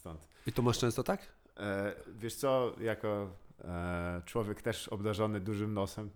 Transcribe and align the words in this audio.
stąd. 0.00 0.28
I 0.46 0.52
to 0.52 0.62
masz 0.62 0.78
często 0.78 1.02
tak? 1.02 1.20
E, 1.56 1.92
wiesz 2.18 2.34
co, 2.34 2.72
jako 2.80 3.30
e, 3.64 4.22
człowiek 4.26 4.62
też 4.62 4.88
obdarzony 4.88 5.40
dużym 5.40 5.74
nosem, 5.74 6.10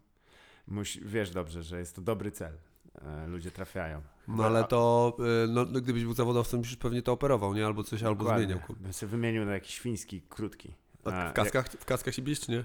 wiesz 1.03 1.31
dobrze, 1.31 1.63
że 1.63 1.79
jest 1.79 1.97
to 1.97 2.03
dobry 2.03 2.31
cel. 2.31 2.53
E, 3.03 3.27
ludzie 3.27 3.51
trafiają. 3.51 4.03
No 4.29 4.45
ale 4.45 4.65
to, 4.65 5.17
no, 5.49 5.65
no, 5.65 5.81
gdybyś 5.81 6.05
był 6.05 6.15
zawodowcem, 6.15 6.61
byś 6.61 6.77
pewnie 6.77 7.03
to 7.03 7.13
operował, 7.13 7.55
nie? 7.55 7.67
Albo 7.67 7.85
coś, 7.85 8.03
albo 8.03 8.25
Dokładnie. 8.25 8.47
zmieniał. 8.47 8.67
kur- 8.67 8.77
Bym 8.77 8.93
sobie 8.93 9.11
wymienił 9.11 9.45
na 9.45 9.53
jakiś 9.53 9.79
fiński, 9.81 10.23
krótki. 10.29 10.75
A 11.05 11.31
w 11.31 11.33
kaskach, 11.33 11.69
w 11.69 11.85
kaskach 11.85 12.15
się 12.15 12.23
bijesz, 12.23 12.41
czy 12.41 12.53
nie? 12.53 12.65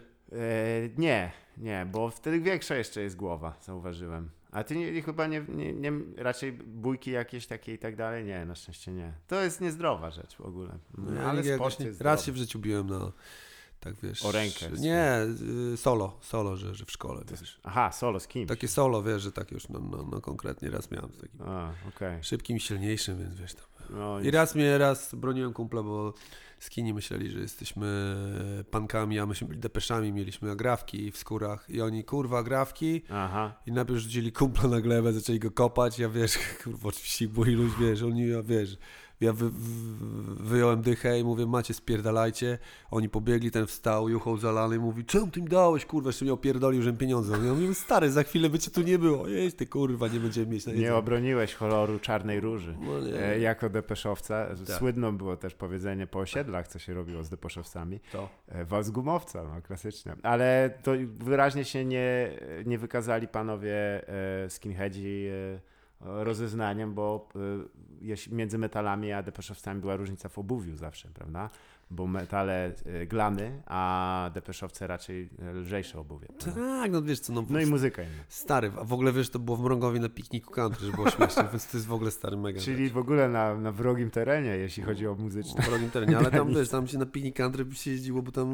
Nie, 0.97 1.31
nie, 1.57 1.87
bo 1.91 2.09
wtedy 2.09 2.39
większa 2.39 2.75
jeszcze 2.75 3.01
jest 3.01 3.15
głowa, 3.15 3.57
zauważyłem. 3.61 4.29
A 4.51 4.63
ty 4.63 4.75
nie, 4.75 5.01
chyba 5.01 5.27
nie, 5.27 5.45
nie, 5.49 5.73
nie, 5.73 5.91
raczej 6.17 6.51
bójki 6.53 7.11
jakieś 7.11 7.47
takie 7.47 7.73
i 7.73 7.77
tak 7.77 7.95
dalej? 7.95 8.25
Nie, 8.25 8.45
na 8.45 8.55
szczęście 8.55 8.91
nie. 8.91 9.13
To 9.27 9.41
jest 9.41 9.61
niezdrowa 9.61 10.11
rzecz 10.11 10.35
w 10.35 10.41
ogóle. 10.41 10.77
No, 10.97 11.13
Ja 11.13 11.29
ale 11.29 11.45
jakoś 11.45 11.55
sport 11.73 11.79
nie, 11.79 11.85
jest 11.85 12.01
Raz 12.01 12.25
się 12.25 12.31
w 12.31 12.37
życiu 12.37 12.59
biłem 12.59 12.87
na, 12.87 13.11
tak 13.79 13.95
wiesz... 14.03 14.25
O 14.25 14.31
rękę. 14.31 14.65
Nie, 14.79 15.17
y, 15.73 15.77
solo, 15.77 16.17
solo, 16.21 16.55
że, 16.57 16.75
że 16.75 16.85
w 16.85 16.91
szkole, 16.91 17.25
To 17.25 17.35
wiesz. 17.35 17.59
Aha, 17.63 17.91
solo 17.91 18.19
z 18.19 18.27
kimś. 18.27 18.47
Takie 18.47 18.67
solo, 18.67 19.03
wiesz, 19.03 19.21
że 19.21 19.31
tak 19.31 19.51
już, 19.51 19.69
no, 19.69 19.79
no, 19.79 20.07
no 20.11 20.21
konkretnie 20.21 20.69
raz 20.69 20.91
miałem 20.91 21.11
z 21.11 21.17
takim 21.17 21.41
A, 21.41 21.71
okej. 21.87 22.23
szybkim 22.23 22.57
i 22.57 22.59
silniejszym, 22.59 23.19
więc 23.19 23.35
wiesz 23.35 23.53
tam. 23.53 23.65
No, 23.89 24.19
I 24.19 24.31
raz 24.31 24.55
mnie, 24.55 24.77
raz 24.77 25.15
broniłem 25.15 25.53
kumpla, 25.53 25.83
bo 25.83 26.13
skini 26.59 26.93
myśleli, 26.93 27.29
że 27.29 27.39
jesteśmy 27.39 28.15
pankami, 28.71 29.19
a 29.19 29.25
myśmy 29.25 29.47
byli 29.47 29.59
depeszami, 29.59 30.11
mieliśmy 30.11 30.51
agrafki 30.51 31.11
w 31.11 31.17
skórach. 31.17 31.69
I 31.69 31.81
oni, 31.81 32.03
kurwa, 32.03 32.39
agrafki 32.39 33.01
Aha. 33.09 33.53
i 33.65 33.71
najpierw 33.71 33.99
rzucili 33.99 34.31
kumpla 34.31 34.69
na 34.69 34.81
glebę, 34.81 35.13
zaczęli 35.13 35.39
go 35.39 35.51
kopać, 35.51 35.99
ja 35.99 36.09
wiesz, 36.09 36.37
kurwa, 36.63 36.89
oczywiście 36.89 37.27
byli 37.27 37.55
ludzie, 37.55 37.75
wiesz, 37.79 38.03
oni, 38.03 38.27
ja 38.27 38.43
wiesz, 38.43 38.77
ja 39.21 39.33
wy, 39.33 39.49
wy, 39.49 40.43
wyjąłem 40.43 40.81
dychę 40.81 41.19
i 41.19 41.23
mówię, 41.23 41.45
macie, 41.45 41.73
spierdalajcie, 41.73 42.57
oni 42.91 43.09
pobiegli, 43.09 43.51
ten 43.51 43.67
wstał, 43.67 44.09
juchał 44.09 44.37
zalany 44.37 44.75
i 44.75 44.79
mówi, 44.79 45.05
czemu 45.05 45.27
ty 45.27 45.41
mi 45.41 45.47
dałeś, 45.47 45.85
kurwa, 45.85 46.09
jeszcze 46.09 46.25
mnie 46.25 46.33
opierdolił, 46.33 46.81
żem 46.81 46.97
pieniądze, 46.97 47.33
ja 47.45 47.53
mówię, 47.53 47.75
stary, 47.75 48.11
za 48.11 48.23
chwilę 48.23 48.49
by 48.49 48.59
cię 48.59 48.71
tu 48.71 48.81
nie 48.81 48.99
było, 48.99 49.27
jeź 49.27 49.53
ty, 49.55 49.67
kurwa, 49.67 50.07
nie 50.07 50.19
będziemy 50.19 50.47
mieć 50.47 50.65
na 50.65 50.71
Nie 50.71 50.77
jedzenie. 50.77 50.97
obroniłeś 50.97 51.55
koloru 51.55 51.99
czarnej 51.99 52.39
róży. 52.39 52.75
No 52.81 52.99
nie. 52.99 53.19
E, 53.23 53.39
jako 53.39 53.69
depeszowca. 53.69 54.47
Tak. 54.67 54.77
Słynną 54.77 55.17
było 55.17 55.37
też 55.37 55.53
powiedzenie 55.55 56.07
po 56.07 56.19
osiedlach, 56.19 56.67
co 56.67 56.79
się 56.79 56.93
robiło 56.93 57.23
z 57.23 57.29
depeszowcami. 57.29 57.99
To. 58.11 58.29
E, 58.47 58.65
Was 58.65 58.85
z 58.85 58.91
gumowca, 58.91 59.43
no 59.43 59.61
klasyczne. 59.61 60.15
Ale 60.23 60.73
to 60.83 60.91
wyraźnie 61.19 61.65
się 61.65 61.85
nie, 61.85 62.31
nie 62.65 62.77
wykazali 62.77 63.27
panowie 63.27 63.73
e, 64.09 64.49
skinheadzi 64.49 65.27
rozeznaniem, 66.01 66.93
bo 66.93 67.29
jeśli 68.01 68.33
między 68.33 68.57
metalami 68.57 69.11
a 69.11 69.23
depeszowcami 69.23 69.81
była 69.81 69.95
różnica 69.95 70.29
w 70.29 70.39
obuwiu 70.39 70.75
zawsze, 70.75 71.09
prawda? 71.13 71.49
Bo 71.91 72.07
metale 72.07 72.75
e, 72.85 73.05
glany, 73.07 73.61
a 73.65 74.31
depeszowce 74.33 74.87
raczej 74.87 75.29
e, 75.41 75.53
lżejsze 75.53 75.99
obuwie. 75.99 76.27
Tak, 76.55 76.91
no 76.91 77.01
wiesz 77.01 77.19
co, 77.19 77.33
no, 77.33 77.45
No 77.49 77.59
i 77.61 77.65
muzyka 77.65 78.01
inna. 78.01 78.11
Stary, 78.27 78.71
a 78.79 78.83
w 78.83 78.93
ogóle 78.93 79.13
wiesz, 79.13 79.29
to 79.29 79.39
było 79.39 79.57
w 79.57 79.61
Mrągowie 79.63 79.99
na 79.99 80.09
pikniku 80.09 80.51
country, 80.53 80.85
że 80.87 80.91
było 80.93 81.09
śmieszne, 81.09 81.47
więc 81.51 81.67
to 81.71 81.77
jest 81.77 81.87
w 81.87 81.93
ogóle 81.93 82.11
stary 82.11 82.37
mega. 82.37 82.59
Czyli 82.61 82.89
w 82.89 82.97
ogóle 82.97 83.29
na, 83.29 83.55
na 83.55 83.71
wrogim 83.71 84.09
terenie, 84.11 84.49
jeśli 84.49 84.83
chodzi 84.83 85.07
o 85.07 85.15
w 85.15 85.19
muzyczne. 85.19 85.61
wrogim 85.63 85.89
terenie, 85.89 86.17
ale 86.17 86.31
tam 86.31 86.53
wiesz, 86.53 86.69
tam 86.69 86.87
się 86.87 86.97
na 86.97 87.05
piknik 87.05 87.35
country 87.35 87.65
się 87.75 87.91
jeździło, 87.91 88.21
bo 88.21 88.31
tam 88.31 88.49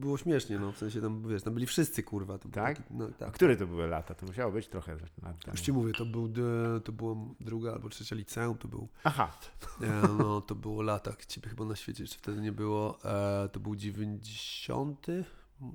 było 0.00 0.16
śmiesznie, 0.18 0.58
no 0.58 0.72
w 0.72 0.78
sensie 0.78 1.00
tam, 1.00 1.28
wiesz, 1.28 1.42
tam 1.42 1.54
byli 1.54 1.66
wszyscy, 1.66 2.02
kurwa. 2.02 2.38
Tak? 2.38 2.52
Taki, 2.52 2.82
no, 2.90 3.04
A 3.06 3.12
tak. 3.12 3.32
które 3.32 3.56
to 3.56 3.66
były 3.66 3.86
lata? 3.86 4.14
To 4.14 4.26
musiało 4.26 4.52
być 4.52 4.68
trochę 4.68 4.96
lat. 5.22 5.36
Już 5.52 5.60
ci 5.60 5.72
mówię, 5.72 5.92
to, 5.92 6.06
był, 6.06 6.28
d- 6.28 6.42
to 6.84 6.92
było 6.92 7.34
druga 7.40 7.72
albo 7.72 7.88
trzecia 7.88 8.16
liceum, 8.16 8.58
to 8.58 8.68
był, 8.68 8.88
Aha, 9.04 9.32
e, 9.82 10.08
no 10.18 10.40
to 10.40 10.54
było 10.54 10.82
lata, 10.82 11.12
ciebie 11.28 11.48
chyba 11.48 11.64
na 11.64 11.76
świecie 11.76 12.02
jeszcze 12.04 12.18
wtedy 12.18 12.40
nie 12.40 12.49
było, 12.52 12.98
e, 13.04 13.48
to 13.48 13.60
był 13.60 13.76
90, 13.76 15.06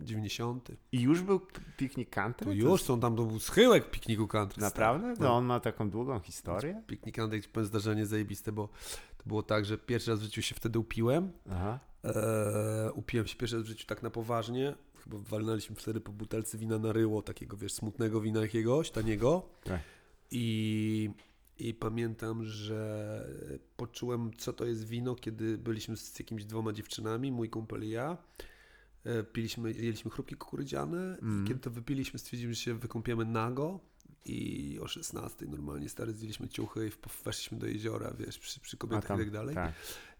90. 0.01 0.69
i 0.91 1.01
już 1.01 1.21
był 1.21 1.41
piknik 1.77 2.09
country? 2.09 2.45
To 2.45 2.53
już 2.53 2.83
są 2.83 2.99
tam, 2.99 3.15
to 3.15 3.23
był 3.23 3.39
schyłek 3.39 3.91
pikniku 3.91 4.27
country. 4.27 4.61
Naprawdę? 4.61 5.07
No. 5.07 5.15
To 5.15 5.33
on 5.33 5.45
ma 5.45 5.59
taką 5.59 5.89
długą 5.89 6.19
historię? 6.19 6.81
Piknik 6.87 7.15
country, 7.15 7.41
powiem 7.41 7.67
zdarzenie 7.67 8.05
zajebiste, 8.05 8.51
bo 8.51 8.67
to 9.17 9.23
było 9.25 9.43
tak, 9.43 9.65
że 9.65 9.77
pierwszy 9.77 10.11
raz 10.11 10.19
w 10.19 10.23
życiu 10.23 10.41
się 10.41 10.55
wtedy 10.55 10.79
upiłem, 10.79 11.31
Aha. 11.51 11.79
Eee, 12.03 12.91
upiłem 12.93 13.27
się 13.27 13.35
pierwszy 13.35 13.55
raz 13.55 13.65
w 13.65 13.67
życiu 13.67 13.87
tak 13.87 14.03
na 14.03 14.09
poważnie. 14.09 14.75
Chyba 15.03 15.17
walnęliśmy 15.17 15.75
wtedy 15.75 16.01
po 16.01 16.11
butelce 16.11 16.57
wina 16.57 16.79
na 16.79 16.91
ryło, 16.91 17.21
takiego 17.21 17.57
wiesz, 17.57 17.73
smutnego 17.73 18.21
wina 18.21 18.41
jakiegoś, 18.41 18.91
taniego. 18.91 19.49
Tak. 19.63 19.79
I, 20.31 21.09
I 21.59 21.73
pamiętam, 21.73 22.43
że 22.45 23.27
poczułem, 23.77 24.31
co 24.37 24.53
to 24.53 24.65
jest 24.65 24.87
wino, 24.87 25.15
kiedy 25.15 25.57
byliśmy 25.57 25.97
z 25.97 26.19
jakimiś 26.19 26.45
dwoma 26.45 26.73
dziewczynami, 26.73 27.31
mój 27.31 27.49
kumpel 27.49 27.83
i 27.83 27.89
ja. 27.89 28.17
E, 29.03 29.23
Piliśmy, 29.23 29.69
jedliśmy 29.71 30.11
chrupki 30.11 30.35
kukurydziane 30.35 31.17
Mm. 31.21 31.43
i 31.43 31.47
kiedy 31.47 31.59
to 31.59 31.69
wypiliśmy, 31.69 32.19
stwierdziliśmy, 32.19 32.53
że 32.55 32.61
się 32.61 32.73
wykąpiemy 32.79 33.25
nago 33.25 33.79
i 34.25 34.79
o 34.81 34.87
16 34.87 35.45
normalnie 35.45 35.89
stary 35.89 36.13
zdjęliśmy 36.13 36.47
ciuchy 36.49 36.87
i 36.87 36.91
weszliśmy 37.25 37.57
do 37.57 37.67
jeziora, 37.67 38.13
wiesz, 38.19 38.39
przy, 38.39 38.59
przy 38.59 38.77
kobietach 38.77 39.05
tam, 39.05 39.17
i 39.17 39.23
tak 39.23 39.31
dalej. 39.31 39.55
Tak. 39.55 39.73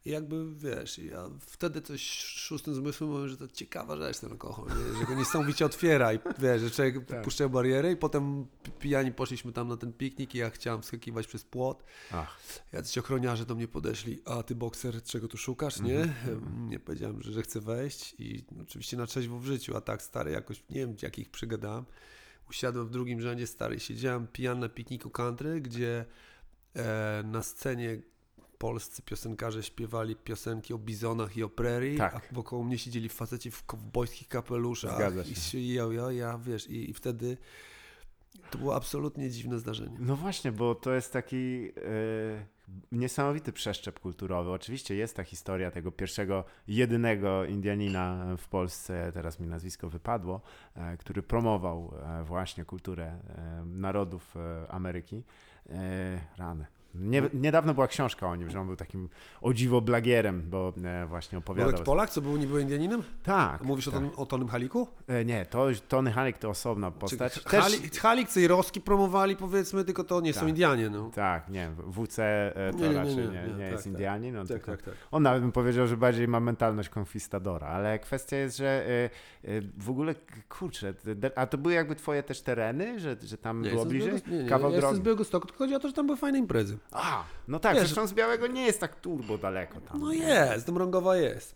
I 0.05 0.09
jakby 0.09 0.55
wiesz, 0.55 0.97
ja 0.97 1.29
wtedy 1.39 1.81
coś 1.81 2.01
szóstym 2.19 2.75
zmysłem 2.75 3.09
mówię, 3.09 3.29
że 3.29 3.37
to 3.37 3.47
ciekawa 3.47 3.97
rzecz 3.97 4.19
ten 4.19 4.31
alkohol, 4.31 4.67
nie? 4.67 4.99
że 4.99 5.05
go 5.05 5.15
niesamowicie 5.15 5.65
otwiera 5.65 6.13
i 6.13 6.19
wiesz, 6.39 6.61
że 6.61 6.71
człowiek 6.71 7.05
Tak. 7.05 7.21
puszcza 7.21 7.49
barierę 7.49 7.91
i 7.91 7.95
potem 7.97 8.45
pi- 8.63 8.71
pijani 8.71 9.11
poszliśmy 9.11 9.51
tam 9.53 9.67
na 9.67 9.77
ten 9.77 9.93
piknik 9.93 10.35
i 10.35 10.37
ja 10.37 10.49
chciałem 10.49 10.81
wskakiwać 10.81 11.27
przez 11.27 11.43
płot. 11.43 11.83
Ach, 12.11 12.39
Jacyś 12.73 12.97
ochroniarze 12.97 13.45
do 13.45 13.55
mnie 13.55 13.67
podeszli, 13.67 14.19
a 14.25 14.43
ty 14.43 14.55
bokser, 14.55 15.03
czego 15.03 15.27
tu 15.27 15.37
szukasz, 15.37 15.79
nie? 15.79 15.99
Mhm, 16.01 16.69
Nie 16.69 16.79
powiedziałem, 16.79 17.21
że, 17.21 17.31
że 17.33 17.41
chcę 17.41 17.59
wejść 17.61 18.15
i 18.19 18.43
oczywiście 18.61 18.97
na 18.97 19.05
trzeźwo 19.05 19.39
w 19.39 19.45
życiu, 19.45 19.77
a 19.77 19.81
tak 19.81 20.01
stary 20.01 20.31
jakoś, 20.31 20.63
nie 20.69 20.75
wiem 20.79 20.95
jak 21.01 21.19
ich 21.19 21.29
przygadałem. 21.29 21.85
Usiadłem 22.49 22.87
w 22.87 22.89
drugim 22.91 23.21
rzędzie, 23.21 23.47
stary, 23.47 23.79
siedziałem 23.79 24.27
pijany 24.27 24.61
na 24.61 24.69
pikniku 24.69 25.09
country, 25.09 25.61
gdzie 25.61 26.05
e, 26.75 27.23
na 27.25 27.43
scenie 27.43 28.01
polscy 28.57 29.01
piosenkarze 29.01 29.63
śpiewali 29.63 30.15
piosenki 30.15 30.73
o 30.73 30.77
bizonach 30.77 31.37
i 31.37 31.43
o 31.43 31.49
prerii, 31.49 31.97
Tak. 31.97 32.15
a 32.15 32.21
wokoło 32.35 32.63
mnie 32.63 32.77
siedzieli 32.77 33.09
faceci 33.09 33.51
w 33.51 33.63
kowbojskich 33.63 34.27
kapeluszach 34.27 34.95
Zgadza 34.95 35.21
i 35.21 35.35
się. 35.35 35.41
się 35.41 35.59
ja, 36.13 36.37
wiesz, 36.37 36.69
i, 36.69 36.89
i 36.89 36.93
wtedy 36.93 37.37
to 38.51 38.57
było 38.57 38.75
absolutnie 38.75 39.29
dziwne 39.29 39.59
zdarzenie. 39.59 39.97
No 39.99 40.15
właśnie, 40.15 40.51
bo 40.51 40.75
to 40.75 40.93
jest 40.93 41.13
taki 41.13 41.71
e, 41.77 42.45
niesamowity 42.91 43.53
przeszczep 43.53 43.99
kulturowy. 43.99 44.51
Oczywiście 44.51 44.95
jest 44.95 45.15
ta 45.15 45.23
historia 45.23 45.71
tego 45.71 45.91
pierwszego, 45.91 46.43
jedynego 46.67 47.45
Indianina 47.45 48.25
w 48.37 48.47
Polsce, 48.47 49.11
teraz 49.13 49.39
mi 49.39 49.47
nazwisko 49.47 49.89
wypadło, 49.89 50.41
e, 50.75 50.97
który 50.97 51.23
promował 51.23 51.93
e, 52.19 52.23
właśnie 52.23 52.65
kulturę 52.65 53.19
narodów 53.65 54.35
Ameryki. 54.69 55.23
Rany. 56.37 56.65
Nie, 56.99 57.21
niedawno 57.33 57.73
była 57.73 57.87
książka 57.87 58.27
o 58.27 58.35
nim, 58.35 58.49
że 58.49 58.59
on 58.59 58.67
był 58.67 58.75
takim 58.75 59.09
o 59.41 59.53
dziwo 59.53 59.81
blagierem, 59.81 60.43
bo 60.49 60.73
e, 60.83 61.05
właśnie 61.05 61.37
opowiadał. 61.37 61.71
taki 61.71 61.83
Polak, 61.83 62.09
co 62.09 62.21
był 62.21 62.37
niby 62.37 62.61
Indianinem? 62.61 63.03
Tak. 63.23 63.63
Mówisz 63.63 63.85
tak. 63.85 64.03
o, 64.17 64.21
o 64.21 64.25
Tonym 64.25 64.47
Haliku? 64.47 64.87
E, 65.07 65.25
Nie, 65.25 65.45
to 65.45 65.67
Tony 65.87 66.11
Halik 66.11 66.37
to 66.37 66.49
osobna 66.49 66.91
postać. 66.91 67.33
Czy 67.33 67.43
Też, 67.43 67.63
Halik, 67.63 67.97
Halik 67.97 68.29
Cejrowski 68.29 68.81
promowali 68.81 69.35
powiedzmy, 69.35 69.83
tylko 69.83 70.03
to 70.03 70.21
nie 70.21 70.33
są 70.33 70.39
Tak. 70.39 70.49
Indianie, 70.49 70.89
no. 70.89 71.11
Tak, 71.15 71.49
nie, 71.49 71.69
WC 71.87 72.19
e, 72.19 72.71
to 72.71 72.77
Nie, 72.77 72.89
nie, 72.89 72.95
raczej 72.95 73.15
nie, 73.15 73.23
nie, 73.23 73.53
nie, 73.57 73.63
jest 73.63 73.75
tak, 73.75 73.83
tak. 73.83 73.85
Indianin. 73.85 74.37
On, 74.37 74.47
Tak, 74.47 74.57
tylko, 74.57 74.71
tak, 74.71 74.81
tak. 74.81 74.93
on 75.11 75.23
nawet 75.23 75.41
bym 75.41 75.51
powiedział, 75.51 75.87
że 75.87 75.97
bardziej 75.97 76.27
ma 76.27 76.39
mentalność 76.39 76.89
konkwistadora, 76.89 77.67
ale 77.67 77.99
kwestia 77.99 78.37
jest, 78.37 78.57
że 78.57 78.85
w 79.77 79.89
ogóle, 79.89 80.15
kurczę, 80.49 80.93
a 81.35 81.47
to 81.47 81.57
były 81.57 81.73
jakby 81.73 81.95
twoje 81.95 82.23
też 82.23 82.41
tereny, 82.41 82.99
że, 82.99 83.15
że 83.23 83.37
tam 83.37 83.61
było 83.61 83.85
bliżej? 83.85 84.21
Kawał 84.49 84.71
ja 84.71 84.75
jestem 84.75 84.81
drogi. 84.81 84.97
z 84.97 84.99
Białegostoku, 84.99 85.47
tylko 85.47 85.57
chodzi 85.57 85.75
o 85.75 85.79
to, 85.79 85.87
że 85.87 85.93
tam 85.93 86.05
były 86.05 86.17
fajne 86.17 86.37
imprezy. 86.39 86.77
A, 86.91 87.23
no 87.47 87.59
tak, 87.59 87.75
Wiesz- 87.75 87.83
zresztą 87.83 88.07
z 88.07 88.13
Białego 88.13 88.47
nie 88.47 88.65
jest 88.65 88.79
tak 88.79 89.01
turbo 89.01 89.37
daleko 89.37 89.81
tam. 89.81 89.99
No 90.01 90.13
jest, 90.13 90.65
tam 90.65 90.77
Rągowa 90.77 91.17
jest. 91.17 91.55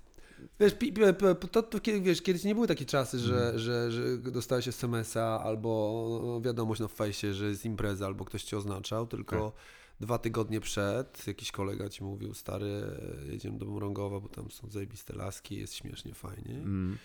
Wiesz, 0.59 0.74
pi, 0.74 0.94
pi, 0.94 1.01
pi, 1.42 1.48
to, 1.48 1.63
to, 1.63 1.80
wiesz, 2.01 2.21
kiedyś 2.21 2.44
nie 2.44 2.56
były 2.56 2.68
takie 2.68 2.86
czasy, 2.86 3.19
że, 3.19 3.36
Mhm. 3.36 3.59
że, 3.59 3.92
że 3.92 4.18
dostałeś 4.18 4.68
SMS-a 4.68 5.39
albo 5.44 6.42
wiadomość 6.45 6.81
na 6.81 6.88
fejsie, 6.88 7.33
że 7.33 7.45
jest 7.45 7.65
impreza, 7.65 8.06
albo 8.06 8.25
ktoś 8.25 8.44
cię 8.44 8.57
oznaczał, 8.57 9.07
tylko 9.07 9.51
Tak. 9.51 9.62
dwa 10.00 10.18
tygodnie 10.18 10.59
przed 10.59 11.27
jakiś 11.27 11.51
kolega 11.51 11.89
ci 11.89 12.04
mówił, 12.04 12.33
stary, 12.33 12.81
jedziemy 13.30 13.57
do 13.57 13.65
Mrągowa, 13.65 14.19
bo 14.19 14.30
tam 14.30 14.51
są 14.51 14.69
zajebiste 14.69 15.15
laski, 15.15 15.56
jest 15.59 15.74
śmiesznie, 15.75 16.13
fajnie. 16.13 16.54
Mm. 16.56 16.98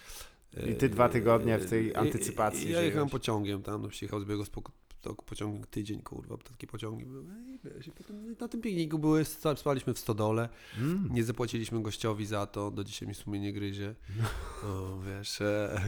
I 0.66 0.74
ty 0.74 0.88
dwa 0.88 1.08
tygodnie 1.08 1.58
w 1.58 1.70
tej 1.70 1.86
I- 1.86 1.94
antycypacji 1.94 2.68
i- 2.68 2.72
Ja 2.72 2.82
jechałem 2.82 3.08
pociągiem 3.08 3.62
tam, 3.62 3.82
no, 3.82 3.88
przyjechał 3.88 4.20
z 4.20 4.24
Białegostoku, 4.24 4.72
to 5.04 5.14
pociąg 5.14 5.66
tydzień, 5.66 6.02
kurwa, 6.02 6.36
takie 6.36 6.66
pociągi 6.66 7.06
były. 7.06 7.24
I 7.24 7.58
wiesz, 7.64 7.86
i 7.86 7.90
potem 7.92 8.36
na 8.40 8.48
tym 8.48 8.60
pikniku 8.60 8.98
były, 8.98 9.24
spaliśmy 9.56 9.94
w 9.94 9.98
stodole, 9.98 10.48
Mm. 10.78 11.08
nie 11.12 11.24
zapłaciliśmy 11.24 11.82
gościowi 11.82 12.26
za 12.26 12.46
to, 12.46 12.70
do 12.70 12.84
dzisiaj 12.84 13.08
mi 13.08 13.14
sumienie 13.14 13.52
gryzie. 13.52 13.94
O, 14.64 14.98
wiesz, 15.00 15.40
e, 15.40 15.80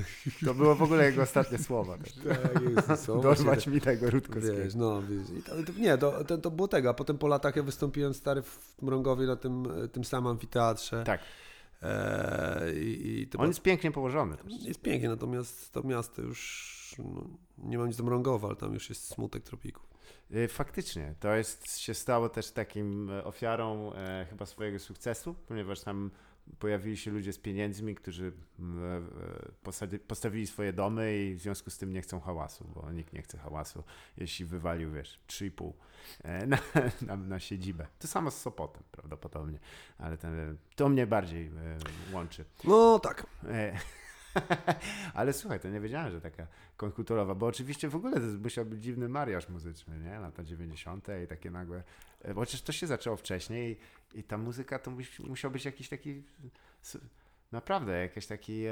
To 0.45 0.55
było 0.55 0.75
w 0.75 0.83
ogóle 0.83 1.05
jego 1.05 1.23
ostatnie 1.23 1.59
słowa. 1.59 1.99
Też. 2.05 2.13
tak, 2.13 2.63
jest, 2.89 3.07
Dorwać 3.23 3.67
mi 3.67 3.81
tego 3.81 4.11
Rutkowskiego. 4.11 4.57
Wiesz, 4.59 4.75
no, 4.75 5.03
wiesz, 5.03 5.45
to, 5.45 5.73
to, 5.73 5.79
nie, 5.81 5.99
to, 5.99 6.25
to, 6.25 6.39
to 6.39 6.51
było 6.51 6.69
tego, 6.69 6.91
a 6.91 6.95
potem 6.95 7.19
po 7.19 7.29
latach 7.29 7.57
ja 7.57 7.63
wystąpiłem 7.63 8.15
stary 8.15 8.43
w 8.43 8.83
Mrągowie 8.83 9.27
na 9.27 9.37
tym, 9.37 9.69
tym 9.93 10.05
samym 10.05 10.27
amfiteatrze. 10.31 11.05
Tak. 11.05 11.21
E, 11.83 12.73
i, 12.81 13.21
i 13.23 13.27
to 13.27 13.39
On 13.39 13.49
jest 13.49 13.63
pięknie 13.63 13.91
położony 13.93 14.37
też. 14.37 14.53
jest 14.63 14.81
pięknie, 14.81 15.09
natomiast 15.09 15.73
to 15.73 15.83
miasto 15.83 16.23
już, 16.23 16.95
no, 16.99 17.25
nie 17.59 17.79
mam 17.79 17.87
nic 17.87 17.97
do 17.97 18.05
Mrągowa, 18.05 18.49
ale 18.49 18.57
tam 18.57 18.75
już 18.75 18.89
jest 18.89 19.09
smutek 19.09 19.43
tropików. 19.43 19.87
Y, 20.31 20.49
Faktycznie, 20.49 21.15
to 21.21 21.35
jest, 21.35 21.79
się 21.79 21.95
stało 21.95 22.29
też 22.29 22.51
takim 22.51 23.11
e, 23.11 23.25
ofiarą 23.25 23.93
e, 23.93 24.27
chyba 24.31 24.47
swojego 24.47 24.79
sukcesu, 24.79 25.35
ponieważ 25.49 25.81
tam 25.81 26.11
pojawili 26.59 26.97
się 26.97 27.11
ludzie 27.11 27.33
z 27.33 27.39
pieniędzmi, 27.39 27.95
którzy 27.95 28.33
e, 28.59 29.95
e, 29.95 29.99
postawili 29.99 30.47
swoje 30.47 30.73
domy 30.73 31.19
i 31.19 31.35
w 31.35 31.41
związku 31.41 31.71
z 31.71 31.79
tym 31.79 31.93
nie 31.93 32.03
chcą 32.03 32.21
hałasu, 32.21 32.71
bo 32.75 32.93
nikt 32.93 33.13
nie 33.13 33.23
chce 33.23 33.39
hałasu, 33.39 33.85
jeśli 34.17 34.45
wywalił, 34.45 34.93
wiesz, 34.93 35.21
3,5 35.29 35.73
e, 36.25 36.47
na, 36.47 36.59
na, 37.03 37.17
na 37.17 37.41
siedzibę. 37.41 37.87
To 37.99 38.09
samo 38.09 38.31
z 38.31 38.41
Sopotem 38.41 38.83
prawdopodobnie, 38.91 39.59
ale 39.99 40.17
ten, 40.19 40.57
to 40.77 40.89
mnie 40.89 41.07
bardziej 41.07 41.47
e, 41.47 41.79
łączy. 42.13 42.45
No 42.65 42.99
tak, 42.99 43.27
E, 43.49 43.79
Ale 45.15 45.33
słuchaj, 45.33 45.61
to 45.61 45.69
nie 45.69 45.81
wiedziałem, 45.81 46.11
że 46.13 46.21
taka 46.21 46.47
konkulturowa, 46.77 47.35
bo 47.35 47.47
oczywiście 47.47 47.89
w 47.89 47.97
ogóle 47.97 48.15
to 48.21 48.27
musiał 48.43 48.65
być 48.65 48.83
dziwny 48.83 49.09
mariaż 49.09 49.49
muzyczny, 49.49 49.99
nie? 50.01 50.19
Lata 50.19 50.45
90. 50.45 51.07
i 51.25 51.27
takie 51.27 51.51
nagłe. 51.51 51.83
e, 52.23 52.35
Bo 52.35 52.43
przecież 52.43 52.63
to 52.63 52.73
się 52.73 52.87
zaczęło 52.87 53.17
wcześniej 53.17 53.79
i, 54.15 54.23
ta 54.23 54.39
muzyka 54.39 54.79
to 54.79 54.91
musi, 54.91 55.23
musiał 55.23 55.51
być 55.51 55.65
jakiś 55.65 55.89
taki. 55.89 56.23
Naprawdę, 57.57 57.93
jakiś 58.01 58.27
taki, 58.27 58.65
e, 58.65 58.71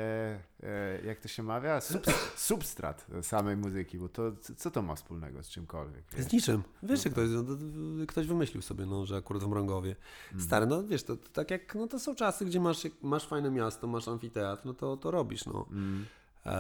e, 0.63 1.01
jak 1.05 1.21
to 1.21 1.29
się 1.29 1.43
mawia, 1.43 1.79
Subs- 1.79 2.13
substrat 2.49 3.07
samej 3.23 3.57
muzyki, 3.57 3.99
bo 3.99 4.09
to 4.09 4.33
co- 4.57 4.71
to 4.71 4.83
ma 4.83 4.95
wspólnego 4.95 5.43
z 5.43 5.49
czymkolwiek? 5.49 6.05
wiesz? 6.13 6.27
z 6.27 6.33
niczym. 6.33 6.63
Wiesz, 6.83 7.05
jak 7.05 7.15
to 7.15 7.21
jest, 7.21 7.33
no, 7.35 7.43
to, 7.43 7.55
to, 7.57 8.07
ktoś 8.07 8.27
wymyślił 8.27 8.63
sobie, 8.63 8.87
no, 8.87 9.07
że 9.07 9.17
akurat 9.17 9.43
w 9.45 9.49
Mrągowie. 9.49 9.97
Stary, 10.39 10.67
no 10.67 10.83
wiesz, 10.83 11.03
to, 11.03 11.17
to 11.17 11.29
tak 11.33 11.51
jak, 11.51 11.75
no 11.75 11.87
to 11.87 11.99
są 11.99 12.15
czasy, 12.15 12.45
gdzie 12.45 12.61
masz, 12.61 12.87
masz 13.03 13.27
fajne 13.27 13.51
miasto, 13.51 13.87
masz 13.87 14.09
amfiteatr, 14.09 14.67
no 14.67 14.75
to, 14.75 14.97
to 14.97 15.11
robisz, 15.11 15.47
no. 15.47 15.67
Mm. 15.71 16.07
Eee, 16.47 16.53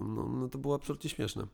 no, 0.00 0.28
no 0.40 0.48
to 0.48 0.58
było 0.58 0.74
absolutnie 0.74 1.10
śmieszne. 1.10 1.46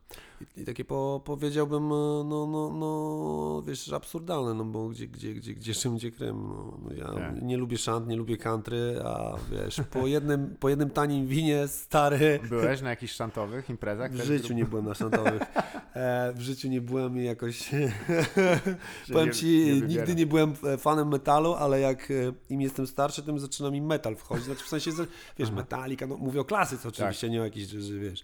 I, 0.57 0.61
i 0.61 0.65
takie 0.65 0.85
po, 0.85 1.21
powiedziałbym, 1.25 1.85
e, 1.85 2.25
no, 2.25 2.47
no, 2.47 2.71
no, 2.73 3.63
wiesz, 3.67 3.93
absurdalne, 3.93 4.55
no 4.55 4.65
bo 4.65 4.89
gdzie, 4.89 5.07
gdzie, 5.07 5.35
gdzie, 5.35 5.55
gdzie 5.55 5.75
Szym, 5.75 5.97
gdzie 5.97 6.11
Krym. 6.11 6.43
No, 6.49 6.79
no 6.85 6.93
ja 6.93 7.05
Tak. 7.07 7.43
nie 7.43 7.57
lubię 7.57 7.79
szant, 7.79 8.09
nie 8.09 8.17
lubię 8.17 8.37
country, 8.37 9.01
a 9.05 9.37
wiesz, 9.51 9.81
po 9.91 10.07
jednym, 10.07 10.57
po 10.61 10.69
jednym 10.69 10.91
tanim 10.91 11.27
winie 11.27 11.69
stary, 11.69 12.41
Byłeś 12.49 12.83
na 12.83 12.91
jakichś 12.91 13.13
szantowych 13.13 13.71
imprezach? 13.71 14.13
w 14.13 14.17
życiu 14.25 14.55
nie 14.55 14.65
byłem 14.65 14.85
na 14.85 14.95
szantowych. 14.95 15.43
E, 15.95 16.33
w 16.33 16.41
życiu 16.41 16.69
nie 16.69 16.81
byłem 16.81 17.19
i 17.19 17.25
jakoś, 17.25 17.71
powiem 19.13 19.33
ci, 19.33 19.47
nie 19.67 19.81
nigdy 19.81 20.15
nie 20.15 20.27
byłem 20.27 20.55
e, 20.65 20.79
fanem 20.79 21.09
metalu, 21.09 21.55
ale 21.55 21.81
jak 21.81 22.13
im 22.49 22.61
jestem 22.61 22.87
starszy, 22.87 23.23
tym 23.23 23.39
zaczyna 23.39 23.71
mi 23.71 23.83
metal 23.83 24.17
wchodzić. 24.17 24.45
Znaczy 24.45 24.65
w 24.65 24.69
sensie, 24.69 24.91
wiesz, 25.39 25.49
Aha. 25.49 25.57
Metallica, 25.57 26.07
no 26.07 26.17
mówię 26.17 26.41
o 26.41 26.45
klasyce 26.45 26.89
oczywiście, 26.89 27.31
nie 27.31 27.40
o 27.41 27.45
jakiejś, 27.45 27.67
że, 27.69 27.81
że 27.83 27.95
wiesz. 27.95 28.23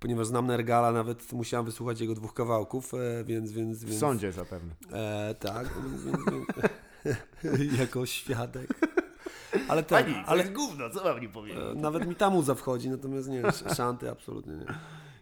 Ponieważ 0.00 0.26
znam 0.26 0.46
Nergala, 0.46 0.92
nawet 0.92 1.32
musiałem 1.32 1.66
wysłuchać 1.66 2.00
jego 2.00 2.14
dwóch 2.14 2.34
kawałków, 2.34 2.94
e, 2.94 3.24
więc, 3.24 3.52
więc, 3.52 3.78
W 3.78 3.88
więc 3.88 4.00
sądzie 4.00 4.32
zapewne. 4.32 4.74
E, 4.92 5.34
tak, 5.34 5.68
więc, 5.82 6.04
więc, 6.04 7.78
jako 7.80 8.06
świadek. 8.06 8.70
Ale 9.68 9.82
tak, 9.82 10.06
ale 10.26 10.44
gówno, 10.44 10.90
co 10.90 11.04
mam 11.04 11.20
nie 11.20 11.28
powiedzieć? 11.28 11.60
nawet 11.74 12.06
mi 12.08 12.14
ta 12.14 12.30
muza 12.30 12.54
wchodzi, 12.54 12.90
natomiast 12.90 13.28
nie, 13.28 13.42
sz- 13.44 13.76
szanty 13.76 14.10
absolutnie 14.10 14.54
nie. 14.54 14.66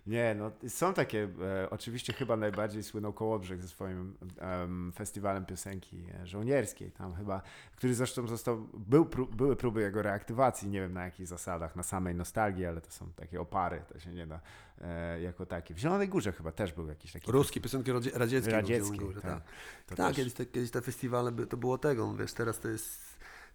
Nie, 0.09 0.35
no 0.35 0.51
są 0.69 0.95
takie, 0.95 1.29
e, 1.63 1.71
oczywiście 1.71 2.13
chyba 2.13 2.37
najbardziej 2.37 2.83
słynął 2.83 3.13
Kołobrzeg 3.13 3.63
ze 3.63 3.69
swoim 3.69 4.17
em, 4.39 4.93
festiwalem 4.95 5.47
piosenki 5.47 6.05
e, 6.23 6.27
żołnierskiej, 6.27 6.91
tam 6.91 7.15
chyba, 7.15 7.43
który 7.77 7.95
zresztą 7.95 8.27
został, 8.27 8.69
był, 8.75 9.05
pró- 9.05 9.35
były 9.37 9.57
próby 9.57 9.81
jego 9.81 10.03
reaktywacji, 10.03 10.69
nie 10.69 10.81
wiem 10.81 10.93
na 10.93 11.05
jakich 11.05 11.27
zasadach, 11.27 11.77
na 11.77 11.83
samej 11.83 12.15
nostalgii, 12.15 12.67
ale 12.67 12.81
to 12.81 12.91
są 12.91 13.13
takie 13.17 13.41
opary, 13.41 13.83
to 13.93 13.99
się 14.01 14.13
nie 14.13 14.27
da 14.27 14.41
e, 14.81 15.21
jako 15.21 15.47
takie. 15.47 15.75
W 15.75 15.79
Zielonej 15.79 16.09
Górze 16.09 16.33
chyba 16.33 16.53
też 16.53 16.73
był 16.73 16.89
jakiś 16.89 17.13
taki 17.13 17.33
Ruskie, 17.33 17.61
piosenki 17.61 17.93
radzie- 17.93 18.11
radzieckie. 18.19 18.51
radziecki, 18.53 19.01
mówią, 19.01 19.13
że 19.13 19.21
tak. 19.21 19.43
To 19.87 19.97
Tak, 19.97 20.07
też- 20.07 20.17
kiedyś 20.17 20.33
te, 20.35 20.47
kiedyś 20.47 20.71
te 20.71 20.81
festiwale 20.81 21.33
by, 21.33 21.47
to 21.47 21.57
było 21.57 21.79
tego, 21.79 22.15
wiesz, 22.15 22.33
teraz 22.33 22.61
to 22.61 22.69
jest, 22.69 23.08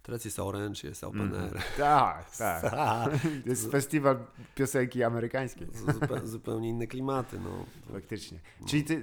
teraz 0.03 0.25
jest 0.25 0.39
Orange, 0.39 0.87
jest 0.87 1.03
Open 1.03 1.21
Mhm. 1.21 1.43
Air. 1.43 1.63
Tak, 1.77 2.35
tak. 2.37 2.71
To 3.43 3.49
jest 3.49 3.71
festiwal 3.71 4.17
piosenki 4.55 5.03
amerykańskiej. 5.03 5.67
Zupe, 5.93 6.27
zupełnie 6.27 6.69
inne 6.69 6.87
klimaty, 6.87 7.39
no. 7.39 7.65
Faktycznie. 7.93 8.39
Czyli 8.67 8.83
ty, 8.83 9.01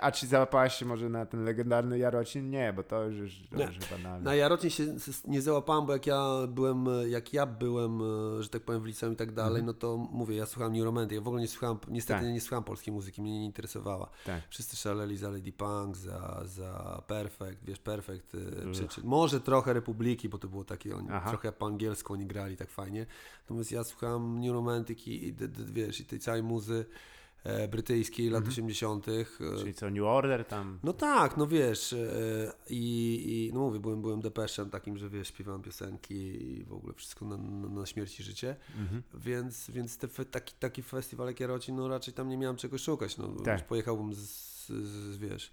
a 0.00 0.12
czy 0.12 0.26
załapałaś 0.26 0.74
się 0.74 0.86
może 0.86 1.08
na 1.08 1.26
ten 1.26 1.44
legendarny 1.44 1.98
Jarocin? 1.98 2.50
Nie, 2.50 2.72
bo 2.72 2.82
to 2.82 3.04
już, 3.04 3.16
już, 3.16 3.48
to 3.56 3.62
już 3.66 3.78
banalne. 3.90 4.24
Na 4.24 4.34
Jarocin 4.34 4.70
się 4.70 4.96
nie 5.24 5.42
załapałem, 5.42 5.86
bo 5.86 5.92
jak 5.92 6.06
ja 6.06 6.46
byłem, 6.48 6.86
jak 7.08 7.32
ja 7.32 7.46
byłem, 7.46 8.00
e, 8.38 8.42
że 8.42 8.48
tak 8.48 8.62
powiem, 8.62 8.82
w 8.82 8.86
liceum 8.86 9.12
i 9.12 9.16
tak 9.16 9.32
dalej, 9.32 9.62
no 9.62 9.74
to 9.74 9.96
mówię, 9.96 10.36
ja 10.36 10.46
słuchałem 10.46 10.72
New 10.72 10.84
Romantic, 10.84 11.14
ja 11.16 11.20
w 11.20 11.28
ogóle 11.28 11.42
nie 11.42 11.48
słuchałem, 11.48 11.78
niestety. 11.88 12.20
Tak. 12.24 12.32
nie 12.32 12.40
słuchałem 12.40 12.64
polskiej 12.64 12.94
muzyki, 12.94 13.22
mnie 13.22 13.38
nie 13.38 13.44
interesowała. 13.44 14.10
Tak. 14.26 14.42
Wszyscy 14.50 14.76
szaleli 14.76 15.16
za 15.16 15.30
Lady 15.30 15.52
Punk, 15.52 15.96
za, 15.96 16.42
za 16.44 17.02
Perfect, 17.06 17.64
wiesz, 17.64 17.78
Perfect, 17.78 18.34
e, 18.34 18.72
czy, 18.72 18.88
czy 18.88 19.00
może 19.04 19.40
trochę 19.40 19.72
Republiki, 19.72 20.28
bo 20.28 20.37
to 20.38 20.48
było 20.48 20.64
takie, 20.64 20.96
oni, 20.96 21.08
Aha. 21.10 21.28
trochę 21.30 21.52
po 21.52 21.66
angielsku 21.66 22.12
oni 22.12 22.26
grali 22.26 22.56
tak 22.56 22.70
fajnie. 22.70 23.06
Natomiast 23.42 23.72
ja 23.72 23.84
słuchałem 23.84 24.40
New 24.40 24.52
Romantic 24.52 25.06
i, 25.06 25.34
wiesz, 25.66 26.00
i 26.00 26.04
tej 26.04 26.18
całej 26.20 26.42
muzy 26.42 26.84
e, 27.44 27.68
brytyjskiej 27.68 28.30
lat 28.30 28.48
80. 28.48 29.06
e, 29.08 29.12
Czyli 29.58 29.74
co, 29.74 29.90
New 29.90 30.04
Order 30.04 30.44
tam? 30.44 30.78
no 30.82 30.92
tak, 30.92 31.36
no 31.36 31.46
wiesz, 31.46 31.92
e, 31.92 32.52
i, 32.70 33.48
i 33.50 33.54
no 33.54 33.60
mówię, 33.60 33.80
byłem, 33.80 34.00
byłem 34.02 34.20
depeszem 34.20 34.70
takim, 34.70 34.98
że 34.98 35.08
wiesz, 35.08 35.28
śpiewałem 35.28 35.62
piosenki 35.62 36.14
i 36.14 36.64
w 36.64 36.72
ogóle 36.72 36.94
wszystko 36.94 37.24
na, 37.24 37.36
na, 37.36 37.68
na 37.68 37.86
śmierć 37.86 38.20
i 38.20 38.22
życie, 38.22 38.56
Mhm. 38.78 39.02
więc, 39.14 39.70
więc 39.70 39.98
te, 39.98 40.08
taki, 40.24 40.54
taki 40.58 40.82
festiwal 40.82 41.26
jak 41.26 41.40
Jarocin, 41.40 41.76
no 41.76 41.88
raczej 41.88 42.14
tam 42.14 42.28
nie 42.28 42.36
miałem 42.38 42.56
czego 42.56 42.78
szukać, 42.78 43.16
no 43.18 43.28
Tak. 43.28 43.66
pojechałbym 43.66 44.14
z, 44.14 44.18
z, 44.18 44.66
z 45.14 45.18
wiesz, 45.18 45.50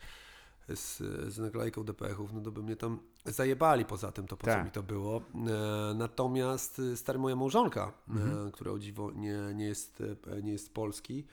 z, 0.75 0.97
z 1.33 1.39
naklejką 1.39 1.83
depechów, 1.83 2.33
no 2.33 2.41
to 2.41 2.51
by 2.51 2.63
mnie 2.63 2.75
tam 2.75 2.99
zajebali 3.25 3.85
poza 3.85 4.11
tym, 4.11 4.27
to 4.27 4.37
po 4.37 4.45
co 4.45 4.51
Tak. 4.53 4.65
mi 4.65 4.71
to 4.71 4.83
było. 4.83 5.21
E, 5.35 5.93
natomiast 5.95 6.79
e, 6.79 6.97
stary 6.97 7.19
moja 7.19 7.35
małżonka, 7.35 7.93
Mhm. 8.09 8.47
e, 8.47 8.51
która 8.51 8.71
o 8.71 8.79
dziwo 8.79 9.11
nie, 9.11 9.39
nie, 9.55 9.65
jest, 9.65 10.03
nie 10.43 10.51
jest 10.51 10.65
z 10.65 10.69
Polski, 10.69 11.25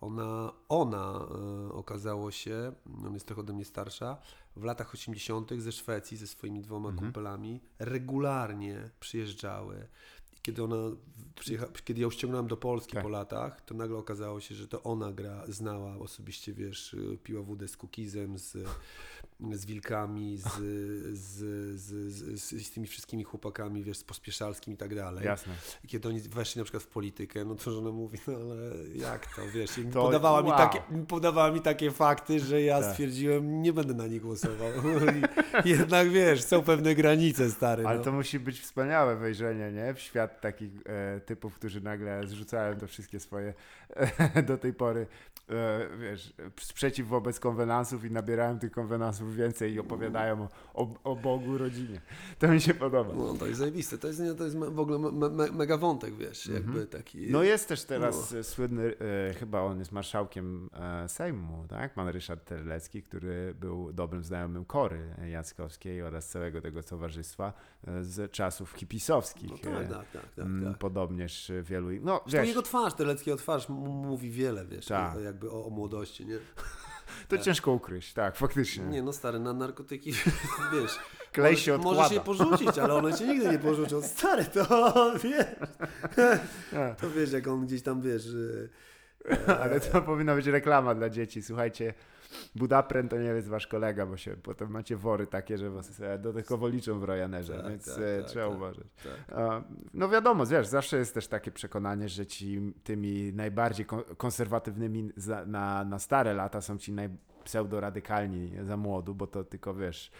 ona, 0.00 0.52
ona 0.68 1.20
e, 1.68 1.72
okazało 1.72 2.30
się, 2.30 2.72
ona 3.04 3.14
jest 3.14 3.26
trochę 3.26 3.40
ode 3.40 3.52
mnie 3.52 3.64
starsza, 3.64 4.16
w 4.56 4.64
latach 4.64 4.94
80. 4.94 5.50
ze 5.58 5.72
Szwecji 5.72 6.16
ze 6.16 6.26
swoimi 6.26 6.60
dwoma 6.62 6.88
Mhm. 6.88 7.06
kumpelami 7.06 7.60
regularnie 7.78 8.90
przyjeżdżały. 9.00 9.88
Kiedy 10.44 10.62
ona 10.62 10.76
kiedy 11.84 12.00
ją 12.00 12.10
ściągnąłem 12.10 12.46
do 12.46 12.56
Polski 12.56 12.92
Tak. 12.92 13.02
po 13.02 13.08
latach, 13.08 13.60
to 13.60 13.74
nagle 13.74 13.96
okazało 13.98 14.40
się, 14.40 14.54
że 14.54 14.68
to 14.68 14.82
ona 14.82 15.12
gra, 15.12 15.42
znała 15.48 15.96
osobiście, 15.96 16.52
wiesz, 16.52 16.96
piła 17.22 17.42
wódę 17.42 17.68
z 17.68 17.76
Kukizem, 17.76 18.38
z, 18.38 18.56
z 19.52 19.66
wilkami, 19.66 20.38
z, 20.38 20.48
z, 21.18 21.80
z, 21.80 22.66
z, 22.66 22.70
tymi 22.70 22.86
wszystkimi 22.86 23.24
chłopakami, 23.24 23.84
wiesz, 23.84 23.98
z 23.98 24.04
pospieszalskim 24.04 24.74
i 24.74 24.76
tak 24.76 24.94
dalej. 24.94 25.24
Jasne. 25.24 25.52
I 25.84 25.88
kiedy 25.88 26.08
oni 26.08 26.20
weszli 26.20 26.58
na 26.58 26.64
przykład 26.64 26.82
w 26.82 26.86
politykę, 26.86 27.44
no 27.44 27.54
to 27.54 27.70
żona 27.70 27.90
mówi, 27.90 28.18
no 28.26 28.32
ale 28.34 28.88
jak 28.94 29.34
to, 29.36 29.42
wiesz, 29.54 29.78
i 29.78 29.84
To- 29.84 30.02
podawała, 30.02 30.42
mi 30.42 30.48
wow. 30.48 30.58
takie, 30.58 30.80
podawała 31.08 31.50
mi 31.50 31.60
takie 31.60 31.90
fakty, 31.90 32.40
że 32.40 32.62
ja 32.62 32.80
Tak. 32.80 32.90
stwierdziłem, 32.90 33.62
nie 33.62 33.72
będę 33.72 33.94
na 33.94 34.06
nich 34.06 34.22
głosował. 34.22 34.70
Jednak, 35.64 36.10
wiesz, 36.10 36.42
są 36.42 36.62
pewne 36.62 36.94
granice, 36.94 37.50
stary. 37.50 37.86
Ale 37.86 37.98
no. 37.98 38.04
to 38.04 38.12
musi 38.12 38.40
być 38.40 38.60
wspaniałe 38.60 39.16
wejrzenie, 39.16 39.72
nie? 39.72 39.94
W 39.94 40.00
świat 40.00 40.33
takich 40.40 40.72
e, 40.86 41.20
typów, 41.20 41.54
którzy 41.54 41.80
nagle 41.80 42.26
zrzucają 42.26 42.78
to 42.78 42.86
wszystkie 42.86 43.20
swoje 43.20 43.54
e, 43.90 44.42
do 44.50 44.58
tej 44.58 44.72
pory, 44.72 45.06
wiesz, 46.00 46.34
sprzeciw 46.60 47.08
wobec 47.08 47.40
konwenansów 47.40 48.04
i 48.04 48.10
nabierają 48.10 48.58
tych 48.58 48.70
konwenansów 48.72 49.36
więcej 49.36 49.72
i 49.72 49.80
opowiadają 49.80 50.48
o, 50.74 50.82
o, 50.82 50.94
o 51.04 51.16
Bogu, 51.16 51.58
rodzinie. 51.58 52.00
To 52.38 52.48
mi 52.48 52.60
się 52.60 52.74
podoba. 52.74 53.14
No 53.14 53.34
to 53.34 53.46
jest 53.46 53.58
zajebiste, 53.58 53.98
to 53.98 54.06
jest, 54.08 54.22
to 54.38 54.44
jest 54.44 54.56
w 54.58 54.80
ogóle 54.80 54.98
me, 54.98 55.30
me, 55.30 55.52
mega 55.52 55.76
wątek, 55.78 56.14
wiesz, 56.14 56.46
Mhm. 56.46 56.64
jakby 56.66 56.86
taki... 56.86 57.30
No 57.30 57.42
jest 57.42 57.68
też 57.68 57.84
teraz 57.84 58.32
e, 58.32 58.44
słynny, 58.44 58.94
e, 59.30 59.34
chyba 59.34 59.60
on 59.60 59.78
jest 59.78 59.92
marszałkiem 59.92 60.70
e, 60.72 61.08
Sejmu, 61.08 61.64
tak? 61.68 61.94
Pan 61.94 62.08
Ryszard 62.08 62.44
Terlecki, 62.44 63.02
który 63.02 63.54
był 63.60 63.92
dobrym 63.92 64.24
znajomym 64.24 64.64
Kory 64.64 65.14
Jackowskiej 65.30 66.02
oraz 66.02 66.28
całego 66.28 66.60
tego 66.60 66.82
towarzystwa 66.82 67.52
e, 67.86 68.04
z 68.04 68.30
czasów 68.32 68.72
hipisowskich. 68.72 69.50
No 69.50 69.58
tak, 69.58 69.82
e, 69.82 69.88
tak, 69.88 70.10
tak, 70.12 70.22
tak, 70.36 70.44
mm, 70.44 70.64
tak. 70.72 70.78
Podobnież 70.78 71.52
wielu... 71.62 71.88
No, 72.02 72.20
wiesz, 72.26 72.48
jego 72.48 72.62
twarz, 72.62 72.94
Teleckiego 72.94 73.36
twarz 73.36 73.68
mówi 73.68 74.30
wiele, 74.30 74.66
wiesz, 74.66 74.86
Tak. 74.86 75.14
Jakby 75.34 75.50
o, 75.50 75.66
o 75.66 75.70
młodości, 75.70 76.26
nie? 76.26 76.38
To 77.28 77.38
ciężko 77.38 77.72
ukryć, 77.72 78.12
tak, 78.12 78.36
faktycznie. 78.36 78.84
Nie 78.84 79.02
no 79.02 79.12
stary, 79.12 79.38
na 79.38 79.52
narkotyki, 79.52 80.12
wiesz, 80.72 80.98
Klej 81.32 81.56
się 81.56 81.78
możesz, 81.78 81.84
możesz 81.84 82.12
je 82.12 82.18
odkłada. 82.20 82.44
porzucić, 82.44 82.78
ale 82.78 82.94
one 82.94 83.14
cię 83.14 83.26
nigdy 83.26 83.48
nie 83.48 83.58
porzucą. 83.58 84.02
Stary, 84.02 84.44
to 84.44 84.66
wiesz, 85.24 85.46
Tak. 86.70 87.00
to 87.00 87.10
wiesz, 87.10 87.32
jak 87.32 87.48
on 87.48 87.66
gdzieś 87.66 87.82
tam, 87.82 88.02
wiesz, 88.02 88.26
Ale 89.60 89.80
to 89.80 90.02
powinna 90.02 90.34
być 90.34 90.46
reklama 90.46 90.94
dla 90.94 91.10
dzieci. 91.10 91.42
Słuchajcie, 91.42 91.94
Budapren 92.56 93.08
to 93.08 93.16
nie 93.18 93.24
jest 93.24 93.48
wasz 93.48 93.66
kolega, 93.66 94.06
bo 94.06 94.16
się 94.16 94.36
potem 94.36 94.70
macie 94.70 94.96
wory 94.96 95.26
takie, 95.26 95.58
że 95.58 95.70
was 95.70 96.00
e, 96.00 96.18
dodatkowo 96.18 96.68
liczą 96.68 96.98
w 97.00 97.04
Ryanerze, 97.04 97.56
Tak, 97.56 97.68
więc 97.68 97.84
tak, 97.94 98.04
e, 98.04 98.18
tak, 98.20 98.30
trzeba 98.30 98.46
tak. 98.48 98.56
uważać. 98.56 98.86
tak. 99.04 99.64
No 99.94 100.08
wiadomo, 100.08 100.46
wiesz, 100.46 100.66
zawsze 100.66 100.96
jest 100.98 101.14
też 101.14 101.28
takie 101.28 101.50
przekonanie, 101.50 102.08
że 102.08 102.26
ci 102.26 102.72
tymi 102.84 103.32
najbardziej 103.32 103.86
kon- 103.86 104.02
konserwatywnymi 104.16 105.10
na, 105.46 105.84
na 105.84 105.98
stare 105.98 106.34
lata 106.34 106.60
są 106.60 106.78
ci 106.78 106.92
naj 106.92 107.08
pseudoradykalni 107.44 108.52
za 108.62 108.76
młodu, 108.76 109.14
bo 109.14 109.26
to 109.26 109.44
tylko 109.44 109.74
wiesz, 109.74 110.10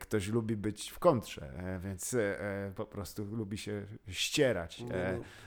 ktoś 0.00 0.28
lubi 0.28 0.56
być 0.56 0.90
w 0.90 0.98
kontrze, 0.98 1.52
e, 1.56 1.80
więc 1.80 2.14
e, 2.14 2.40
e, 2.40 2.72
po 2.76 2.86
prostu 2.86 3.24
lubi 3.24 3.58
się 3.58 3.86
ścierać. 4.08 4.80
No, 4.80 4.94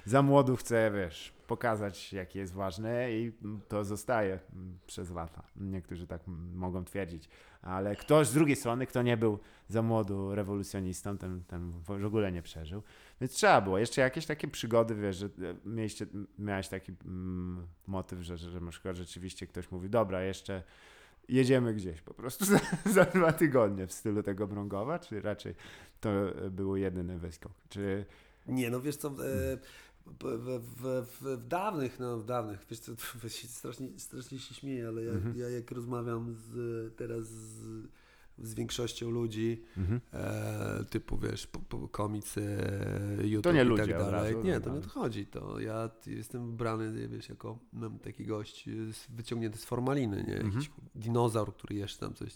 za 0.06 0.22
młodu 0.22 0.56
chce, 0.56 0.92
wiesz, 0.92 1.34
pokazać, 1.48 2.14
jakie 2.14 2.40
jest 2.40 2.54
ważne 2.54 3.12
i 3.12 3.32
to 3.68 3.84
zostaje 3.84 4.40
mm, 4.54 4.78
przez 4.88 5.12
lata. 5.12 5.44
Niektórzy 5.56 6.08
tak 6.08 6.22
mm, 6.28 6.56
mogą 6.56 6.86
twierdzić. 6.86 7.30
Ale 7.62 7.96
ktoś 7.96 8.28
z 8.28 8.34
drugiej 8.34 8.56
strony, 8.56 8.88
kto 8.88 9.02
nie 9.02 9.18
był 9.18 9.40
za 9.68 9.82
młodu 9.82 10.36
rewolucjonistą, 10.36 11.18
ten, 11.18 11.44
ten 11.44 11.72
w 11.72 12.06
ogóle 12.06 12.32
nie 12.32 12.42
przeżył. 12.42 12.84
Więc 13.22 13.34
trzeba 13.34 13.62
było. 13.62 13.78
Jeszcze 13.78 14.02
jakieś 14.02 14.26
takie 14.26 14.48
przygody, 14.48 14.96
wiesz, 14.96 15.18
że 15.18 15.30
mieliście, 15.66 16.06
miałeś 16.40 16.68
taki 16.68 16.94
mm, 17.06 17.68
motyw, 17.88 18.20
że, 18.20 18.38
że 18.38 18.62
na 18.62 18.72
przykład 18.72 18.96
rzeczywiście 18.96 19.48
ktoś 19.48 19.72
mówi, 19.72 19.90
dobra, 19.90 20.24
jeszcze 20.24 20.64
jedziemy 21.30 21.74
gdzieś 21.74 22.02
po 22.02 22.14
prostu 22.14 22.46
za, 22.54 22.60
za 22.86 23.06
dwa 23.06 23.34
tygodnie 23.34 23.88
w 23.88 23.94
stylu 23.94 24.24
tego 24.24 24.48
Brągowa, 24.48 25.00
czy 25.00 25.22
raczej 25.22 25.56
to 26.02 26.10
e, 26.46 26.50
był 26.50 26.76
jedyny 26.76 27.20
wyskok? 27.20 27.52
Czy 27.70 28.06
Nie, 28.48 28.70
no 28.70 28.82
wiesz 28.82 28.96
co, 28.96 29.08
e, 29.08 29.12
w, 30.06 30.24
w, 30.24 30.62
w, 30.82 31.08
w, 31.22 31.48
dawnych, 31.48 32.00
no 32.00 32.18
w 32.18 32.26
dawnych, 32.26 32.66
wiesz 32.70 32.80
co, 32.80 32.92
strasznie, 33.48 33.88
strasznie 33.98 34.40
się 34.40 34.54
śmieję, 34.56 34.88
ale 34.88 35.04
ja, 35.04 35.12
Mhm. 35.12 35.38
ja 35.38 35.50
jak 35.50 35.72
rozmawiam 35.72 36.34
z, 36.34 36.96
teraz 36.96 37.26
z, 37.28 37.88
z 38.38 38.54
większością 38.54 39.10
ludzi, 39.12 39.64
Mhm. 39.78 40.02
e, 40.14 40.84
typu 40.90 41.18
wiesz, 41.18 41.48
po, 41.48 41.60
po 41.60 41.88
komicy, 41.88 42.58
YouTube 43.22 43.44
To 43.44 43.52
nie 43.52 43.62
i 43.62 43.66
ludzie 43.66 43.84
tak 43.88 43.92
dalej. 44.02 44.12
razu, 44.34 44.44
nie, 44.44 44.54
no 44.54 44.60
to 44.62 44.70
nie 44.76 44.82
tak. 44.82 44.98
o 44.98 45.10
to 45.26 45.60
ja 45.60 45.90
jestem 46.08 46.52
wybrany, 46.52 47.08
wiesz, 47.08 47.30
jako 47.30 47.60
mam 47.74 48.00
taki 48.00 48.26
gość 48.26 48.66
wyciągnięty 49.10 49.58
z 49.58 49.66
formaliny, 49.66 50.24
nie, 50.28 50.36
Mhm. 50.36 50.54
jakiś 50.54 50.72
dinozaur, 50.96 51.54
który 51.54 51.76
jeszcze 51.76 52.00
tam 52.00 52.14
coś, 52.14 52.34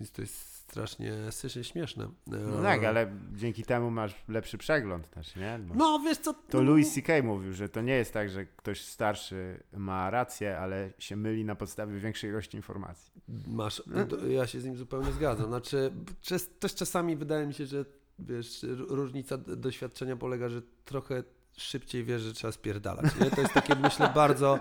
więc 0.00 0.10
to 0.12 0.22
jest 0.22 0.34
strasznie, 0.70 1.12
strasznie 1.30 1.64
śmieszne. 1.64 2.08
No 2.26 2.58
E, 2.58 2.62
tak, 2.62 2.84
ale 2.84 3.12
dzięki 3.32 3.62
temu 3.62 3.90
masz 3.90 4.14
lepszy 4.28 4.58
przegląd 4.58 5.10
też, 5.10 5.36
nie? 5.36 5.58
Bo 5.62 5.74
No 5.74 6.00
wiesz 6.04 6.18
co, 6.18 6.34
to 6.34 6.58
no, 6.58 6.62
Louis 6.62 6.94
C.K. 6.94 7.22
mówił, 7.22 7.52
że 7.52 7.68
to 7.68 7.80
nie 7.80 7.94
jest 7.94 8.12
tak, 8.12 8.30
że 8.30 8.46
ktoś 8.46 8.84
starszy 8.84 9.62
ma 9.72 10.10
rację, 10.10 10.58
ale 10.58 10.92
się 10.98 11.16
myli 11.16 11.44
na 11.44 11.54
podstawie 11.54 11.98
większej 11.98 12.30
ilości 12.30 12.56
informacji. 12.56 13.12
Masz, 13.46 13.82
to 14.08 14.26
ja 14.26 14.46
się 14.46 14.60
z 14.60 14.64
nim 14.64 14.76
zupełnie 14.76 15.12
zgadzam. 15.12 15.46
Znaczy, 15.46 15.92
też 16.58 16.74
czasami 16.74 17.16
wydaje 17.16 17.46
mi 17.46 17.54
się, 17.54 17.66
że 17.66 17.84
wiesz, 18.18 18.66
różnica 18.88 19.38
doświadczenia 19.38 20.16
polega, 20.16 20.48
że 20.48 20.62
trochę 20.84 21.22
szybciej 21.56 22.04
wiesz, 22.04 22.22
że 22.22 22.32
trzeba 22.32 22.52
spierdalać. 22.52 23.04
Nie? 23.20 23.30
To 23.30 23.40
jest 23.40 23.54
takie, 23.54 23.74
myślę, 23.74 24.12
bardzo, 24.14 24.58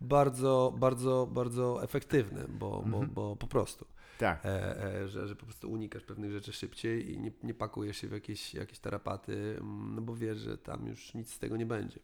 bardzo, 0.00 0.74
bardzo, 0.78 1.28
bardzo 1.30 1.82
efektywne, 1.82 2.44
bo, 2.48 2.70
bo, 2.70 2.96
Mhm. 2.96 3.10
bo 3.14 3.36
po 3.36 3.46
prostu. 3.46 3.86
Tak. 4.18 4.46
E, 4.46 4.84
e, 5.02 5.08
że, 5.08 5.28
że 5.28 5.36
po 5.36 5.46
prostu 5.46 5.70
unikasz 5.72 6.02
pewnych 6.02 6.32
rzeczy 6.32 6.52
szybciej 6.52 7.12
i 7.12 7.18
nie, 7.20 7.32
nie 7.42 7.54
pakujesz 7.54 7.96
się 7.96 8.08
w 8.08 8.12
jakieś, 8.12 8.54
jakieś 8.54 8.78
tarapaty, 8.78 9.56
mm, 9.60 9.94
no 9.94 10.02
bo 10.02 10.14
wiesz, 10.16 10.38
że 10.38 10.58
tam 10.58 10.86
już 10.86 11.14
nic 11.14 11.32
z 11.32 11.38
tego 11.38 11.56
nie 11.56 11.66
będzie. 11.66 12.00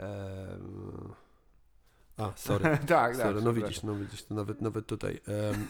E, 0.00 0.58
a, 2.16 2.32
sorry. 2.36 2.64
tak, 2.78 2.78
tak. 2.88 3.16
Sorry, 3.16 3.42
no 3.42 3.52
widzisz, 3.52 3.82
no 3.82 3.94
widzisz, 3.94 4.22
to 4.24 4.34
nawet, 4.34 4.60
nawet 4.60 4.86
tutaj. 4.86 5.20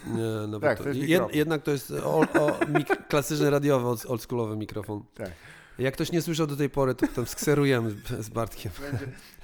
nie, 0.06 0.46
nawet 0.52 0.60
Tak, 0.60 0.78
to, 0.78 0.84
to 0.84 0.90
jest 0.90 1.00
jed, 1.08 1.34
jednak 1.34 1.62
to 1.62 1.70
jest 1.70 1.90
o, 1.90 2.20
o, 2.20 2.58
mik, 2.78 3.06
klasyczny 3.08 3.50
radiowy, 3.50 3.86
old- 3.86 4.06
oldschoolowy 4.10 4.56
mikrofon. 4.56 5.04
Tak. 5.14 5.30
Jak 5.78 5.94
ktoś 5.94 6.12
nie 6.12 6.22
słyszał 6.22 6.46
do 6.46 6.56
tej 6.56 6.70
pory, 6.70 6.94
to 6.94 7.06
tam 7.06 7.26
skserujemy 7.26 7.90
z, 8.20 8.28
Bartkiem. 8.28 8.72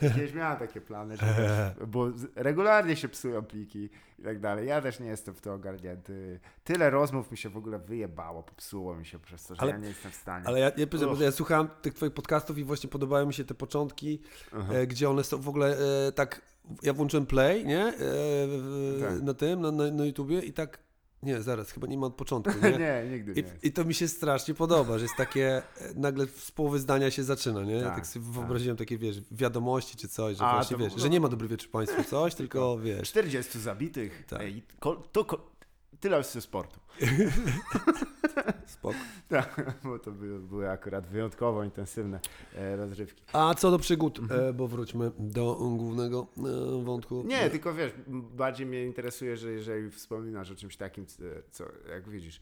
Kiedyś 0.01 0.35
miałem 0.35 0.59
takie 0.59 0.81
plany, 0.81 1.17
że 1.17 1.27
wiesz, 1.39 1.89
bo 1.89 2.07
regularnie 2.35 2.97
się 2.97 3.09
psują 3.09 3.43
pliki 3.43 3.89
i 4.19 4.23
tak 4.23 4.41
dalej. 4.41 4.69
Ja 4.69 4.81
też 4.83 5.01
nie 5.01 5.07
jestem 5.07 5.35
w 5.35 5.41
to 5.41 5.55
ogarnięty. 5.55 6.41
Tyle 6.65 6.91
rozmów 6.91 7.31
mi 7.31 7.37
się 7.37 7.49
w 7.51 7.57
ogóle 7.57 7.79
wyjebało, 7.79 8.43
popsuło 8.43 8.97
mi 8.97 9.07
się 9.07 9.19
przez 9.19 9.47
to, 9.47 9.55
że 9.55 9.61
Ale- 9.62 9.71
ja 9.71 9.77
nie 9.79 9.89
jestem 9.89 10.12
w 10.12 10.15
stanie. 10.15 10.47
Ale 10.47 10.61
ja, 10.61 10.73
ja, 10.77 10.87
ja, 11.01 11.07
Uch. 11.07 11.21
ja 11.21 11.33
słuchałem 11.33 11.69
tych 11.83 11.95
twoich 11.95 12.12
podcastów 12.15 12.59
i 12.59 12.65
właśnie 12.65 12.91
podobają 12.91 13.27
mi 13.27 13.35
się 13.35 13.45
te 13.45 13.55
początki, 13.55 14.21
e, 14.71 14.87
gdzie 14.87 15.11
one 15.11 15.25
są 15.25 15.41
w 15.41 15.49
ogóle 15.49 15.77
e, 16.09 16.12
tak, 16.12 16.43
ja 16.83 16.93
włączyłem 16.93 17.27
play, 17.27 17.65
nie, 17.67 17.87
e, 17.87 17.95
Tak. 19.01 19.23
na 19.23 19.35
tym, 19.35 19.61
na, 19.61 19.73
na, 19.73 19.91
na 19.91 20.05
YouTubie 20.05 20.41
i 20.41 20.53
tak, 20.53 20.79
nie, 21.23 21.43
zaraz, 21.43 21.71
chyba 21.71 21.87
nie 21.87 21.99
ma 21.99 22.07
od 22.07 22.14
początku, 22.14 22.52
nie? 22.62 22.71
nie, 22.79 23.05
nigdy 23.11 23.35
nie. 23.35 23.41
I, 23.62 23.69
I 23.69 23.73
to 23.73 23.85
mi 23.85 23.95
się 23.95 24.09
strasznie 24.09 24.55
podoba, 24.55 24.99
że 24.99 25.05
jest 25.05 25.17
takie, 25.17 25.57
e, 25.57 25.62
nagle 25.95 26.26
z 26.26 26.50
połowy 26.50 26.79
zdania 26.79 27.11
się 27.11 27.23
zaczyna, 27.25 27.62
nie? 27.62 27.81
Tak, 27.83 27.95
Tak, 27.95 28.07
sobie 28.07 28.25
tak. 28.25 28.35
wyobraziłem 28.35 28.76
takie, 28.76 28.99
wiesz, 28.99 29.17
wiadomości 29.31 29.97
czy 29.97 30.09
coś, 30.09 30.37
że 30.37 30.45
A, 30.45 30.55
właśnie, 30.55 30.76
wiesz, 30.76 30.88
było- 30.88 31.00
że 31.00 31.11
nie 31.11 31.21
ma 31.21 31.29
dobry 31.29 31.49
wieczór 31.49 31.71
Państwu, 31.71 32.05
coś, 32.05 32.35
tylko 32.35 32.79
wiesz, 32.79 33.09
40 33.09 33.61
zabitych. 33.61 34.25
Tak. 34.29 34.41
Ej, 34.41 34.62
to 35.12 35.52
tyle 36.01 36.23
ze 36.23 36.41
sportu. 36.41 36.81
spoko. 38.67 38.99
Tak, 39.29 39.75
bo 39.85 39.99
to 39.99 40.11
były, 40.11 40.39
były 40.39 40.71
akurat 40.71 41.07
wyjątkowo 41.07 41.65
intensywne 41.65 42.21
e, 42.55 42.77
rozrywki. 42.77 43.23
A 43.33 43.55
co 43.55 43.71
do 43.71 43.79
przygód, 43.79 44.21
e, 44.31 44.53
bo 44.53 44.69
wróćmy 44.69 45.11
do 45.19 45.55
głównego 45.55 46.27
e, 46.39 46.85
wątku. 46.85 47.21
Mhm. 47.21 47.29
Nie, 47.43 47.51
tylko 47.51 47.75
wiesz, 47.75 47.93
bardziej 48.35 48.67
mnie 48.67 48.85
interesuje, 48.85 49.37
że 49.37 49.53
jeżeli 49.53 49.91
wspominasz 49.91 50.51
o 50.51 50.55
czymś 50.55 50.77
takim, 50.77 51.07
co 51.51 51.65
jak 51.91 52.09
widzisz. 52.09 52.41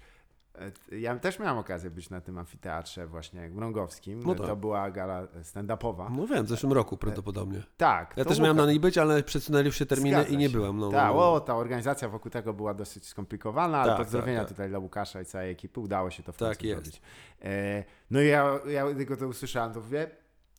E, 0.92 0.98
Ja 0.98 1.18
też 1.18 1.38
miałem 1.38 1.58
okazję 1.58 1.90
być 1.90 2.10
na 2.10 2.20
tym 2.20 2.38
amfiteatrze 2.38 3.06
właśnie 3.06 3.48
mrągowskim. 3.48 4.20
No 4.26 4.34
tak. 4.34 4.46
To 4.46 4.56
była 4.56 4.90
gala 4.90 5.22
stand-upowa. 5.42 6.10
No 6.16 6.26
wiem, 6.26 6.44
w 6.46 6.48
zeszłym 6.48 6.72
roku 6.72 6.96
prawdopodobnie. 6.96 7.62
Tak. 7.76 8.14
Ja 8.16 8.24
też 8.24 8.38
miałem 8.40 8.56
na 8.56 8.66
niej 8.66 8.80
być, 8.80 8.98
ale 8.98 9.22
przesunęli 9.22 9.72
się 9.72 9.86
terminy 9.86 10.16
Zgadza 10.16 10.34
i 10.34 10.36
nie 10.36 10.46
się. 10.46 10.52
byłem. 10.52 10.78
No, 10.78 10.90
Tak, 10.90 11.12
no. 11.14 11.32
o, 11.32 11.40
ta 11.40 11.56
organizacja 11.56 12.08
wokół 12.08 12.30
tego 12.30 12.52
była 12.54 12.74
dosyć 12.74 13.06
skomplikowana, 13.06 13.78
ale 13.78 13.92
Tak, 13.92 13.98
pozdrowienia 14.02 14.38
tak, 14.38 14.48
tak. 14.48 14.56
tutaj 14.56 14.68
dla 14.68 14.78
Łukasza 14.78 15.20
i 15.20 15.24
całej 15.24 15.50
ekipy. 15.50 15.80
Udało 15.80 16.10
się 16.10 16.22
to 16.22 16.32
w 16.32 16.36
Tak 16.36 16.48
końcu 16.48 16.66
jest. 16.66 16.82
zrobić. 16.84 17.00
E, 17.44 17.84
no 18.10 18.20
i 18.20 18.26
ja, 18.26 18.58
ja 18.66 18.94
tylko 18.94 19.16
to 19.16 19.28
usłyszałem, 19.28 19.72
to 19.72 19.80
mówię, 19.80 20.10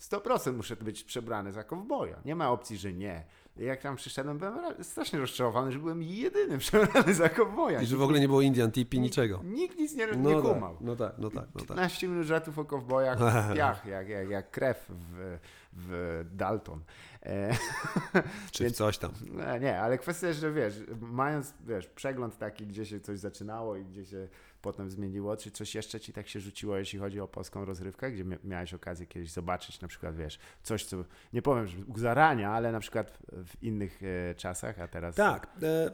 100% 0.01 0.53
muszę 0.53 0.75
być 0.75 1.03
przebrany 1.03 1.51
za 1.51 1.63
kowboja. 1.63 2.21
Nie 2.25 2.36
ma 2.36 2.51
opcji, 2.51 2.77
że 2.77 2.93
nie. 2.93 3.24
Jak 3.58 3.81
tam 3.81 3.96
przyszedłem, 3.96 4.38
byłem 4.38 4.55
ra- 4.60 4.84
strasznie 4.84 5.20
rozczarowany, 5.20 5.72
że 5.72 5.79
byłem 5.79 6.03
jedyny 6.03 6.58
przebrany 6.63 7.13
za 7.13 7.29
kowboja. 7.29 7.81
I 7.81 7.86
że 7.86 7.98
w 7.98 8.01
ogóle 8.01 8.20
nie 8.20 8.27
było 8.27 8.41
Indian 8.41 8.72
Tipi, 8.72 9.00
niczego. 9.00 9.41
Nikt 9.43 9.77
nic 9.77 9.96
nie, 9.96 10.05
nie 10.08 10.13
No 10.36 10.41
kumał. 10.41 10.74
tak, 10.75 10.81
no 10.81 10.96
tak, 10.96 11.13
no 11.17 11.29
tak, 11.29 11.46
no 11.55 11.60
tak. 11.60 11.67
15 11.67 12.08
minut 12.08 12.25
żartów 12.27 12.60
o 12.60 12.65
kowbojach, 12.65 13.17
piach, 13.55 13.86
jak, 13.86 14.10
jak, 14.10 14.29
jak 14.29 14.51
krew 14.51 14.86
w, 14.89 15.38
w 15.74 16.24
Dalton. 16.34 16.84
E, 17.24 17.55
Czy 18.51 18.63
Więc- 18.63 18.77
coś 18.77 18.98
tam. 18.98 19.12
nie, 19.31 19.60
nie, 19.60 19.81
ale 19.81 19.98
kwestia 19.98 20.27
jest, 20.27 20.39
że 20.39 20.51
wiesz, 20.51 20.74
mając 21.01 21.53
wiesz, 21.67 21.88
przegląd 21.88 22.38
taki, 22.38 22.67
gdzie 22.67 22.86
się 22.86 23.00
coś 23.00 23.20
zaczynało 23.20 23.75
i 23.75 23.86
gdzie 23.86 24.05
się 24.05 24.27
potem 24.61 24.89
zmieniło, 24.91 25.37
czy 25.37 25.51
coś 25.51 25.75
jeszcze 25.75 25.99
ci 25.99 26.13
tak 26.13 26.27
się 26.27 26.39
rzuciło, 26.39 26.77
jeśli 26.77 26.99
chodzi 26.99 27.19
o 27.19 27.27
polską 27.27 27.65
rozrywkę, 27.65 28.11
gdzie 28.11 28.25
mia- 28.25 28.37
miałeś 28.43 28.73
okazję 28.73 29.07
kiedyś 29.07 29.31
zobaczyć 29.31 29.81
na 29.81 29.87
przykład, 29.87 30.15
wiesz, 30.15 30.39
coś, 30.63 30.85
co, 30.85 30.97
nie 31.33 31.41
powiem, 31.41 31.67
że 31.67 31.77
u 31.87 31.99
zarania, 31.99 32.51
ale 32.51 32.71
na 32.71 32.79
przykład 32.79 33.17
w 33.31 33.63
innych 33.63 33.99
e, 34.03 34.35
czasach, 34.35 34.79
a 34.79 34.87
teraz... 34.87 35.15
Tak. 35.15 35.47
E, 35.63 35.91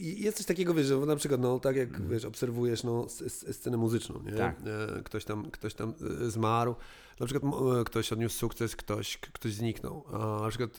jest 0.00 0.36
coś 0.36 0.46
takiego, 0.46 0.74
wiesz, 0.74 0.86
że 0.86 0.96
na 0.96 1.16
przykład, 1.16 1.40
no 1.40 1.60
tak 1.60 1.76
jak 1.76 1.88
Mhm. 1.88 2.10
wiesz, 2.10 2.24
obserwujesz 2.24 2.84
no, 2.84 3.06
scenę 3.52 3.76
muzyczną, 3.76 4.22
nie? 4.22 4.32
Tak. 4.32 4.56
E, 4.98 5.02
ktoś 5.02 5.24
tam, 5.24 5.50
ktoś 5.50 5.74
tam 5.74 5.94
zmarł, 6.28 6.74
na 7.20 7.26
przykład 7.26 7.52
ktoś 7.86 8.12
odniósł 8.12 8.36
sukces, 8.38 8.76
ktoś, 8.76 9.16
ktoś 9.18 9.52
zniknął. 9.52 10.04
A 10.12 10.40
na 10.42 10.48
przykład 10.48 10.70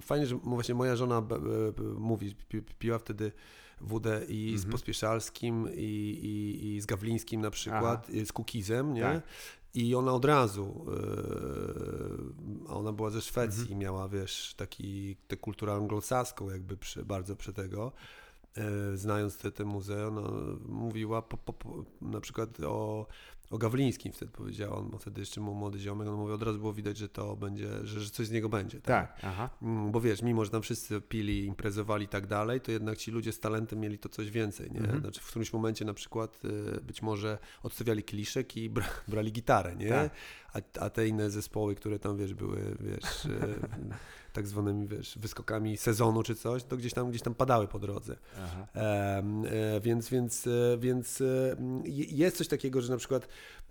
fajnie, 0.00 0.26
że 0.26 0.36
właśnie 0.36 0.74
moja 0.74 0.96
żona 0.96 1.22
mówi, 1.98 2.34
pi, 2.48 2.62
piła 2.62 2.98
wtedy 2.98 3.32
wódę 3.80 4.24
i 4.28 4.50
z 4.50 4.54
Mhm. 4.54 4.72
Pospieszalskim 4.72 5.68
i, 5.74 5.80
i, 6.22 6.66
i 6.74 6.80
z 6.80 6.86
Gawlińskim 6.86 7.40
na 7.40 7.50
przykład, 7.50 8.10
i 8.10 8.26
z 8.26 8.32
Kukizem, 8.32 8.94
nie? 8.94 9.02
Tak. 9.02 9.22
I 9.74 9.94
ona 9.94 10.12
od 10.12 10.24
razu, 10.24 10.86
a 12.68 12.74
ona 12.74 12.92
była 12.92 13.10
ze 13.10 13.20
Szwecji 13.20 13.62
Mhm. 13.62 13.78
miała, 13.78 14.08
wiesz, 14.08 14.54
taki, 14.56 15.16
tę 15.28 15.36
kulturę 15.36 15.72
anglosaską 15.72 16.50
jakby 16.50 16.76
przy, 16.76 17.04
bardzo 17.04 17.36
przy 17.36 17.52
tego, 17.52 17.92
e, 18.56 18.96
znając 18.96 19.36
te, 19.36 19.52
te 19.52 19.64
muzea, 19.64 20.06
ona 20.06 20.22
mówiła 20.68 21.22
po, 21.22 21.36
po, 21.36 21.52
po, 21.52 21.84
na 22.00 22.20
przykład 22.20 22.60
o, 22.60 23.06
o 23.50 23.58
Gawlińskim 23.58 24.12
wtedy 24.12 24.32
powiedziała, 24.32 24.76
on 24.76 24.90
bo 24.90 24.98
wtedy 24.98 25.20
jeszcze 25.20 25.40
był 25.40 25.54
młody 25.54 25.78
ziomek, 25.78 26.08
on 26.08 26.14
mówi, 26.14 26.32
od 26.32 26.42
razu 26.42 26.58
było 26.58 26.72
widać, 26.72 26.96
że 26.98 27.08
to 27.08 27.36
będzie, 27.36 27.86
że, 27.86 28.00
że 28.00 28.10
coś 28.10 28.26
z 28.26 28.30
niego 28.30 28.48
będzie. 28.48 28.80
Tak, 28.80 29.18
aha. 29.22 29.50
Mm, 29.62 29.92
Bo 29.92 30.00
wiesz, 30.00 30.22
mimo 30.22 30.44
że 30.44 30.50
tam 30.50 30.62
wszyscy 30.62 31.00
pili, 31.00 31.44
imprezowali 31.44 32.04
i 32.04 32.08
tak 32.08 32.26
dalej, 32.26 32.60
to 32.60 32.72
jednak 32.72 32.98
ci 32.98 33.10
ludzie 33.10 33.32
z 33.32 33.40
talentem 33.40 33.80
mieli 33.80 33.98
to 33.98 34.08
coś 34.08 34.30
więcej, 34.30 34.70
nie? 34.70 34.80
Mhm. 34.80 35.00
Znaczy 35.00 35.20
w 35.20 35.26
którymś 35.26 35.52
momencie 35.52 35.84
na 35.84 35.94
przykład 35.94 36.40
y, 36.44 36.80
być 36.80 37.02
może 37.02 37.38
odstawiali 37.62 38.02
kieliszek 38.02 38.56
i 38.56 38.70
bra, 38.70 38.86
brali 39.08 39.32
gitarę, 39.32 39.76
nie? 39.76 39.88
Tak. 39.88 40.10
A, 40.52 40.80
a 40.80 40.90
te 40.90 41.08
inne 41.08 41.30
zespoły, 41.30 41.74
które 41.74 41.98
tam, 41.98 42.16
wiesz, 42.16 42.34
były, 42.34 42.76
wiesz, 42.80 43.24
y, 43.24 43.38
tak 44.32 44.46
zwanymi, 44.46 44.88
wiesz, 44.88 45.18
wyskokami 45.18 45.76
sezonu 45.76 46.22
czy 46.22 46.34
coś, 46.34 46.64
to 46.64 46.76
gdzieś 46.76 46.92
tam, 46.92 47.10
gdzieś 47.10 47.22
tam 47.22 47.34
padały 47.34 47.68
po 47.68 47.78
drodze. 47.78 48.16
e, 48.74 49.80
więc, 49.80 50.08
więc, 50.08 50.46
e, 50.46 50.78
więc 50.78 51.20
e, 51.20 51.56
jest 52.10 52.36
coś 52.36 52.48
takiego, 52.48 52.80
że 52.80 52.92
na 52.92 52.96
przykład, 52.98 53.28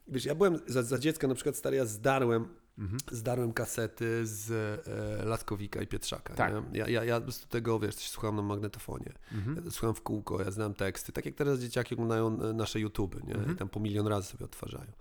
wiesz, 0.08 0.26
ja 0.26 0.36
byłem 0.36 0.60
za, 0.68 0.84
za 0.84 1.00
dziecka, 1.00 1.28
na 1.28 1.36
przykład 1.36 1.56
stary, 1.56 1.78
ja 1.78 1.86
zdarłem, 1.86 2.48
Mhm. 2.80 3.00
zdarłem 3.12 3.54
kasety 3.54 4.28
z 4.28 4.52
e, 5.22 5.26
Laskowika 5.26 5.82
i 5.82 5.88
Pietrzaka. 5.88 6.34
Tak. 6.34 6.54
Ja, 6.74 6.88
ja, 6.88 7.04
ja 7.04 7.16
po 7.16 7.22
prostu 7.24 7.48
tego, 7.48 7.80
wiesz, 7.80 7.96
słuchałem 7.96 8.36
na 8.36 8.42
magnetofonie. 8.42 9.14
Mhm. 9.32 9.62
Ja 9.66 9.72
słucham 9.72 9.96
w 9.96 10.02
kółko, 10.02 10.42
ja 10.42 10.52
znam 10.52 10.74
teksty, 10.74 11.12
tak 11.12 11.26
jak 11.26 11.36
teraz 11.36 11.60
dzieciaki 11.60 11.96
oglądają 11.96 12.42
e, 12.42 12.54
nasze 12.54 12.80
YouTube, 12.80 13.24
nie? 13.24 13.36
Mhm. 13.36 13.56
I 13.56 13.58
tam 13.58 13.70
po 13.70 13.80
milion 13.80 14.08
razy 14.08 14.28
sobie 14.28 14.46
odtwarzają. 14.46 14.92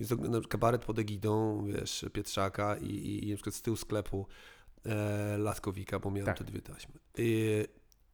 Więc 0.00 0.08
to, 0.10 0.16
na 0.16 0.22
przykład 0.22 0.46
kabaret 0.46 0.84
pod 0.84 0.98
egidą, 0.98 1.64
wiesz, 1.66 2.04
Pietrzaka 2.12 2.76
i, 2.76 2.86
i, 2.86 3.28
i 3.28 3.30
na 3.30 3.36
przykład 3.36 3.54
z 3.54 3.62
tyłu 3.62 3.76
sklepu 3.76 4.26
e, 4.86 5.38
Laskowika, 5.38 5.98
bo 5.98 6.10
miałem 6.10 6.26
Tak. 6.26 6.38
te 6.38 6.44
dwie 6.44 6.60
taśmy. 6.60 6.94
I, 7.18 7.64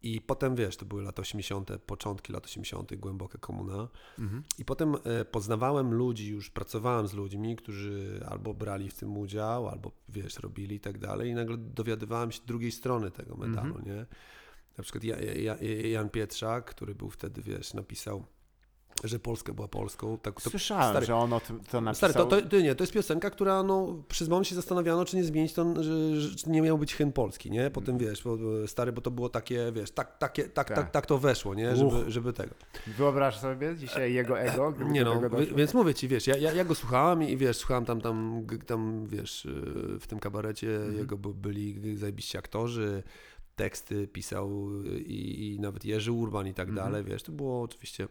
I 0.02 0.20
potem, 0.20 0.54
wiesz, 0.56 0.76
to 0.76 0.84
były 0.86 1.02
lata 1.02 1.22
80., 1.22 1.70
początki 1.86 2.32
lat 2.32 2.44
80., 2.44 2.94
głęboka 2.94 3.38
komuna. 3.38 3.88
Mhm. 4.18 4.42
I 4.58 4.64
potem 4.64 4.94
e, 5.04 5.24
poznawałem 5.24 5.94
ludzi, 5.94 6.28
już 6.30 6.50
pracowałem 6.50 7.08
z 7.08 7.12
ludźmi, 7.14 7.56
którzy 7.56 8.24
albo 8.28 8.54
brali 8.54 8.90
w 8.90 8.94
tym 8.94 9.16
udział, 9.18 9.68
albo 9.68 9.92
wiesz, 10.08 10.38
robili 10.38 10.76
i 10.76 10.80
tak 10.80 10.98
dalej. 10.98 11.30
I 11.30 11.34
nagle 11.34 11.56
dowiadywałem 11.58 12.32
się 12.32 12.40
drugiej 12.46 12.72
strony 12.72 13.10
tego 13.10 13.36
metalu, 13.36 13.76
Mhm. 13.76 13.84
nie? 13.96 14.06
Na 14.78 14.82
przykład 14.84 15.04
ja, 15.04 15.16
ja, 15.20 15.56
Jan 15.88 16.10
Pietrzak, 16.10 16.64
który 16.64 16.94
był 16.94 17.10
wtedy, 17.10 17.42
wiesz, 17.42 17.74
napisał, 17.74 18.24
że 19.04 19.18
Polska 19.18 19.52
była 19.52 19.68
Polską. 19.68 20.18
Tak, 20.18 20.40
to, 20.40 20.50
Słyszałem, 20.50 20.90
stary, 20.90 21.06
że 21.06 21.16
on 21.16 21.32
o 21.32 21.40
tym 21.40 21.60
to 21.70 21.80
napisał. 21.80 22.10
Stary, 22.10 22.30
to, 22.42 22.48
to, 22.48 22.60
nie, 22.60 22.74
to 22.74 22.82
jest 22.82 22.92
piosenka, 22.92 23.30
która 23.30 23.62
no, 23.62 24.02
przez 24.08 24.28
moment 24.28 24.48
się 24.48 24.54
zastanawiano, 24.54 25.04
czy 25.04 25.16
nie 25.16 25.24
zmienić 25.24 25.52
to, 25.52 25.82
że, 25.82 26.20
że 26.20 26.36
nie 26.46 26.62
miał 26.62 26.78
być 26.78 26.94
hymn 26.94 27.12
polski, 27.12 27.50
nie? 27.50 27.70
Potem 27.70 27.98
wiesz, 27.98 28.22
bo, 28.22 28.36
stary, 28.66 28.92
bo 28.92 29.00
to 29.00 29.10
było 29.10 29.28
takie, 29.28 29.72
wiesz, 29.72 29.90
tak, 29.90 30.18
takie, 30.18 30.44
tak, 30.44 30.68
tak. 30.68 30.76
Tak. 30.76 30.90
tak, 30.90 31.06
to 31.06 31.18
weszło, 31.18 31.54
nie? 31.54 31.76
Żeby, 31.76 32.10
żeby 32.10 32.32
tego. 32.32 32.54
Wyobraź 32.86 33.38
sobie 33.38 33.76
dzisiaj 33.76 34.14
jego 34.14 34.40
ego? 34.40 34.72
gdyby 34.72 34.90
Nie 34.90 35.04
do 35.04 35.14
no, 35.20 35.28
więc 35.56 35.74
mówię 35.74 35.94
ci, 35.94 36.08
wiesz, 36.08 36.26
ja, 36.26 36.36
ja, 36.36 36.52
ja 36.52 36.64
go 36.64 36.74
słuchałem 36.74 37.22
i 37.22 37.36
wiesz, 37.36 37.56
słuchałem 37.56 37.84
tam, 37.84 38.00
tam, 38.00 38.46
tam 38.66 39.06
wiesz, 39.06 39.44
y, 39.44 39.98
w 40.00 40.06
tym 40.06 40.18
kabarecie 40.18 40.76
Mhm. 40.76 40.96
jego 40.98 41.18
by, 41.18 41.34
byli 41.34 41.96
zajebiści 41.96 42.38
aktorzy, 42.38 43.02
teksty 43.56 44.08
pisał 44.08 44.70
i, 44.84 45.54
i 45.54 45.60
nawet 45.60 45.84
Jerzy 45.84 46.12
Urban 46.12 46.46
i 46.46 46.54
tak 46.54 46.68
Mhm. 46.68 46.86
dalej, 46.86 47.04
wiesz, 47.04 47.22
to 47.22 47.32
było 47.32 47.62
oczywiście, 47.62 48.08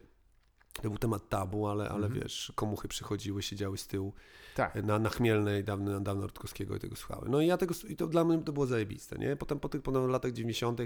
to 0.72 0.82
był 0.82 0.98
temat 0.98 1.28
tabu, 1.28 1.66
ale, 1.66 1.88
ale 1.88 2.06
Mhm. 2.06 2.22
wiesz, 2.22 2.52
komuchy 2.54 2.88
przychodziły, 2.88 3.42
siedziały 3.42 3.78
z 3.78 3.86
tyłu 3.86 4.12
Tak. 4.56 4.74
na, 4.84 4.98
na 4.98 5.08
Chmielnej, 5.10 5.64
dawno, 5.64 6.00
dawno 6.00 6.22
Rutkowskiego 6.26 6.76
i 6.76 6.78
tego 6.80 6.96
słuchały. 6.96 7.28
No 7.28 7.40
i 7.40 7.46
ja 7.46 7.56
tego, 7.56 7.74
i 7.88 7.96
to 7.96 8.06
dla 8.06 8.24
mnie 8.24 8.38
to 8.38 8.52
było 8.52 8.66
zajebiste, 8.66 9.18
nie? 9.18 9.36
Potem 9.36 9.60
po 9.60 9.68
tych 9.68 9.82
w 9.82 10.08
latach 10.08 10.32
90 10.32 10.80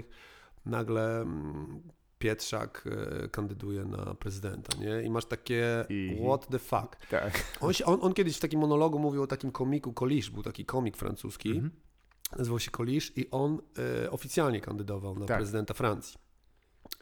nagle 0.65 1.21
mm, 1.21 1.81
Pietrzak 2.19 2.83
e, 3.23 3.27
kandyduje 3.29 3.85
na 3.85 4.15
prezydenta, 4.15 4.77
nie? 4.77 5.03
I 5.03 5.09
masz 5.09 5.25
takie 5.25 5.85
I- 5.89 6.21
what 6.27 6.47
the 6.47 6.59
fuck. 6.59 6.95
Tak. 7.09 7.43
On, 7.61 7.73
się, 7.73 7.85
on, 7.85 7.99
on 8.01 8.13
kiedyś 8.13 8.37
w 8.37 8.39
takim 8.39 8.59
monologu 8.59 8.99
mówił 8.99 9.23
o 9.23 9.27
takim 9.27 9.51
komiku 9.51 9.93
Kolisz, 9.93 10.29
był 10.29 10.43
taki 10.43 10.65
komik 10.65 10.97
francuski, 10.97 11.49
Mhm. 11.51 11.71
nazywał 12.37 12.59
się 12.59 12.71
Kolisz 12.71 13.17
i 13.17 13.31
on 13.31 13.59
e, 14.05 14.11
oficjalnie 14.11 14.61
kandydował 14.61 15.19
na 15.19 15.25
Tak. 15.25 15.37
prezydenta 15.37 15.73
Francji. 15.73 16.17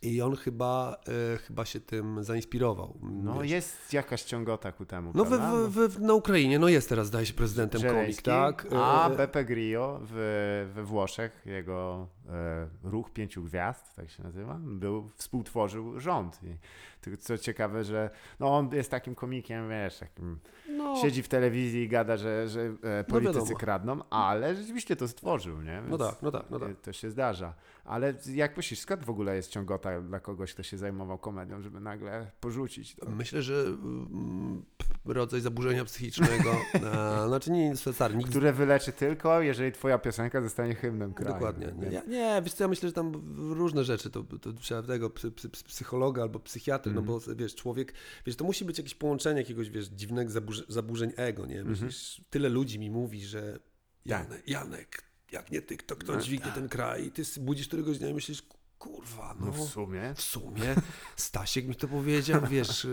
I 0.02 0.22
on 0.22 0.36
chyba, 0.36 0.98
e, 1.34 1.38
chyba 1.38 1.66
się 1.66 1.80
tym 1.80 2.24
zainspirował. 2.24 2.98
No 3.02 3.40
wiesz. 3.40 3.52
jest 3.52 3.94
jakaś 3.94 4.24
ciągota 4.24 4.72
ku 4.72 4.86
temu, 4.86 5.12
No 5.16 5.26
we, 5.26 5.38
we, 5.70 5.88
we, 5.88 6.00
na 6.00 6.14
Ukrainie, 6.14 6.60
no 6.60 6.68
jest 6.68 6.90
teraz, 6.90 7.08
zdaje 7.08 7.26
się, 7.26 7.34
prezydentem 7.34 7.82
komik, 7.82 7.94
Żeleński, 7.96 8.24
tak? 8.24 8.68
A 8.76 9.10
E, 9.10 9.16
Beppe 9.16 9.46
Grillo 9.46 10.00
w, 10.02 10.72
we 10.76 10.84
Włoszech, 10.84 11.42
jego 11.46 12.08
e, 12.30 12.68
ruch 12.84 13.12
pięciu 13.12 13.44
gwiazd, 13.44 13.96
tak 13.96 14.10
się 14.10 14.24
nazywa, 14.24 14.60
był, 14.62 15.10
współtworzył 15.16 16.00
rząd. 16.00 16.40
I 16.44 16.58
tylko 17.02 17.22
co 17.22 17.38
ciekawe, 17.38 17.84
że 17.84 18.10
no 18.40 18.58
on 18.58 18.70
jest 18.74 18.92
takim 18.92 19.16
komikiem, 19.16 19.70
wiesz, 19.70 19.98
takim, 20.00 20.40
no, 20.70 20.96
siedzi 21.02 21.24
w 21.24 21.28
telewizji 21.28 21.82
i 21.84 21.88
gada, 21.88 22.18
że, 22.18 22.48
że 22.50 22.62
e, 22.84 23.04
politycy 23.04 23.40
wiadomo. 23.40 23.58
kradną, 23.60 24.10
ale 24.10 24.56
rzeczywiście 24.56 24.96
to 24.96 25.08
stworzył, 25.08 25.62
nie? 25.62 25.82
No 25.90 25.98
tak, 25.98 26.22
no 26.22 26.32
tak, 26.32 26.44
no 26.50 26.60
tak. 26.60 26.70
e, 26.70 26.76
To 26.76 26.94
się 26.94 27.10
zdarza. 27.10 27.54
Ale 27.84 28.14
jak 28.34 28.58
myślisz, 28.58 28.80
skąd 28.80 29.04
w 29.06 29.10
ogóle 29.10 29.36
jest 29.36 29.50
ciągota 29.50 30.02
dla 30.02 30.20
kogoś, 30.20 30.54
kto 30.54 30.64
się 30.64 30.78
zajmował 30.78 31.18
komedią, 31.18 31.62
żeby 31.62 31.80
nagle 31.80 32.32
porzucić 32.40 32.96
to? 32.96 33.10
Myślę, 33.10 33.42
że 33.42 33.54
mm, 33.66 34.66
rodzaj 35.06 35.42
zaburzenia 35.42 35.86
psychicznego, 35.86 36.56
znaczy 37.28 37.52
nie, 37.52 37.76
stary, 37.76 38.16
nikt 38.16 38.30
Które 38.30 38.54
wyleczy 38.54 38.92
tylko, 38.92 39.42
jeżeli 39.42 39.72
twoja 39.72 39.98
piosenka 40.00 40.42
zostanie 40.42 40.76
hymnem 40.76 41.14
kraju. 41.14 41.34
Dokładnie. 41.34 41.74
Nie? 41.80 41.90
Nie, 41.90 42.02
nie 42.08 42.42
wiesz 42.44 42.54
co, 42.54 42.64
ja 42.64 42.68
myślę, 42.68 42.90
że 42.90 42.94
tam 42.94 43.12
różne 43.54 43.84
rzeczy, 43.84 44.10
to, 44.10 44.24
to 44.24 44.54
trzeba 44.54 44.84
tego 44.84 45.10
psy, 45.10 45.32
psy, 45.32 45.50
psy- 45.50 45.64
psychologa 45.66 46.22
albo 46.22 46.40
psychiatry, 46.40 46.90
Mhm. 46.92 47.06
no 47.06 47.14
bo 47.14 47.36
wiesz, 47.36 47.56
człowiek, 47.56 47.94
wiesz, 48.26 48.36
to 48.36 48.44
musi 48.46 48.66
być 48.66 48.78
jakieś 48.78 48.96
połączenie 48.96 49.40
jakiegoś, 49.42 49.70
wiesz, 49.70 49.86
dziwnego 49.88 50.32
zaburzeń, 50.32 50.66
zaburzeń 50.70 51.12
ego, 51.16 51.46
nie? 51.46 51.60
Mhm. 51.60 51.70
Myślisz, 51.86 52.22
tyle 52.30 52.50
ludzi 52.50 52.80
mi 52.80 52.90
mówi, 52.90 53.22
że 53.26 53.52
Tak. 53.54 53.62
Janek, 54.06 54.48
Janek 54.48 55.04
jak 55.34 55.52
nie 55.52 55.62
ty, 55.62 55.78
kto, 55.78 55.96
kto 55.96 56.14
No 56.14 56.22
dźwignie 56.22 56.52
ten 56.52 56.70
kraj? 56.70 57.06
I 57.06 57.12
ty 57.12 57.24
budzisz 57.40 57.68
któregoś 57.68 57.98
dnia 57.98 58.10
i 58.10 58.14
myślisz, 58.14 58.44
kurwa, 58.84 59.36
no, 59.40 59.46
No 59.46 59.52
w 59.52 59.60
sumie. 59.62 60.14
w 60.16 60.22
sumie 60.22 60.76
Stasiek 61.16 61.68
mi 61.68 61.76
to 61.76 61.88
powiedział, 61.88 62.42
wiesz, 62.50 62.88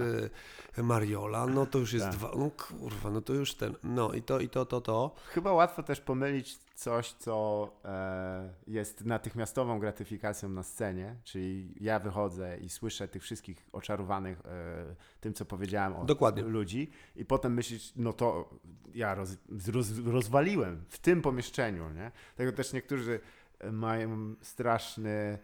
e, 0.78 0.82
Mariola, 0.82 1.46
no 1.46 1.66
to 1.66 1.78
już 1.78 1.92
jest 1.92 2.04
Tak. 2.06 2.14
dwa, 2.14 2.30
no 2.36 2.50
kurwa, 2.50 3.10
no 3.10 3.20
to 3.20 3.32
już 3.34 3.54
ten, 3.54 3.74
no 3.82 4.12
i 4.12 4.22
to, 4.22 4.40
i 4.40 4.48
to, 4.48 4.66
to, 4.66 4.80
to. 4.80 5.14
Chyba 5.26 5.52
łatwo 5.52 5.82
też 5.82 6.00
pomylić 6.00 6.58
coś, 6.74 7.12
co 7.12 7.68
e, 7.84 8.54
jest 8.66 9.04
natychmiastową 9.04 9.78
gratyfikacją 9.78 10.48
na 10.48 10.62
scenie, 10.62 11.16
czyli 11.24 11.74
ja 11.80 11.98
wychodzę 11.98 12.58
i 12.58 12.68
słyszę 12.68 13.08
tych 13.08 13.22
wszystkich 13.22 13.66
oczarowanych 13.72 14.40
e, 14.46 14.94
tym, 15.20 15.34
co 15.34 15.44
powiedziałem 15.44 15.96
o 15.96 16.04
Dokładnie. 16.04 16.42
ludzi 16.42 16.90
i 17.16 17.24
potem 17.24 17.54
myślisz, 17.54 17.92
no 17.96 18.12
to 18.12 18.50
ja 18.94 19.14
roz, 19.14 19.30
roz, 19.72 19.86
rozwaliłem 20.04 20.84
w 20.88 20.98
tym 20.98 21.22
pomieszczeniu, 21.22 21.90
nie? 21.90 22.10
Tego 22.36 22.52
też 22.52 22.72
niektórzy 22.72 23.20
mają 23.72 24.34
straszny 24.42 25.38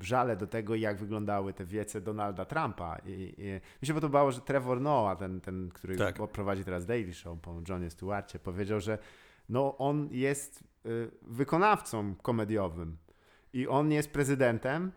żale 0.00 0.36
do 0.36 0.46
tego, 0.46 0.74
jak 0.74 0.98
wyglądały 0.98 1.52
te 1.52 1.64
wiece 1.64 2.00
Donalda 2.00 2.44
Trumpa. 2.44 2.98
I, 3.06 3.34
i 3.38 3.60
mi 3.82 3.86
się 3.86 3.94
podobało, 3.94 4.32
że 4.32 4.40
Trevor 4.40 4.80
Noah, 4.80 5.18
ten, 5.18 5.40
ten 5.40 5.68
który 5.68 5.96
Tak. 5.96 6.16
prowadzi 6.32 6.64
teraz 6.64 6.86
Daily 6.86 7.14
Show 7.14 7.40
po 7.40 7.62
Johnie 7.68 7.90
Stewarcie, 7.90 8.38
powiedział, 8.38 8.80
że 8.80 8.98
no 9.48 9.78
on 9.78 10.08
jest 10.10 10.64
y, 10.86 11.10
wykonawcą 11.22 12.14
komediowym 12.14 12.96
i 13.52 13.68
on 13.68 13.92
jest 13.92 14.10
prezydentem 14.10 14.92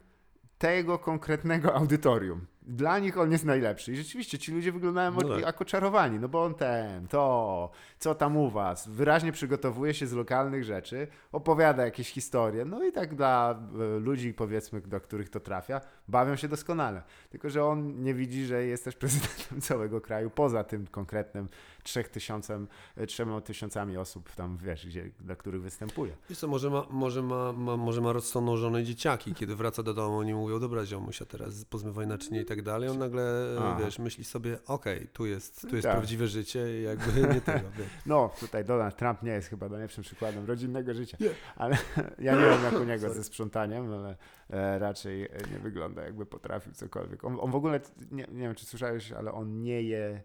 tego 0.58 1.00
konkretnego 1.00 1.76
audytorium. 1.76 2.46
Dla 2.68 3.00
nich 3.00 3.18
on 3.18 3.32
jest 3.32 3.46
najlepszy. 3.46 3.92
I 3.92 3.96
rzeczywiście 3.96 4.40
ci 4.40 4.52
ludzie 4.52 4.72
wyglądają 4.72 5.12
No 5.12 5.30
tak. 5.30 5.42
jak 5.42 5.62
oczarowani, 5.62 6.20
no 6.20 6.30
bo 6.30 6.44
on 6.44 6.54
ten, 6.54 7.08
to, 7.08 7.72
co 8.00 8.16
tam 8.16 8.38
u 8.38 8.50
was, 8.50 8.88
wyraźnie 8.88 9.32
przygotowuje 9.32 9.94
się 9.94 10.08
z 10.08 10.14
lokalnych 10.14 10.64
rzeczy, 10.64 11.08
opowiada 11.32 11.86
jakieś 11.86 12.12
historie, 12.12 12.66
no 12.66 12.84
i 12.84 12.92
tak 12.92 13.16
dla 13.16 13.60
e, 13.96 14.00
ludzi, 14.00 14.34
powiedzmy, 14.34 14.82
do 14.82 15.02
których 15.02 15.30
to 15.30 15.40
trafia, 15.40 15.82
bawią 16.08 16.36
się 16.36 16.48
doskonale. 16.48 17.04
Tylko, 17.30 17.50
że 17.50 17.66
on 17.66 18.04
nie 18.04 18.14
widzi, 18.14 18.46
że 18.46 18.64
jest 18.66 18.84
też 18.84 18.96
prezydentem 19.06 19.62
całego 19.62 20.02
kraju, 20.02 20.30
poza 20.30 20.64
tym 20.64 20.88
konkretnym 20.88 21.48
trzech 21.84 22.10
tysiącem, 22.10 22.68
e, 22.96 23.08
trzema 23.08 23.42
tysiącami 23.42 23.98
osób 23.98 24.32
tam, 24.36 24.58
wiesz, 24.58 24.88
gdzie, 24.88 25.12
dla 25.20 25.36
których 25.36 25.62
występuje. 25.62 26.14
Wiesz 26.30 26.40
co, 26.40 26.48
może 26.48 26.70
ma, 26.70 26.86
może 26.90 27.22
ma, 27.22 27.54
ma, 27.54 27.78
może 27.78 28.02
ma 28.02 28.14
rozsądną 28.14 28.58
żonę 28.58 28.82
i 28.82 28.86
dzieciaki. 28.86 29.34
Kiedy 29.34 29.56
wraca 29.56 29.84
do 29.84 29.94
domu, 29.94 30.18
oni 30.18 30.34
mówią, 30.34 30.60
dobra 30.60 30.86
ziomuś, 30.86 31.22
a 31.22 31.26
teraz 31.26 31.66
pozmywaj 31.66 32.08
naczynie 32.08 32.42
i 32.42 32.46
tak 32.46 32.62
dalej. 32.62 32.90
On 32.90 32.98
nagle, 32.98 33.56
A. 33.60 33.80
wiesz, 33.80 34.00
myśli 34.00 34.24
sobie, 34.24 34.58
okej, 34.68 35.08
tu 35.14 35.26
jest, 35.26 35.62
tu 35.70 35.76
jest 35.76 35.88
Tak. 35.88 35.96
prawdziwe 35.96 36.28
życie 36.28 36.80
i 36.80 36.84
jakby 36.84 37.34
nie 37.34 37.42
tego. 37.42 37.70
Wiesz. 37.78 37.88
No, 38.06 38.30
tutaj 38.40 38.66
Donald 38.66 38.98
Trump 38.98 39.24
nie 39.24 39.32
jest 39.32 39.48
chyba 39.48 39.70
najlepszym 39.70 40.04
przykładem 40.04 40.46
rodzinnego 40.46 40.94
życia, 40.94 41.18
Nie. 41.20 41.30
ale 41.56 41.78
ja 42.20 42.36
nie 42.36 42.42
wiem 42.42 42.64
jak 42.64 42.74
u 42.82 42.84
niego 42.84 43.14
ze 43.14 43.24
sprzątaniem, 43.24 43.94
ale 43.94 44.16
e, 44.50 44.80
raczej 44.80 45.24
e, 45.24 45.30
nie 45.54 45.60
wygląda 45.60 46.04
jakby 46.04 46.26
potrafił 46.26 46.74
cokolwiek. 46.74 47.24
On, 47.24 47.38
on 47.42 47.52
w 47.52 47.56
ogóle, 47.56 47.80
nie, 48.12 48.28
nie 48.32 48.40
wiem 48.42 48.56
czy 48.56 48.66
słyszałeś, 48.66 49.12
ale 49.12 49.32
on 49.32 49.62
nie 49.62 49.82
je 49.82 50.22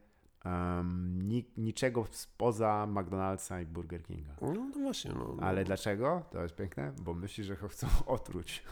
um, 0.46 1.28
ni, 1.28 1.44
niczego 1.56 2.06
spoza 2.10 2.86
McDonald'sa 2.86 3.60
i 3.62 3.66
Burger 3.66 4.02
Kinga. 4.02 4.36
No 4.42 4.70
to 4.74 4.80
właśnie, 4.80 5.10
no. 5.14 5.34
no. 5.36 5.42
Ale 5.42 5.64
dlaczego? 5.64 6.22
To 6.30 6.42
jest 6.42 6.54
piękne, 6.54 6.92
bo 6.98 7.14
myśli, 7.14 7.44
że 7.44 7.56
chcą 7.56 7.86
otruć. 8.06 8.62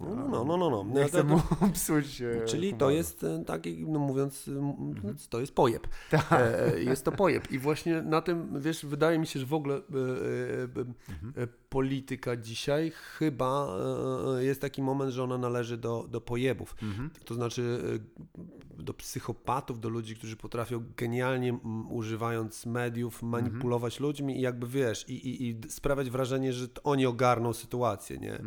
No, 0.00 0.14
no, 0.14 0.44
no, 0.44 0.56
no. 0.56 0.70
no. 0.70 0.84
Nie 0.84 1.00
No, 1.00 1.06
chcę 1.08 1.24
mu 1.24 1.40
psuć 1.74 2.22
e, 2.22 2.44
Czyli 2.46 2.74
to 2.74 2.90
jest 2.90 3.24
e, 3.24 3.44
taki, 3.44 3.86
no 3.88 3.98
mówiąc, 3.98 4.48
m, 4.48 4.56
Mhm. 4.80 5.16
to 5.30 5.40
jest 5.40 5.54
pojeb. 5.54 5.86
Tak. 6.10 6.32
E, 6.32 6.74
e, 6.74 6.82
Jest 6.82 7.04
to 7.04 7.12
pojeb. 7.12 7.50
I 7.52 7.58
właśnie 7.58 8.02
na 8.02 8.20
tym, 8.22 8.60
wiesz, 8.60 8.86
wydaje 8.86 9.18
mi 9.18 9.26
się, 9.26 9.40
że 9.40 9.46
w 9.46 9.54
ogóle 9.54 9.74
e, 9.74 9.78
e, 9.78 9.82
Mhm. 11.08 11.32
e, 11.36 11.46
polityka 11.68 12.36
dzisiaj 12.36 12.90
chyba 12.90 13.66
e, 13.66 14.38
e, 14.38 14.44
jest 14.44 14.60
taki 14.60 14.82
moment, 14.82 15.12
że 15.12 15.22
ona 15.24 15.38
należy 15.38 15.76
do, 15.76 16.06
do 16.10 16.20
pojebów. 16.20 16.76
Mhm. 16.82 17.10
To 17.24 17.34
znaczy 17.34 17.80
e, 18.78 18.82
do 18.82 18.94
psychopatów, 18.94 19.80
do 19.80 19.88
ludzi, 19.88 20.16
którzy 20.16 20.36
potrafią 20.36 20.84
genialnie 20.96 21.58
używając 21.90 22.66
mediów 22.66 23.22
manipulować 23.22 24.00
ludźmi 24.00 24.38
i 24.38 24.40
jakby 24.40 24.66
wiesz, 24.66 25.08
i, 25.08 25.12
i, 25.28 25.48
i 25.48 25.70
sprawiać 25.70 26.10
wrażenie, 26.10 26.52
że 26.52 26.66
oni 26.84 27.06
ogarną 27.06 27.52
sytuację, 27.52 28.18
nie? 28.18 28.38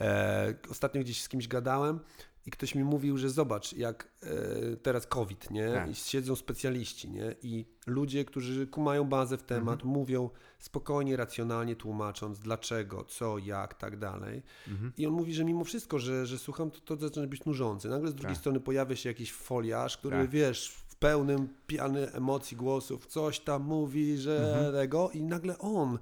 E, 0.00 0.54
ostatnio 0.70 1.00
gdzieś 1.00 1.22
z 1.22 1.28
kimś 1.28 1.48
gadałem 1.48 2.00
i 2.46 2.50
ktoś 2.50 2.74
mi 2.74 2.84
mówił, 2.84 3.18
że 3.18 3.30
zobacz, 3.30 3.72
jak 3.72 4.08
e, 4.22 4.76
teraz 4.76 5.06
COVID, 5.06 5.50
nie? 5.50 5.72
Tak. 5.72 5.90
I 5.90 5.94
siedzą 5.94 6.36
specjaliści, 6.36 7.10
nie? 7.10 7.34
I 7.42 7.64
ludzie, 7.86 8.24
którzy 8.24 8.68
mają 8.76 9.04
bazę 9.04 9.38
w 9.38 9.42
temat, 9.42 9.74
Mhm. 9.74 9.90
mówią 9.92 10.30
spokojnie, 10.58 11.16
racjonalnie 11.16 11.76
tłumacząc 11.76 12.38
dlaczego, 12.38 13.04
co, 13.04 13.38
jak, 13.38 13.74
tak 13.74 13.98
dalej. 13.98 14.42
Mhm. 14.68 14.92
I 14.96 15.06
on 15.06 15.12
mówi, 15.12 15.34
że 15.34 15.44
mimo 15.44 15.64
wszystko, 15.64 15.98
że, 15.98 16.26
że 16.26 16.38
słucham, 16.38 16.70
to, 16.70 16.80
to 16.80 16.96
zaczyna 16.96 17.26
być 17.26 17.44
nużące. 17.44 17.88
Nagle 17.88 18.10
z 18.10 18.14
drugiej 18.14 18.34
Tak. 18.34 18.40
strony 18.40 18.60
pojawia 18.60 18.96
się 18.96 19.08
jakiś 19.08 19.32
foliarz, 19.32 19.96
który 19.96 20.16
Tak. 20.16 20.30
wiesz, 20.30 20.68
w 20.88 20.96
pełnym 20.96 21.48
piany 21.66 22.12
emocji, 22.12 22.56
głosów, 22.56 23.06
coś 23.06 23.40
tam 23.40 23.62
mówi, 23.62 24.16
że 24.18 24.54
Mhm. 24.54 24.72
tego 24.74 25.10
i 25.14 25.22
nagle 25.22 25.58
on 25.58 25.98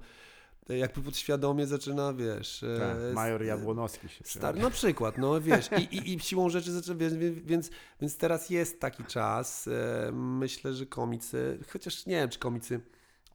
jakby 0.69 1.01
podświadomie 1.01 1.67
zaczyna, 1.67 2.13
wiesz... 2.13 2.63
e, 2.63 2.79
Tak, 2.79 3.15
major 3.15 3.41
s- 3.41 3.47
Jabłonowski 3.47 4.09
się 4.09 4.23
Stary, 4.23 4.59
na 4.61 4.69
przykład, 4.69 5.17
no 5.17 5.41
wiesz, 5.41 5.69
i, 5.77 5.95
i, 5.97 6.13
i 6.15 6.19
siłą 6.19 6.49
rzeczy 6.49 6.71
zaczyna, 6.71 6.95
więc, 6.95 7.13
więc, 7.45 7.69
więc 8.01 8.17
teraz 8.17 8.49
jest 8.49 8.79
taki 8.79 9.03
czas. 9.03 9.67
E, 9.67 10.11
myślę, 10.11 10.73
że 10.73 10.85
komicy, 10.85 11.59
chociaż 11.73 12.05
nie 12.05 12.15
wiem, 12.15 12.29
czy 12.29 12.39
komicy 12.39 12.79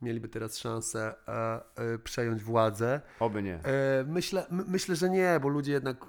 mieliby 0.03 0.29
teraz 0.29 0.59
szansę 0.59 1.15
e, 1.29 1.61
e, 1.95 1.99
przejąć 1.99 2.43
władzę. 2.43 3.01
Oby 3.21 3.43
nie. 3.43 3.55
E, 3.55 4.05
myślę, 4.07 4.47
my, 4.51 4.65
myślę, 4.69 4.97
że 4.97 5.11
nie, 5.11 5.39
bo 5.43 5.49
ludzie 5.49 5.73
jednak 5.73 6.07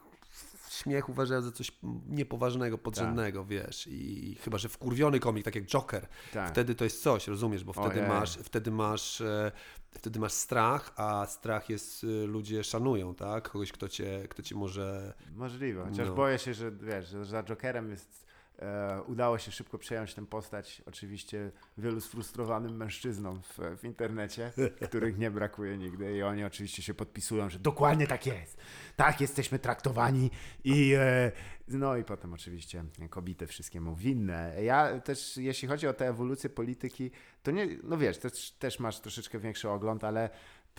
śmiech 0.70 1.10
uważają 1.10 1.42
za 1.42 1.52
coś 1.52 1.72
niepoważnego, 2.10 2.78
podrzędnego, 2.78 3.46
wiesz. 3.46 3.88
I 3.92 4.36
chyba, 4.44 4.58
że 4.58 4.70
wkurwiony 4.70 5.20
komik, 5.20 5.46
tak 5.46 5.56
jak 5.56 5.66
Joker, 5.66 6.08
Tak. 6.34 6.50
wtedy 6.50 6.76
to 6.76 6.84
jest 6.84 7.04
coś, 7.04 7.28
rozumiesz, 7.28 7.64
bo 7.64 7.74
wtedy 7.74 7.90
Ojej. 8.00 8.08
masz, 8.08 8.38
wtedy 8.38 8.72
masz, 8.72 9.22
e, 9.22 9.52
wtedy 9.92 10.20
masz 10.20 10.32
strach, 10.34 10.94
a 10.96 11.26
strach 11.26 11.70
jest, 11.70 12.04
e, 12.04 12.08
ludzie 12.28 12.64
szanują, 12.64 13.16
tak? 13.16 13.50
Kogoś, 13.50 13.72
kto 13.72 13.90
cię, 13.90 14.28
kto 14.30 14.42
cię 14.44 14.56
może... 14.56 15.14
Możliwe, 15.36 15.86
chociaż 15.90 16.08
No. 16.08 16.16
boję 16.16 16.40
się, 16.40 16.54
że 16.54 16.72
wiesz, 16.72 17.08
że 17.10 17.26
za 17.26 17.44
Jokerem 17.44 17.92
jest, 17.92 18.26
e, 18.60 19.02
udało 19.08 19.38
się 19.38 19.52
szybko 19.52 19.78
przejąć 19.78 20.14
tę 20.14 20.26
postać, 20.26 20.82
oczywiście 20.86 21.52
wielu 21.78 22.02
sfrustrowanym 22.02 22.78
mężczyznom 22.78 23.42
w, 23.42 23.60
w 23.80 23.84
internecie, 23.84 24.52
których 24.90 25.18
nie 25.18 25.32
brakuje 25.32 25.78
nigdy 25.78 26.18
i 26.18 26.24
oni 26.24 26.44
oczywiście 26.44 26.82
się 26.82 26.94
podpisują, 26.94 27.50
że 27.50 27.60
dokładnie 27.60 28.08
tak 28.08 28.26
jest, 28.26 28.58
tak 28.96 29.22
jesteśmy 29.22 29.60
traktowani 29.60 30.32
i 30.64 30.94
e, 30.98 31.32
no 31.68 31.98
i 31.98 32.04
potem 32.04 32.34
oczywiście 32.34 32.84
kobiety 33.10 33.48
wszystkiemu 33.48 33.96
winne. 33.96 34.64
Ja 34.64 35.00
też, 35.00 35.38
jeśli 35.38 35.68
chodzi 35.68 35.88
o 35.88 35.94
tę 35.94 36.08
ewolucję 36.08 36.50
polityki, 36.50 37.12
to 37.44 37.52
nie, 37.52 37.68
no 37.84 37.98
wiesz, 37.98 38.18
też, 38.18 38.52
też 38.52 38.80
masz 38.80 39.00
troszeczkę 39.00 39.40
większy 39.40 39.70
ogląd, 39.70 40.04
ale 40.04 40.30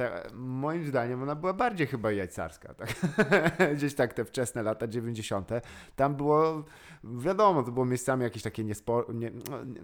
te, 0.01 0.23
moim 0.35 0.87
zdaniem 0.87 1.23
ona 1.23 1.35
była 1.35 1.53
bardziej 1.53 1.87
chyba 1.87 2.13
jajcarska, 2.13 2.75
tak? 2.75 2.95
Gdzieś 3.77 3.95
tak 3.95 4.15
te 4.15 4.25
wczesne 4.25 4.63
lata 4.63 4.87
90. 4.89 5.51
Tam 5.97 6.15
było, 6.15 6.65
wiadomo, 7.05 7.63
to 7.63 7.73
było 7.73 7.87
miejscami 7.87 8.23
jakieś 8.23 8.43
takie 8.43 8.65
niespo, 8.65 9.07
nie, 9.15 9.31
no, 9.51 9.65
nie, 9.65 9.81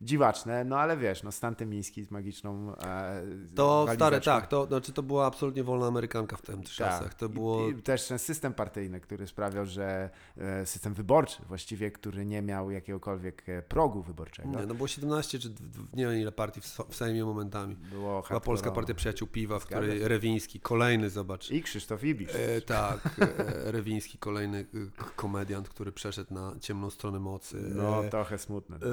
dziwaczne, 0.00 0.64
no 0.64 0.78
ale 0.78 0.96
wiesz, 0.96 1.22
no 1.22 1.32
Stan 1.32 1.54
Tymiński 1.54 2.04
z 2.04 2.10
magiczną 2.10 2.76
e, 2.76 3.22
To 3.54 3.86
stare, 3.94 4.20
tak, 4.20 4.46
to 4.46 4.66
znaczy 4.66 4.92
to 4.92 5.02
była 5.02 5.26
absolutnie 5.26 5.64
wolna 5.64 5.86
amerykanka 5.86 6.36
w 6.36 6.42
tym 6.42 6.62
czasach. 6.62 7.14
To 7.14 7.28
Tak. 7.28 7.30
I- 7.30 7.34
było... 7.34 7.68
I, 7.68 7.74
też 7.74 8.08
ten 8.08 8.18
system 8.18 8.54
partyjny, 8.54 9.00
który 9.00 9.26
sprawiał, 9.26 9.66
że 9.66 10.10
e, 10.38 10.66
system 10.66 10.94
wyborczy 10.94 11.42
właściwie, 11.48 11.90
który 11.90 12.26
nie 12.26 12.42
miał 12.42 12.70
jakiegokolwiek 12.70 13.48
e, 13.48 13.62
progu 13.62 14.02
wyborczego. 14.02 14.48
Nie, 14.48 14.66
no 14.66 14.74
było 14.74 14.88
17 14.88 15.38
czy 15.38 15.48
nie 15.94 16.06
wiem 16.06 16.20
ile 16.20 16.32
partii 16.32 16.60
w, 16.60 16.78
w 16.88 16.96
Sejmie 16.96 17.24
momentami. 17.24 17.76
Było 17.76 18.22
Chyba 18.22 18.40
Polska. 18.40 18.70
Partia 18.70 18.94
Przyjaciół 18.94 19.28
Piwa, 19.28 19.58
w 19.58 19.62
Zgadza 19.62 19.82
której 19.82 20.00
się. 20.00 20.08
Rewiński, 20.08 20.60
kolejny, 20.60 21.10
zobacz. 21.10 21.50
I 21.50 21.62
Krzysztof 21.62 22.04
Ibisz. 22.04 22.34
E, 22.34 22.60
tak, 22.60 23.16
e, 23.18 23.72
Rewiński, 23.72 24.18
kolejny 24.18 24.58
e, 24.58 25.04
komediant, 25.16 25.68
który 25.68 25.92
przeszedł 25.92 26.34
na 26.34 26.54
ciemną 26.60 26.90
stronę 26.90 27.18
mocy. 27.18 27.72
No 27.74 28.02
trochę 28.10 28.38
smutne. 28.38 28.78
to 28.78 28.86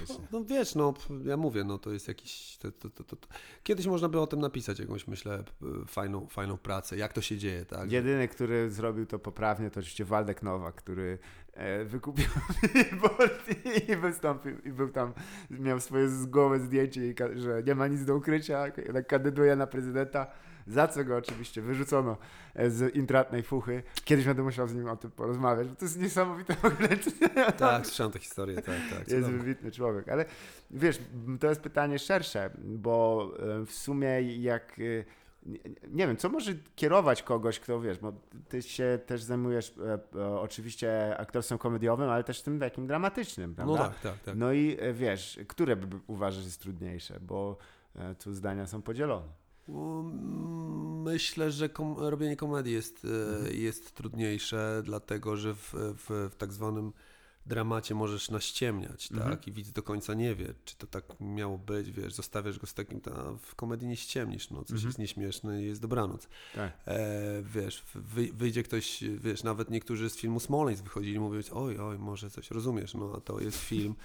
jest 0.00 0.20
no 0.32 0.44
wiesz, 0.50 0.74
no 0.74 0.94
ja 1.24 1.36
mówię, 1.36 1.64
no 1.64 1.78
to 1.78 1.92
jest 1.92 2.08
jakiś. 2.08 2.56
To, 2.56 2.72
to, 2.72 3.04
to. 3.04 3.16
Kiedyś 3.62 3.86
można 3.86 4.08
by 4.08 4.20
o 4.20 4.26
tym 4.26 4.40
napisać 4.40 4.78
jakąś, 4.78 5.06
myślę, 5.06 5.44
fajną, 5.86 6.26
fajną 6.26 6.58
pracę, 6.58 6.96
jak 6.96 7.12
to 7.12 7.20
się 7.20 7.38
dzieje, 7.38 7.64
tak? 7.64 7.92
Jedyny, 7.92 8.28
który 8.28 8.70
zrobił 8.70 9.06
to 9.06 9.18
poprawnie, 9.18 9.70
to 9.70 9.80
oczywiście 9.80 10.04
Waldek 10.04 10.42
Nowak, 10.42 10.74
który 10.74 11.18
e, 11.52 11.84
wykupił 11.84 12.26
billboard 12.74 13.44
i 13.88 13.96
wystąpił 13.96 14.58
i 14.64 14.72
był 14.72 14.88
tam, 14.88 15.12
miał 15.50 15.80
swoje 15.80 16.08
z 16.08 16.26
zdjęcie, 16.62 17.14
że 17.34 17.62
nie 17.62 17.74
ma 17.74 17.86
nic 17.86 18.04
do 18.04 18.16
ukrycia, 18.16 18.64
kandyduje 19.08 19.56
na 19.56 19.66
prezydenta, 19.66 20.26
za 20.66 20.88
co 20.88 21.04
go 21.04 21.16
oczywiście 21.16 21.62
wyrzucono 21.62 22.16
e, 22.54 22.70
z 22.70 22.94
intratnej 22.94 23.42
fuchy. 23.42 23.82
Kiedyś 24.04 24.24
będę 24.24 24.42
musiał 24.42 24.68
z 24.68 24.74
nim 24.74 24.88
o 24.88 24.96
tym 24.96 25.10
porozmawiać, 25.10 25.68
bo 25.68 25.76
to 25.76 25.84
jest 25.84 26.00
niesamowite 26.00 26.56
ogóle. 26.62 26.88
Tak, 27.58 27.86
słyszałem 27.86 28.12
tę 28.12 28.18
historię, 28.18 28.56
tak, 28.56 28.64
tak. 28.64 28.98
Jest 28.98 29.10
cudowne. 29.10 29.38
wybitny 29.38 29.70
człowiek, 29.72 30.08
ale 30.08 30.24
wiesz, 30.70 31.00
to 31.40 31.48
jest 31.48 31.60
pytanie 31.60 31.98
szersze, 31.98 32.50
bo 32.58 33.28
e, 33.62 33.66
w 33.66 33.72
sumie 33.72 34.22
jak, 34.22 34.78
e, 34.78 35.04
nie, 35.88 36.06
wiem, 36.06 36.16
co 36.16 36.28
może 36.28 36.52
kierować 36.76 37.22
kogoś, 37.22 37.60
kto 37.60 37.80
wiesz, 37.80 37.98
bo 37.98 38.12
ty 38.48 38.62
się 38.62 38.98
też 39.06 39.22
zajmujesz 39.22 39.74
e, 39.78 39.98
e, 40.20 40.40
oczywiście 40.40 41.16
aktorstwem 41.18 41.58
komediowym, 41.58 42.10
ale 42.10 42.24
też 42.24 42.42
tym 42.42 42.60
takim 42.60 42.86
dramatycznym, 42.86 43.54
prawda? 43.54 43.72
No 43.72 43.78
tak, 43.78 44.00
tak, 44.00 44.18
tak. 44.18 44.36
No 44.36 44.52
i 44.52 44.76
e, 44.80 44.92
wiesz, 44.92 45.40
które 45.48 45.76
by 45.76 46.00
uważasz 46.06 46.44
jest 46.44 46.60
trudniejsze, 46.60 47.20
bo 47.20 47.56
tu 48.18 48.34
zdania 48.34 48.66
są 48.66 48.82
podzielone. 48.82 49.39
Myślę, 51.04 51.50
że 51.50 51.68
kom- 51.68 51.98
robienie 51.98 52.36
komedii 52.36 52.72
jest, 52.72 53.04
e, 53.04 53.34
Mhm. 53.34 53.56
jest 53.56 53.92
trudniejsze, 53.94 54.82
dlatego 54.84 55.36
że 55.36 55.54
w, 55.54 55.74
w, 55.74 56.28
w 56.30 56.36
tak 56.36 56.52
zwanym 56.52 56.92
dramacie 57.46 57.94
możesz 57.94 58.30
naściemniać, 58.30 59.10
Mhm. 59.12 59.30
tak? 59.30 59.46
I 59.48 59.52
widz 59.52 59.70
do 59.72 59.82
końca 59.82 60.14
nie 60.14 60.34
wie, 60.34 60.54
czy 60.64 60.76
to 60.76 60.86
tak 60.86 61.04
miało 61.20 61.58
być, 61.58 61.90
wiesz, 61.92 62.14
zostawiasz 62.14 62.58
go 62.58 62.66
z 62.66 62.74
takim, 62.74 63.00
a 63.16 63.32
w 63.46 63.54
komedii 63.54 63.88
nie 63.88 63.96
ściemnisz, 63.96 64.50
no 64.50 64.58
coś 64.64 64.70
Mhm. 64.70 64.86
jest 64.88 64.98
nieśmieszne 64.98 65.62
i 65.62 65.66
jest 65.66 65.80
dobranoc. 65.80 66.28
Tak. 66.54 66.72
E, 66.86 66.98
wiesz, 67.42 67.82
wy, 67.94 68.28
wyjdzie 68.32 68.62
ktoś, 68.62 69.04
wiesz, 69.16 69.42
nawet 69.42 69.70
niektórzy 69.70 70.10
z 70.10 70.16
filmu 70.16 70.40
Smoleńsk 70.40 70.84
wychodzili 70.84 71.14
i 71.16 71.20
mówią, 71.20 71.40
oj, 71.52 71.78
oj, 71.78 71.98
może 71.98 72.30
coś 72.30 72.50
rozumiesz, 72.50 72.94
no 72.94 73.12
a 73.16 73.20
to 73.20 73.40
jest 73.40 73.58
film. 73.58 73.94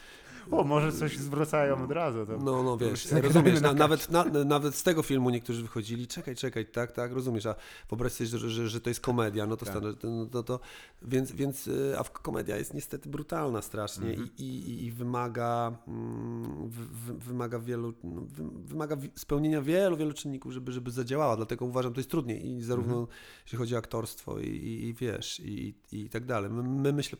O, 0.52 0.64
może 0.64 0.92
coś 0.92 1.18
zwracają 1.18 1.84
od 1.84 1.92
razu. 1.92 2.26
To... 2.26 2.38
No, 2.38 2.64
no 2.64 2.78
wiesz, 2.78 3.12
rozumiesz, 3.12 3.62
na 3.62 3.68
na, 3.68 3.74
nawet, 3.74 4.10
na, 4.10 4.24
nawet 4.46 4.76
z 4.76 4.84
tego 4.84 5.04
filmu 5.04 5.30
niektórzy 5.30 5.62
wychodzili, 5.62 6.08
czekaj, 6.08 6.36
czekaj, 6.36 6.66
tak, 6.66 6.92
tak, 6.92 7.12
rozumiesz, 7.12 7.46
a 7.46 7.56
wyobraź 7.90 8.12
sobie, 8.12 8.28
że, 8.28 8.50
że, 8.50 8.70
że 8.70 8.82
to 8.82 8.90
jest 8.90 9.00
komedia, 9.00 9.46
no 9.46 9.58
to, 9.58 9.66
Tak. 9.66 9.74
stary, 9.76 9.96
no 10.04 10.26
to, 10.26 10.44
to 10.44 10.60
więc, 11.02 11.32
więc, 11.32 11.68
y, 11.68 11.96
a 12.00 12.04
komedia 12.04 12.58
jest 12.58 12.74
niestety 12.74 13.10
brutalna 13.10 13.25
strasznie 13.62 14.10
Mhm. 14.10 14.30
i, 14.38 14.44
i, 14.44 14.86
i 14.86 14.92
wymaga, 14.92 15.78
mm, 15.88 16.70
wy- 16.70 17.14
wymaga 17.14 17.60
wielu, 17.60 17.94
no, 18.04 18.22
wy, 18.22 18.44
wymaga 18.68 18.98
spełnienia 19.16 19.62
wielu, 19.62 19.98
wielu 19.98 20.14
czynników, 20.14 20.52
żeby, 20.52 20.72
żeby 20.72 20.92
zadziałała, 20.92 21.36
dlatego 21.36 21.66
uważam, 21.66 21.94
to 21.94 22.00
jest 22.00 22.10
trudniej 22.10 22.48
i 22.48 22.62
zarówno 22.62 22.94
Mhm. 23.00 23.18
jeśli 23.46 23.58
chodzi 23.58 23.76
o 23.76 23.78
aktorstwo 23.78 24.40
i, 24.40 24.48
i, 24.48 24.88
i 24.88 24.94
wiesz, 24.94 25.40
i, 25.40 25.76
i 25.92 26.10
tak 26.10 26.26
dalej. 26.26 26.52
My, 26.52 26.64
my 26.64 26.94
myślę, 26.94 27.20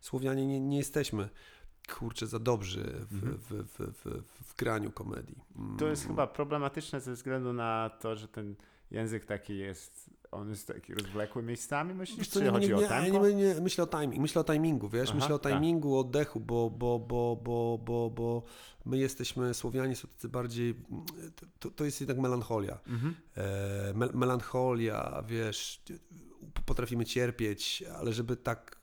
Słowianie 0.00 0.46
nie, 0.46 0.60
nie 0.60 0.76
jesteśmy 0.76 1.28
kurczę 1.98 2.26
za 2.26 2.38
dobrzy 2.38 3.06
w, 3.10 3.14
Mhm. 3.14 3.38
w, 3.38 3.48
w, 3.50 3.92
w, 4.04 4.22
w 4.48 4.56
graniu 4.56 4.90
komedii. 4.92 5.38
Mm. 5.58 5.76
To 5.76 5.86
jest 5.86 6.06
chyba 6.06 6.26
problematyczne 6.26 7.00
ze 7.00 7.12
względu 7.12 7.52
na 7.52 7.90
to, 8.00 8.16
że 8.16 8.28
ten 8.28 8.54
język 8.90 9.24
taki 9.24 9.58
jest, 9.58 10.10
on 10.36 10.50
jest 10.50 10.66
taki 10.66 10.94
rozwlekły 10.94 11.42
miejscami, 11.42 11.94
myślisz? 11.94 12.28
Czy 12.28 12.42
nie, 12.42 12.50
chodzi 12.50 12.68
nie, 12.68 12.76
o 12.76 12.80
nie, 12.80 12.88
tempo? 12.88 13.28
nie, 13.28 13.34
nie, 13.34 13.54
myślę 13.60 13.84
o 13.84 13.86
timing, 13.86 14.22
myślę 14.22 14.40
o 14.40 14.44
timingu, 14.44 14.88
wiesz, 14.88 15.08
Aha, 15.08 15.18
myślę 15.18 15.34
o 15.34 15.38
tak. 15.38 15.52
timingu, 15.52 15.98
oddechu, 15.98 16.40
bo, 16.40 16.70
bo, 16.70 16.98
bo, 16.98 17.36
bo, 17.44 17.78
bo, 17.84 18.10
bo 18.10 18.42
my 18.84 18.98
jesteśmy, 18.98 19.54
Słowianie 19.54 19.96
są 19.96 20.08
tacy 20.08 20.28
bardziej, 20.28 20.74
to, 21.58 21.70
to 21.70 21.84
jest 21.84 22.00
jednak 22.00 22.18
melancholia. 22.18 22.78
Mhm. 22.86 23.14
E, 23.36 23.92
mel- 23.94 24.14
melancholia, 24.14 25.24
wiesz, 25.26 25.82
potrafimy 26.66 27.04
cierpieć, 27.04 27.84
ale 27.98 28.12
żeby 28.12 28.36
tak 28.36 28.75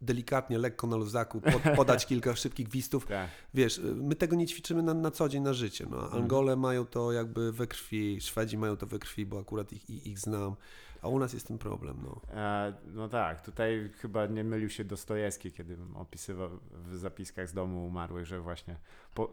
delikatnie, 0.00 0.58
lekko 0.58 0.86
na 0.86 0.96
luzaku, 0.96 1.40
pod, 1.40 1.62
podać 1.76 2.06
kilka 2.06 2.36
szybkich 2.36 2.68
gwistów. 2.68 3.06
Tak. 3.06 3.30
Wiesz, 3.54 3.80
my 3.94 4.14
tego 4.14 4.36
nie 4.36 4.46
ćwiczymy 4.46 4.82
na, 4.82 4.94
na 4.94 5.10
co 5.10 5.28
dzień 5.28 5.42
na 5.42 5.52
życie. 5.52 5.86
No. 5.90 6.04
Mhm. 6.04 6.22
Angole 6.22 6.56
mają 6.56 6.86
to 6.86 7.12
jakby 7.12 7.52
we 7.52 7.66
krwi, 7.66 8.20
Szwedzi 8.20 8.58
mają 8.58 8.76
to 8.76 8.86
we 8.86 8.98
krwi, 8.98 9.26
bo 9.26 9.40
akurat 9.40 9.72
ich, 9.72 9.90
ich, 9.90 10.06
ich 10.06 10.18
znam, 10.18 10.56
a 11.02 11.08
u 11.08 11.18
nas 11.18 11.32
jest 11.32 11.46
ten 11.46 11.58
problem. 11.58 11.96
No. 12.04 12.20
E, 12.36 12.72
no 12.94 13.08
tak, 13.08 13.40
tutaj 13.40 13.90
chyba 13.96 14.26
nie 14.26 14.44
mylił 14.44 14.70
się 14.70 14.84
Dostojewski, 14.84 15.52
kiedy 15.52 15.76
opisywał 15.94 16.50
w 16.86 16.96
zapiskach 16.96 17.48
z 17.48 17.52
domu 17.52 17.86
umarłych, 17.86 18.26
że 18.26 18.40
właśnie 18.40 18.76
po, 19.14 19.30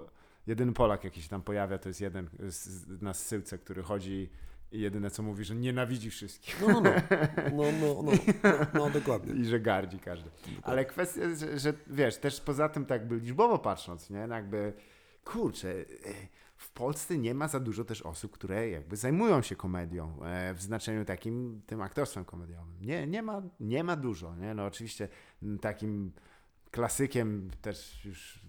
jedyny 0.48 0.74
Polak 0.74 1.04
jaki 1.04 1.22
się 1.22 1.30
tam 1.30 1.42
pojawia, 1.42 1.78
to 1.78 1.90
jest 1.90 2.02
jeden 2.02 2.30
z, 2.40 3.02
na 3.02 3.14
zsyłce, 3.14 3.58
który 3.58 3.84
chodzi 3.84 4.30
i 4.72 4.80
jedyne 4.80 5.12
co 5.12 5.24
mówi, 5.24 5.44
że 5.44 5.56
nienawidzi 5.56 6.10
wszystkich 6.10 6.62
No, 6.62 6.68
no, 6.68 6.82
no, 6.82 6.92
no, 7.82 8.02
no, 8.04 8.12
no, 8.44 8.52
no, 8.74 8.90
dokładnie. 8.90 9.34
i 9.34 9.46
że 9.46 9.60
gardzi 9.60 10.00
każdy. 10.00 10.30
Ale 10.64 10.86
kwestia, 10.86 11.22
że, 11.36 11.60
że 11.60 11.74
wiesz, 11.88 12.18
też 12.18 12.42
poza 12.42 12.70
tym 12.70 12.86
tak 12.86 13.08
by 13.08 13.16
liczbowo 13.16 13.60
patrząc, 13.60 14.10
nie, 14.10 14.28
no 14.28 14.36
jakby 14.36 14.74
kurczę, 15.24 15.70
e, 15.72 15.84
w 16.56 16.72
Polsce 16.72 17.18
nie 17.18 17.34
ma 17.34 17.48
za 17.48 17.60
dużo 17.60 17.86
też 17.86 18.02
osób, 18.02 18.32
które 18.32 18.70
jakby 18.70 18.96
zajmują 18.96 19.42
się 19.42 19.56
komedią 19.56 20.24
e, 20.24 20.54
w 20.54 20.62
znaczeniu 20.62 21.06
takim, 21.06 21.62
tym 21.66 21.82
aktorstwem 21.82 22.26
komediowym. 22.26 22.76
Nie, 22.82 23.08
nie, 23.08 23.22
ma, 23.22 23.42
nie 23.60 23.84
ma 23.84 23.96
dużo, 23.96 24.36
nie? 24.36 24.54
No 24.54 24.66
oczywiście 24.66 25.08
takim 25.62 26.12
klasykiem 26.72 27.52
też 27.62 28.06
już 28.06 28.40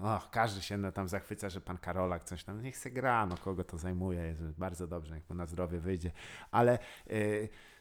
och, 0.00 0.30
każdy 0.30 0.62
się 0.62 0.78
no, 0.78 0.92
tam 0.92 1.08
zachwyca, 1.08 1.50
że 1.50 1.60
pan 1.60 1.78
Karolak 1.78 2.24
coś 2.24 2.44
tam, 2.44 2.62
niech 2.62 2.76
se 2.76 2.90
gra, 2.90 3.26
no 3.26 3.36
kogo 3.36 3.64
to 3.64 3.78
zajmuje, 3.78 4.20
jest 4.20 4.42
bardzo 4.42 4.86
dobrze, 4.86 5.14
niech 5.14 5.30
mu 5.30 5.36
na 5.36 5.46
zdrowie 5.46 5.78
wyjdzie, 5.78 6.10
ale 6.50 6.72
e, 6.72 6.78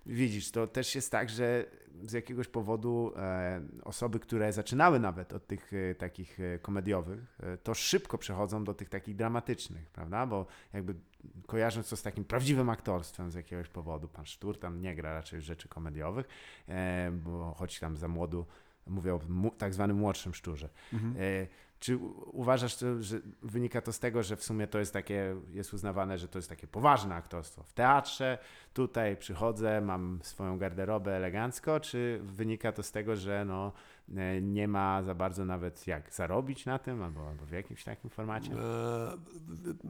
widzisz, 0.05 0.51
to 0.51 0.67
też 0.67 0.95
jest 0.95 1.11
tak, 1.11 1.29
że 1.29 1.65
z 2.03 2.11
jakiegoś 2.11 2.47
powodu 2.47 3.13
e, 3.15 3.61
osoby, 3.83 4.19
które 4.19 4.53
zaczynały 4.53 4.99
nawet 4.99 5.33
od 5.33 5.47
tych 5.47 5.71
e, 5.73 5.95
takich 5.95 6.37
komediowych, 6.61 7.39
to 7.63 7.73
szybko 7.73 8.17
przechodzą 8.17 8.63
do 8.63 8.73
tych 8.73 8.89
takich 8.89 9.15
dramatycznych, 9.15 9.89
prawda? 9.89 10.25
Bo 10.25 10.45
jakby 10.73 10.95
kojarząc 11.47 11.89
to 11.89 11.97
z 11.97 12.01
takim 12.01 12.25
prawdziwym 12.25 12.69
aktorstwem 12.69 13.31
z 13.31 13.35
jakiegoś 13.35 13.67
powodu, 13.67 14.07
pan 14.07 14.25
Sztur 14.25 14.59
tam 14.59 14.81
nie 14.81 14.95
gra 14.95 15.13
raczej 15.13 15.41
rzeczy 15.41 15.67
komediowych, 15.67 16.27
bo 17.11 17.53
choć 17.57 17.79
tam 17.79 17.97
za 17.97 18.07
młodu 18.07 18.45
mówię 18.87 19.13
o 19.13 19.19
tak 19.57 19.73
zwanym 19.73 19.97
młodszym 19.97 20.33
Szczurze. 20.33 20.69
Mhm. 20.93 21.15
E, 21.81 21.83
czy 21.83 21.97
uważasz, 22.31 22.77
że 22.99 23.19
wynika 23.43 23.81
to 23.81 23.93
z 23.93 23.99
tego, 23.99 24.23
że 24.23 24.35
w 24.35 24.43
sumie 24.43 24.67
to 24.67 24.79
jest 24.79 24.93
takie, 24.93 25.35
jest 25.53 25.73
uznawane, 25.73 26.17
że 26.17 26.27
to 26.27 26.37
jest 26.37 26.49
takie 26.49 26.67
poważne 26.67 27.15
aktorstwo? 27.15 27.63
W 27.63 27.73
teatrze 27.73 28.37
tutaj 28.73 29.17
przychodzę, 29.17 29.81
mam 29.81 30.19
swoją 30.23 30.57
garderobę 30.57 31.15
elegancko, 31.15 31.79
czy 31.79 32.19
wynika 32.23 32.71
to 32.71 32.83
z 32.83 32.91
tego, 32.91 33.15
że 33.15 33.45
no, 33.45 33.71
e, 34.15 34.41
nie 34.41 34.67
ma 34.67 35.03
za 35.03 35.15
bardzo 35.15 35.45
nawet 35.45 35.87
jak 35.87 36.13
zarobić 36.13 36.65
na 36.65 36.79
tym, 36.79 37.03
albo, 37.03 37.29
albo 37.29 37.45
w 37.45 37.51
jakimś 37.51 37.83
takim 37.83 38.09
formacie? 38.09 38.51
E, 38.53 39.17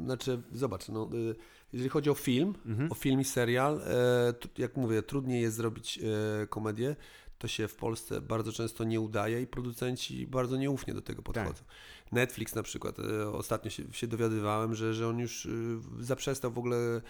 znaczy, 0.04 0.42
zobacz, 0.52 0.90
no, 0.90 1.10
y, 1.14 1.36
jeżeli 1.74 1.90
chodzi 1.90 2.10
o 2.10 2.14
film, 2.14 2.56
Mhm. 2.66 2.92
o 2.92 2.96
film 2.96 3.20
i 3.22 3.24
serial, 3.24 3.82
e, 3.82 4.34
jak 4.58 4.78
mówię, 4.78 5.04
trudniej 5.04 5.42
jest 5.42 5.56
zrobić 5.56 6.00
e, 6.44 6.48
komedię. 6.48 6.96
To 7.42 7.48
się 7.48 7.68
w 7.68 7.76
Polsce 7.76 8.22
bardzo 8.22 8.52
często 8.52 8.84
nie 8.84 9.00
udaje 9.00 9.42
i 9.42 9.48
producenci 9.48 10.28
bardzo 10.28 10.58
nieufnie 10.58 10.94
do 10.94 11.02
tego 11.02 11.22
podchodzą. 11.22 11.64
Netflix 12.12 12.56
na 12.56 12.64
przykład, 12.64 13.00
e, 13.00 13.30
ostatnio 13.30 13.72
się, 13.72 13.84
się 13.92 14.08
dowiadywałem, 14.08 14.76
że, 14.76 14.94
że 14.94 15.08
on 15.08 15.20
już 15.20 15.46
y, 15.46 15.78
zaprzestał 16.00 16.52
w 16.52 16.58
ogóle 16.58 17.02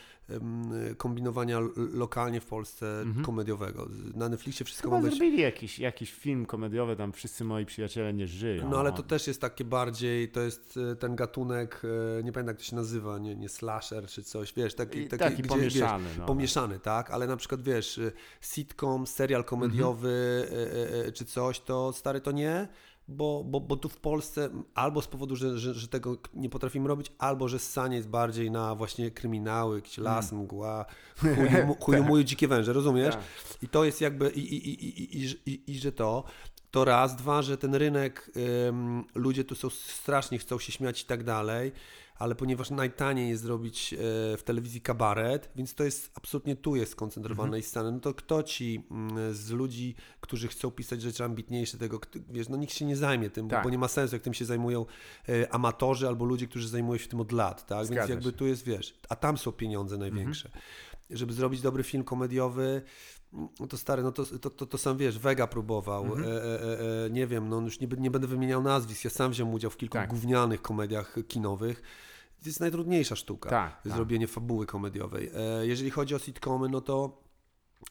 kombinowania 0.98 1.60
lokalnie 1.94 2.42
w 2.42 2.46
Polsce 2.46 3.02
Mhm. 3.02 3.26
komediowego. 3.26 3.88
Na 4.16 4.30
Netflixie 4.30 4.66
wszystko 4.66 4.88
Chyba 4.90 4.98
ma 4.98 5.04
być... 5.04 5.18
zrobili 5.18 5.42
jakiś, 5.42 5.80
jakiś 5.80 6.14
film 6.14 6.46
komediowy, 6.46 6.96
tam 6.96 7.12
wszyscy 7.14 7.44
moi 7.44 7.66
przyjaciele 7.66 8.14
nie 8.14 8.28
żyją. 8.28 8.70
No 8.70 8.80
ale 8.80 8.92
to 8.92 9.04
też 9.04 9.28
jest 9.28 9.42
takie 9.42 9.66
bardziej, 9.66 10.30
to 10.30 10.42
jest 10.42 10.80
e, 10.92 10.96
ten 10.96 11.16
gatunek, 11.16 11.82
e, 12.20 12.24
nie 12.24 12.32
pamiętam 12.32 12.48
jak 12.48 12.58
to 12.58 12.64
się 12.64 12.76
nazywa, 12.76 13.20
nie, 13.20 13.36
nie 13.36 13.50
slasher 13.50 14.08
czy 14.08 14.24
coś, 14.24 14.54
wiesz, 14.54 14.76
taki, 14.76 15.08
taki, 15.08 15.20
taki 15.20 15.42
gdzie, 15.44 15.50
pomieszany. 15.50 16.08
Wiesz, 16.10 16.18
no. 16.18 16.26
pomieszany, 16.26 16.80
tak, 16.80 17.12
ale 17.12 17.28
na 17.28 17.38
przykład 17.38 17.62
wiesz, 17.62 17.98
e, 17.98 18.12
sitcom, 18.42 19.08
serial 19.08 19.44
komediowy 19.44 20.42
Mhm. 20.52 20.68
e, 20.70 21.02
e, 21.02 21.06
e, 21.08 21.12
czy 21.12 21.26
coś, 21.26 21.60
to 21.60 21.94
stary 21.94 22.22
to 22.22 22.32
nie, 22.32 22.68
bo, 23.12 23.44
bo, 23.44 23.60
bo 23.60 23.76
tu 23.76 23.90
w 23.90 23.98
Polsce 23.98 24.50
albo 24.76 25.02
z 25.02 25.08
powodu, 25.08 25.36
że, 25.36 25.60
że, 25.60 25.74
że 25.74 25.88
tego 25.88 26.18
nie 26.34 26.50
potrafimy 26.50 26.88
robić, 26.88 27.12
albo 27.18 27.48
że 27.48 27.60
ssanie 27.60 27.96
jest 27.96 28.10
bardziej 28.10 28.52
na 28.52 28.76
właśnie 28.76 29.12
kryminały, 29.12 29.76
jakiś 29.76 29.98
las, 29.98 30.32
mgła, 30.32 30.86
chuju, 31.80 32.04
muju, 32.04 32.24
dzikie 32.30 32.48
węże, 32.48 32.74
rozumiesz? 32.74 33.16
Tak. 33.16 33.24
I 33.62 33.68
to 33.68 33.84
jest 33.84 34.02
jakby, 34.02 34.30
i, 34.30 34.40
i, 34.40 34.70
i, 34.70 35.04
i, 35.04 35.24
i, 35.24 35.52
i, 35.52 35.72
i 35.72 35.80
że 35.80 35.92
to, 35.92 36.24
to 36.72 36.86
raz, 36.86 37.16
dwa, 37.16 37.42
że 37.42 37.58
ten 37.58 37.76
rynek, 37.76 38.32
ym, 38.68 39.04
ludzie 39.16 39.44
tu 39.44 39.56
są 39.56 39.70
strasznie, 39.70 40.38
chcą 40.38 40.60
się 40.60 40.72
śmiać 40.72 41.02
i 41.02 41.06
tak 41.06 41.24
dalej, 41.24 41.72
ale 42.22 42.36
ponieważ 42.36 42.70
najtaniej 42.70 43.30
jest 43.30 43.44
zrobić 43.44 43.94
e, 43.94 43.98
w 44.38 44.42
telewizji 44.46 44.82
kabaret, 44.82 45.50
więc 45.56 45.76
to 45.76 45.84
jest 45.84 46.12
absolutnie 46.16 46.56
tu 46.56 46.76
jest 46.76 46.92
skoncentrowane 46.92 47.60
i 47.60 47.64
sceny, 47.64 47.92
no 47.92 48.00
to 48.00 48.14
kto 48.14 48.44
ci 48.44 48.84
mm, 48.92 49.34
z 49.34 49.50
ludzi, 49.52 49.96
którzy 50.22 50.48
chcą 50.48 50.72
pisać 50.72 51.02
rzeczy 51.02 51.24
ambitniejsze 51.24 51.78
tego, 51.78 52.00
wiesz, 52.30 52.50
no 52.50 52.58
nikt 52.58 52.74
się 52.74 52.86
nie 52.86 52.96
zajmie 52.96 53.30
tym, 53.30 53.48
bo, 53.48 53.52
Tak. 53.56 53.64
bo 53.64 53.70
nie 53.70 53.78
ma 53.78 53.88
sensu, 53.88 54.16
jak 54.16 54.22
tym 54.24 54.34
się 54.34 54.46
zajmują 54.46 54.86
e, 55.30 55.54
amatorzy 55.54 56.08
albo 56.08 56.26
ludzie, 56.26 56.48
którzy 56.48 56.68
zajmują 56.70 56.98
się 56.98 57.08
tym 57.08 57.20
od 57.20 57.32
lat, 57.32 57.66
tak, 57.68 57.78
więc 57.78 57.88
Zgadza 57.90 58.14
jakby 58.14 58.30
się. 58.30 58.38
tu 58.38 58.48
jest, 58.48 58.64
wiesz, 58.64 59.00
a 59.10 59.16
tam 59.16 59.38
są 59.38 59.52
pieniądze 59.52 59.98
największe. 59.98 60.50
Żeby 61.10 61.34
zrobić 61.34 61.62
dobry 61.62 61.84
film 61.84 62.04
komediowy, 62.04 62.82
no 63.60 63.68
to 63.68 63.78
stary, 63.78 64.04
no 64.04 64.12
to, 64.12 64.26
to, 64.26 64.50
to, 64.50 64.66
to 64.66 64.78
sam 64.78 64.98
wiesz, 64.98 65.20
Vega 65.20 65.48
próbował, 65.48 66.06
Mhm. 66.06 66.24
e, 66.24 66.28
e, 66.44 67.06
e, 67.06 67.10
nie 67.10 67.28
wiem, 67.28 67.50
no 67.50 67.62
już 67.62 67.80
nie, 67.80 67.88
nie 67.98 68.12
będę 68.12 68.28
wymieniał 68.28 68.64
nazwisk, 68.64 69.04
ja 69.04 69.10
sam 69.10 69.32
wziąłem 69.32 69.54
udział 69.54 69.72
w 69.72 69.78
kilku 69.78 69.94
Tak. 69.94 70.10
gównianych 70.10 70.62
komediach 70.62 71.16
kinowych. 71.28 71.82
To 72.44 72.50
jest 72.50 72.60
najtrudniejsza 72.60 73.16
sztuka, 73.16 73.50
Tak, 73.50 73.84
tak. 73.84 73.94
zrobienie 73.94 74.28
fabuły 74.28 74.66
komediowej. 74.66 75.32
E, 75.36 75.68
jeżeli 75.68 75.90
chodzi 75.90 76.16
o 76.16 76.20
sitcomy, 76.20 76.70
no 76.70 76.82
to 76.82 77.22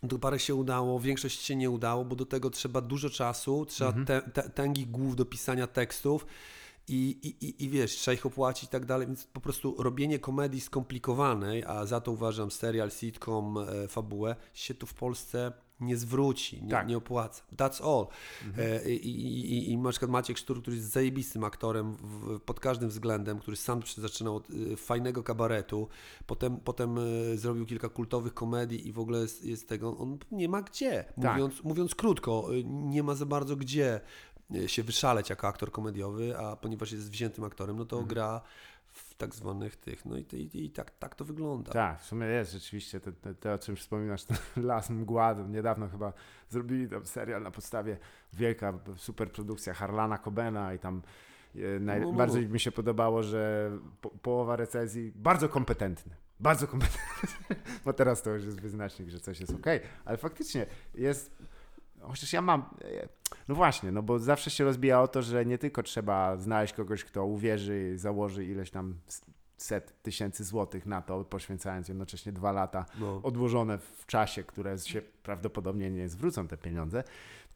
to 0.08 0.18
parę 0.18 0.38
się 0.38 0.54
udało, 0.54 1.00
większość 1.00 1.40
się 1.42 1.56
nie 1.56 1.70
udało, 1.70 2.04
bo 2.04 2.16
do 2.16 2.26
tego 2.26 2.50
trzeba 2.50 2.80
dużo 2.80 3.10
czasu, 3.10 3.66
trzeba 3.66 3.90
Mhm. 3.90 4.06
te, 4.06 4.22
te, 4.42 4.50
tęgich 4.50 4.90
głów 4.90 5.16
do 5.16 5.24
pisania 5.24 5.66
tekstów 5.66 6.26
i, 6.88 7.18
i, 7.22 7.46
i, 7.46 7.64
i 7.64 7.68
wiesz, 7.68 7.92
trzeba 7.96 8.14
ich 8.14 8.26
opłacić 8.26 8.64
i 8.64 8.68
tak 8.68 8.84
dalej, 8.86 9.06
więc 9.06 9.24
po 9.24 9.40
prostu 9.40 9.74
robienie 9.82 10.18
komedii 10.18 10.60
skomplikowanej, 10.60 11.64
a 11.64 11.86
za 11.86 12.00
to 12.00 12.12
uważam 12.12 12.50
serial, 12.50 12.90
sitcom, 12.90 13.58
e, 13.58 13.88
fabułę, 13.88 14.36
się 14.54 14.74
tu 14.74 14.86
w 14.86 14.94
Polsce 14.94 15.52
nie 15.80 15.96
zwróci, 15.96 16.62
nie, 16.62 16.70
Tak. 16.70 16.88
nie 16.88 16.96
opłaca. 16.96 17.42
That's 17.56 17.82
all. 17.84 18.06
E, 18.58 18.90
I, 18.90 19.10
i, 19.10 19.52
i, 19.52 19.70
I 19.70 19.78
na 19.78 19.90
przykład 19.90 20.10
Maciek 20.10 20.38
Sztur, 20.38 20.62
który 20.62 20.76
jest 20.76 20.90
zajebistym 20.90 21.44
aktorem 21.44 21.96
w, 21.96 22.40
pod 22.40 22.60
każdym 22.60 22.88
względem, 22.88 23.38
który 23.38 23.56
sam 23.56 23.80
zaczynał 23.96 24.36
od 24.36 24.48
e, 24.50 24.76
fajnego 24.76 25.22
kabaretu, 25.22 25.88
potem, 26.26 26.56
potem 26.56 26.98
e, 26.98 27.36
zrobił 27.36 27.66
kilka 27.66 27.88
kultowych 27.88 28.34
komedii 28.34 28.88
i 28.88 28.92
w 28.92 28.98
ogóle 28.98 29.18
jest, 29.20 29.44
jest 29.44 29.68
tego, 29.68 29.98
on 29.98 30.18
nie 30.32 30.48
ma 30.48 30.62
gdzie. 30.62 31.04
Tak. 31.22 31.32
Mówiąc, 31.34 31.64
mówiąc 31.64 31.94
krótko, 31.94 32.48
nie 32.64 33.02
ma 33.02 33.14
za 33.14 33.26
bardzo 33.26 33.56
gdzie 33.56 34.00
się 34.66 34.82
wyszaleć 34.82 35.30
jako 35.30 35.48
aktor 35.48 35.72
komediowy, 35.72 36.38
a 36.38 36.56
ponieważ 36.56 36.92
jest 36.92 37.10
wziętym 37.10 37.44
aktorem, 37.44 37.76
no 37.76 37.84
to 37.84 37.96
Mhm. 37.96 38.08
gra 38.08 38.40
w 38.92 39.14
tak 39.14 39.34
zwanych 39.34 39.76
tych, 39.76 40.04
no 40.04 40.16
i, 40.16 40.20
i, 40.32 40.64
i 40.64 40.70
tak, 40.70 40.90
tak 40.90 41.14
to 41.14 41.24
wygląda. 41.24 41.72
Tak, 41.72 42.00
w 42.00 42.04
sumie 42.04 42.26
jest 42.26 42.52
rzeczywiście 42.52 43.00
te, 43.00 43.12
te, 43.12 43.34
te 43.34 43.54
o 43.54 43.58
czym 43.58 43.76
wspominasz, 43.76 44.24
ten 44.24 44.36
Las 44.64 44.90
Mgła, 44.90 45.34
to 45.34 45.46
niedawno 45.46 45.88
chyba 45.88 46.12
zrobili 46.48 46.88
tam 46.88 47.06
serial 47.06 47.42
na 47.42 47.50
podstawie 47.50 47.98
wielka 48.32 48.78
super 48.96 49.32
produkcja 49.32 49.74
Harlana 49.74 50.18
Cobena 50.18 50.74
i 50.74 50.78
tam 50.78 51.02
e, 51.56 51.80
naj, 51.80 52.00
No, 52.00 52.06
no, 52.06 52.12
no. 52.12 52.18
bardzo 52.18 52.40
mi 52.40 52.60
się 52.60 52.72
podobało, 52.72 53.22
że 53.22 53.70
po, 54.00 54.10
połowa 54.10 54.56
recenzji 54.56 55.12
bardzo 55.14 55.48
kompetentny. 55.48 56.16
Bardzo 56.40 56.66
kompetentny, 56.66 57.56
bo 57.84 57.92
teraz 57.92 58.22
to 58.22 58.30
już 58.30 58.44
jest 58.44 58.60
wyznacznik, 58.60 59.08
że 59.08 59.20
coś 59.20 59.40
jest 59.40 59.52
ok, 59.52 59.66
ale 60.04 60.16
faktycznie 60.16 60.66
jest, 60.94 61.36
chociaż 62.00 62.32
ja 62.32 62.42
mam, 62.42 62.60
e, 62.84 63.08
no 63.48 63.54
właśnie, 63.54 63.92
no 63.92 64.02
bo 64.02 64.18
zawsze 64.18 64.50
się 64.50 64.64
rozbija 64.64 65.02
o 65.02 65.08
to, 65.08 65.22
że 65.22 65.46
nie 65.46 65.58
tylko 65.58 65.82
trzeba 65.82 66.36
znaleźć 66.36 66.74
kogoś, 66.74 67.04
kto 67.04 67.24
uwierzy, 67.24 67.92
założy 67.98 68.44
ileś 68.44 68.70
tam 68.70 68.94
set 69.56 70.02
tysięcy 70.02 70.44
złotych 70.44 70.86
na 70.86 71.02
to, 71.02 71.24
poświęcając 71.24 71.88
jednocześnie 71.88 72.32
dwa 72.32 72.52
lata 72.52 72.86
No. 73.00 73.20
odłożone 73.22 73.78
w 73.78 74.06
czasie, 74.06 74.44
które 74.44 74.78
się 74.78 75.02
prawdopodobnie 75.22 75.90
nie 75.90 76.08
zwrócą 76.08 76.48
te 76.48 76.56
pieniądze, 76.56 77.04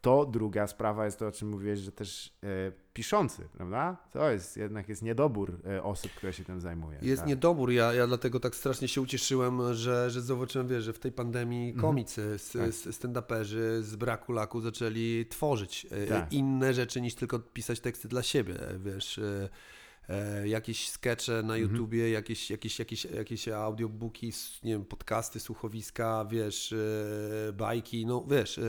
to 0.05 0.25
druga 0.25 0.67
sprawa 0.67 1.05
jest 1.05 1.19
to, 1.19 1.27
o 1.27 1.31
czym 1.31 1.49
mówiłeś, 1.49 1.79
że 1.79 1.91
też 1.91 2.33
e, 2.43 2.47
piszący, 2.93 3.47
prawda? 3.57 3.97
To 4.11 4.31
jest 4.31 4.57
jednak 4.57 4.89
jest 4.89 5.01
niedobór 5.01 5.59
e, 5.67 5.83
osób, 5.83 6.11
które 6.11 6.33
się 6.33 6.43
tym 6.43 6.61
zajmuje. 6.61 6.99
Jest 7.01 7.21
tak. 7.21 7.29
niedobór, 7.29 7.71
ja, 7.71 7.93
ja 7.93 8.07
dlatego 8.07 8.39
tak 8.39 8.55
strasznie 8.55 8.87
się 8.87 9.01
ucieszyłem, 9.01 9.73
że, 9.73 10.09
że 10.09 10.21
zobaczyłem, 10.21 10.67
wiesz, 10.67 10.83
że 10.83 10.93
w 10.93 10.99
tej 10.99 11.11
pandemii 11.11 11.69
Mhm. 11.69 11.81
komicy, 11.81 12.37
Tak. 12.53 12.61
s- 12.61 12.87
stand-uperzy 12.87 13.81
z 13.81 13.95
braku 13.95 14.31
laku 14.33 14.61
zaczęli 14.61 15.25
tworzyć 15.29 15.87
e, 15.91 16.07
Tak. 16.07 16.33
inne 16.33 16.73
rzeczy 16.73 17.01
niż 17.01 17.15
tylko 17.15 17.39
pisać 17.39 17.79
teksty 17.79 18.07
dla 18.07 18.23
siebie, 18.23 18.55
wiesz, 18.85 19.19
jakieś 20.45 20.89
skecze 20.89 21.31
na 21.33 21.39
Mhm. 21.55 21.61
YouTubie, 21.61 22.09
jakieś, 22.09 22.51
jakieś, 22.51 22.79
jakieś, 22.79 23.05
jakieś 23.05 23.47
audiobooki, 23.47 24.31
nie 24.63 24.71
wiem, 24.71 24.85
podcasty, 24.85 25.39
słuchowiska, 25.39 26.25
wiesz, 26.29 26.75
bajki, 27.53 28.05
no 28.05 28.25
wiesz, 28.29 28.59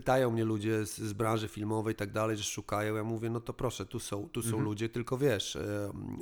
pytają 0.00 0.30
mnie 0.30 0.44
ludzie 0.44 0.86
z, 0.86 0.98
z 0.98 1.12
branży 1.12 1.48
filmowej 1.48 1.92
i 1.92 1.96
tak 1.96 2.10
dalej, 2.12 2.36
że 2.36 2.44
szukają, 2.44 2.96
ja 2.96 3.04
mówię, 3.04 3.30
no 3.30 3.40
to 3.40 3.52
proszę, 3.52 3.86
tu 3.86 4.00
są, 4.00 4.28
tu 4.28 4.42
są 4.42 4.46
Mhm. 4.48 4.64
ludzie, 4.64 4.88
tylko 4.88 5.18
wiesz, 5.18 5.58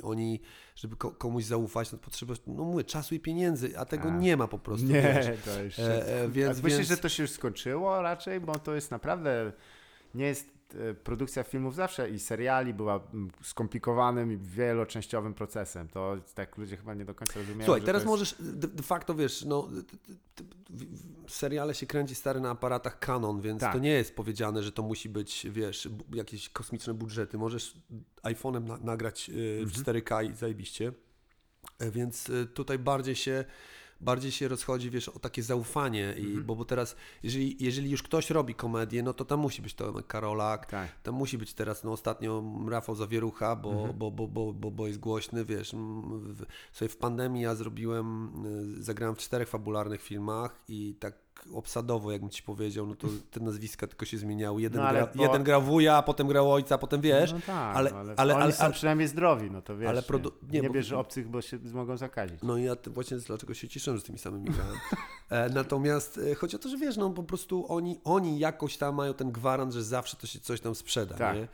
oni, 0.03 0.39
żeby 0.75 0.95
ko- 0.95 1.11
komuś 1.11 1.43
zaufać, 1.43 1.91
no 1.91 1.97
potrzeba, 1.97 2.33
no 2.47 2.63
mówię, 2.63 2.83
czasu 2.83 3.15
i 3.15 3.19
pieniędzy, 3.19 3.77
a 3.77 3.85
tego 3.85 4.09
A. 4.09 4.17
nie 4.17 4.37
ma 4.37 4.47
po 4.47 4.59
prostu, 4.59 4.85
Nie, 4.87 5.01
wiesz. 5.01 5.25
to 5.45 5.63
już. 5.63 5.79
E, 5.79 6.21
e, 6.23 6.29
więc, 6.29 6.59
A 6.59 6.61
myślisz, 6.63 6.77
więc, 6.77 6.87
że 6.89 6.97
to 6.97 7.09
się 7.09 7.23
już 7.23 7.31
skończyło 7.31 8.01
raczej? 8.01 8.39
Bo 8.39 8.59
to 8.59 8.75
jest 8.75 8.91
naprawdę. 8.91 9.51
Nie 10.15 10.25
jest. 10.25 10.58
E, 10.75 10.93
Produkcja 10.93 11.43
filmów 11.43 11.75
zawsze 11.75 12.09
i 12.09 12.19
seriali 12.19 12.73
była 12.73 12.99
skomplikowanym 13.43 14.31
i 14.31 14.37
wieloczęściowym 14.37 15.33
procesem. 15.33 15.87
To 15.87 16.17
tak 16.35 16.57
ludzie 16.57 16.77
chyba 16.77 16.93
nie 16.93 17.05
do 17.05 17.15
końca 17.15 17.39
rozumieją. 17.39 17.65
Słuchaj, 17.65 17.81
teraz 17.81 18.01
jest... 18.01 18.07
możesz, 18.07 18.35
de, 18.39 18.67
de 18.67 18.83
facto 18.83 19.15
wiesz, 19.15 19.45
no, 19.45 19.69
seriale 21.27 21.75
się 21.75 21.85
kręci 21.85 22.15
stary 22.15 22.39
na 22.39 22.49
aparatach 22.49 22.99
Canon, 22.99 23.41
więc 23.41 23.61
Tak. 23.61 23.73
to 23.73 23.79
nie 23.79 23.91
jest 23.91 24.15
powiedziane, 24.15 24.63
że 24.63 24.71
to 24.71 24.83
musi 24.83 25.09
być, 25.09 25.47
wiesz, 25.49 25.89
jakieś 26.13 26.49
kosmiczne 26.49 26.93
budżety. 26.93 27.37
Możesz 27.37 27.77
iPhone'em 28.23 28.63
na, 28.63 28.77
nagrać 28.77 29.29
y, 29.29 29.65
w 29.65 29.71
4K 29.71 30.31
i 30.31 30.35
zajebiście. 30.35 30.93
E, 31.79 31.91
Więc 31.91 32.29
y, 32.29 32.45
tutaj 32.45 32.79
bardziej 32.79 33.15
się 33.15 33.45
bardziej 34.01 34.31
się 34.31 34.47
rozchodzi, 34.47 34.89
wiesz, 34.89 35.09
o 35.09 35.19
takie 35.19 35.43
zaufanie, 35.43 36.15
i, 36.17 36.41
bo, 36.41 36.55
bo 36.55 36.65
teraz, 36.65 36.95
jeżeli, 37.23 37.57
jeżeli 37.59 37.89
już 37.91 38.03
ktoś 38.03 38.29
robi 38.29 38.55
komedię, 38.55 39.03
no 39.03 39.13
to 39.13 39.25
tam 39.25 39.39
musi 39.39 39.61
być 39.61 39.73
to 39.73 40.03
Karolak, 40.03 40.65
Tak. 40.65 41.01
tam 41.03 41.15
musi 41.15 41.37
być 41.37 41.53
teraz, 41.53 41.83
no 41.83 41.91
ostatnio 41.91 42.43
Rafał 42.69 42.95
Zawierucha, 42.95 43.55
bo, 43.55 43.93
bo, 43.93 44.11
bo, 44.11 44.27
bo, 44.27 44.53
bo, 44.53 44.71
bo 44.71 44.87
jest 44.87 44.99
głośny, 44.99 45.45
wiesz, 45.45 45.73
w, 45.73 46.45
sobie 46.71 46.89
w 46.89 46.97
pandemii 46.97 47.43
ja 47.43 47.55
zrobiłem, 47.55 48.31
y, 48.79 48.83
zagrałem 48.83 49.15
w 49.15 49.19
czterech 49.19 49.49
fabularnych 49.49 50.01
filmach 50.01 50.55
i 50.67 50.95
tak 50.99 51.28
obsadowo, 51.53 52.11
jakbym 52.11 52.29
ci 52.29 52.43
powiedział, 52.43 52.87
no 52.87 52.95
to 52.95 53.07
te 53.31 53.39
nazwiska 53.39 53.87
tylko 53.87 54.05
się 54.05 54.17
zmieniały. 54.17 54.61
Jeden, 54.61 54.81
No, 54.83 54.89
gra, 54.91 55.07
bo- 55.15 55.23
jeden 55.23 55.43
grał 55.43 55.61
wuja, 55.61 55.95
a 55.97 56.03
potem 56.03 56.27
grał 56.27 56.51
ojca, 56.53 56.75
a 56.75 56.77
potem 56.77 57.01
wiesz, 57.01 57.33
no 57.33 57.39
tak, 57.45 57.75
ale- 57.75 57.91
ale, 57.91 58.13
ale- 58.17 58.33
oni 58.33 58.43
ale- 58.43 58.53
są 58.53 58.63
ale- 58.63 58.73
przynajmniej 58.73 59.07
zdrowi, 59.07 59.51
no 59.51 59.61
to 59.61 59.77
wiesz. 59.77 59.89
ale 59.89 60.01
nie, 60.01 60.07
produ- 60.07 60.31
nie, 60.51 60.61
nie, 60.61 60.67
bo- 60.67 60.73
bierz 60.73 60.91
obcych, 60.91 61.29
bo 61.29 61.41
się 61.41 61.59
mogą 61.73 61.97
zakazić. 61.97 62.39
No 62.43 62.57
i 62.57 62.63
ja 62.63 62.75
właśnie 62.87 63.17
dlaczego 63.17 63.53
się 63.53 63.67
cieszę, 63.67 63.93
że 63.93 63.99
z 63.99 64.03
tymi 64.03 64.19
samymi 64.19 64.49
grałem. 64.49 64.75
E, 65.29 65.49
natomiast 65.49 66.17
e, 66.31 66.35
chodzi 66.35 66.55
o 66.55 66.59
to, 66.59 66.69
że 66.69 66.77
wiesz, 66.77 66.97
no 66.97 67.09
po 67.09 67.23
prostu 67.23 67.65
oni, 67.73 67.99
oni 68.03 68.39
jakoś 68.39 68.77
tam 68.77 68.95
mają 68.95 69.13
ten 69.13 69.31
gwarant, 69.31 69.73
że 69.73 69.83
zawsze 69.83 70.17
to 70.17 70.27
się 70.27 70.39
coś 70.39 70.61
tam 70.61 70.75
sprzeda, 70.75 71.15
Tak. 71.15 71.35
nie? 71.35 71.47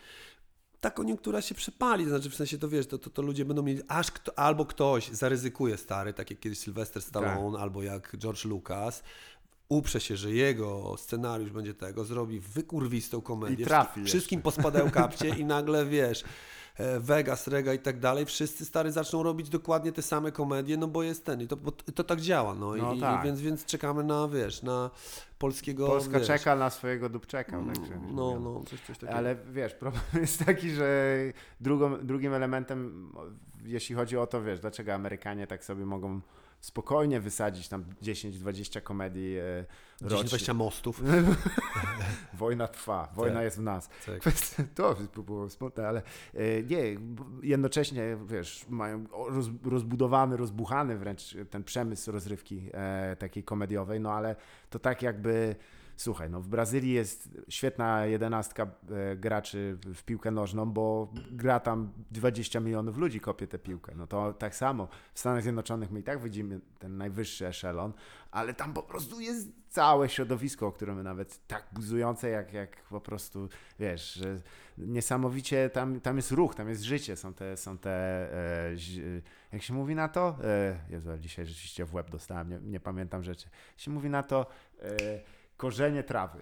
Ta 0.82 0.92
koniunktura 0.92 1.42
się 1.42 1.56
przepali, 1.56 2.04
to 2.04 2.10
znaczy 2.10 2.30
w 2.30 2.36
sensie 2.36 2.58
to 2.58 2.70
wiesz, 2.70 2.88
to, 2.88 2.98
to, 2.98 3.10
to 3.10 3.22
ludzie 3.22 3.46
będą 3.46 3.64
mieli, 3.64 3.82
aż 3.88 4.12
kto, 4.12 4.40
albo 4.40 4.66
ktoś 4.66 5.08
zaryzykuje 5.10 5.78
stary, 5.78 6.14
tak 6.14 6.30
jak 6.32 6.40
kiedyś 6.40 6.60
Sylvester 6.60 7.02
Stallone, 7.02 7.60
albo 7.60 7.84
jak 7.84 8.16
George 8.18 8.46
Lucas, 8.46 9.04
uprze 9.70 10.02
się, 10.02 10.18
że 10.18 10.32
jego 10.32 10.96
scenariusz 10.98 11.52
będzie 11.52 11.74
tego, 11.74 12.06
zrobi 12.06 12.40
wykurwistą 12.40 13.22
komedię, 13.22 13.64
I 13.64 13.68
trafi 13.68 14.04
wszystkim 14.04 14.42
pospadają 14.42 14.92
kapcie 14.92 15.30
i 15.40 15.46
nagle 15.46 15.86
wiesz, 15.86 16.24
e, 16.78 17.00
Vegas, 17.00 17.48
Rega 17.48 17.74
i 17.74 17.80
tak 17.80 18.00
dalej, 18.00 18.26
wszyscy 18.26 18.66
stary 18.66 18.92
zaczną 18.92 19.24
robić 19.24 19.50
dokładnie 19.50 19.92
te 19.92 20.02
same 20.02 20.32
komedie, 20.32 20.78
no 20.78 20.88
bo 20.88 21.04
jest 21.04 21.26
ten 21.26 21.42
i 21.42 21.48
to, 21.48 21.58
bo 21.58 21.72
to 21.72 22.04
tak 22.04 22.22
działa, 22.22 22.56
no, 22.56 22.76
No 22.76 22.94
I, 22.94 23.00
tak. 23.00 23.26
więc, 23.26 23.42
więc 23.42 23.66
czekamy 23.66 24.04
na, 24.04 24.28
wiesz, 24.28 24.64
na 24.64 24.90
polskiego, 25.40 25.88
Polska 25.88 26.20
wiesz, 26.20 26.28
czeka 26.28 26.56
na 26.56 26.70
swojego 26.70 27.10
dupczeka. 27.10 27.52
tak 27.52 27.62
no, 27.62 28.38
mówiąc. 28.38 28.44
no, 28.44 28.64
coś, 28.70 28.82
coś 28.82 28.98
takiego. 28.98 29.18
Ale 29.18 29.36
wiesz, 29.52 29.74
problem 29.74 30.04
jest 30.22 30.46
taki, 30.46 30.72
że 30.72 31.16
drugą, 31.62 31.98
drugim 32.06 32.34
elementem, 32.34 33.12
jeśli 33.64 33.96
chodzi 33.96 34.18
o 34.18 34.28
to, 34.28 34.42
wiesz, 34.44 34.60
dlaczego 34.60 34.94
Amerykanie 34.94 35.48
tak 35.48 35.66
sobie 35.66 35.86
mogą 35.86 36.22
spokojnie 36.60 37.20
wysadzić 37.20 37.68
tam 37.68 37.86
10-20 38.02 38.82
komedii 38.82 39.38
e, 39.38 39.66
rocznie. 40.02 40.38
10-20 40.38 40.56
mostów. 40.56 41.02
Wojna 42.34 42.68
trwa, 42.68 43.12
wojna 43.16 43.36
Tak. 43.36 43.44
jest 43.44 43.58
w 43.58 43.62
nas. 43.62 43.90
Tak. 44.06 44.34
To 44.76 44.96
by 45.16 45.24
było 45.24 45.50
smutne, 45.50 45.88
ale 45.88 46.02
e, 46.34 46.64
nie, 46.64 46.82
jednocześnie, 47.44 48.18
wiesz, 48.26 48.66
mają 48.70 49.06
roz, 49.28 49.46
rozbudowany, 49.64 50.38
rozbuchany 50.38 50.98
wręcz 50.98 51.36
ten 51.50 51.64
przemysł 51.64 52.12
rozrywki 52.12 52.70
e, 52.74 53.16
takiej 53.16 53.44
komediowej, 53.44 54.00
no 54.00 54.12
ale 54.14 54.36
to 54.70 54.80
tak 54.80 55.02
jakby, 55.02 55.56
słuchaj, 55.98 56.30
no 56.30 56.42
w 56.42 56.48
Brazylii 56.48 56.94
jest 56.94 57.30
świetna 57.50 58.06
jedenastka 58.06 58.64
e, 58.64 59.16
graczy 59.16 59.78
w 59.96 60.04
piłkę 60.04 60.32
nożną, 60.32 60.66
bo 60.66 61.14
gra 61.32 61.60
tam 61.60 61.92
20 62.12 62.60
milionów 62.60 62.98
ludzi 62.98 63.20
kopie 63.20 63.48
tę 63.48 63.60
piłkę. 63.60 63.94
No 63.96 64.08
to 64.08 64.34
tak 64.34 64.56
samo 64.56 64.88
w 65.14 65.20
Stanach 65.20 65.44
Zjednoczonych 65.44 65.92
my 65.92 66.00
i 66.00 66.04
tak 66.04 66.24
widzimy 66.24 66.60
ten 66.80 66.98
najwyższy 66.98 67.48
eszelon, 67.48 67.94
ale 68.32 68.54
tam 68.54 68.74
po 68.74 68.84
prostu 68.84 69.20
jest 69.20 69.50
całe 69.70 70.10
środowisko, 70.10 70.72
które 70.72 70.96
my 70.96 71.04
nawet 71.04 71.48
tak 71.48 71.66
buzujące, 71.72 72.30
jak, 72.30 72.54
jak 72.54 72.82
po 72.84 73.02
prostu, 73.02 73.50
wiesz, 73.80 74.14
że 74.14 74.42
niesamowicie 74.78 75.70
tam, 75.70 76.02
tam 76.02 76.16
jest 76.16 76.32
ruch, 76.32 76.56
tam 76.56 76.70
jest 76.70 76.82
życie, 76.82 77.16
są 77.16 77.34
te, 77.34 77.58
są 77.58 77.78
te 77.78 77.92
e, 77.92 78.76
jak 79.52 79.62
się 79.64 79.74
mówi 79.74 79.96
na 79.96 80.08
to? 80.08 80.38
E, 80.44 80.80
Jezu, 80.90 81.18
dzisiaj 81.18 81.46
rzeczywiście 81.46 81.86
w 81.86 81.94
łeb 81.94 82.10
dostałem, 82.10 82.50
nie, 82.50 82.60
nie 82.60 82.80
pamiętam 82.80 83.24
rzeczy. 83.24 83.50
się 83.78 83.92
mówi 83.92 84.10
na 84.10 84.24
to 84.24 84.46
e, 84.82 84.90
korzenie 85.58 86.04
trawy. 86.04 86.40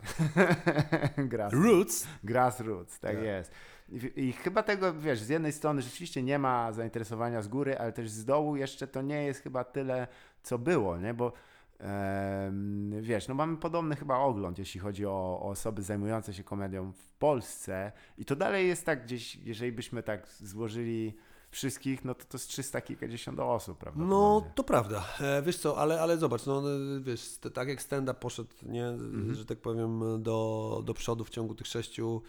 Grass, 1.17 1.53
Roots. 1.53 2.07
grassroots, 2.23 2.99
tak 2.99 3.15
Tak. 3.15 3.23
jest. 3.23 3.51
I, 3.89 4.11
I 4.15 4.31
chyba 4.33 4.63
tego, 4.63 4.93
wiesz, 4.93 5.21
z 5.21 5.29
jednej 5.29 5.51
strony 5.51 5.81
rzeczywiście 5.81 6.23
nie 6.23 6.39
ma 6.39 6.71
zainteresowania 6.71 7.41
z 7.41 7.47
góry, 7.47 7.77
ale 7.77 7.91
też 7.93 8.09
z 8.09 8.25
dołu 8.25 8.55
jeszcze 8.55 8.87
to 8.87 9.01
nie 9.01 9.23
jest 9.23 9.41
chyba 9.43 9.63
tyle, 9.63 10.07
co 10.43 10.57
było, 10.59 10.97
nie? 10.97 11.13
Bo 11.13 11.33
em, 11.79 12.91
wiesz, 13.01 13.27
no 13.27 13.35
mamy 13.35 13.57
podobny 13.57 13.95
chyba 13.95 14.17
ogląd, 14.17 14.59
jeśli 14.59 14.79
chodzi 14.79 15.05
o, 15.05 15.39
o 15.41 15.49
osoby 15.49 15.81
zajmujące 15.81 16.33
się 16.33 16.43
komedią 16.43 16.91
w 16.91 17.07
Polsce 17.19 17.91
i 18.17 18.25
to 18.25 18.35
dalej 18.35 18.67
jest 18.67 18.85
tak 18.85 19.03
gdzieś, 19.03 19.35
jeżeli 19.35 19.71
byśmy 19.71 20.03
tak 20.03 20.27
złożyli 20.27 21.17
wszystkich, 21.53 22.05
no 22.05 22.15
to 22.15 22.23
to 22.25 22.37
jest 22.37 22.47
300 22.49 22.81
kilkadziesiąt 22.81 23.39
osób, 23.39 23.77
prawda? 23.77 24.03
No, 24.05 24.43
to 24.55 24.63
prawda. 24.63 25.05
E, 25.21 25.41
wiesz 25.41 25.57
co, 25.57 25.77
ale, 25.77 26.01
ale 26.01 26.17
zobacz, 26.17 26.45
no 26.45 26.59
e, 26.59 26.99
wiesz, 27.01 27.37
tak 27.53 27.67
jak 27.67 27.81
stand-up 27.81 28.19
poszedł, 28.19 28.49
nie, 28.63 28.87
Mhm. 28.87 29.35
że 29.35 29.45
tak 29.45 29.57
powiem, 29.57 30.23
do, 30.23 30.81
do 30.85 30.93
przodu 30.93 31.23
w 31.23 31.29
ciągu 31.29 31.55
tych 31.55 31.67
sześciu, 31.67 32.21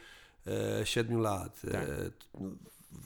e, 0.80 0.86
siedmiu 0.86 1.18
lat. 1.20 1.60
Tak. 1.72 1.86
No, 2.40 2.50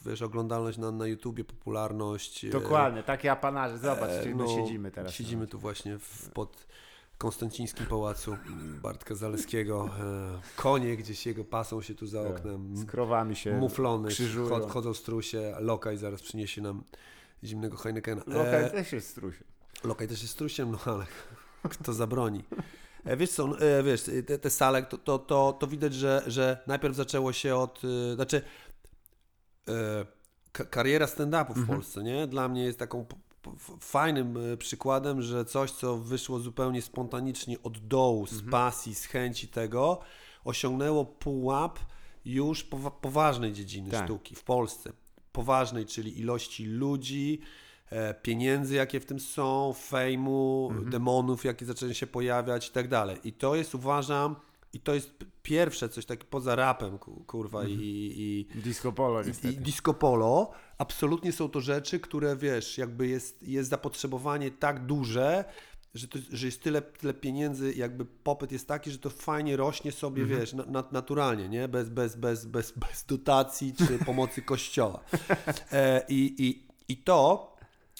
wiesz, 0.06 0.22
oglądalność 0.22 0.78
na, 0.78 0.90
na 0.90 1.06
YouTubie, 1.06 1.44
popularność. 1.44 2.50
Dokładnie, 2.50 3.02
takie 3.02 3.32
apanarze, 3.32 3.78
zobacz, 3.78 4.10
e, 4.10 4.22
czyli 4.22 4.34
my 4.34 4.48
siedzimy 4.48 4.90
teraz. 4.90 5.12
Siedzimy 5.12 5.46
tu 5.46 5.58
właśnie 5.58 5.98
w, 5.98 6.30
pod 6.34 6.66
Konstancińskim 7.18 7.86
Pałacu 7.86 8.36
Bartka 8.82 9.14
Zaleskiego. 9.14 9.90
E, 10.00 10.40
konie 10.56 10.96
gdzieś 10.96 11.26
jego 11.26 11.44
pasą 11.44 11.82
się 11.82 11.94
tu 11.94 12.06
za 12.06 12.24
Tak. 12.24 12.36
oknem. 12.36 12.76
Z 12.76 12.84
krowami 12.84 13.36
się 13.36 13.52
Muflony, 13.56 14.08
krzyżują. 14.08 14.48
chod, 14.48 14.70
chodzą 14.70 14.94
strusie, 14.94 15.54
Lokaj 15.60 15.96
zaraz 15.96 16.22
przyniesie 16.22 16.62
nam 16.62 16.82
zimnego 17.44 17.76
Heinekena. 17.76 18.22
Lokaj 18.26 18.64
E, 18.64 18.70
też 18.70 18.92
jest 18.92 19.08
strusie. 19.10 19.44
Lokaj 19.84 20.08
też 20.08 20.22
jest 20.22 20.34
strusiem, 20.34 20.70
no 20.72 20.78
ale 20.92 21.06
kto 21.70 21.92
zabroni. 21.92 22.44
E, 23.04 23.16
Wiesz 23.16 23.30
co, 23.30 23.46
no, 23.46 23.56
wiesz, 23.84 24.02
te, 24.26 24.38
te 24.38 24.50
sale, 24.50 24.82
to, 24.82 24.98
to, 24.98 25.18
to, 25.18 25.56
to 25.60 25.66
widać, 25.66 25.94
że, 25.94 26.22
że 26.26 26.62
najpierw 26.66 26.96
zaczęło 26.96 27.32
się 27.32 27.56
od, 27.56 27.80
znaczy 28.14 28.42
ka- 30.52 30.64
kariera 30.64 31.06
stand-upu 31.06 31.54
w 31.54 31.66
Polsce, 31.66 32.02
nie? 32.02 32.26
Dla 32.26 32.48
mnie 32.48 32.64
jest 32.64 32.78
taką 32.78 33.06
fajnym 33.80 34.36
e, 34.52 34.56
przykładem, 34.56 35.22
że 35.22 35.44
coś, 35.44 35.70
co 35.70 35.96
wyszło 35.98 36.38
zupełnie 36.38 36.82
spontanicznie 36.82 37.62
od 37.62 37.78
dołu, 37.78 38.26
z 38.26 38.42
pasji, 38.50 38.94
z 38.94 39.04
chęci 39.04 39.48
tego, 39.48 39.98
osiągnęło 40.44 41.04
pułap 41.04 41.78
już 42.24 42.64
powa- 42.64 42.90
poważnej 43.00 43.52
dziedziny 43.52 43.90
Tak. 43.90 44.04
sztuki 44.04 44.34
w 44.34 44.44
Polsce. 44.44 44.92
Poważnej, 45.32 45.86
czyli 45.86 46.18
ilości 46.20 46.66
ludzi, 46.66 47.40
e, 47.90 48.14
pieniędzy, 48.14 48.74
jakie 48.74 49.00
w 49.00 49.06
tym 49.06 49.20
są, 49.20 49.72
fejmu, 49.72 50.70
demonów, 50.90 51.44
jakie 51.44 51.66
zaczęły 51.66 51.94
się 51.94 52.06
pojawiać 52.06 52.68
i 52.68 52.72
tak 52.72 52.88
dalej. 52.88 53.16
I 53.24 53.32
to 53.32 53.54
jest, 53.56 53.74
uważam, 53.74 54.36
i 54.72 54.80
to 54.80 54.94
jest 54.94 55.10
pierwsze 55.42 55.88
coś 55.88 56.06
takie 56.06 56.24
poza 56.24 56.54
rapem, 56.54 56.98
ku- 56.98 57.24
kurwa, 57.26 57.64
i, 57.64 57.76
i, 58.54 58.60
Disco 58.60 58.92
polo 58.92 59.22
i, 59.22 59.46
i 59.48 59.56
disco 59.56 59.94
polo. 59.94 60.50
Absolutnie 60.78 61.32
są 61.32 61.48
to 61.48 61.60
rzeczy, 61.60 62.00
które, 62.00 62.36
wiesz, 62.36 62.78
jakby 62.78 63.08
jest, 63.08 63.42
jest 63.42 63.70
zapotrzebowanie 63.70 64.50
tak 64.50 64.86
duże, 64.86 65.44
że, 65.94 66.08
to, 66.08 66.18
że 66.32 66.46
jest 66.46 66.62
tyle, 66.62 66.82
tyle 66.82 67.14
pieniędzy, 67.14 67.74
jakby 67.74 68.04
popyt 68.04 68.52
jest 68.52 68.68
taki, 68.68 68.90
że 68.90 68.98
to 68.98 69.10
fajnie 69.10 69.56
rośnie 69.56 69.92
sobie, 69.92 70.24
wiesz, 70.24 70.52
na, 70.52 70.64
na, 70.64 70.84
naturalnie, 70.92 71.48
nie? 71.48 71.68
Bez, 71.68 71.88
bez, 71.88 72.16
bez, 72.16 72.46
bez, 72.46 72.72
bez 72.72 73.04
dotacji 73.04 73.74
czy 73.74 73.98
pomocy 73.98 74.42
kościoła. 74.52 75.00
E, 75.72 76.02
i, 76.08 76.34
i, 76.38 76.66
I 76.88 76.96
to 76.96 77.52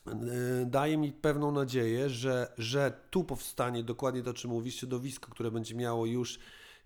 e, 0.06 0.12
daje 0.66 0.96
mi 0.96 1.12
pewną 1.12 1.52
nadzieję, 1.52 2.10
że, 2.10 2.52
że 2.58 2.92
tu 3.10 3.24
powstanie 3.24 3.84
dokładnie 3.84 4.22
to, 4.22 4.30
o 4.30 4.34
czym 4.34 4.50
mówisz, 4.50 4.76
środowisko, 4.76 5.30
które 5.30 5.50
będzie 5.50 5.74
miało 5.74 6.06
już 6.06 6.38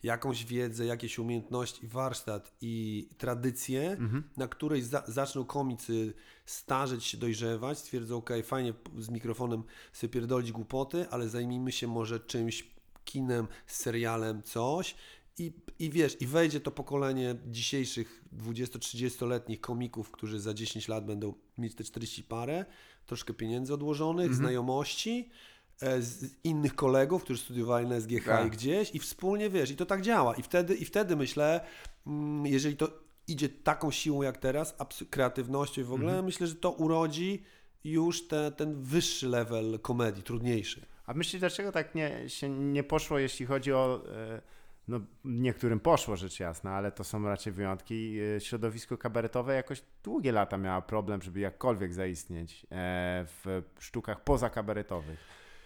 jakąś 0.02 0.44
wiedzę, 0.44 0.86
jakieś 0.86 1.18
umiejętności, 1.18 1.86
warsztat 1.86 2.52
i 2.60 3.08
tradycję, 3.18 3.96
na 4.36 4.48
której 4.48 4.82
za, 4.82 5.02
zaczną 5.08 5.44
komicy 5.44 6.14
starzeć 6.46 7.04
się, 7.04 7.18
dojrzewać, 7.18 7.78
stwierdzą, 7.78 8.16
ok, 8.16 8.30
fajnie 8.44 8.74
z 8.98 9.08
mikrofonem 9.08 9.62
sobie 9.92 10.10
pierdolić 10.12 10.52
głupoty, 10.52 11.06
ale 11.10 11.28
zajmijmy 11.28 11.72
się 11.72 11.86
może 11.86 12.20
czymś, 12.20 12.66
kinem, 13.04 13.46
serialem, 13.66 14.42
coś 14.42 14.94
I, 15.38 15.52
I 15.78 15.90
wiesz, 15.90 16.16
i 16.20 16.26
wejdzie 16.26 16.60
to 16.60 16.70
pokolenie 16.70 17.36
dzisiejszych 17.46 18.24
20-30-letnich 18.38 19.60
komików, 19.60 20.10
którzy 20.10 20.40
za 20.40 20.54
10 20.54 20.88
lat 20.88 21.06
będą 21.06 21.34
mieć 21.58 21.74
te 21.74 21.84
40 21.84 22.24
parę, 22.24 22.64
troszkę 23.06 23.34
pieniędzy 23.34 23.74
odłożonych, 23.74 24.26
Mhm. 24.26 24.38
znajomości, 24.38 25.28
e, 25.28 25.51
z 26.00 26.30
innych 26.44 26.74
kolegów, 26.74 27.24
którzy 27.24 27.42
studiowali 27.42 27.86
na 27.86 28.00
SGH 28.00 28.24
Tak. 28.24 28.46
i 28.46 28.50
gdzieś 28.50 28.94
i 28.94 28.98
wspólnie, 28.98 29.50
wiesz, 29.50 29.70
i 29.70 29.76
to 29.76 29.86
tak 29.86 30.02
działa. 30.02 30.34
I 30.34 30.42
wtedy, 30.42 30.74
i 30.74 30.84
wtedy 30.84 31.16
myślę, 31.16 31.60
mm, 32.06 32.46
jeżeli 32.46 32.76
to 32.76 32.88
idzie 33.28 33.48
taką 33.48 33.90
siłą 33.90 34.22
jak 34.22 34.36
teraz, 34.36 34.76
kreatywnością 35.10 35.80
i 35.80 35.84
w 35.84 35.92
ogóle, 35.92 36.08
Mhm. 36.08 36.24
myślę, 36.24 36.46
że 36.46 36.54
to 36.54 36.70
urodzi 36.70 37.42
już 37.84 38.28
te, 38.28 38.50
ten 38.52 38.82
wyższy 38.82 39.28
level 39.28 39.78
komedii, 39.80 40.22
trudniejszy. 40.22 40.86
A 41.06 41.14
myślisz, 41.14 41.40
dlaczego 41.40 41.72
tak 41.72 41.94
nie, 41.94 42.28
się 42.28 42.48
nie 42.50 42.82
poszło, 42.84 43.18
jeśli 43.18 43.46
chodzi 43.46 43.72
o. 43.72 44.02
e, 44.16 44.40
No, 44.88 45.00
niektórym 45.24 45.80
poszło 45.80 46.16
rzecz 46.16 46.40
jasna, 46.40 46.70
ale 46.70 46.92
to 46.92 47.04
są 47.04 47.24
raczej 47.24 47.52
wyjątki. 47.52 48.18
E, 48.36 48.40
Środowisko 48.40 48.98
kabaretowe 48.98 49.54
jakoś 49.54 49.82
długie 50.04 50.32
lata 50.32 50.58
miało 50.58 50.82
problem, 50.82 51.22
żeby 51.22 51.40
jakkolwiek 51.40 51.94
zaistnieć 51.94 52.66
e, 52.70 53.26
w 53.44 53.62
sztukach 53.78 54.24
pozakabaretowych. 54.24 55.18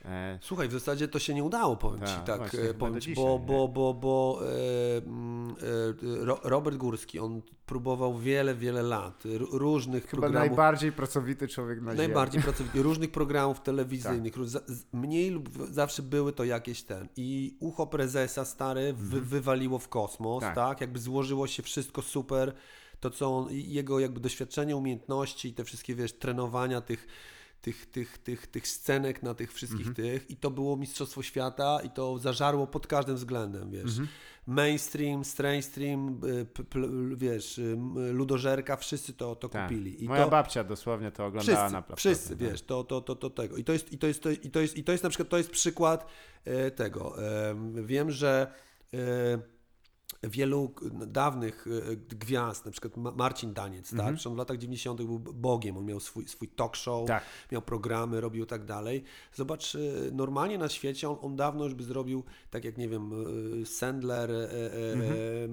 E, 0.07 0.39
Słuchaj, 0.43 0.69
w 0.69 0.73
zasadzie 0.73 1.09
to 1.09 1.19
się 1.19 1.35
nie 1.35 1.45
udało, 1.45 1.77
powiem 1.77 2.01
Tak, 2.01 2.09
Ci 2.09 2.15
tak, 2.27 2.39
właśnie, 2.39 2.61
e, 2.61 2.75
powiem 2.75 3.01
ci, 3.01 3.09
dzisiaj, 3.11 3.25
bo, 3.25 3.39
bo, 3.39 3.69
bo, 3.69 3.95
bo 3.95 4.41
e, 4.43 4.97
mm, 5.07 5.51
e, 6.21 6.25
Ro, 6.25 6.41
Robert 6.45 6.77
Górski, 6.77 7.19
on 7.19 7.43
próbował 7.67 8.19
wiele, 8.19 8.55
wiele 8.55 8.83
lat 8.83 9.23
różnych 9.51 10.07
chyba 10.07 10.21
programów, 10.23 10.49
najbardziej 10.49 10.93
pracowity 10.93 11.49
człowiek 11.49 11.81
na 11.81 11.91
ziemi. 11.91 11.99
najbardziej 11.99 12.43
pracowity, 12.43 12.83
różnych 12.83 13.11
programów 13.11 13.61
telewizyjnych, 13.61 14.35
z- 14.49 14.87
mniej 14.93 15.31
lub 15.31 15.49
zawsze 15.71 16.03
były 16.03 16.33
to 16.33 16.45
jakieś 16.45 16.83
ten 16.83 17.09
i 17.17 17.57
ucho 17.61 17.87
prezesa 17.87 18.45
stare 18.45 18.93
wy, 18.93 19.21
wywaliło 19.21 19.79
w 19.79 19.89
kosmos, 19.89 20.41
Tak. 20.41 20.55
tak. 20.55 20.81
jakby 20.81 20.99
złożyło 20.99 21.47
się 21.47 21.63
wszystko 21.63 22.03
super, 22.03 22.55
to 23.01 23.11
co 23.11 23.37
on, 23.37 23.51
i 23.51 23.73
jego 23.73 24.01
jakby 24.01 24.21
doświadczenie, 24.21 24.77
umiejętności 24.77 25.49
i 25.49 25.55
te 25.55 25.65
wszystkie, 25.65 25.95
wiesz, 25.95 26.13
trenowania 26.13 26.81
tych 26.81 27.07
tych, 27.67 27.87
tych, 27.87 28.19
tych, 28.19 28.47
tych 28.47 28.69
scenek 28.69 29.23
na 29.23 29.35
tych 29.35 29.53
wszystkich 29.53 29.95
tych 29.95 30.31
i 30.31 30.37
to 30.37 30.51
było 30.51 30.77
Mistrzostwo 30.77 31.23
Świata 31.23 31.79
i 31.85 31.91
to 31.91 32.19
zażarło 32.19 32.67
pod 32.67 32.87
każdym 32.87 33.17
względem, 33.17 33.71
wiesz. 33.71 33.91
Mainstream, 34.47 35.25
strainstream, 35.25 36.21
y, 36.25 36.47
wiesz, 37.17 37.59
y, 37.59 37.77
ludożerka, 38.13 38.77
wszyscy 38.77 39.13
to, 39.13 39.37
to 39.37 39.49
Tak. 39.49 39.69
kupili. 39.69 40.05
I 40.05 40.09
Moja 40.09 40.25
to, 40.25 40.31
babcia 40.31 40.65
dosłownie 40.65 41.11
to 41.11 41.27
oglądała 41.27 41.43
Wszyscy, 41.59 41.73
na 41.73 41.79
laptopie. 41.79 41.97
wszyscy, 41.99 42.29
tak. 42.29 42.39
wiesz, 42.39 42.63
to, 42.63 42.85
to, 42.85 43.01
to, 43.01 43.17
to 43.17 43.31
tego. 43.31 43.57
I 43.57 43.65
to 43.65 43.73
jest, 43.73 43.93
i 43.93 43.99
to 43.99 44.07
jest, 44.07 44.23
to, 44.23 44.31
i 44.31 44.51
to 44.51 44.61
jest, 44.61 44.77
i 44.77 44.85
to 44.85 44.93
jest, 44.93 45.05
na 45.05 45.11
przykład, 45.11 45.29
to 45.29 45.39
jest 45.39 45.51
przykład 45.51 46.07
e, 46.45 46.71
tego. 46.71 47.15
Em, 47.49 47.87
wiem, 47.87 48.11
że 48.11 48.53
e, 48.95 48.99
wielu 50.29 50.75
dawnych 51.07 51.67
e, 51.93 51.97
gwiazd, 51.97 52.65
na 52.65 52.71
przykład 52.73 52.97
Ma- 52.97 53.11
Marcin 53.13 53.53
Daniec, 53.55 53.91
tak? 53.97 54.09
Zresztą 54.09 54.35
w 54.35 54.37
latach 54.39 54.59
90. 54.59 55.03
był 55.03 55.19
bogiem, 55.19 55.77
on 55.77 55.85
miał 55.85 56.01
swój, 56.01 56.29
swój 56.29 56.49
talk 56.49 56.77
show, 56.77 57.07
Tak. 57.09 57.23
miał 57.53 57.63
programy, 57.63 58.21
robił 58.21 58.47
tak 58.47 58.65
dalej. 58.65 59.05
Zobacz, 59.35 59.75
e, 59.75 59.79
normalnie 60.13 60.59
na 60.59 60.69
świecie 60.69 61.11
on, 61.11 61.17
on 61.21 61.37
dawno 61.37 61.65
już 61.65 61.75
by 61.75 61.85
zrobił, 61.85 62.25
tak 62.51 62.65
jak 62.65 62.79
nie 62.79 62.89
wiem, 62.89 63.13
e, 63.63 63.67
Sandler 63.67 64.31
e, 64.31 64.35
e, 64.35 64.49
e, 64.53 65.49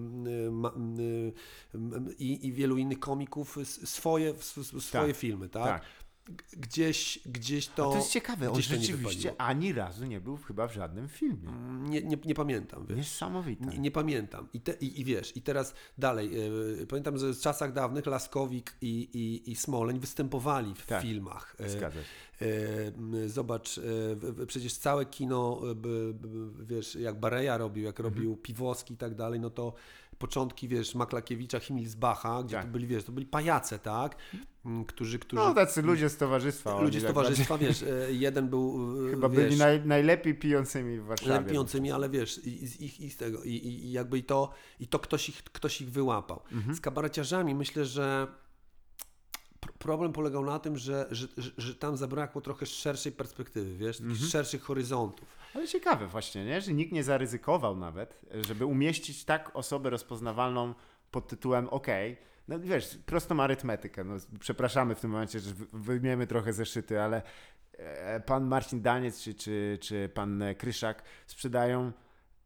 i, 2.20 2.48
i 2.48 2.52
wielu 2.54 2.78
innych 2.78 3.00
komików 3.00 3.58
swoje, 3.64 4.34
swoje 4.80 5.08
Tak. 5.14 5.18
filmy, 5.18 5.50
tak? 5.50 5.64
Tak. 5.64 5.82
Gdzieś, 6.58 7.20
gdzieś 7.26 7.68
to. 7.68 7.90
To 7.92 7.96
jest 7.98 8.12
ciekawe, 8.12 8.52
on 8.52 8.62
rzeczywiście 8.62 9.34
ani 9.42 9.74
razu 9.74 10.06
nie 10.06 10.22
był 10.22 10.38
chyba 10.38 10.68
w 10.68 10.74
żadnym 10.74 11.08
filmie. 11.08 11.50
Nie, 11.90 12.02
nie, 12.02 12.18
nie 12.26 12.36
pamiętam, 12.36 12.86
wiesz. 12.86 12.98
Niesamowite. 12.98 13.66
Nie, 13.66 13.78
nie 13.80 13.92
pamiętam. 13.92 14.48
I, 14.54 14.62
te, 14.62 14.74
i, 14.74 15.02
I 15.02 15.06
wiesz, 15.06 15.38
i 15.38 15.42
teraz 15.42 15.74
dalej. 15.98 16.32
e, 16.82 16.86
pamiętam, 16.88 17.18
że 17.18 17.34
w 17.34 17.40
czasach 17.40 17.74
dawnych 17.74 18.06
Laskowik 18.06 18.76
i, 18.82 19.10
i, 19.14 19.52
i 19.52 19.56
Smoleń 19.56 20.00
występowali 20.00 20.76
w 20.76 20.86
Tak, 20.86 21.02
filmach. 21.02 21.56
E, 21.60 21.70
Zgadza 21.70 22.00
się. 22.04 22.46
E, 23.26 23.30
Zobacz, 23.30 23.80
przecież 24.48 24.74
całe 24.78 25.06
kino, 25.06 25.62
wiesz, 26.60 26.96
jak 26.96 27.20
Bareja 27.20 27.58
robił, 27.58 27.84
jak 27.84 28.00
Mhm. 28.00 28.16
robił 28.16 28.38
Piwowski 28.38 28.94
i 28.94 28.98
tak 28.98 29.16
dalej, 29.16 29.40
no 29.40 29.50
to 29.50 29.74
początki, 30.28 30.68
wiesz, 30.68 30.96
Maklakiewicza, 30.96 31.60
Himmelsbacha, 31.60 32.44
gdzie 32.44 32.56
Tak. 32.56 32.66
to 32.66 32.72
byli, 32.72 32.88
wiesz, 32.88 33.04
to 33.04 33.12
byli 33.12 33.26
pajace, 33.26 33.80
tak? 33.80 34.16
M, 34.66 34.86
Którzy, 34.86 35.20
którzy 35.20 35.42
No 35.42 35.54
tacy 35.54 35.82
ludzie 35.82 36.10
z 36.10 36.18
towarzystwa. 36.18 36.82
ludzie 36.82 37.00
z 37.00 37.04
tak 37.04 37.14
towarzystwa, 37.14 37.58
wiesz, 37.58 37.84
e, 37.84 38.14
jeden 38.14 38.48
był, 38.50 38.90
e, 39.08 39.10
Chyba 39.12 39.30
wiesz, 39.30 39.40
byli 39.44 39.58
naj, 39.58 39.86
najlepiej 39.86 40.36
pijącymi 40.36 41.00
w 41.00 41.06
Warszawie. 41.06 41.48
lepiącymi, 41.48 41.92
ale 41.92 42.10
wiesz, 42.10 42.38
i, 42.46 42.50
i, 42.50 42.86
i, 42.86 43.06
i 43.06 43.10
z 43.10 43.18
tego, 43.18 43.44
i, 43.44 43.50
i, 43.50 43.92
jakby 43.92 44.18
i 44.18 44.24
to, 44.24 44.50
i 44.80 44.88
to 44.88 45.00
ktoś, 45.00 45.30
ich, 45.30 45.44
ktoś 45.44 45.82
ich 45.82 45.92
wyłapał. 45.92 46.42
Mhm. 46.52 46.76
Z 46.76 46.82
kabareciarzami 46.82 47.56
myślę, 47.56 47.86
że 47.86 48.28
pr- 49.62 49.72
problem 49.80 50.14
polegał 50.14 50.46
na 50.46 50.60
tym, 50.60 50.78
że, 50.78 51.08
że, 51.12 51.28
że, 51.38 51.52
że 51.58 51.76
tam 51.76 51.98
zabrakło 51.98 52.42
trochę 52.42 52.66
szerszej 52.66 53.12
perspektywy, 53.12 53.78
wiesz, 53.78 54.00
Mhm. 54.02 54.18
szerszych 54.30 54.62
horyzontów. 54.64 55.28
Ale 55.56 55.68
ciekawe 55.68 56.08
właśnie, 56.08 56.46
nie? 56.46 56.62
że 56.62 56.74
nikt 56.74 56.92
nie 56.92 57.04
zaryzykował 57.04 57.76
nawet, 57.78 58.20
żeby 58.48 58.66
umieścić 58.66 59.26
tak 59.26 59.52
osobę 59.54 59.90
rozpoznawalną 59.90 60.74
pod 61.12 61.28
tytułem 61.28 61.70
OK. 61.70 61.88
No 62.48 62.60
wiesz, 62.60 62.98
prostą 63.06 63.40
arytmetykę. 63.44 64.04
No, 64.04 64.16
przepraszamy 64.40 64.96
w 64.96 65.00
tym 65.00 65.12
momencie, 65.12 65.40
że 65.40 65.54
wy- 65.54 65.66
wyjmiemy 65.74 66.28
trochę 66.28 66.54
zeszyty, 66.54 67.02
ale 67.02 67.22
e, 67.78 68.20
pan 68.20 68.46
Marcin 68.48 68.82
Daniec 68.82 69.22
czy, 69.22 69.34
czy, 69.34 69.78
czy 69.82 70.10
pan 70.14 70.44
Kryszak 70.58 71.04
sprzedają 71.26 71.92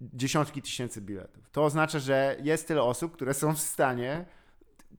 dziesiątki 0.02 0.62
tysięcy 0.62 1.02
biletów. 1.02 1.50
To 1.50 1.64
oznacza, 1.66 2.00
że 2.00 2.36
jest 2.44 2.68
tyle 2.68 2.84
osób, 2.84 3.14
które 3.14 3.34
są 3.34 3.56
w 3.56 3.60
stanie 3.60 4.26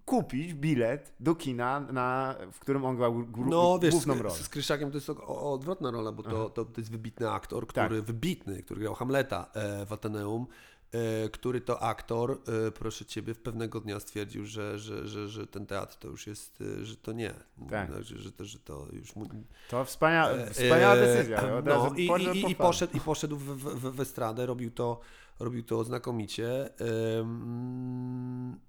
kupić 0.04 0.54
bilet 0.54 1.12
do 1.20 1.34
kina, 1.34 1.80
na, 1.80 2.34
w 2.52 2.58
którym 2.58 2.84
on 2.84 2.96
grał 2.96 3.14
gru, 3.14 3.50
No 3.50 3.78
wiesz, 3.78 3.90
główną 3.92 4.14
z, 4.14 4.20
rolę. 4.20 4.34
z 4.34 4.48
Kryszakiem 4.48 4.90
to 4.90 4.96
jest 4.96 5.10
odwrotna 5.26 5.90
rola, 5.90 6.12
bo 6.12 6.22
to, 6.22 6.50
to, 6.50 6.64
to 6.64 6.80
jest 6.80 6.90
wybitny 6.90 7.30
aktor, 7.30 7.66
Tak. 7.66 7.86
który, 7.86 8.02
wybitny, 8.02 8.62
który 8.62 8.80
grał 8.80 8.94
Hamleta 8.94 9.50
e, 9.54 9.86
w 9.86 9.92
Ateneum, 9.92 10.46
e, 10.92 11.28
który 11.28 11.60
to 11.60 11.82
aktor, 11.82 12.38
e, 12.66 12.70
proszę 12.70 13.04
Ciebie, 13.04 13.34
w 13.34 13.38
pewnego 13.40 13.80
dnia 13.80 14.00
stwierdził, 14.00 14.46
że, 14.46 14.78
że, 14.78 15.08
że, 15.08 15.28
że 15.28 15.46
ten 15.46 15.66
teatr 15.66 15.96
to 15.96 16.08
już 16.08 16.26
jest, 16.26 16.60
e, 16.80 16.84
że 16.84 16.96
to 16.96 17.12
nie, 17.12 17.34
Tak. 17.70 17.90
No, 17.90 18.02
że, 18.02 18.18
że, 18.18 18.32
to, 18.32 18.44
że 18.44 18.58
to 18.58 18.86
już... 18.92 19.16
Mu, 19.16 19.26
To 19.70 19.84
wspania, 19.84 20.30
E, 20.30 20.50
wspaniała 20.50 20.94
e, 20.94 21.00
decyzja. 21.00 21.40
Razu 21.60 21.90
No, 21.90 21.94
i, 21.96 22.06
poszedł 22.08 22.34
i, 22.34 22.50
i, 22.50 22.54
poszedł, 22.54 22.96
I 22.96 23.00
poszedł 23.00 23.36
w, 23.36 23.44
w, 23.44 23.96
w, 23.96 24.00
estradę, 24.00 24.46
robił 24.46 24.70
to, 24.70 25.00
robił 25.40 25.62
to 25.62 25.84
znakomicie. 25.84 26.70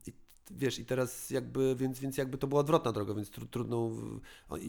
I, 0.07 0.13
wiesz, 0.49 0.79
i 0.79 0.85
teraz 0.85 1.29
jakby, 1.29 1.75
więc, 1.75 1.99
więc 1.99 2.17
jakby 2.17 2.37
to 2.37 2.47
była 2.47 2.61
odwrotna 2.61 2.91
droga, 2.91 3.13
więc 3.13 3.29
tru, 3.29 3.45
trudno, 3.45 3.91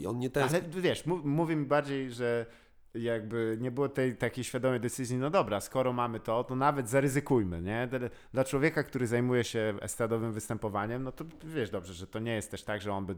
on, 0.07 0.19
nie 0.19 0.31
tęskni. 0.31 0.59
Ale 0.59 0.83
wiesz, 0.83 1.07
mów, 1.07 1.25
mówię 1.25 1.57
mi 1.57 1.67
bardziej, 1.67 2.13
że 2.13 2.47
jakby 2.95 3.59
nie 3.61 3.71
było 3.71 3.89
tej 3.89 4.17
takiej 4.17 4.45
świadomej 4.45 4.81
decyzji, 4.81 5.17
no 5.19 5.31
dobra, 5.31 5.61
skoro 5.61 5.93
mamy 5.93 6.21
to, 6.21 6.45
to 6.45 6.57
nawet 6.57 6.89
zaryzykujmy, 6.89 7.63
nie? 7.63 7.89
Dla- 8.33 8.45
człowieka, 8.45 8.83
który 8.83 9.07
zajmuje 9.07 9.45
się 9.45 9.75
estradowym 9.81 10.33
występowaniem, 10.33 11.03
no 11.03 11.13
to 11.13 11.25
wiesz 11.45 11.71
dobrze, 11.71 11.95
że 11.95 12.07
to 12.07 12.19
nie 12.19 12.35
jest 12.35 12.51
też 12.51 12.63
tak, 12.63 12.81
że 12.83 12.93
on 12.93 13.07
by 13.07 13.15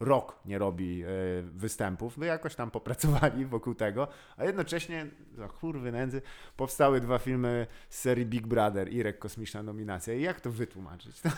rok 0.00 0.38
nie 0.44 0.58
robi 0.58 1.02
e, 1.02 1.06
występów, 1.42 2.18
no 2.18 2.24
jakoś 2.26 2.54
tam 2.54 2.70
popracowali 2.70 3.44
wokół 3.54 3.74
tego, 3.74 4.08
a 4.36 4.44
jednocześnie, 4.44 5.06
za 5.36 5.48
kurwy 5.48 5.92
nędzy, 5.92 6.22
powstały 6.56 7.00
dwa 7.00 7.18
filmy 7.18 7.66
z 7.88 7.98
serii 8.00 8.26
Big 8.26 8.46
Brother, 8.46 8.92
Irek 8.92 9.18
Kosmiczna 9.18 9.62
Nominacja 9.62 10.14
i 10.14 10.22
jak 10.22 10.40
to 10.40 10.50
wytłumaczyć? 10.50 11.20
To, 11.22 11.28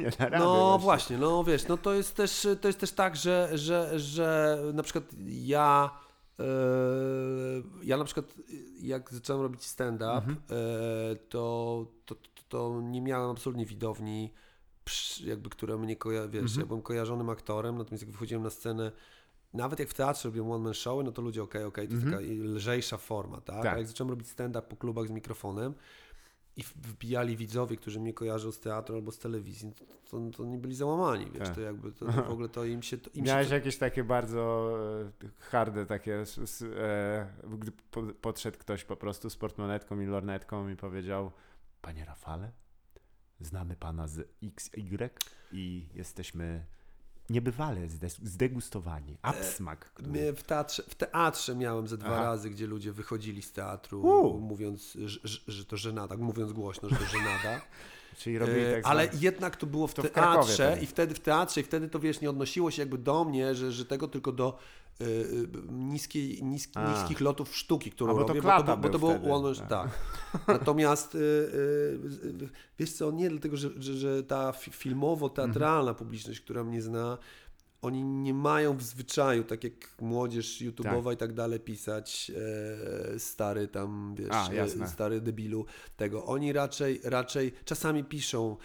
nie 0.00 0.10
da 0.10 0.24
rady 0.28 0.44
No 0.44 0.68
wreszcie. 0.70 0.84
właśnie, 0.84 1.18
no 1.18 1.44
wiesz, 1.44 1.68
no 1.68 1.76
to 1.76 1.94
jest 1.94 2.16
też, 2.16 2.46
to 2.60 2.68
jest 2.68 2.80
też 2.80 2.92
tak, 2.92 3.16
że, 3.16 3.48
że, 3.58 3.98
że 3.98 4.58
na 4.74 4.82
przykład 4.82 5.04
ja, 5.26 5.90
ja 7.82 7.96
na 7.96 8.04
przykład 8.04 8.34
jak 8.80 9.12
zacząłem 9.14 9.42
robić 9.42 9.62
stand-up, 9.64 10.12
Mhm. 10.16 10.36
e, 10.50 11.16
to, 11.16 11.86
to, 12.06 12.14
to, 12.48 12.80
nie 12.82 13.00
miałem 13.00 13.30
absolutnie 13.30 13.66
widowni, 13.66 14.32
jakby, 15.24 15.50
która 15.50 15.76
mnie 15.76 15.96
koja, 15.96 16.28
wiesz, 16.28 16.42
Mhm. 16.42 16.60
ja 16.60 16.66
byłem 16.66 16.82
kojarzonym 16.82 17.30
aktorem, 17.30 17.78
natomiast 17.78 18.02
jak 18.02 18.12
wychodziłem 18.12 18.42
na 18.42 18.50
scenę, 18.50 18.92
nawet 19.54 19.78
jak 19.78 19.88
w 19.88 19.94
teatrze 19.94 20.28
robiłem 20.28 20.50
one-man 20.50 20.74
showy, 20.74 21.04
no 21.04 21.12
to 21.12 21.22
ludzie, 21.22 21.42
okej, 21.42 21.64
okej, 21.64 21.88
to 21.88 21.94
jest 21.94 22.06
taka 22.06 22.18
lżejsza 22.44 22.96
forma, 22.96 23.40
tak? 23.40 23.48
Mhm. 23.56 23.62
Tak. 23.64 23.74
A 23.74 23.78
jak 23.78 23.86
zacząłem 23.88 24.10
robić 24.10 24.28
stand-up 24.28 24.66
po 24.68 24.76
klubach 24.76 25.06
z 25.08 25.10
mikrofonem, 25.10 25.74
i 26.56 26.62
wbijali 26.62 27.36
widzowie, 27.36 27.76
którzy 27.76 28.00
mnie 28.00 28.12
kojarzą 28.12 28.52
z 28.52 28.60
teatru 28.60 28.94
albo 28.94 29.12
z 29.12 29.18
telewizji, 29.18 29.72
to, 30.10 30.20
to, 30.36 30.44
nie 30.44 30.58
byli 30.58 30.74
załamani, 30.74 31.26
wiesz, 31.30 31.48
Tak. 31.48 31.54
to 31.54 31.60
jakby 31.60 31.92
to, 31.92 32.06
to 32.06 32.22
w 32.22 32.30
ogóle 32.30 32.48
to 32.48 32.64
im 32.64 32.82
się... 32.82 32.98
To, 32.98 33.10
im 33.14 33.24
Miałeś 33.24 33.46
się 33.46 33.48
to, 33.48 33.54
jakieś 33.54 33.78
takie 33.78 34.04
bardzo 34.04 34.72
e, 35.24 35.28
harde 35.38 35.86
takie, 35.86 36.24
e, 36.76 37.26
gdy 37.58 37.72
po, 37.90 38.02
podszedł 38.02 38.58
ktoś 38.58 38.84
po 38.84 38.96
prostu 38.96 39.30
z 39.30 39.36
portmonetką 39.36 40.00
i 40.00 40.06
lornetką 40.06 40.68
i 40.68 40.76
powiedział 40.76 41.32
Panie 41.80 42.04
Rafale, 42.04 42.52
znamy 43.40 43.76
pana 43.76 44.08
z 44.08 44.28
XY 44.42 45.10
i 45.52 45.88
jesteśmy 45.94 46.66
niebywale 47.30 47.88
zde- 47.88 48.08
zdegustowani. 48.22 49.16
Absmak. 49.22 49.84
który- 49.94 50.32
w, 50.32 50.42
teatrze, 50.42 50.82
w 50.88 50.94
teatrze 50.94 51.56
miałem 51.56 51.88
ze 51.88 51.98
dwa 51.98 52.08
Aha. 52.14 52.22
razy, 52.22 52.50
gdzie 52.50 52.66
ludzie 52.66 52.92
wychodzili 52.92 53.42
z 53.42 53.52
teatru, 53.52 54.00
U. 54.02 54.40
mówiąc, 54.40 54.98
że, 55.04 55.20
że 55.48 55.64
to 55.64 55.76
żenada, 55.76 56.16
mówiąc 56.16 56.52
głośno, 56.52 56.88
że 56.88 56.96
to 56.96 57.04
żenada. 57.04 57.60
Czyli 58.18 58.38
robili 58.38 58.60
E, 58.60 58.72
tak 58.74 58.86
Ale 58.86 59.08
jednak 59.20 59.56
to 59.56 59.66
było 59.66 59.86
w 59.86 59.94
To 59.94 60.02
w 60.02 60.12
Krakowie 60.12 60.46
teatrze 60.46 60.68
pewnie. 60.68 60.82
i 60.84 60.86
wtedy 60.86 61.14
w 61.14 61.20
teatrze 61.20 61.60
i 61.60 61.64
wtedy 61.64 61.88
to 61.88 61.98
wiesz, 62.00 62.20
nie 62.20 62.30
odnosiło 62.30 62.70
się 62.70 62.82
jakby 62.82 62.98
do 62.98 63.24
mnie, 63.24 63.54
że, 63.54 63.72
że 63.72 63.84
tego 63.84 64.08
tylko 64.08 64.32
do 64.32 64.58
y, 65.00 65.04
y, 65.04 65.48
niskiej, 65.70 66.42
nisk, 66.42 66.70
A. 66.74 66.92
niskich 66.92 67.20
lotów 67.20 67.56
sztuki, 67.56 67.90
którą 67.90 68.10
A, 68.10 68.14
bo 68.14 68.20
to 68.22 68.28
robię, 68.28 68.40
klata 68.40 68.76
bo 68.76 68.88
to, 68.88 68.98
bo 68.98 69.08
to 69.08 69.12
był 69.14 69.20
było 69.20 69.38
łącz, 69.38 69.58
tak. 69.58 69.68
tak. 69.68 69.90
Natomiast 70.58 71.14
y, 71.14 71.18
wiesz 72.78 72.92
co, 72.92 73.10
nie 73.10 73.30
dlatego, 73.30 73.56
że, 73.56 73.70
że, 73.78 73.94
że 73.94 74.22
ta 74.22 74.52
fi- 74.52 74.70
filmowo-teatralna 74.70 75.94
publiczność, 75.94 76.40
która 76.40 76.64
mnie 76.64 76.82
zna, 76.82 77.18
oni 77.84 78.04
nie 78.04 78.34
mają 78.34 78.76
w 78.76 78.82
zwyczaju, 78.82 79.44
tak 79.44 79.64
jak 79.64 79.72
młodzież 80.00 80.62
YouTube'owa 80.62 81.12
i 81.12 81.16
tak 81.16 81.32
dalej, 81.32 81.60
pisać 81.60 82.32
e, 83.14 83.18
stary 83.18 83.68
tam, 83.68 84.14
wiesz, 84.18 84.28
A, 84.30 84.50
e, 84.50 84.88
stary 84.88 85.20
debilu 85.20 85.66
tego. 85.96 86.24
Oni 86.24 86.52
raczej, 86.52 87.00
raczej 87.04 87.52
czasami 87.64 88.04
piszą, 88.04 88.56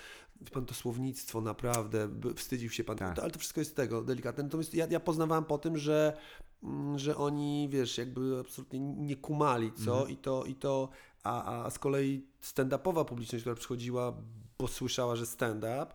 pan 0.52 0.66
to 0.66 0.74
słownictwo 0.74 1.42
naprawdę, 1.42 2.10
wstydził 2.36 2.70
się 2.70 2.84
pan, 2.84 2.98
Tak. 2.98 3.20
ale 3.20 3.32
to 3.32 3.40
wszystko 3.40 3.62
jest 3.62 3.72
z 3.72 3.74
tego 3.74 4.02
delikatne. 4.02 4.44
Natomiast 4.44 4.74
ja, 4.74 4.88
ja 4.90 5.00
poznawałem 5.00 5.46
po 5.46 5.58
tym, 5.58 5.78
że, 5.78 6.18
mm, 6.64 7.00
że 7.00 7.18
oni, 7.18 7.70
wiesz, 7.72 7.98
jakby 7.98 8.40
absolutnie 8.40 8.80
nie 8.80 9.16
kumali, 9.16 9.72
co 9.86 9.92
Mhm. 9.92 10.10
i 10.10 10.18
to, 10.18 10.46
i 10.46 10.56
to, 10.56 10.90
a, 11.24 11.64
a 11.66 11.70
z 11.70 11.80
kolei 11.80 12.26
stand-upowa 12.44 13.06
publiczność, 13.06 13.44
która 13.44 13.56
przychodziła, 13.56 14.14
bo 14.60 14.68
słyszała, 14.68 15.16
że 15.16 15.26
stand-up, 15.26 15.88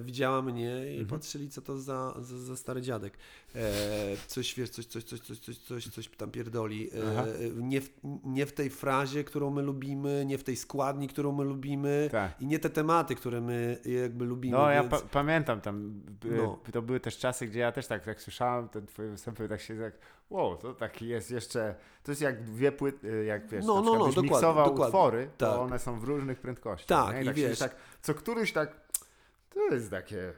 widziała 0.00 0.42
mnie 0.42 0.86
i 0.86 0.90
Mhm. 1.00 1.06
patrzyli, 1.06 1.48
co 1.50 1.62
to 1.62 1.78
za, 1.78 2.14
za, 2.20 2.38
za 2.38 2.56
stary 2.56 2.82
dziadek. 2.82 3.18
E, 3.54 3.60
coś, 4.26 4.54
wiesz, 4.54 4.70
coś, 4.70 4.86
coś, 4.86 5.04
coś, 5.04 5.20
coś, 5.20 5.38
coś, 5.38 5.58
coś, 5.58 5.88
coś 5.88 6.08
tam 6.08 6.30
pierdoli. 6.30 6.90
E, 6.94 7.50
nie, 7.62 7.80
w, 7.80 7.90
nie 8.24 8.46
w 8.46 8.52
tej 8.52 8.70
frazie, 8.70 9.24
którą 9.24 9.50
my 9.50 9.62
lubimy, 9.62 10.24
nie 10.26 10.38
w 10.38 10.44
tej 10.44 10.56
składni, 10.56 11.08
którą 11.08 11.32
my 11.32 11.44
lubimy 11.44 12.08
Tak. 12.12 12.40
i 12.40 12.46
nie 12.46 12.58
te 12.58 12.70
tematy, 12.70 13.14
które 13.14 13.40
my 13.40 13.78
jakby 14.02 14.24
lubimy. 14.24 14.56
No, 14.56 14.70
ja 14.70 14.80
więc... 14.82 14.90
pa- 14.90 15.08
pamiętam 15.08 15.60
tam, 15.60 16.02
No. 16.24 16.58
to 16.72 16.82
były 16.82 17.00
też 17.00 17.18
czasy, 17.18 17.46
gdzie 17.46 17.58
ja 17.60 17.72
też 17.72 17.86
tak, 17.86 18.04
tak 18.04 18.20
słyszałem 18.22 18.68
ten 18.68 18.86
twoje 18.86 19.10
występy, 19.10 19.48
tak 19.48 19.60
się 19.60 19.78
tak, 19.80 19.92
wow, 20.30 20.56
to 20.56 20.74
taki 20.74 21.08
jest 21.08 21.30
jeszcze, 21.30 21.74
to 22.02 22.12
jest 22.12 22.22
jak 22.22 22.42
dwie 22.44 22.72
płyty, 22.72 23.24
jak 23.24 23.48
wiesz, 23.48 23.64
No, 23.64 23.74
no, 23.74 23.82
no, 23.82 23.92
dokładnie, 24.06 24.22
miksował 24.22 24.64
dokładnie. 24.66 24.84
utwory, 24.86 25.30
to 25.38 25.50
Tak. 25.52 25.60
one 25.60 25.78
są 25.78 26.00
w 26.00 26.04
różnych 26.04 26.38
prędkościach. 26.40 26.86
Tak, 27.06 27.16
nie? 27.16 27.22
i 27.22 27.24
tak 27.26 27.36
się 27.36 27.48
wiesz- 27.48 27.58
tak, 27.58 27.76
co 28.02 28.14
któryś 28.14 28.52
tak, 28.52 28.85
to 29.54 29.74
jest 29.74 29.90
takie, 29.90 30.32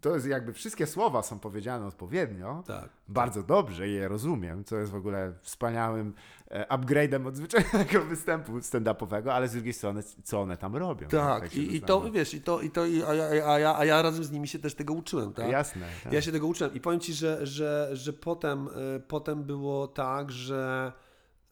to 0.00 0.14
jest 0.14 0.26
jakby 0.26 0.52
wszystkie 0.52 0.86
słowa 0.86 1.22
są 1.22 1.38
powiedziane 1.38 1.86
odpowiednio, 1.86 2.62
Tak. 2.66 2.88
bardzo 3.08 3.42
dobrze 3.42 3.88
je 3.88 4.08
rozumiem, 4.08 4.64
co 4.64 4.76
jest 4.76 4.92
w 4.92 4.94
ogóle 4.94 5.32
wspaniałym 5.40 6.14
e, 6.48 6.76
upgrade'em 6.76 7.26
od 7.26 7.36
zwyczajnego 7.36 8.04
występu 8.14 8.52
stand-upowego, 8.52 9.30
ale 9.32 9.48
z 9.48 9.52
drugiej 9.52 9.72
strony, 9.72 10.02
co 10.02 10.40
one 10.40 10.56
tam 10.56 10.76
robią. 10.76 11.08
Tak, 11.08 11.52
się 11.52 11.60
i, 11.60 11.76
i 11.76 11.80
to 11.80 12.10
wiesz, 12.10 12.34
i 12.34 12.40
to, 12.42 12.60
i 12.60 12.70
to 12.70 12.86
i, 12.86 13.02
a, 13.02 13.14
ja, 13.14 13.46
a, 13.46 13.58
ja, 13.58 13.78
a 13.78 13.84
ja 13.84 14.02
razem 14.02 14.24
z 14.24 14.30
nimi 14.30 14.48
się 14.48 14.58
też 14.58 14.74
tego 14.74 14.94
uczyłem, 14.94 15.32
tak? 15.32 15.50
Jasne. 15.50 15.86
Tak. 16.04 16.12
Ja 16.12 16.22
się 16.22 16.32
tego 16.32 16.46
uczyłem 16.46 16.74
i 16.74 16.80
powiem 16.80 17.00
Ci, 17.00 17.12
że, 17.14 17.46
że, 17.46 17.90
że 17.92 18.12
potem, 18.12 18.68
y, 18.68 19.00
potem 19.08 19.44
było 19.44 19.88
tak, 19.88 20.32
że 20.32 20.92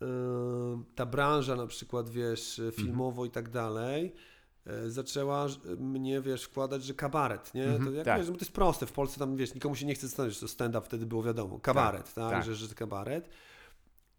y, 0.03 0.07
ta 0.95 1.07
branża 1.07 1.57
na 1.57 1.67
przykład, 1.67 2.09
wiesz, 2.11 2.61
filmowo 2.73 3.25
i 3.25 3.31
tak 3.31 3.49
dalej, 3.49 4.15
zaczęła 4.87 5.49
ż- 5.49 5.59
mnie, 5.79 6.21
wiesz, 6.21 6.45
wkładać, 6.45 6.85
że 6.85 6.95
kabaret, 6.95 7.55
nie? 7.55 7.65
Mhm, 7.65 7.85
to, 7.85 7.91
jak 7.91 8.05
tak. 8.05 8.19
wiesz, 8.19 8.27
to 8.27 8.33
jest 8.33 8.53
proste, 8.53 8.87
w 8.87 8.93
Polsce 8.93 9.19
tam, 9.21 9.37
wiesz, 9.37 9.55
nikomu 9.55 9.75
się 9.77 9.87
nie 9.87 9.95
chce 9.95 10.07
zastanowić, 10.07 10.35
że 10.35 10.41
to 10.41 10.49
stand-up 10.49 10.87
wtedy 10.87 11.07
było 11.07 11.23
wiadomo, 11.23 11.59
kabaret, 11.61 12.15
tak, 12.15 12.31
tak. 12.31 12.45
Że, 12.45 12.55
że 12.55 12.69
to 12.69 12.75
kabaret. 12.75 13.29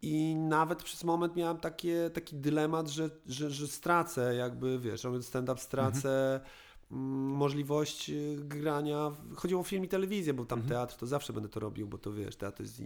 I 0.01 0.35
nawet 0.35 0.83
przez 0.83 1.03
moment 1.03 1.35
miałem 1.35 1.57
takie, 1.57 2.09
taki 2.13 2.35
dylemat, 2.35 2.87
że, 2.87 3.09
że, 3.25 3.49
że 3.49 3.67
stracę 3.67 4.35
jakby, 4.35 4.79
wiesz, 4.79 5.03
robiąc 5.03 5.27
stand-up 5.27 5.61
stracę 5.61 6.29
mm, 6.35 6.41
możliwość 6.89 8.09
y, 8.09 8.35
grania. 8.39 9.11
Chodziło 9.35 9.61
o 9.61 9.63
film 9.63 9.83
i 9.85 9.87
telewizję, 9.87 10.33
bo 10.33 10.43
Mhm. 10.43 10.61
tam 10.61 10.69
teatr, 10.69 10.95
to 10.95 11.07
zawsze 11.07 11.33
będę 11.33 11.49
to 11.49 11.59
robił, 11.59 11.87
bo 11.87 11.97
to 11.97 12.13
wiesz, 12.13 12.35
teatr 12.35 12.61
jest, 12.61 12.81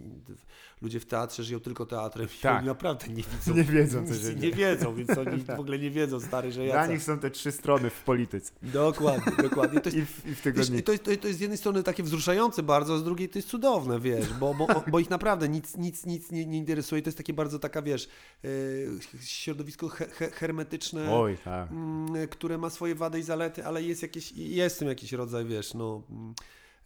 ludzie 0.82 1.00
w 1.00 1.06
teatrze 1.06 1.44
żyją 1.44 1.60
tylko 1.60 1.86
teatrem 1.86 2.28
i 2.38 2.42
Tak. 2.42 2.58
oni 2.58 2.66
naprawdę 2.66 3.08
nie 3.08 3.22
widzą. 3.22 3.54
Nie 3.56 3.64
wiedzą, 3.64 4.06
co 4.06 4.14
się 4.14 4.34
nie 4.34 4.52
wiedzą, 4.52 4.94
więc 4.94 5.10
oni 5.18 5.42
w 5.56 5.60
ogóle 5.60 5.78
nie 5.78 5.90
wiedzą, 5.90 6.20
stary, 6.20 6.52
że 6.52 6.64
ja... 6.64 6.72
Dla 6.72 6.86
nich 6.86 7.02
są 7.02 7.18
te 7.18 7.30
trzy 7.30 7.52
strony 7.52 7.90
w 7.90 8.02
polityce. 8.02 8.52
Dokładnie, 8.62 9.32
dokładnie. 9.42 9.80
To 9.80 9.90
jest, 9.90 9.98
I 10.00 10.06
w, 10.06 10.26
i 10.26 10.34
w 10.34 10.46
i 10.78 10.82
to, 10.82 10.92
jest, 10.92 11.04
to, 11.04 11.16
to 11.16 11.26
jest 11.28 11.38
z 11.38 11.40
jednej 11.40 11.58
strony 11.58 11.82
takie 11.82 12.02
wzruszające 12.02 12.62
bardzo, 12.62 12.94
a 12.94 12.98
z 12.98 13.04
drugiej 13.04 13.28
to 13.28 13.38
jest 13.38 13.48
cudowne, 13.48 14.00
wiesz, 14.00 14.32
bo, 14.40 14.54
bo, 14.54 14.66
bo 14.90 14.98
ich 15.00 15.10
naprawdę 15.10 15.48
nic, 15.48 15.76
nic, 15.76 16.06
nic 16.06 16.30
nie, 16.30 16.46
nie 16.46 16.58
interesuje. 16.58 17.02
To 17.02 17.08
jest 17.08 17.18
takie 17.18 17.32
bardzo 17.32 17.58
taka, 17.58 17.82
wiesz, 17.82 18.08
e, 18.44 18.48
środowisko 19.20 19.88
he, 19.88 20.06
he, 20.06 20.30
hermetyczne, 20.30 21.12
Oj, 21.12 21.38
tak. 21.44 21.70
mm, 21.70 22.28
które 22.28 22.58
ma 22.58 22.70
swoje 22.70 22.94
wady 22.94 23.18
i 23.18 23.22
zalety, 23.22 23.66
ale 23.66 23.82
jest 23.82 23.93
jest 24.36 24.76
w 24.76 24.78
tym 24.78 24.88
jakiś 24.88 25.12
rodzaj, 25.12 25.44
wiesz, 25.44 25.74
no... 25.74 26.02
mm, 26.10 26.34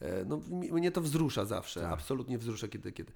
e, 0.01 0.25
No, 0.25 0.41
mnie 0.73 0.91
to 0.91 1.01
wzrusza 1.01 1.45
zawsze, 1.45 1.81
Tak. 1.81 1.93
absolutnie 1.93 2.39
wzrusza 2.39 2.69
kiedy, 2.69 2.93
kiedy. 2.93 3.13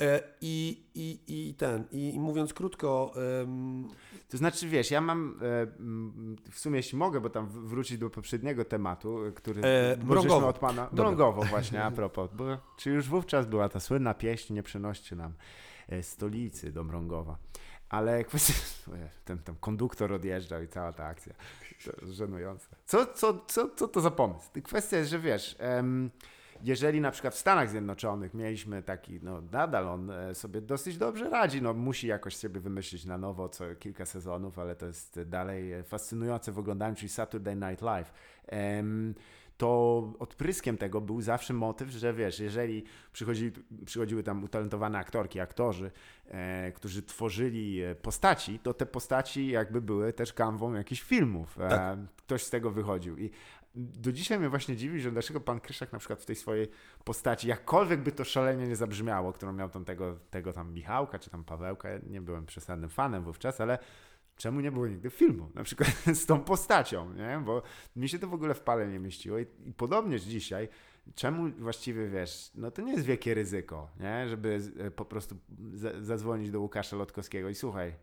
E, 0.00 0.22
I, 0.40 0.84
i, 0.94 1.18
i 1.26 1.54
ten, 1.54 1.84
i, 1.90 2.18
mówiąc 2.18 2.54
krótko, 2.54 3.14
em, 3.42 3.88
To 4.28 4.36
znaczy, 4.36 4.68
wiesz, 4.68 4.90
ja 4.90 5.00
mam 5.00 5.38
e, 5.42 5.62
mm, 5.62 6.36
w 6.50 6.58
sumie, 6.58 6.76
jeśli 6.76 6.98
mogę, 6.98 7.20
bo 7.20 7.30
tam 7.30 7.48
wrócić 7.48 7.98
do 7.98 8.10
poprzedniego 8.10 8.64
tematu, 8.64 9.18
który 9.34 9.62
E, 9.62 9.96
od 10.46 10.58
pana... 10.58 10.88
Dobra. 10.92 11.50
Właśnie, 11.50 11.84
a 11.84 11.90
propos. 12.00 12.30
Bo, 12.32 12.44
czy 12.76 12.90
już 12.90 13.08
wówczas 13.08 13.46
była 13.46 13.68
ta 13.68 13.80
słynna 13.80 14.14
pieśń, 14.14 14.54
nie 14.54 14.62
przenoście 14.62 15.16
nam 15.16 15.32
stolicy 16.02 16.72
do 16.72 16.84
Mrągowa. 16.84 17.38
Ale 17.88 18.24
kwestia, 18.24 18.54
ten, 19.24 19.38
ten 19.38 19.54
konduktor 19.60 20.12
odjeżdżał 20.12 20.62
i 20.62 20.68
cała 20.68 20.92
ta 20.92 21.04
akcja. 21.04 21.34
To 21.84 22.12
żenujące. 22.12 22.68
Co, 22.86 23.06
co, 23.06 23.44
co, 23.46 23.68
co 23.76 23.88
to 23.88 24.00
za 24.00 24.10
pomysł? 24.10 24.48
Kwestia 24.62 24.96
jest, 24.96 25.10
że 25.10 25.18
wiesz, 25.18 25.56
jeżeli 26.62 27.00
na 27.00 27.10
przykład 27.10 27.34
w 27.34 27.38
Stanach 27.38 27.70
Zjednoczonych 27.70 28.34
mieliśmy 28.34 28.82
taki, 28.82 29.20
no 29.22 29.42
nadal 29.52 29.88
on 29.88 30.10
e, 30.10 30.34
sobie 30.34 30.60
dosyć 30.60 30.98
dobrze 30.98 31.30
radzi, 31.30 31.62
no 31.62 31.74
musi 31.74 32.06
jakoś 32.06 32.36
sobie 32.36 32.60
wymyślić 32.60 33.04
na 33.04 33.18
nowo 33.18 33.48
co 33.48 33.64
kilka 33.78 34.06
sezonów, 34.06 34.58
ale 34.58 34.76
to 34.76 34.86
jest 34.86 35.22
dalej 35.22 35.72
e, 35.72 35.82
fascynujące 35.82 36.52
w 36.52 36.58
oglądaniu, 36.58 36.96
czyli 36.96 37.08
Saturday 37.08 37.56
Night 37.56 37.82
Live. 37.82 38.12
To 39.56 40.12
odpryskiem 40.18 40.78
tego 40.78 41.00
był 41.00 41.20
zawsze 41.20 41.54
motyw, 41.54 41.88
że 41.88 42.14
wiesz, 42.14 42.40
jeżeli 42.40 42.84
przychodzi, 43.12 43.52
przychodziły 43.86 44.22
tam 44.22 44.44
utalentowane 44.44 44.98
aktorki, 44.98 45.40
aktorzy, 45.40 45.90
e, 46.28 46.72
którzy 46.72 47.02
tworzyli 47.02 47.82
e, 47.82 47.94
postaci, 47.94 48.58
to 48.58 48.74
te 48.74 48.86
postaci 48.86 49.48
jakby 49.48 49.80
były 49.80 50.12
też 50.12 50.32
kanwą 50.32 50.74
jakichś 50.74 51.02
filmów. 51.02 51.58
E, 51.60 51.68
Tak. 51.68 51.98
Ktoś 52.16 52.42
z 52.44 52.50
tego 52.50 52.70
wychodził. 52.70 53.18
I 53.18 53.30
do 53.74 54.12
dzisiaj 54.12 54.38
mnie 54.38 54.48
właśnie 54.48 54.76
dziwi, 54.76 55.00
że 55.00 55.10
dlaczego 55.10 55.40
pan 55.40 55.60
Kryszak 55.60 55.92
na 55.92 55.98
przykład 55.98 56.22
w 56.22 56.26
tej 56.26 56.36
swojej 56.36 56.68
postaci, 57.04 57.48
jakkolwiek 57.48 58.00
by 58.00 58.12
to 58.12 58.24
szalenie 58.24 58.68
nie 58.68 58.76
zabrzmiało, 58.76 59.32
którą 59.32 59.52
miał 59.52 59.70
tam 59.70 59.84
tego, 59.84 60.18
tego 60.30 60.52
tam 60.52 60.72
Michałka, 60.72 61.18
czy 61.18 61.30
tam 61.30 61.44
Pawełka, 61.44 61.88
ja 61.88 61.98
nie 62.06 62.20
byłem 62.20 62.46
przesadnym 62.46 62.90
fanem 62.90 63.24
wówczas, 63.24 63.60
ale 63.60 63.78
czemu 64.36 64.60
nie 64.60 64.72
było 64.72 64.86
nigdy 64.86 65.10
filmu, 65.10 65.50
na 65.54 65.64
przykład 65.64 65.90
z 66.22 66.26
tą 66.26 66.40
postacią, 66.40 67.12
nie? 67.14 67.42
Bo 67.44 67.62
mi 67.96 68.08
się 68.08 68.18
to 68.18 68.28
w 68.28 68.34
ogóle 68.34 68.54
w 68.54 68.60
pale 68.60 68.88
nie 68.88 68.98
mieściło 68.98 69.38
i, 69.38 69.46
i 69.66 69.72
podobnież 69.72 70.22
dzisiaj, 70.22 70.68
czemu 71.14 71.50
właściwie, 71.58 72.08
wiesz, 72.08 72.50
no 72.54 72.70
to 72.70 72.82
nie 72.82 72.92
jest 72.92 73.04
wielkie 73.04 73.34
ryzyko, 73.34 73.88
nie? 74.00 74.28
Żeby 74.28 74.60
e, 74.78 74.90
po 74.90 75.04
prostu 75.04 75.36
za- 75.74 76.00
zadzwonić 76.02 76.50
do 76.50 76.60
Łukasza 76.60 76.96
Lotkowskiego 76.96 77.48
i 77.48 77.54
słuchaj, 77.54 77.94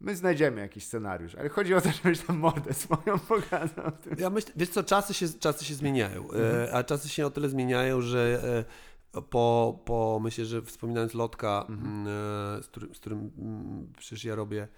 my 0.00 0.16
znajdziemy 0.16 0.60
jakiś 0.60 0.84
scenariusz, 0.84 1.34
ale 1.34 1.48
chodzi 1.48 1.74
o 1.74 1.80
to, 1.80 1.90
żebyś 2.02 2.20
tam 2.20 2.38
mordę 2.38 2.74
swoją 2.74 3.18
pokazał. 3.28 3.92
Ja 4.18 4.30
myślę, 4.30 4.52
wiesz 4.56 4.68
co, 4.68 4.82
czasy 4.84 5.14
się, 5.14 5.26
czasy 5.40 5.64
się 5.64 5.74
zmieniają, 5.74 6.22
Mhm. 6.22 6.44
e, 6.68 6.72
a 6.72 6.84
czasy 6.84 7.08
się 7.08 7.26
o 7.26 7.30
tyle 7.30 7.48
zmieniają, 7.48 8.00
że 8.00 8.42
e, 9.14 9.22
po, 9.22 9.78
po 9.84 10.20
myślę, 10.22 10.44
że 10.44 10.62
wspominając 10.62 11.14
Lotka, 11.14 11.66
Mhm. 11.68 11.88
mm, 11.90 12.62
z, 12.62 12.66
którym, 12.66 12.94
z 12.94 12.98
którym 13.00 13.30
mm, 13.38 13.92
przecież 13.98 14.24
ja 14.24 14.34
robię 14.34 14.68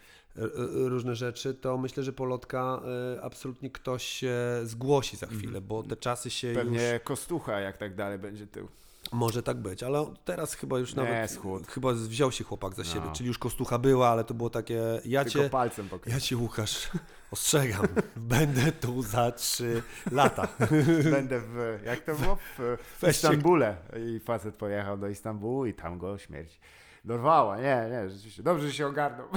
różne 0.89 1.15
rzeczy, 1.17 1.55
to 1.55 1.79
myślę, 1.79 2.03
że 2.03 2.13
po 2.13 2.25
Lotka 2.25 2.81
e, 3.17 3.23
absolutnie 3.23 3.71
ktoś 3.71 4.05
się 4.05 4.37
zgłosi 4.65 5.17
za 5.17 5.27
chwilę, 5.27 5.61
bo 5.61 5.83
te 5.83 5.97
czasy 5.97 6.31
się 6.31 6.49
Mhm. 6.49 6.67
Pewnie 6.67 6.93
już... 6.93 7.03
Kostucha, 7.03 7.61
jak 7.61 7.79
tak 7.79 7.95
dalej 7.95 8.19
będzie 8.19 8.47
tył. 8.47 8.69
Może 9.13 9.43
tak 9.43 9.57
być, 9.57 9.83
ale 9.83 10.07
teraz 10.25 10.55
chyba 10.55 10.79
już 10.79 10.95
Nie, 10.97 11.03
nawet... 11.03 11.31
schód. 11.31 11.67
Chyba 11.67 11.93
wziął 11.93 12.33
się 12.33 12.45
chłopak 12.45 12.75
za 12.75 12.83
No. 12.83 12.89
siebie, 12.89 13.07
czyli 13.15 13.27
już 13.29 13.39
Kostucha 13.39 13.79
była, 13.79 14.09
ale 14.09 14.25
to 14.25 14.35
było 14.35 14.51
takie... 14.51 14.83
Ja 15.05 15.25
Tylko 15.25 15.39
cię... 15.39 15.51
palcem 15.51 15.89
pokazał. 15.89 16.15
Ja 16.15 16.21
cię, 16.21 16.37
Łukasz, 16.37 16.91
ostrzegam. 17.31 17.87
Będę 18.17 18.73
tu 18.73 19.03
za 19.03 19.33
trzy 19.33 19.83
lata. 20.13 20.49
Będę 21.11 21.41
w, 21.41 21.79
jak 21.85 22.01
to 22.01 22.15
było? 22.15 22.37
W, 22.37 22.77
w 23.03 23.09
Istambule. 23.09 23.77
I 24.07 24.21
facet 24.21 24.55
pojechał 24.55 24.99
do 24.99 25.09
Istambułu 25.09 25.67
i 25.67 25.75
tam 25.75 25.99
go 25.99 26.19
śmierć 26.19 26.61
dorwała. 27.05 27.57
Nie, 27.57 27.89
nie, 27.91 28.11
rzeczywiście. 28.11 28.43
Dobrze, 28.43 28.67
że 28.67 28.75
się 28.75 28.87
ogarnął. 28.87 29.29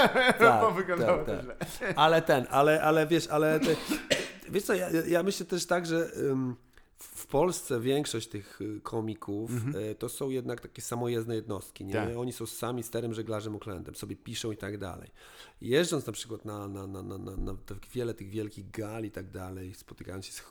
bo 0.60 0.70
wyglądało 0.70 1.24
tak, 1.24 1.26
to 1.26 1.32
tak. 1.32 1.68
źle. 1.68 1.94
Ale 1.96 2.22
ten, 2.22 2.46
ale, 2.50 2.82
ale 2.82 3.06
wiesz, 3.06 3.28
ale 3.28 3.60
te, 3.60 3.76
wiesz 4.48 4.62
co, 4.62 4.74
ja, 4.74 4.88
ja 5.08 5.22
myślę 5.22 5.46
też 5.46 5.66
tak, 5.66 5.86
że 5.86 6.10
w 6.98 7.26
Polsce 7.26 7.80
większość 7.80 8.28
tych 8.28 8.60
y, 8.60 8.80
komików 8.80 9.50
y, 9.90 9.94
to 9.94 10.08
są 10.08 10.30
jednak 10.30 10.60
takie 10.60 10.82
samojezdne 10.82 11.34
jednostki, 11.34 11.84
nie? 11.84 11.92
Tak. 11.92 12.16
Oni 12.16 12.32
są 12.32 12.46
sami 12.46 12.82
sterem, 12.82 13.14
żeglarzem, 13.14 13.56
oklętem, 13.56 13.94
sobie 13.94 14.16
piszą 14.16 14.52
i 14.52 14.56
tak 14.56 14.78
dalej. 14.78 15.10
Jeżdżąc 15.60 16.06
na 16.06 16.12
przykład 16.12 16.44
na, 16.44 16.68
na, 16.68 16.86
na, 16.86 17.02
na, 17.02 17.18
na, 17.18 17.36
na 17.36 17.54
te 17.54 17.74
wiele 17.92 18.14
tych 18.14 18.30
wielkich 18.30 18.70
gal 18.70 19.04
i 19.04 19.10
tak 19.10 19.30
dalej, 19.30 19.74
spotykając 19.74 20.26
się 20.26 20.32
z, 20.32 20.42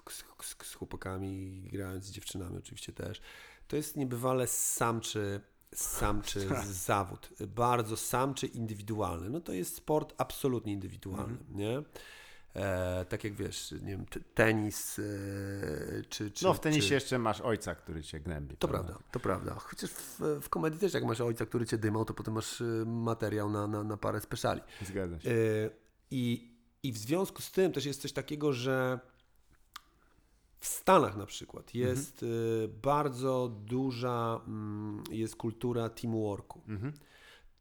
z, 0.41 0.55
z 0.63 0.73
chłopakami, 0.73 1.61
grając 1.71 2.05
z 2.05 2.11
dziewczynami 2.11 2.57
oczywiście 2.57 2.93
też, 2.93 3.21
to 3.67 3.75
jest 3.75 3.97
niebywale 3.97 4.47
samczy, 4.47 5.41
samczy 5.75 6.47
zawód. 6.65 7.29
Bardzo 7.47 7.97
samczy, 7.97 8.47
indywidualny. 8.47 9.29
No 9.29 9.39
to 9.39 9.53
jest 9.53 9.75
sport 9.75 10.13
absolutnie 10.17 10.73
indywidualny, 10.73 11.37
nie? 11.49 11.83
E, 12.55 13.05
tak 13.05 13.23
jak 13.23 13.33
wiesz, 13.33 13.71
nie 13.71 13.91
wiem, 13.91 14.05
tenis, 14.33 14.99
e, 14.99 15.03
czy, 16.09 16.31
czy... 16.31 16.45
No 16.45 16.53
w 16.53 16.59
tenisie 16.59 16.87
czy... 16.87 16.93
jeszcze 16.93 17.19
masz 17.19 17.41
ojca, 17.41 17.75
który 17.75 18.03
cię 18.03 18.19
gnębi. 18.19 18.57
To 18.57 18.67
prawda, 18.67 18.99
to 19.11 19.19
prawda. 19.19 19.55
Chociaż 19.55 19.89
w, 19.89 20.19
w 20.41 20.49
komedii 20.49 20.79
też 20.79 20.93
jak 20.93 21.03
masz 21.03 21.21
ojca, 21.21 21.45
który 21.45 21.65
cię 21.65 21.77
dymał, 21.77 22.05
to 22.05 22.13
potem 22.13 22.33
masz 22.33 22.61
y, 22.61 22.83
materiał 22.85 23.49
na, 23.49 23.67
na, 23.67 23.83
na 23.83 23.97
parę 23.97 24.21
speciali. 24.21 24.61
Zgadza 24.81 25.19
się. 25.19 25.29
Y, 25.29 25.69
I, 26.11 26.51
I 26.83 26.91
w 26.91 26.97
związku 26.97 27.41
z 27.41 27.51
tym 27.51 27.71
też 27.71 27.85
jest 27.85 28.01
coś 28.01 28.11
takiego, 28.13 28.53
że 28.53 28.99
w 30.65 30.67
Stanach 30.67 31.17
na 31.17 31.25
przykład 31.25 31.73
jest 31.75 32.23
y, 32.23 32.69
bardzo 32.83 33.47
duża 33.65 34.41
mm, 34.47 35.03
jest 35.11 35.35
kultura 35.35 35.89
teamworku. 35.89 36.61
Mhm. 36.67 36.93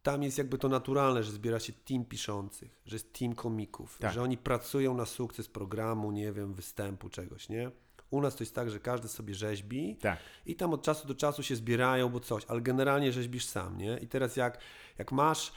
Tam 0.03 0.23
jest 0.23 0.37
jakby 0.37 0.57
to 0.57 0.69
naturalne, 0.69 1.23
że 1.23 1.31
zbiera 1.31 1.59
się 1.59 1.73
team 1.73 2.05
piszących, 2.05 2.81
że 2.85 2.95
jest 2.95 3.13
team 3.13 3.35
komików, 3.35 3.97
Tak. 3.97 4.13
że 4.13 4.21
oni 4.21 4.37
pracują 4.37 4.93
na 4.97 5.05
sukces 5.05 5.47
programu, 5.47 6.11
nie 6.11 6.31
wiem, 6.31 6.53
występu, 6.53 7.09
czegoś, 7.09 7.49
nie? 7.49 7.71
U 8.11 8.21
nas 8.21 8.35
to 8.35 8.43
jest 8.43 8.55
tak, 8.55 8.69
że 8.69 8.79
każdy 8.79 9.07
sobie 9.07 9.35
rzeźbi 9.35 9.95
Tak. 10.01 10.19
i 10.45 10.55
tam 10.55 10.73
od 10.73 10.81
czasu 10.81 11.07
do 11.07 11.15
czasu 11.15 11.43
się 11.43 11.55
zbierają, 11.55 12.09
bo 12.09 12.19
coś, 12.19 12.45
ale 12.47 12.61
generalnie 12.61 13.11
rzeźbisz 13.11 13.45
sam, 13.45 13.77
nie? 13.77 13.97
I 13.97 14.07
teraz 14.07 14.35
jak, 14.35 14.59
jak 14.97 15.11
masz 15.11 15.51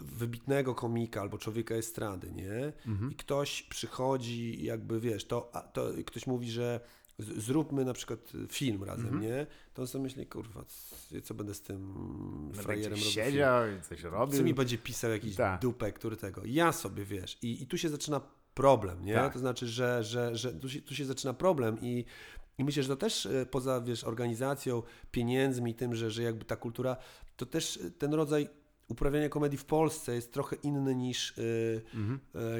wybitnego 0.00 0.74
komika 0.74 1.20
albo 1.20 1.38
człowieka 1.38 1.74
estrady, 1.74 2.32
nie? 2.32 2.72
I 3.10 3.14
ktoś 3.14 3.62
przychodzi, 3.62 4.64
jakby 4.64 5.00
wiesz, 5.00 5.24
to, 5.24 5.52
to 5.72 5.88
ktoś 6.06 6.26
mówi, 6.26 6.50
że 6.50 6.80
zróbmy 7.18 7.84
na 7.84 7.92
przykład 7.92 8.32
film 8.48 8.84
razem, 8.84 9.20
nie? 9.20 9.46
To 9.74 9.82
on 9.82 9.88
sobie 9.88 10.04
myśli, 10.04 10.26
kurwa, 10.26 10.64
co 11.22 11.34
będę 11.34 11.54
z 11.54 11.60
tym 11.62 11.94
frajerem 12.54 12.90
Będzie 12.90 13.04
robił? 13.04 13.12
siedział 13.24 13.62
i 13.78 13.82
coś 13.82 14.02
robił. 14.02 14.38
Co 14.38 14.44
mi 14.44 14.54
będzie 14.54 14.78
pisał 14.78 15.10
jakiś 15.10 15.36
Tak. 15.36 15.60
dupek, 15.60 15.94
który 15.94 16.16
tego. 16.16 16.42
Ja 16.44 16.72
sobie 16.72 17.04
wiesz. 17.04 17.38
I, 17.42 17.62
i 17.62 17.66
tu 17.66 17.78
się 17.78 17.88
zaczyna 17.88 18.20
problem, 18.54 19.04
nie? 19.04 19.14
Tak. 19.14 19.32
To 19.32 19.38
znaczy, 19.38 19.66
że, 19.66 20.04
że, 20.04 20.36
że 20.36 20.52
tu, 20.54 20.68
się, 20.68 20.82
tu 20.82 20.94
się 20.94 21.04
zaczyna 21.04 21.34
problem 21.34 21.78
i, 21.82 22.04
i 22.58 22.64
myślę, 22.64 22.82
że 22.82 22.88
to 22.88 22.96
też 22.96 23.26
e, 23.26 23.46
poza 23.46 23.80
wiesz, 23.80 24.04
organizacją, 24.04 24.82
pieniędzmi, 25.10 25.74
tym, 25.74 25.94
że, 25.94 26.10
że 26.10 26.22
jakby 26.22 26.44
ta 26.44 26.56
kultura, 26.56 26.96
to 27.36 27.46
też 27.46 27.78
ten 27.98 28.14
rodzaj 28.14 28.48
uprawiania 28.88 29.28
komedii 29.28 29.58
w 29.58 29.64
Polsce 29.64 30.14
jest 30.14 30.32
trochę 30.32 30.56
inny 30.62 30.94
niż, 30.94 31.34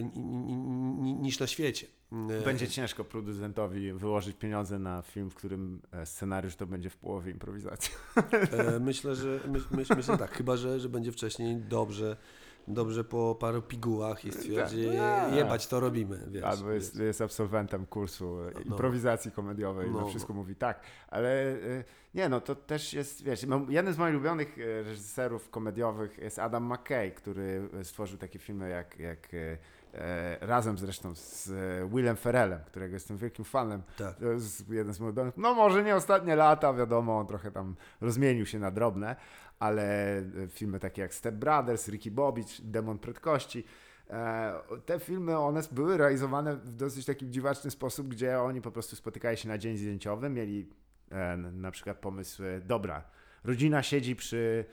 ni- 0.03 0.37
ni- 0.37 0.57
ni- 1.03 1.14
niż 1.14 1.41
na 1.41 1.47
świecie. 1.47 1.87
E, 2.31 2.45
Będzie 2.45 2.68
ciężko 2.68 3.05
producentowi 3.05 3.93
wyłożyć 3.93 4.37
pieniądze 4.37 4.79
na 4.79 5.03
film, 5.03 5.31
w 5.31 5.35
którym 5.35 5.83
e, 5.93 6.07
scenariusz 6.07 6.57
to 6.57 6.66
będzie 6.66 6.91
w 6.91 6.97
połowie 6.97 7.33
improwizacji. 7.33 7.95
E, 8.53 8.81
myślę, 8.81 9.14
że 9.14 9.41
myśl, 9.49 9.66
myśl, 9.70 9.95
myślę 9.97 10.18
tak, 10.18 10.31
chyba, 10.31 10.57
że, 10.57 10.81
że 10.81 10.89
będzie 10.89 11.12
wcześniej 11.12 11.57
dobrze, 11.57 12.16
dobrze 12.68 13.04
po 13.04 13.34
paru 13.34 13.62
pigułach 13.62 14.24
i 14.24 14.32
stwierdzi, 14.32 14.88
Tak. 14.98 15.32
jebać 15.32 15.66
to 15.66 15.80
robimy, 15.80 16.26
wiesz. 16.30 16.44
Albo 16.44 16.70
jest, 16.70 16.98
jest 16.98 17.20
absolwentem 17.20 17.86
kursu 17.86 18.38
e, 18.40 18.62
improwizacji 18.62 19.32
komediowej, 19.32 19.90
No, 19.90 20.00
na 20.00 20.06
wszystko 20.06 20.32
mówi 20.32 20.56
tak. 20.56 20.80
Ale 21.08 21.52
e, 21.52 21.84
nie, 22.14 22.28
no 22.28 22.40
to 22.40 22.54
też 22.54 22.92
jest, 22.94 23.24
wiesz, 23.24 23.46
no, 23.46 23.60
jeden 23.68 23.94
z 23.94 23.98
moich 23.98 24.14
ulubionych 24.14 24.58
e, 24.58 24.82
reżyserów 24.82 25.50
komediowych 25.50 26.18
jest 26.18 26.38
Adam 26.38 26.72
McKay, 26.72 27.10
który 27.10 27.68
stworzył 27.82 28.18
takie 28.18 28.38
filmy 28.38 28.68
jak, 28.68 28.98
jak 28.98 29.34
e, 29.34 29.58
e, 29.94 30.46
razem 30.46 30.78
zresztą 30.78 31.14
z 31.14 31.50
Willem 31.90 32.16
Ferrellem, 32.16 32.60
którego 32.66 32.94
jestem 32.94 33.16
wielkim 33.16 33.44
fanem. 33.44 33.82
Tak. 33.98 34.16
To 34.16 34.26
jest 34.26 34.70
jeden 34.70 34.94
z 34.94 35.00
moich 35.00 35.06
ulubionych. 35.08 35.36
No 35.36 35.54
może 35.54 35.82
nie 35.82 35.96
ostatnie 35.96 36.36
lata, 36.36 36.72
wiadomo, 36.74 37.18
on 37.18 37.26
trochę 37.26 37.50
tam 37.50 37.76
rozmienił 38.00 38.46
się 38.46 38.58
na 38.58 38.70
drobne, 38.70 39.16
ale 39.59 40.18
e, 40.18 40.22
filmy 40.48 40.80
takie 40.80 41.02
jak 41.02 41.14
Step 41.14 41.34
Brothers, 41.34 41.88
Ricky 41.88 42.11
Bobby, 42.11 42.44
czy 42.44 42.62
Demon 42.62 42.98
Prędkości, 42.98 43.64
e, 44.11 44.52
te 44.86 45.00
filmy, 45.00 45.38
one 45.38 45.62
były 45.72 45.96
realizowane 45.96 46.57
w 46.57 46.72
dosyć 46.72 47.07
taki 47.07 47.30
dziwaczny 47.30 47.70
sposób, 47.70 48.09
gdzie 48.09 48.40
oni 48.40 48.61
po 48.61 48.70
prostu 48.70 48.96
spotykali 48.96 49.36
się 49.36 49.48
na 49.48 49.59
dzień 49.59 49.76
zdjęciowy, 49.76 50.28
mieli 50.30 50.68
e, 51.11 51.36
na 51.36 51.70
przykład 51.70 51.98
pomysł, 51.98 52.42
dobra, 52.64 53.04
rodzina 53.44 53.82
siedzi 53.82 54.16
przy 54.16 54.64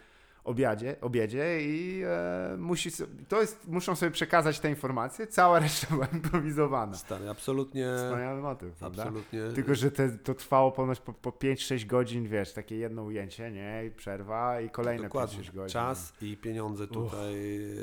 obiadzie, 0.43 0.95
obiedzie 1.01 1.61
i 1.61 2.01
e, 2.05 2.57
musi, 2.57 2.89
to 3.27 3.41
jest, 3.41 3.67
muszą 3.67 3.95
sobie 3.95 4.11
przekazać 4.11 4.59
te 4.59 4.69
informacje, 4.69 5.27
cała 5.27 5.59
reszta 5.59 5.87
była 5.93 6.05
improwizowana. 6.05 6.93
Stary, 6.93 7.29
absolutnie. 7.29 7.87
Wspaniały 7.97 8.41
motyw, 8.41 8.75
prawda? 8.75 9.03
Absolutnie. 9.03 9.41
Tylko, 9.55 9.75
że 9.75 9.91
te, 9.91 10.09
to 10.09 10.33
trwało 10.33 10.71
ponoć 10.71 10.99
po, 10.99 11.13
po 11.13 11.29
5-6 11.29 11.85
godzin, 11.85 12.27
wiesz, 12.27 12.53
takie 12.53 12.77
jedno 12.77 13.03
ujęcie, 13.03 13.51
nie? 13.51 13.85
I 13.85 13.91
przerwa 13.91 14.61
i 14.61 14.69
kolejne 14.69 15.03
Dokładnie. 15.03 15.43
5-6 15.43 15.53
godzin. 15.53 15.73
Czas 15.73 16.13
i 16.21 16.37
pieniądze 16.37 16.87
tutaj 16.87 17.35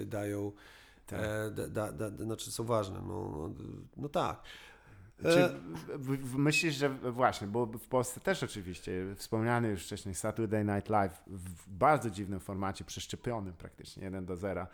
dają. 0.07 0.53
Tak. 1.07 1.21
E, 1.23 1.51
da, 1.51 1.69
da, 1.69 2.11
da, 2.11 2.25
znaczy 2.25 2.51
są 2.51 2.65
ważne. 2.65 3.03
No, 3.03 3.31
no, 3.31 3.51
no 3.97 4.09
tak. 4.09 4.43
Czy 5.23 5.39
E, 5.41 6.39
myślisz, 6.39 6.75
że 6.75 6.89
właśnie, 6.89 7.47
bo 7.47 7.67
w 7.67 7.89
Polsce 7.89 8.21
też 8.21 8.43
oczywiście, 8.43 8.93
wspomniany 9.17 9.69
już 9.69 9.85
wcześniej 9.85 10.15
Saturday 10.15 10.65
Night 10.65 10.89
Live 10.89 11.23
w 11.27 11.69
bardzo 11.69 12.11
dziwnym 12.11 12.41
formacie, 12.41 12.85
przeszczepionym 12.85 13.53
praktycznie, 13.53 14.05
1 14.05 14.25
do 14.27 14.37
0. 14.37 14.67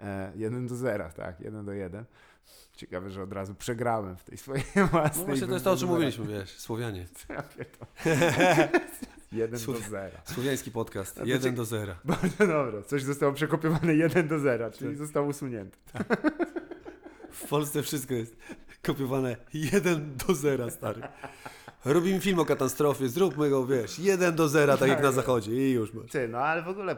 E, 0.00 0.32
1 0.36 0.66
do 0.66 0.76
0, 0.76 1.10
tak, 1.16 1.40
1 1.40 1.64
do 1.64 1.72
1. 1.72 2.04
Ciekawe, 2.76 3.10
że 3.10 3.22
od 3.22 3.32
razu 3.32 3.54
przegrałem 3.54 4.16
w 4.16 4.24
tej 4.24 4.38
swojej 4.38 4.64
własnej. 4.90 5.20
no 5.20 5.24
właśnie 5.26 5.46
to 5.46 5.52
jest 5.52 5.64
to, 5.64 5.72
o 5.72 5.76
czym 5.76 5.88
mówiliśmy, 5.88 6.26
wiesz, 6.26 6.58
Słowianie. 6.58 7.06
Pierdolę. 7.56 8.68
1 9.32 9.50
do 9.50 9.58
Słuchaj. 9.58 9.82
0. 9.90 10.16
Słowiański 10.24 10.70
podcast. 10.70 11.16
to 11.16 11.24
1 11.24 11.50
ci- 11.52 11.56
do 11.56 11.64
0. 11.64 11.94
Bardzo 12.04 12.46
dobra. 12.46 12.82
Coś 12.82 13.02
zostało 13.02 13.32
przekopiowane 13.32 13.94
1 13.94 14.28
do 14.28 14.38
0, 14.38 14.70
czyli 14.70 14.96
został 14.96 15.26
usunięty. 15.28 15.78
W 17.30 17.48
Polsce 17.48 17.82
wszystko 17.82 18.14
jest 18.14 18.36
kopiowane 18.82 19.36
1 19.54 20.16
do 20.16 20.34
0, 20.34 20.70
stary. 20.70 21.02
Robimy 21.84 22.20
film 22.20 22.38
o 22.38 22.44
katastrofie, 22.44 23.08
zróbmy 23.08 23.50
go, 23.50 23.66
wiesz, 23.66 23.98
1 23.98 24.36
do 24.36 24.48
0, 24.48 24.76
tak 24.76 24.88
jak 24.88 25.02
na 25.02 25.12
zachodzie 25.12 25.52
i 25.52 25.72
już 25.72 25.94
masz. 25.94 26.10
Ty, 26.10 26.28
no 26.28 26.38
ale 26.38 26.62
w 26.62 26.68
ogóle 26.68 26.96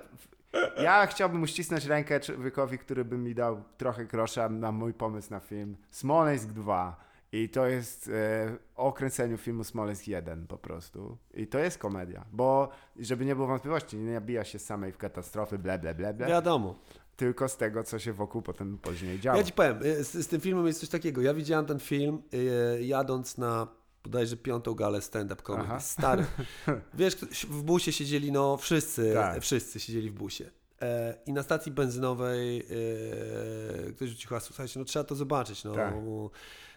ja 0.83 1.07
chciałbym 1.07 1.43
uścisnąć 1.43 1.85
rękę 1.85 2.20
człowiekowi, 2.20 2.78
który 2.78 3.05
by 3.05 3.18
mi 3.18 3.35
dał 3.35 3.62
trochę 3.76 4.05
grosza 4.05 4.49
na 4.49 4.72
mój 4.72 4.95
pomysł 4.95 5.30
na 5.30 5.41
film 5.41 5.76
Smoleńsk 5.91 6.49
2. 6.49 6.97
I 7.33 7.49
to 7.49 7.66
jest 7.66 8.09
e, 8.09 8.57
o 8.76 8.93
kręceniu 8.93 9.37
filmu 9.39 9.64
Smoleńsk 9.64 10.09
1 10.09 10.47
po 10.47 10.59
prostu. 10.59 11.18
I 11.35 11.47
to 11.47 11.59
jest 11.59 11.78
komedia, 11.78 12.24
bo 12.33 12.68
żeby 12.99 13.24
nie 13.24 13.35
było 13.35 13.47
wątpliwości, 13.47 13.97
nie 13.97 14.12
nabija 14.12 14.45
się 14.45 14.59
samej 14.59 14.93
w 14.93 14.99
katastrofy, 14.99 15.59
ble, 15.59 15.78
ble, 15.78 15.95
ble, 15.95 16.14
ble, 16.14 16.26
Wiadomo. 16.26 16.74
Tylko 17.23 17.49
z 17.49 17.57
tego, 17.57 17.85
co 17.85 17.99
się 17.99 18.12
wokół 18.12 18.43
potem 18.43 18.79
później 18.79 19.20
działo. 19.20 19.39
Ja 19.39 19.45
ci 19.45 19.53
powiem, 19.53 19.83
y, 19.83 20.05
z, 20.05 20.12
z 20.12 20.29
tym 20.29 20.41
filmem 20.41 20.66
jest 20.66 20.81
coś 20.81 20.89
takiego. 20.89 21.23
Ja 21.23 21.35
widziałem 21.35 21.66
ten 21.66 21.79
film 21.79 22.23
y, 22.35 22.85
jadąc 22.85 23.39
na 23.39 23.68
bodajże 24.05 24.37
piątą 24.37 24.75
galę 24.75 25.03
stand-up 25.03 25.43
comedy. 25.43 25.68
Aha. 25.68 25.81
Stary. 25.81 26.25
Wiesz, 26.95 27.16
w 27.51 27.62
busie 27.62 27.93
siedzieli, 27.93 28.33
no 28.33 28.57
wszyscy, 28.57 29.12
Tak. 29.14 29.43
wszyscy 29.43 29.81
siedzieli 29.81 30.11
w 30.11 30.14
busie. 30.14 30.51
E, 30.81 31.14
I 31.27 31.33
na 31.33 31.43
stacji 31.43 31.73
benzynowej 31.73 32.61
e, 32.61 33.93
ktoś 33.93 34.09
rzucił 34.09 34.31
hasło, 34.31 34.47
słuchajcie, 34.47 34.79
no 34.79 34.85
trzeba 34.85 35.05
to 35.05 35.14
zobaczyć. 35.14 35.64
No. 35.64 35.75
Tak. 35.75 35.95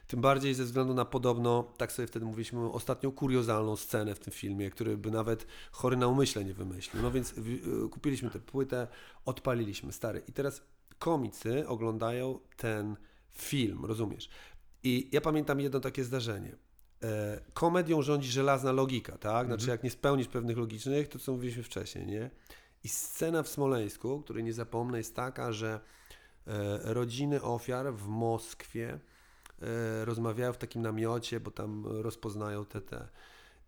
Tym 0.08 0.22
bardziej 0.22 0.54
ze 0.54 0.64
względu 0.64 0.94
na 0.94 1.06
podobno, 1.06 1.64
tak 1.78 1.92
sobie 1.92 2.08
wtedy 2.08 2.26
mówiliśmy, 2.26 2.72
ostatnią 2.72 3.12
kuriozalną 3.12 3.76
scenę 3.76 4.16
w 4.16 4.20
tym 4.20 4.34
filmie, 4.34 4.70
który 4.70 4.98
by 4.98 5.12
nawet 5.12 5.48
chory 5.72 5.98
na 5.98 6.08
umyśle 6.08 6.46
nie 6.46 6.54
wymyślił. 6.54 7.04
No 7.04 7.12
więc 7.12 7.34
w, 7.38 7.90
kupiliśmy 7.90 8.30
tę 8.30 8.40
płytę, 8.40 8.88
odpaliliśmy, 9.26 9.92
stary. 9.92 10.22
I 10.28 10.34
teraz 10.34 10.62
komicy 11.00 11.68
oglądają 11.68 12.40
ten 12.58 12.96
film, 13.32 13.86
rozumiesz? 13.86 14.30
I 14.84 15.10
ja 15.12 15.22
pamiętam 15.22 15.60
jedno 15.60 15.80
takie 15.80 16.04
zdarzenie. 16.04 16.56
E, 17.04 17.42
komedią 17.54 18.02
rządzi 18.02 18.32
żelazna 18.32 18.72
logika, 18.72 19.18
tak? 19.18 19.48
Znaczy, 19.48 19.70
jak 19.70 19.84
nie 19.84 19.92
spełnisz 19.92 20.28
pewnych 20.28 20.58
logicznych, 20.58 21.08
to 21.08 21.20
co 21.20 21.32
mówiliśmy 21.32 21.64
wcześniej, 21.64 22.08
nie? 22.08 22.30
I 22.84 22.90
scena 22.90 23.44
w 23.44 23.48
Smoleńsku, 23.48 24.22
której 24.22 24.44
nie 24.44 24.54
zapomnę, 24.54 24.98
jest 24.98 25.16
taka, 25.16 25.52
że 25.52 25.80
e, 26.48 26.94
rodziny 26.94 27.42
ofiar 27.42 27.94
w 27.94 28.08
Moskwie 28.08 29.00
rozmawiają 30.04 30.54
w 30.54 30.58
takim 30.58 30.82
namiocie, 30.82 31.40
bo 31.40 31.52
tam 31.52 31.84
rozpoznają 31.86 32.66
te 32.66 32.82
te. 32.82 33.08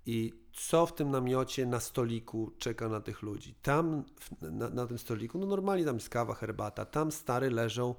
I 0.06 0.34
co 0.54 0.86
w 0.86 0.96
tym 0.96 1.12
namiocie 1.12 1.66
na 1.66 1.80
stoliku 1.80 2.52
czeka 2.58 2.90
na 2.90 3.02
tych 3.02 3.22
ludzi? 3.22 3.56
Tam 3.62 4.04
na, 4.42 4.70
na 4.70 4.88
tym 4.88 4.98
stoliku, 4.98 5.38
no 5.38 5.46
normalnie 5.46 5.86
tam 5.86 5.96
jest 5.96 6.10
kawa, 6.10 6.34
herbata, 6.34 6.86
tam 6.86 7.12
stary 7.12 7.50
leżą 7.50 7.96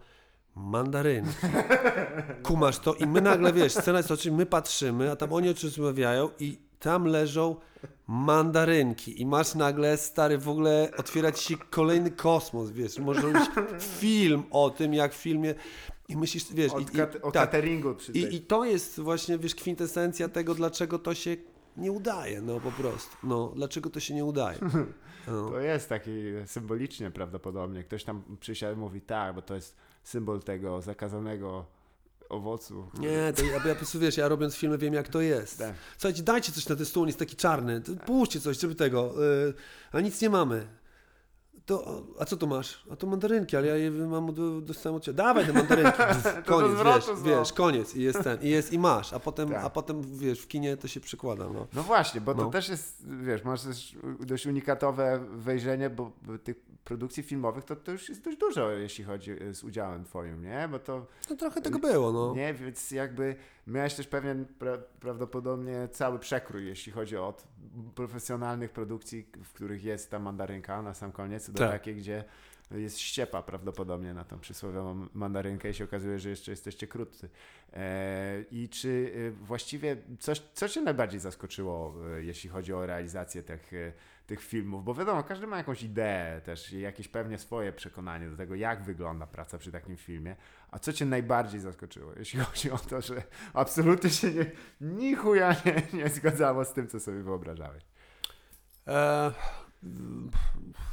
mandarynki. 0.55 1.33
Kumasz 2.43 2.79
to 2.79 2.95
i 2.95 3.07
my 3.07 3.21
nagle, 3.21 3.53
wiesz, 3.53 3.73
scena 3.73 3.99
jest 3.99 4.11
oczywiście, 4.11 4.39
my 4.39 4.47
patrzymy, 4.47 5.11
a 5.11 5.17
tam 5.17 5.33
oni 5.33 5.49
o 5.49 5.55
czymś 5.55 5.77
rozmawiają 5.77 6.31
i 6.39 6.59
tam 6.79 7.05
leżą 7.05 7.57
mandarynki 8.07 9.23
i 9.23 9.27
masz 9.27 9.55
nagle, 9.55 9.97
stary, 9.97 10.39
w 10.39 10.49
ogóle 10.49 10.91
otwierać 10.97 11.41
się 11.41 11.57
kolejny 11.71 12.11
kosmos, 12.11 12.71
wiesz, 12.71 12.99
może 12.99 13.21
robić 13.21 13.51
film 14.01 14.45
o 14.51 14.71
tym, 14.71 14.95
jak 14.95 15.15
w 15.15 15.17
filmie 15.17 15.55
i 16.09 16.17
myślisz, 16.17 16.53
wiesz... 16.53 16.73
Od 16.73 16.83
i, 16.83 16.99
kat- 16.99 17.15
i, 17.15 17.23
o 17.23 17.33
tak, 17.33 17.45
cateringu 17.45 17.97
i, 18.15 18.35
I 18.35 18.41
to 18.41 18.65
jest 18.65 19.01
właśnie, 19.01 19.39
wiesz, 19.39 19.55
kwintesencja 19.55 20.29
tego, 20.29 20.55
dlaczego 20.55 20.99
to 20.99 21.15
się 21.15 21.37
nie 21.77 21.93
udaje, 21.93 22.43
no 22.43 22.61
po 22.61 22.73
prostu. 22.73 23.17
No, 23.23 23.53
dlaczego 23.57 23.91
to 23.91 24.01
się 24.01 24.15
nie 24.15 24.25
udaje. 24.25 24.59
No. 25.27 25.51
To 25.51 25.61
jest 25.61 25.89
taki 25.89 26.11
symbolicznie 26.47 27.11
prawdopodobnie. 27.11 27.85
Ktoś 27.85 28.05
tam 28.05 28.23
przysiadł 28.41 28.77
i 28.77 28.81
mówi, 28.81 29.01
tak, 29.01 29.35
bo 29.35 29.43
to 29.43 29.55
jest 29.55 29.77
symbol 30.03 30.43
tego 30.43 30.81
zakazanego 30.83 31.67
owocu. 32.29 32.91
Nie, 32.99 33.33
to 33.37 33.45
ja, 33.45 33.53
ja 33.53 33.61
po 33.61 33.75
prostu, 33.75 33.99
wiesz, 33.99 34.17
ja 34.17 34.29
robiąc 34.29 34.57
filmy 34.57 34.79
wiem, 34.79 34.95
jak 34.95 35.09
to 35.09 35.21
jest. 35.21 35.59
Tak. 35.59 35.75
Słuchajcie, 35.99 36.23
dajcie 36.23 36.53
coś 36.53 36.69
na 36.69 36.77
ten 36.77 36.87
stół, 36.87 37.03
on 37.03 37.09
jest 37.09 37.19
taki 37.19 37.37
czarny, 37.37 37.83
połóżcie 38.07 38.41
coś, 38.41 38.59
żeby 38.61 38.75
tego, 38.75 39.15
yy, 39.47 39.55
a 39.93 40.01
nic 40.01 40.23
nie 40.23 40.31
mamy. 40.31 40.67
To, 41.69 42.03
a 42.19 42.25
co 42.25 42.37
tu 42.37 42.47
masz? 42.47 42.85
A 42.91 42.97
to 42.97 43.07
mandarynki, 43.07 43.57
ale 43.57 43.67
ja 43.67 43.77
je 43.77 43.91
mam, 43.91 44.35
dostałem 44.63 44.97
od 44.97 45.03
ciebie. 45.03 45.17
Dawaj 45.17 45.47
te 45.47 45.53
mandarynki. 45.53 45.99
koniec, 46.47 46.73
wiesz, 46.85 47.23
wiesz, 47.25 47.53
koniec 47.53 47.97
i 47.97 48.03
jest 48.03 48.23
ten, 48.25 48.43
i 48.43 48.49
jest 48.49 48.73
i 48.73 48.79
masz, 48.79 49.13
a 49.13 49.21
potem, 49.21 49.49
Tak. 49.51 49.65
a 49.65 49.71
potem, 49.71 50.03
wiesz, 50.19 50.41
w 50.41 50.49
kinie 50.49 50.77
to 50.77 50.89
się 50.89 51.01
przykłada, 51.01 51.45
no. 51.49 51.67
No 51.75 51.83
właśnie, 51.83 52.21
bo 52.21 52.35
to 52.35 52.43
No. 52.43 52.51
też 52.51 52.69
jest, 52.69 53.07
wiesz, 53.23 53.45
masz 53.45 53.63
też 53.63 53.97
dość 54.21 54.47
unikatowe 54.47 55.21
wejrzenie, 55.31 55.91
bo 55.91 56.13
tych 56.45 56.57
produkcji 56.85 57.23
filmowych 57.23 57.65
to, 57.65 57.77
to 57.77 57.93
już 57.93 58.09
jest 58.09 58.25
dość 58.25 58.37
dużo, 58.39 58.71
jeśli 58.71 59.05
chodzi 59.05 59.31
e, 59.33 59.55
z 59.55 59.65
udziałem 59.65 60.05
twoim, 60.05 60.43
nie? 60.43 60.69
Bo 60.71 60.79
to, 60.79 61.07
No 61.31 61.37
trochę 61.37 61.61
tego 61.63 61.79
było, 61.79 62.13
no. 62.13 62.35
nie, 62.35 62.55
więc 62.55 62.91
jakby 62.91 63.37
miałeś 63.67 63.95
też 63.95 64.07
pewien 64.07 64.47
pra, 64.59 64.79
prawdopodobnie 65.01 65.89
cały 65.93 66.19
przekrój, 66.19 66.67
jeśli 66.67 66.93
chodzi 66.93 67.17
o 67.17 67.29
od 67.29 67.45
profesjonalnych 67.95 68.71
produkcji, 68.73 69.27
w 69.45 69.53
których 69.53 69.85
jest 69.85 70.11
ta 70.11 70.19
mandarynka 70.19 70.83
na 70.83 70.95
sam 70.95 71.13
koniec, 71.13 71.51
do 71.59 71.65
Tak. 71.65 71.73
takiej, 71.73 71.97
gdzie 71.97 72.25
jest 72.71 72.99
ściepa 72.99 73.43
prawdopodobnie 73.43 74.15
na 74.15 74.25
tą 74.25 74.39
przysłowiową 74.39 75.07
mandarynkę 75.15 75.71
i 75.71 75.75
się 75.75 75.85
okazuje, 75.85 76.19
że 76.19 76.31
jeszcze 76.31 76.51
jesteście 76.51 76.87
krótcy. 76.87 77.29
E, 77.73 78.41
I 78.51 78.69
czy 78.69 79.13
e, 79.29 79.31
właściwie 79.31 79.97
coś, 80.21 80.43
co 80.55 80.69
Cię 80.69 80.81
najbardziej 80.81 81.21
zaskoczyło, 81.21 81.95
e, 82.17 82.23
jeśli 82.25 82.51
chodzi 82.51 82.73
o 82.73 82.87
realizację 82.87 83.43
tych, 83.43 83.73
tych 84.27 84.41
filmów? 84.41 84.85
Bo 84.85 84.95
wiadomo, 84.95 85.23
każdy 85.23 85.47
ma 85.47 85.57
jakąś 85.57 85.83
ideę 85.83 86.41
też, 86.41 86.73
i 86.73 86.81
jakieś 86.81 87.09
pewnie 87.09 87.39
swoje 87.39 87.73
przekonanie 87.73 88.31
do 88.31 88.37
tego, 88.37 88.55
jak 88.55 88.83
wygląda 88.83 89.27
praca 89.27 89.59
przy 89.59 89.73
takim 89.73 89.97
filmie. 89.97 90.37
A 90.71 90.79
co 90.79 90.93
Cię 90.93 91.05
najbardziej 91.05 91.61
zaskoczyło, 91.61 92.13
jeśli 92.19 92.41
chodzi 92.45 92.71
o 92.71 92.79
to, 92.79 93.01
że 93.01 93.23
absolutnie 93.55 94.11
się 94.11 94.31
nie, 94.31 94.51
ni 94.81 95.15
chuja 95.15 95.57
nie, 95.65 95.99
nie 95.99 96.09
zgadzało 96.09 96.65
z 96.65 96.73
tym, 96.73 96.89
co 96.89 97.01
sobie 97.01 97.23
wyobrażałeś? 97.23 97.85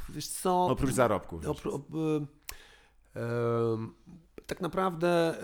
Wiesz 0.08 0.28
co... 0.28 0.66
Oprócz 0.66 0.90
zarobków. 0.92 1.44
Op- 1.44 1.80
tak 4.46 4.60
naprawdę 4.60 5.08
e, 5.08 5.42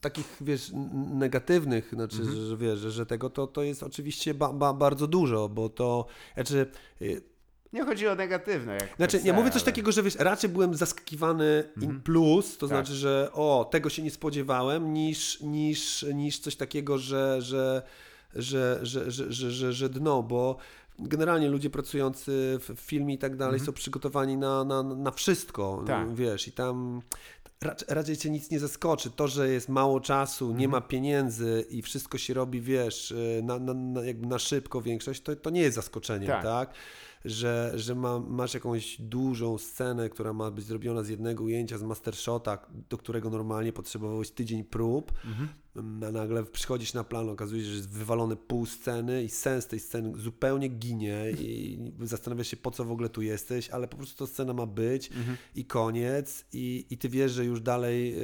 takich, 0.00 0.36
wiesz, 0.40 0.70
negatywnych, 1.14 1.90
znaczy, 1.92 2.16
Mhm. 2.16 2.36
że, 2.36 2.46
że 2.46 2.56
wiesz, 2.56 2.78
że, 2.78 3.06
tego 3.06 3.30
to, 3.30 3.46
to 3.46 3.62
jest 3.62 3.82
oczywiście 3.82 4.34
ba, 4.34 4.52
ba, 4.52 4.72
bardzo 4.72 5.06
dużo, 5.06 5.48
bo 5.48 5.68
to, 5.68 6.06
znaczy, 6.34 6.66
y, 7.02 7.22
Nie 7.72 7.84
chodzi 7.84 8.08
o 8.08 8.14
negatywne. 8.14 8.72
Jak 8.72 8.96
znaczy, 8.96 9.20
ja 9.24 9.32
mówię 9.32 9.50
coś 9.50 9.62
ale- 9.62 9.64
takiego, 9.72 9.92
że 9.92 10.02
wiesz, 10.02 10.14
raczej 10.16 10.50
byłem 10.50 10.74
zaskakiwany 10.74 11.64
in 11.76 11.82
Mhm. 11.82 12.00
plus, 12.02 12.58
to 12.58 12.68
Tak. 12.68 12.76
znaczy, 12.76 12.92
że 12.98 13.30
o, 13.32 13.68
tego 13.70 13.90
się 13.90 14.02
nie 14.02 14.10
spodziewałem, 14.10 14.92
niż, 14.94 15.40
niż, 15.40 16.06
niż 16.14 16.38
coś 16.38 16.56
takiego, 16.56 16.98
że, 16.98 17.42
że, 17.42 17.82
że, 18.34 18.78
że, 18.82 19.10
że, 19.10 19.32
że, 19.32 19.50
że, 19.50 19.72
że 19.72 19.88
dno, 19.88 20.22
bo 20.22 20.56
generalnie 20.98 21.48
ludzie 21.48 21.70
pracujący 21.70 22.58
w 22.60 22.74
filmie 22.80 23.14
i 23.14 23.18
tak 23.18 23.36
dalej 23.36 23.54
Mhm. 23.54 23.66
są 23.66 23.72
przygotowani 23.72 24.36
na, 24.36 24.64
na, 24.64 24.82
na 24.82 25.10
wszystko, 25.10 25.84
Tak. 25.86 26.14
wiesz, 26.14 26.48
i 26.48 26.52
tam 26.52 27.02
rac- 27.62 27.84
raczej 27.88 28.16
cię 28.16 28.30
nic 28.30 28.50
nie 28.50 28.58
zaskoczy. 28.58 29.10
To, 29.10 29.28
że 29.28 29.48
jest 29.48 29.68
mało 29.68 30.00
czasu, 30.00 30.46
nie 30.46 30.52
Mhm. 30.64 30.70
ma 30.70 30.80
pieniędzy 30.80 31.64
i 31.70 31.82
wszystko 31.82 32.18
się 32.18 32.34
robi, 32.34 32.60
wiesz, 32.60 33.10
y, 33.10 33.40
na, 33.44 33.58
na, 33.58 33.74
na, 33.74 34.04
jakby 34.04 34.26
na 34.26 34.38
szybko 34.38 34.82
większość, 34.82 35.22
to, 35.22 35.36
to 35.36 35.50
nie 35.50 35.60
jest 35.60 35.74
zaskoczeniem, 35.76 36.28
Tak. 36.28 36.42
tak? 36.42 36.74
Że, 37.24 37.72
że 37.74 37.94
ma, 37.94 38.18
masz 38.20 38.54
jakąś 38.54 38.96
dużą 39.00 39.58
scenę, 39.58 40.08
która 40.10 40.32
ma 40.32 40.50
być 40.50 40.64
zrobiona 40.64 41.02
z 41.02 41.08
jednego 41.08 41.44
ujęcia, 41.44 41.78
z 41.78 41.82
mastershota, 41.82 42.58
do 42.90 42.98
którego 42.98 43.30
normalnie 43.30 43.72
potrzebowałeś 43.72 44.30
tydzień 44.30 44.64
prób, 44.64 45.12
Mhm. 45.24 45.48
a 46.08 46.10
nagle 46.12 46.44
przychodzisz 46.44 46.94
na 46.94 47.04
plan, 47.04 47.28
okazuje 47.28 47.62
się, 47.62 47.68
że 47.70 47.76
jest 47.76 47.90
wywalone 47.90 48.36
pół 48.36 48.66
sceny 48.66 49.24
i 49.24 49.28
sens 49.28 49.66
tej 49.66 49.80
sceny 49.80 50.12
zupełnie 50.18 50.68
ginie 50.68 51.24
i 51.38 51.78
zastanawiasz 52.02 52.48
się, 52.48 52.56
po 52.56 52.70
co 52.70 52.84
w 52.84 52.90
ogóle 52.92 53.08
tu 53.08 53.22
jesteś, 53.22 53.70
ale 53.70 53.88
po 53.88 53.96
prostu 53.96 54.26
ta 54.26 54.32
scena 54.32 54.52
ma 54.52 54.66
być 54.66 55.08
Mhm. 55.12 55.36
i 55.54 55.64
koniec 55.64 56.44
i, 56.52 56.86
i 56.90 56.98
ty 56.98 57.08
wiesz, 57.08 57.32
że 57.32 57.44
już 57.44 57.60
dalej 57.60 58.14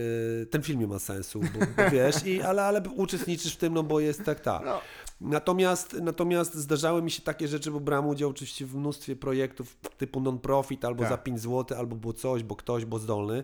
y, 0.43 0.47
ten 0.47 0.63
film 0.63 0.81
nie 0.81 0.87
ma 0.87 0.99
sensu, 0.99 1.41
bo, 1.41 1.59
bo 1.85 1.91
wiesz, 1.91 2.27
i, 2.27 2.43
ale, 2.43 2.65
ale 2.65 2.83
uczestniczysz 2.97 3.55
w 3.55 3.57
tym, 3.57 3.75
no 3.75 3.83
bo 3.83 4.01
jest 4.01 4.25
tak, 4.25 4.41
tak. 4.41 4.63
No, 4.65 4.81
Natomiast, 5.21 5.93
natomiast 6.03 6.55
zdarzały 6.55 7.03
mi 7.03 7.11
się 7.11 7.23
takie 7.23 7.49
rzeczy, 7.49 7.71
bo 7.71 7.81
brałem 7.81 8.07
udział 8.09 8.31
oczywiście 8.31 8.67
w 8.67 8.77
mnóstwie 8.77 9.17
projektów 9.17 9.77
typu 9.99 10.21
non-profit, 10.21 10.85
albo 10.85 11.01
Tak. 11.03 11.09
za 11.11 11.19
5 11.19 11.41
zł, 11.41 11.79
albo 11.79 11.97
było 11.97 12.13
coś, 12.13 12.43
bo 12.43 12.57
ktoś, 12.57 12.85
bo 12.85 12.99
zdolny. 12.99 13.43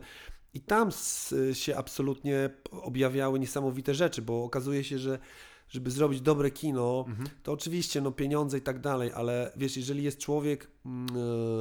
I 0.55 0.61
tam 0.61 0.91
się 1.53 1.77
absolutnie 1.77 2.51
objawiały 2.71 3.39
niesamowite 3.39 3.95
rzeczy, 3.95 4.23
bo 4.23 4.45
okazuje 4.45 4.85
się, 4.85 4.99
że 4.99 5.19
żeby 5.69 5.91
zrobić 5.91 6.21
dobre 6.21 6.51
kino, 6.51 7.05
Mhm. 7.09 7.29
to 7.43 7.53
oczywiście 7.53 8.01
no, 8.01 8.13
pieniądze 8.13 8.59
i 8.59 8.61
tak 8.61 8.81
dalej, 8.81 9.11
ale 9.15 9.53
wiesz, 9.57 9.77
jeżeli 9.77 10.03
jest 10.03 10.19
człowiek, 10.19 10.71
mm, 10.87 11.09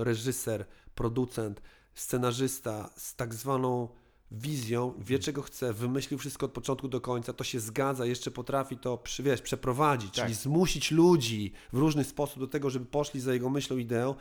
reżyser, 0.02 0.66
producent, 0.96 1.62
scenarzysta 1.94 2.90
z 2.98 3.16
tak 3.16 3.34
zwaną 3.34 3.88
wizją, 4.32 4.94
wie 5.00 5.20
czego 5.20 5.42
chce, 5.42 5.74
wymyślił 5.74 6.20
wszystko 6.20 6.46
od 6.46 6.52
początku 6.52 6.88
do 6.88 7.02
końca, 7.02 7.34
to 7.34 7.44
się 7.44 7.60
zgadza, 7.60 8.06
jeszcze 8.06 8.32
potrafi 8.32 8.78
to 8.78 8.98
przy, 8.98 9.24
wiesz, 9.24 9.42
przeprowadzić, 9.42 10.16
Tak. 10.16 10.26
czyli 10.26 10.36
zmusić 10.36 10.92
ludzi 10.92 11.52
w 11.74 11.78
różny 11.78 12.04
sposób 12.04 12.40
do 12.40 12.48
tego, 12.48 12.70
żeby 12.70 12.86
poszli 12.86 13.20
za 13.20 13.34
jego 13.34 13.50
myślą, 13.50 13.78
ideą, 13.78 14.16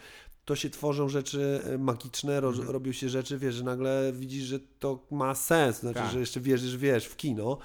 to 0.44 0.56
się 0.56 0.70
tworzą 0.70 1.08
rzeczy 1.08 1.60
e, 1.64 1.78
magiczne, 1.78 2.40
ro, 2.40 2.48
Mhm. 2.48 2.68
robią 2.70 2.92
się 2.92 3.08
rzeczy, 3.08 3.38
wiesz, 3.38 3.54
że 3.54 3.64
nagle 3.64 4.12
widzisz, 4.14 4.44
że 4.44 4.60
to 4.78 5.06
ma 5.10 5.34
sens, 5.34 5.80
znaczy, 5.80 5.98
Tak. 5.98 6.12
że 6.12 6.20
jeszcze 6.20 6.40
wierzysz, 6.40 6.76
wiesz, 6.76 7.06
w 7.06 7.16
kino. 7.16 7.58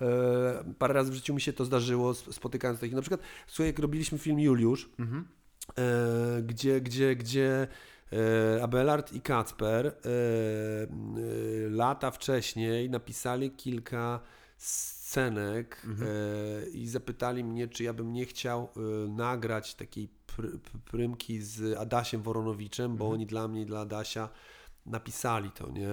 E, 0.00 0.64
parę 0.78 0.94
razy 0.94 1.10
w 1.10 1.14
życiu 1.14 1.34
mi 1.34 1.40
się 1.40 1.52
to 1.52 1.64
zdarzyło, 1.64 2.10
sp- 2.20 2.32
spotykając 2.32 2.80
takich, 2.80 2.94
na 2.96 3.00
przykład, 3.02 3.20
słuchaj, 3.46 3.66
jak 3.66 3.78
robiliśmy 3.78 4.18
film 4.18 4.40
Juliusz, 4.40 4.88
Mhm. 4.98 5.28
e, 5.78 6.42
gdzie, 6.42 6.80
gdzie, 6.80 7.16
gdzie 7.16 7.68
Abelard 8.62 9.12
i 9.12 9.20
Kacper 9.20 9.86
e, 9.86 9.92
e, 9.92 9.96
lata 11.70 12.10
wcześniej 12.10 12.90
napisali 12.90 13.50
kilka 13.50 14.20
scenek 14.56 15.82
Mhm. 15.84 16.08
e, 16.10 16.68
i 16.68 16.88
zapytali 16.88 17.44
mnie, 17.44 17.68
czy 17.68 17.84
ja 17.84 17.92
bym 17.92 18.12
nie 18.12 18.24
chciał 18.26 18.68
e, 18.76 19.08
nagrać 19.08 19.74
takiej 19.74 20.08
pr, 20.26 20.60
pr, 20.60 20.78
prymki 20.90 21.42
z 21.42 21.78
Adasiem 21.78 22.22
Woronowiczem, 22.22 22.96
bo 22.96 23.04
Mhm. 23.04 23.12
oni 23.14 23.26
dla 23.26 23.48
mnie 23.48 23.62
i 23.62 23.66
dla 23.66 23.80
Adasia 23.80 24.28
napisali 24.86 25.50
to, 25.50 25.70
nie? 25.70 25.88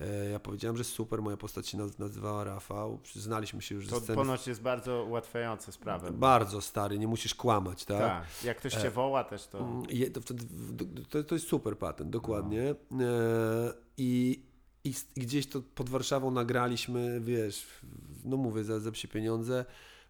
E, 0.00 0.30
Ja 0.30 0.38
powiedziałem, 0.40 0.76
że 0.76 0.84
super, 0.84 1.22
moja 1.22 1.36
postać 1.36 1.68
się 1.68 1.78
naz- 1.78 1.98
nazywała 1.98 2.44
Rafał, 2.44 2.98
przyznaliśmy 2.98 3.62
się 3.62 3.74
już 3.74 3.84
ze 3.86 3.90
To 3.90 4.00
sceny. 4.00 4.16
ponoć 4.16 4.46
jest 4.46 4.62
bardzo 4.62 5.04
ułatwiające 5.04 5.72
sprawę. 5.72 6.10
Bardzo 6.12 6.60
stary, 6.60 6.98
nie 6.98 7.08
musisz 7.08 7.34
kłamać, 7.34 7.84
tak? 7.84 7.98
Tak. 7.98 8.44
Jak 8.44 8.56
ktoś 8.56 8.72
cię 8.74 8.90
woła 8.90 9.24
też, 9.24 9.46
to... 9.46 9.58
Mm, 9.58 9.82
To, 10.12 10.20
to, 11.10 11.24
to 11.24 11.34
jest 11.34 11.46
super 11.48 11.78
patent, 11.78 12.10
dokładnie. 12.10 12.62
E, 12.70 12.74
I, 13.96 14.42
i, 14.84 14.94
gdzieś 15.16 15.46
to 15.46 15.62
pod 15.74 15.88
Warszawą 15.88 16.30
nagraliśmy, 16.30 17.20
wiesz, 17.20 17.66
no 18.24 18.36
mówię, 18.36 18.64
za, 18.64 18.80
za 18.80 18.92
psie 18.92 19.08
pieniądze. 19.08 19.64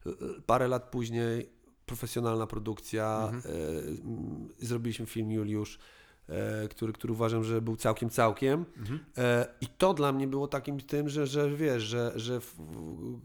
E, 0.07 0.11
e, 0.11 0.15
Parę 0.47 0.69
lat 0.69 0.91
później 0.91 1.49
profesjonalna 1.87 2.47
produkcja, 2.47 3.31
Mhm. 3.33 3.55
e, 4.61 4.67
zrobiliśmy 4.67 5.07
film 5.07 5.31
Juliusz, 5.33 5.79
e, 5.79 5.79
który, 6.71 6.93
który 6.93 7.13
uważam, 7.13 7.45
że 7.45 7.63
był 7.63 7.77
całkiem, 7.77 8.11
całkiem. 8.11 8.65
Mhm. 8.77 9.01
E, 9.19 9.47
I 9.61 9.67
to 9.67 9.95
dla 9.95 10.13
mnie 10.13 10.27
było 10.27 10.49
takim 10.49 10.81
tym, 10.81 11.09
że, 11.09 11.27
że 11.27 11.51
wiesz, 11.51 11.83
że, 11.83 12.13
że 12.17 12.41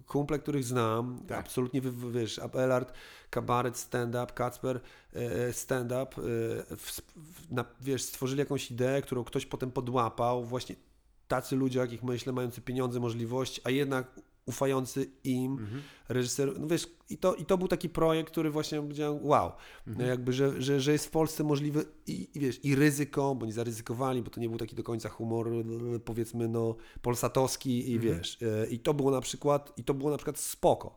kumple, 0.07 0.39
których 0.39 0.63
znam, 0.63 1.19
Tak. 1.27 1.39
absolutnie, 1.39 1.81
wiesz, 2.11 2.39
Abelard, 2.39 2.93
kabaret, 3.29 3.77
stand-up, 3.77 4.33
Kacper, 4.33 4.79
e, 5.13 5.53
stand-up, 5.53 6.21
e, 7.57 7.65
wiesz, 7.81 8.01
stworzyli 8.01 8.39
jakąś 8.39 8.71
ideę, 8.71 9.01
którą 9.01 9.23
ktoś 9.23 9.45
potem 9.45 9.71
podłapał, 9.71 10.45
właśnie 10.45 10.75
tacy 11.27 11.55
ludzie, 11.55 11.79
o 11.79 11.83
jakich 11.83 12.03
myślę, 12.03 12.33
mający 12.33 12.61
pieniądze, 12.61 12.99
możliwości, 12.99 13.61
a 13.63 13.69
jednak 13.69 14.19
ufający 14.45 15.09
im 15.23 15.51
Mhm. 15.51 15.81
reżyser, 16.09 16.59
no 16.59 16.67
wiesz, 16.67 16.87
i 17.09 17.17
to, 17.17 17.35
i 17.35 17.45
to 17.45 17.57
był 17.57 17.67
taki 17.67 17.89
projekt, 17.89 18.31
który 18.31 18.51
właśnie 18.51 18.81
powiedziałem, 18.81 19.25
wow, 19.25 19.51
no 19.87 20.05
jakby, 20.05 20.33
że, 20.33 20.61
że, 20.61 20.81
że 20.81 20.91
jest 20.91 21.05
w 21.05 21.09
Polsce 21.11 21.43
możliwy 21.43 21.85
i, 22.07 22.29
i 22.35 22.39
wiesz, 22.39 22.59
i 22.65 22.75
ryzyko, 22.75 23.35
bo 23.35 23.45
nie 23.45 23.53
zaryzykowali, 23.53 24.21
bo 24.21 24.29
to 24.29 24.39
nie 24.39 24.49
był 24.49 24.57
taki 24.57 24.75
do 24.75 24.83
końca 24.83 25.09
humor, 25.09 25.49
powiedzmy, 26.05 26.47
no, 26.47 26.75
polsatowski 27.01 27.91
i 27.91 27.99
wiesz, 27.99 28.37
e, 28.41 28.67
i 28.67 28.79
to 28.79 28.93
było 28.93 29.11
na 29.11 29.21
przykład, 29.21 29.73
i 29.77 29.83
to 29.83 29.93
było 29.93 30.11
na 30.11 30.17
przykład 30.17 30.39
spoko. 30.39 30.95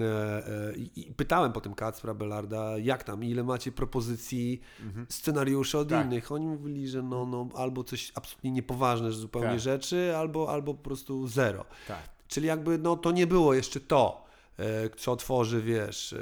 E, 0.00 0.46
e, 0.68 0.72
I 0.76 1.12
pytałem 1.16 1.52
potem 1.52 1.74
Kacpra 1.74 2.14
Belarda, 2.14 2.78
jak 2.78 3.04
tam, 3.04 3.24
ile 3.24 3.44
macie 3.44 3.72
propozycji, 3.72 4.60
scenariuszy 5.08 5.78
od 5.78 5.88
Tak. 5.88 6.06
innych. 6.06 6.32
Oni 6.32 6.46
mówili, 6.46 6.88
że 6.88 7.02
no, 7.02 7.26
no, 7.26 7.48
albo 7.54 7.84
coś 7.84 8.12
absolutnie 8.14 8.50
niepoważne 8.50 9.12
że 9.12 9.18
zupełnie 9.18 9.48
Tak. 9.48 9.60
rzeczy, 9.60 10.16
albo, 10.16 10.50
albo 10.50 10.74
po 10.74 10.82
prostu 10.82 11.26
zero. 11.26 11.64
Tak. 11.88 12.15
Czyli 12.28 12.46
jakby 12.46 12.78
no, 12.78 12.96
to 12.96 13.10
nie 13.12 13.26
było 13.26 13.54
jeszcze 13.54 13.80
to, 13.80 14.26
e, 14.58 14.90
co 14.90 15.16
tworzy, 15.16 15.62
wiesz. 15.62 16.12
e, 16.12 16.18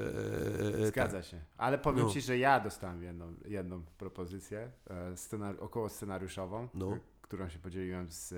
e, 0.83 0.87
Zgadza 0.87 1.17
tak. 1.17 1.27
się. 1.27 1.41
Ale 1.57 1.79
powiem 1.79 2.07
No. 2.07 2.13
ci, 2.13 2.21
że 2.21 2.39
ja 2.39 2.61
dostałem 2.61 3.03
jedną, 3.03 3.35
jedną 3.45 3.83
propozycję 3.99 4.71
scenar- 5.15 5.57
około 5.61 5.89
scenariuszową, 5.89 6.69
No. 6.75 6.99
którą 7.23 7.49
się 7.49 7.59
podzieliłem 7.59 8.07
z, 8.11 8.29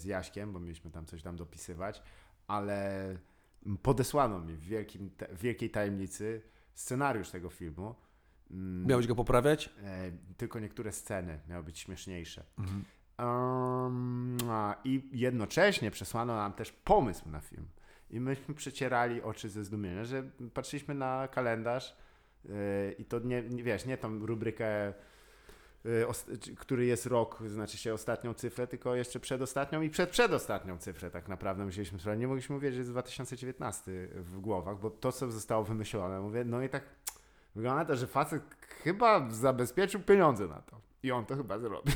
z 0.00 0.04
Jaśkiem, 0.04 0.52
bo 0.52 0.60
mieliśmy 0.60 0.90
tam 0.90 1.06
coś 1.06 1.22
tam 1.22 1.36
dopisywać, 1.36 2.02
ale 2.46 3.16
podesłano 3.82 4.40
mi 4.40 4.54
w, 4.56 4.60
wielkim, 4.64 5.10
w 5.32 5.40
wielkiej 5.40 5.70
tajemnicy 5.70 6.42
scenariusz 6.74 7.30
tego 7.30 7.50
filmu. 7.50 7.94
Mm, 8.50 8.86
Miałeś 8.86 9.06
go 9.06 9.14
poprawiać? 9.14 9.70
Tylko 10.36 10.60
niektóre 10.60 10.92
sceny 10.92 11.38
miały 11.48 11.64
być 11.64 11.78
śmieszniejsze. 11.78 12.44
Mhm. 12.58 12.84
Um, 13.18 14.36
a, 14.50 14.76
I 14.84 15.02
jednocześnie 15.12 15.90
przesłano 15.90 16.36
nam 16.36 16.52
też 16.52 16.72
pomysł 16.72 17.28
na 17.28 17.40
film. 17.40 17.66
I 18.10 18.20
myśmy 18.20 18.54
przecierali 18.64 19.22
oczy 19.22 19.48
ze 19.48 19.64
zdumienia, 19.64 20.04
że 20.04 20.22
patrzyliśmy 20.54 20.94
na 20.94 21.28
kalendarz 21.28 21.96
yy, 22.44 22.52
i 22.98 23.04
to 23.04 23.18
nie, 23.18 23.42
nie 23.42 23.62
wiesz, 23.62 23.86
nie 23.86 23.98
tą 23.98 24.26
rubrykę, 24.26 24.92
yy, 25.84 26.06
który 26.58 26.86
jest 26.86 27.06
rok, 27.06 27.42
znaczy 27.46 27.78
się 27.78 27.94
ostatnią 27.94 28.34
cyfrę, 28.34 28.66
tylko 28.66 28.94
jeszcze 28.94 29.20
przedostatnią 29.20 29.82
i 29.82 29.90
przed 29.90 30.10
przedostatnią 30.10 30.78
cyfrę 30.78 31.10
tak 31.10 31.28
naprawdę 31.28 31.64
musieliśmy 31.64 31.98
sprawdzić. 31.98 32.20
Nie 32.20 32.28
mogliśmy 32.28 32.54
mówić, 32.54 32.72
że 32.72 32.78
jest 32.78 32.90
2019 32.90 34.08
w 34.14 34.40
głowach, 34.40 34.80
bo 34.80 34.90
to, 34.90 35.12
co 35.12 35.30
zostało 35.30 35.64
wymyślone, 35.64 36.20
mówię, 36.20 36.44
no 36.44 36.62
i 36.62 36.68
tak 36.68 36.82
wygląda 37.56 37.84
to, 37.84 37.96
że 37.96 38.06
facet 38.06 38.42
chyba 38.82 39.30
zabezpieczył 39.30 40.00
pieniądze 40.00 40.48
na 40.48 40.62
to. 40.62 40.93
I 41.04 41.12
on 41.12 41.26
to 41.26 41.36
chyba 41.36 41.58
zrobi. 41.58 41.92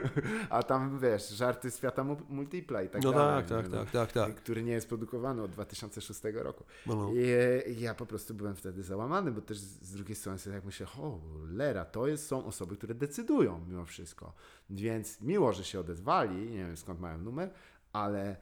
A 0.50 0.62
tam, 0.62 0.98
wiesz, 0.98 1.28
żarty 1.28 1.70
świata 1.70 2.04
mu- 2.04 2.16
multipla 2.28 2.82
i 2.82 2.88
tak 2.88 3.02
no 3.02 3.12
dalej. 3.12 3.44
tak, 3.44 3.62
tak, 3.62 3.72
tak, 3.72 3.90
tak, 3.90 4.12
tak. 4.12 4.34
Który 4.34 4.62
nie 4.62 4.72
jest 4.72 4.88
produkowany 4.88 5.42
od 5.42 5.50
2006 5.50 6.20
roku. 6.34 6.64
No, 6.86 6.94
no. 6.94 7.10
I, 7.12 7.80
ja 7.80 7.94
po 7.94 8.06
prostu 8.06 8.34
byłem 8.34 8.56
wtedy 8.56 8.82
załamany, 8.82 9.32
bo 9.32 9.40
też 9.40 9.58
z 9.58 9.82
z 9.92 9.94
drugiej 9.94 10.16
strony 10.16 10.38
sobie 10.38 10.56
tak 10.56 10.64
myślę, 10.64 10.86
cholera, 10.86 11.84
to 11.84 12.06
jest, 12.06 12.26
są 12.26 12.44
osoby, 12.44 12.76
które 12.76 12.94
decydują 12.94 13.64
mimo 13.68 13.84
wszystko. 13.84 14.32
Więc 14.70 15.20
miło, 15.20 15.52
że 15.52 15.64
się 15.64 15.80
odezwali, 15.80 16.50
nie 16.50 16.66
wiem 16.66 16.76
skąd 16.76 17.00
mają 17.00 17.18
numer, 17.18 17.50
ale 17.92 18.36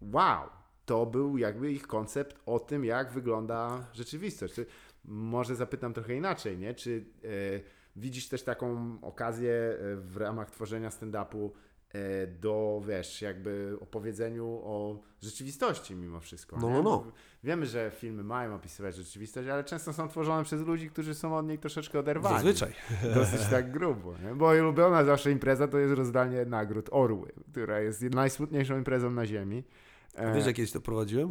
wow, 0.00 0.48
to 0.86 1.06
był 1.06 1.38
jakby 1.38 1.72
ich 1.72 1.86
koncept 1.86 2.36
o 2.46 2.58
tym, 2.58 2.84
jak 2.84 3.12
wygląda 3.12 3.86
rzeczywistość. 3.92 4.54
Czy, 4.54 4.66
może 5.04 5.56
zapytam 5.56 5.92
trochę 5.94 6.14
inaczej, 6.14 6.58
nie? 6.58 6.74
Czy 6.74 7.04
e, 7.24 7.79
widzisz 7.96 8.28
też 8.28 8.42
taką 8.42 8.98
okazję 9.02 9.52
e, 9.52 9.96
w 9.96 10.16
ramach 10.16 10.50
tworzenia 10.50 10.88
stand-upu 10.88 11.50
e, 11.94 12.26
do, 12.26 12.82
wiesz, 12.86 13.22
jakby 13.22 13.76
opowiedzeniu 13.80 14.46
o 14.46 15.00
rzeczywistości 15.20 15.94
mimo 15.94 16.20
wszystko. 16.20 16.56
No, 16.56 16.70
no, 16.70 16.82
no. 16.82 17.04
Wiemy, 17.44 17.66
że 17.66 17.90
filmy 17.94 18.24
mają 18.24 18.54
opisywać 18.54 18.96
rzeczywistość, 18.96 19.48
ale 19.48 19.64
często 19.64 19.92
są 19.92 20.08
tworzone 20.08 20.44
przez 20.44 20.62
ludzi, 20.62 20.90
którzy 20.90 21.14
są 21.14 21.36
od 21.36 21.46
niej 21.46 21.58
troszeczkę 21.58 21.98
oderwani. 21.98 22.34
Zazwyczaj. 22.34 22.72
Dosyć 23.14 23.40
tak 23.50 23.70
grubo. 23.70 24.14
Nie? 24.24 24.34
Bo 24.34 24.48
ulubiona 24.48 25.04
zawsze 25.04 25.30
impreza 25.30 25.68
to 25.68 25.78
jest 25.78 25.94
rozdanie 25.94 26.44
nagród 26.44 26.88
Orły, 26.92 27.32
która 27.52 27.80
jest 27.80 28.02
najsmutniejszą 28.02 28.78
imprezą 28.78 29.10
na 29.10 29.26
ziemi. 29.26 29.64
E, 30.14 30.34
Wiesz, 30.34 30.46
jak 30.46 30.56
kiedyś 30.56 30.72
to 30.72 30.80
prowadziłem? 30.80 31.28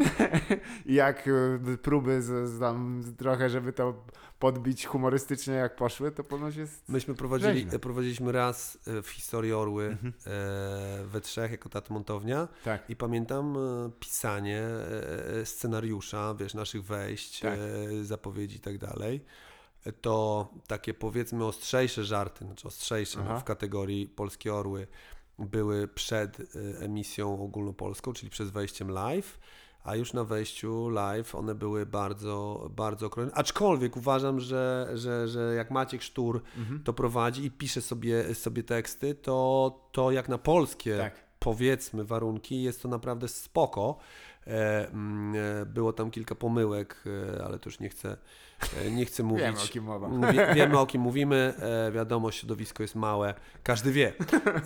jak 0.86 1.28
e, 1.28 1.78
próby 1.78 2.22
z, 2.22 2.50
z 2.50 2.60
tam 2.60 3.04
trochę, 3.18 3.50
żeby 3.50 3.74
to 3.74 4.06
podbić 4.40 4.86
humorystycznie 4.86 5.54
jak 5.54 5.76
poszły, 5.76 6.12
to 6.12 6.24
ponoć 6.24 6.56
jest... 6.56 6.90
Myśmy 6.90 7.16
prowadzili, 7.16 7.54
Rzeźne. 7.64 7.80
prowadziliśmy 7.80 8.32
raz 8.32 8.78
e, 8.88 9.02
w 9.02 9.10
historii 9.10 9.54
Orły 9.54 9.86
Mhm. 9.88 10.14
e, 10.28 11.06
we 11.06 11.22
trzech 11.22 11.52
jako 11.52 11.70
tat 11.70 11.90
montownia 11.90 12.48
Tak. 12.64 12.90
i 12.90 12.96
pamiętam 12.96 13.58
e, 13.58 13.90
pisanie 14.00 14.62
e, 15.42 15.46
scenariusza, 15.46 16.36
wiesz, 16.40 16.54
naszych 16.54 16.84
wejść, 16.84 17.40
Tak. 17.40 17.60
e, 18.00 18.04
zapowiedzi 18.04 18.58
i 18.58 18.60
tak 18.60 18.78
dalej. 18.78 19.22
E, 19.86 19.92
To 19.92 20.48
takie 20.68 20.94
powiedzmy 20.94 21.46
ostrzejsze 21.46 22.04
żarty, 22.04 22.46
znaczy 22.46 22.68
ostrzejsze 22.68 23.24
no, 23.24 23.40
w 23.40 23.44
kategorii 23.44 24.08
Polskie 24.08 24.54
Orły 24.54 24.88
były 25.40 25.88
przed 25.88 26.40
e, 26.40 26.44
emisją 26.80 27.44
ogólnopolską, 27.44 28.14
czyli 28.14 28.30
przed 28.30 28.48
wejściem 28.50 28.92
live, 28.92 29.40
a 29.84 29.96
już 29.96 30.14
na 30.14 30.24
wejściu 30.24 30.90
live 30.90 31.36
one 31.36 31.56
były 31.56 31.86
bardzo, 31.86 32.68
bardzo 32.76 33.06
okrojone. 33.08 33.34
Aczkolwiek 33.36 33.98
uważam, 33.98 34.40
że, 34.40 34.90
że, 34.94 35.28
że 35.28 35.54
jak 35.56 35.72
Maciek 35.72 36.02
Sztur 36.02 36.42
Mhm. 36.58 36.84
to 36.84 36.94
prowadzi 36.94 37.46
i 37.46 37.52
pisze 37.52 37.82
sobie, 37.82 38.36
sobie 38.36 38.64
teksty, 38.64 39.16
to, 39.16 39.80
to 39.92 40.12
jak 40.12 40.30
na 40.30 40.38
polskie 40.38 40.98
Tak. 40.98 41.14
powiedzmy 41.40 42.06
warunki 42.06 42.64
jest 42.64 42.82
to 42.82 42.88
naprawdę 42.88 43.28
spoko. 43.28 43.98
E, 44.48 44.88
mm, 44.90 45.36
e, 45.62 45.66
było 45.66 45.94
tam 45.94 46.12
kilka 46.12 46.36
pomyłek, 46.36 47.04
e, 47.38 47.44
ale 47.46 47.60
to 47.60 47.70
już 47.70 47.80
nie 47.80 47.90
chcę, 47.90 48.18
nie 48.92 49.06
chcę 49.06 49.24
mówić. 49.24 49.46
Wiemy, 49.46 49.58
o 49.60 49.68
kim 49.68 49.84
mowa. 49.84 50.32
Wie, 50.32 50.54
wiemy 50.56 50.80
o 50.80 50.86
kim 50.86 51.02
mówimy, 51.02 51.54
e, 51.88 51.92
wiadomo, 51.92 52.32
środowisko 52.32 52.84
jest 52.84 52.96
małe, 52.96 53.34
każdy 53.64 53.92
wie. 53.92 54.14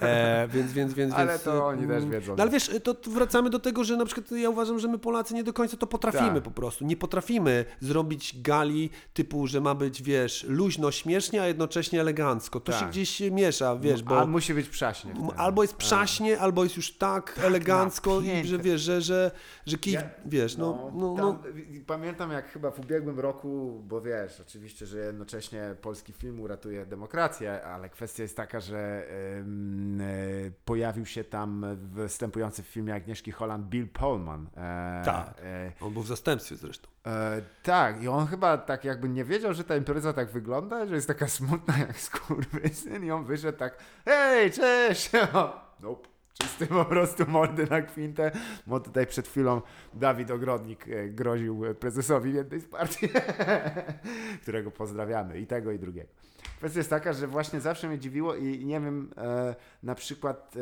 E, 0.01 0.47
więc, 0.47 0.73
więc, 0.73 0.93
więc, 0.93 1.13
Ale 1.13 1.31
więc, 1.31 1.43
to 1.43 1.65
oni 1.65 1.83
mm, 1.83 2.01
też 2.01 2.09
wiedzą. 2.09 2.35
No 2.35 2.43
ale 2.43 2.51
wiesz, 2.51 2.71
to 2.83 2.95
wracamy 3.07 3.49
do 3.49 3.59
tego, 3.59 3.83
że 3.83 3.97
na 3.97 4.05
przykład 4.05 4.31
ja 4.31 4.49
uważam, 4.49 4.79
że 4.79 4.87
my 4.87 4.99
Polacy 4.99 5.33
nie 5.33 5.43
do 5.43 5.53
końca 5.53 5.77
to 5.77 5.87
potrafimy 5.87 6.33
Tak. 6.33 6.43
po 6.43 6.51
prostu. 6.51 6.85
Nie 6.85 6.97
potrafimy 6.97 7.65
zrobić 7.79 8.41
gali 8.41 8.89
typu, 9.13 9.47
że 9.47 9.61
ma 9.61 9.75
być, 9.75 10.03
wiesz, 10.03 10.45
luźno, 10.49 10.91
śmiesznie, 10.91 11.41
a 11.41 11.47
jednocześnie 11.47 12.01
elegancko. 12.01 12.59
To 12.59 12.71
się 12.71 12.79
Tak. 12.79 12.89
gdzieś 12.89 13.19
miesza, 13.19 13.75
wiesz, 13.75 14.03
bo... 14.03 14.19
A 14.21 14.25
musi 14.25 14.53
być 14.53 14.69
przaśnie. 14.69 15.13
Albo 15.37 15.61
jest 15.61 15.75
przaśnie, 15.75 16.39
albo 16.39 16.63
jest 16.63 16.77
już 16.77 16.97
tak 16.97 17.39
elegancko, 17.43 18.21
i, 18.21 18.27
napięte. 18.27 18.47
że 18.47 18.57
wiesz, 18.57 18.81
że, 18.81 19.01
że, 19.01 19.31
że 19.65 19.77
kij, 19.77 19.93
Ja- 19.93 20.03
wiesz, 20.25 20.57
no, 20.57 20.91
no, 20.95 21.15
tam, 21.15 21.25
no, 21.25 21.39
Pamiętam 21.87 22.31
jak 22.31 22.49
chyba 22.51 22.71
w 22.71 22.79
ubiegłym 22.79 23.19
roku, 23.19 23.82
bo 23.83 24.01
wiesz, 24.01 24.41
oczywiście, 24.41 24.85
że 24.85 24.97
jednocześnie 24.99 25.75
polski 25.81 26.13
film 26.13 26.39
uratuje 26.39 26.85
demokrację, 26.85 27.63
ale 27.63 27.89
kwestia 27.89 28.23
jest 28.23 28.37
taka, 28.37 28.59
że 28.59 28.77
e, 28.79 30.51
pojawił 30.65 31.05
się 31.05 31.23
tam 31.23 31.65
występujący 31.75 32.63
w 32.63 32.65
filmie 32.67 32.95
Agnieszki 32.95 33.31
Holland 33.31 33.65
Bill 33.65 33.87
Pullman. 33.87 34.47
E, 34.57 35.01
Tak. 35.05 35.33
E, 35.43 35.71
on 35.81 35.93
był 35.93 36.01
w 36.01 36.07
zastępstwie 36.07 36.55
zresztą. 36.55 36.87
E, 37.07 37.41
tak, 37.63 38.03
i 38.03 38.07
on 38.07 38.27
chyba 38.27 38.57
tak 38.57 38.85
jakby 38.85 39.09
nie 39.09 39.25
wiedział, 39.25 39.53
że 39.53 39.63
ta 39.63 39.75
impreza 39.75 40.13
tak 40.13 40.31
wygląda, 40.31 40.85
że 40.87 40.95
jest 40.95 41.07
taka 41.07 41.27
smutna 41.27 41.77
jak 41.77 41.99
skurwysyn 42.07 43.05
i 43.05 43.11
on 43.11 43.25
wyszedł 43.25 43.57
tak 43.57 43.77
hej, 44.05 44.51
cześć! 44.51 45.11
nope. 45.79 46.12
Czysty 46.39 46.67
po 46.67 46.85
prostu 46.85 47.23
mordy 47.27 47.67
na 47.69 47.81
kwintę, 47.81 48.31
bo 48.67 48.79
tutaj 48.79 49.07
przed 49.07 49.27
chwilą 49.27 49.61
Dawid 49.93 50.31
Ogrodnik 50.31 50.87
e, 50.87 51.09
groził 51.09 51.65
e, 51.65 51.75
prezesowi 51.75 52.33
jednej 52.33 52.59
z 52.59 52.65
partii, 52.65 53.09
którego 54.41 54.71
pozdrawiamy, 54.71 55.39
i 55.39 55.47
tego, 55.47 55.71
i 55.71 55.79
drugiego. 55.79 56.09
Kwestia 56.57 56.79
jest 56.79 56.89
taka, 56.89 57.13
że 57.13 57.27
właśnie 57.27 57.61
zawsze 57.61 57.87
mnie 57.87 57.99
dziwiło 57.99 58.35
i 58.35 58.65
nie 58.65 58.79
wiem, 58.81 59.09
e, 59.17 59.55
na 59.83 59.95
przykład 59.95 60.53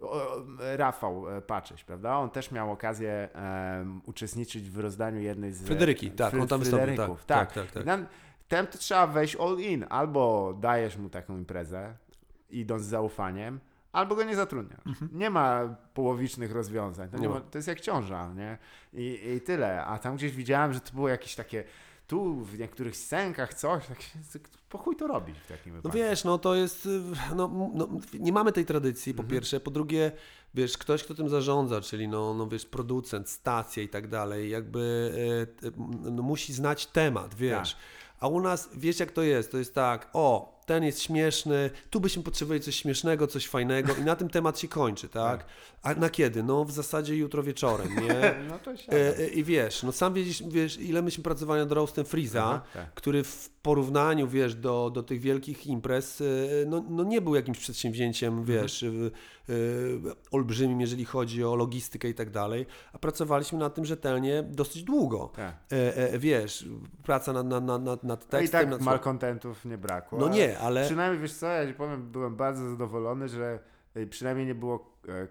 e, 0.00 0.04
o, 0.04 0.42
Rafał 0.76 1.36
e, 1.36 1.42
Paczyś, 1.42 1.84
prawda? 1.84 2.16
On 2.16 2.30
też 2.30 2.50
miał 2.50 2.72
okazję 2.72 3.28
em, 3.32 4.00
uczestniczyć 4.06 4.70
w 4.70 4.78
rozdaniu 4.78 5.20
jednej 5.20 5.52
z... 5.52 5.62
Fryderyki, 5.66 6.10
tak, 6.10 6.32
Fry- 6.34 6.40
on 6.42 6.48
tam 6.48 6.60
wystąpił, 6.60 6.96
tak, 6.96 7.24
tak, 7.26 7.52
tak, 7.52 7.70
tak. 7.70 7.82
I 7.82 7.86
Tam, 7.86 8.06
tam 8.48 8.66
to 8.66 8.78
trzeba 8.78 9.06
wejść 9.06 9.36
all 9.36 9.58
in. 9.58 9.86
Albo 9.88 10.54
dajesz 10.60 10.96
mu 10.96 11.08
taką 11.10 11.36
imprezę, 11.38 11.94
idąc 12.50 12.82
z 12.82 12.86
zaufaniem, 12.86 13.60
albo 13.92 14.14
go 14.16 14.24
nie 14.24 14.36
zatrudniasz. 14.36 14.80
Nie 15.12 15.30
ma 15.30 15.76
połowicznych 15.94 16.52
rozwiązań. 16.52 17.08
To, 17.10 17.18
nie 17.18 17.26
Mhm. 17.26 17.44
Ma, 17.44 17.50
to 17.50 17.58
jest 17.58 17.68
jak 17.68 17.80
ciąża, 17.80 18.32
nie? 18.34 18.58
I, 18.92 19.20
I 19.36 19.40
tyle. 19.40 19.84
A 19.84 19.98
tam 19.98 20.16
gdzieś 20.16 20.32
widziałem, 20.32 20.72
że 20.72 20.80
to 20.80 20.92
było 20.92 21.08
jakieś 21.08 21.34
takie 21.34 21.64
tu 22.06 22.34
w 22.44 22.58
niektórych 22.58 22.96
scenkach 22.96 23.54
coś, 23.54 23.86
tak 23.86 24.02
się, 24.02 24.18
po 24.68 24.78
chuj 24.78 24.96
to 24.96 25.06
robić 25.06 25.38
w 25.38 25.46
takim 25.48 25.72
No 25.72 25.76
wypadku. 25.76 25.98
wiesz, 25.98 26.24
no 26.24 26.38
to 26.38 26.54
jest, 26.54 26.86
y, 26.86 27.00
no, 27.36 27.70
no, 27.74 27.88
nie 28.18 28.32
mamy 28.32 28.52
tej 28.52 28.64
tradycji, 28.64 29.14
po 29.14 29.24
pierwsze, 29.24 29.60
po 29.60 29.70
drugie, 29.70 30.12
wiesz, 30.54 30.78
ktoś, 30.78 31.04
kto 31.04 31.14
tym 31.14 31.28
zarządza, 31.28 31.80
czyli 31.80 32.08
no, 32.08 32.34
no 32.34 32.46
wiesz, 32.46 32.66
producent, 32.66 33.28
stacja 33.28 33.82
i 33.82 33.88
tak 33.88 34.08
dalej, 34.08 34.50
jakby 34.50 35.12
y, 35.64 35.72
no, 36.10 36.22
musi 36.22 36.52
znać 36.52 36.86
temat, 36.86 37.34
wiesz. 37.34 37.74
Tak. 37.74 37.82
A 38.20 38.28
u 38.28 38.40
nas, 38.40 38.68
wiesz 38.76 39.00
jak 39.00 39.12
to 39.12 39.22
jest, 39.22 39.52
to 39.52 39.58
jest 39.58 39.74
tak, 39.74 40.10
o, 40.12 40.59
ten 40.70 40.84
jest 40.84 41.02
śmieszny, 41.02 41.70
tu 41.90 42.00
byśmy 42.00 42.22
potrzebowali 42.22 42.60
coś 42.60 42.76
śmiesznego, 42.76 43.26
coś 43.26 43.46
fajnego 43.48 43.94
i 43.94 44.02
na 44.02 44.16
tym 44.16 44.28
temat 44.28 44.58
się 44.58 44.68
kończy, 44.68 45.08
tak? 45.22 45.46
A 45.82 45.94
na 45.94 46.10
kiedy? 46.10 46.42
No 46.42 46.64
w 46.64 46.72
zasadzie 46.72 47.16
jutro 47.16 47.42
wieczorem, 47.42 47.88
nie? 47.88 48.34
No 48.50 48.58
to 48.58 48.76
się. 48.76 48.92
E, 48.92 49.18
e, 49.18 49.28
I 49.28 49.44
wiesz, 49.44 49.82
no 49.82 49.92
sam 49.92 50.14
wiesz, 50.14 50.42
wiesz, 50.48 50.78
ile 50.78 51.02
myśmy 51.02 51.24
pracowali 51.24 51.62
nad 51.62 51.72
roastem 51.72 52.04
Freeza, 52.04 52.44
Aha, 52.44 52.62
tak. 52.74 52.94
który 52.94 53.24
w 53.24 53.48
porównaniu, 53.62 54.28
wiesz, 54.28 54.54
do, 54.54 54.90
do 54.90 55.02
tych 55.02 55.20
wielkich 55.20 55.66
imprez, 55.66 56.20
e, 56.20 56.24
no, 56.66 56.84
no 56.88 57.04
nie 57.04 57.20
był 57.20 57.34
jakimś 57.34 57.58
przedsięwzięciem, 57.58 58.44
wiesz, 58.44 58.82
e, 58.82 58.86
e, 58.88 59.52
olbrzymim, 60.30 60.80
jeżeli 60.80 61.04
chodzi 61.04 61.44
o 61.44 61.54
logistykę 61.54 62.08
i 62.08 62.14
tak 62.14 62.30
dalej, 62.30 62.66
a 62.92 62.98
pracowaliśmy 62.98 63.58
nad 63.58 63.74
tym 63.74 63.84
rzetelnie 63.84 64.42
dosyć 64.42 64.82
długo. 64.82 65.32
Tak. 65.36 65.54
E, 65.72 65.96
e, 65.96 66.18
wiesz, 66.18 66.68
praca 67.02 67.32
nad, 67.32 67.46
nad, 67.46 67.64
nad, 67.64 67.84
nad, 67.84 68.04
No 68.04 68.14
i 68.16 68.18
tekstem, 68.42 68.60
tak 68.60 68.70
nad 68.70 68.80
malkontentów 68.80 69.64
nie 69.64 69.78
brakło. 69.78 70.18
No 70.18 70.28
nie, 70.28 70.58
ale- 70.58 70.84
Przynajmniej 70.84 71.22
wiesz 71.22 71.32
co, 71.32 71.46
ja 71.46 71.66
ci 71.66 71.74
powiem, 71.74 72.12
byłem 72.12 72.36
bardzo 72.36 72.70
zadowolony, 72.70 73.28
że 73.28 73.58
y, 73.96 74.06
przynajmniej 74.06 74.46
nie 74.46 74.54
było 74.54 74.96
e, 75.08 75.12
e, 75.12 75.28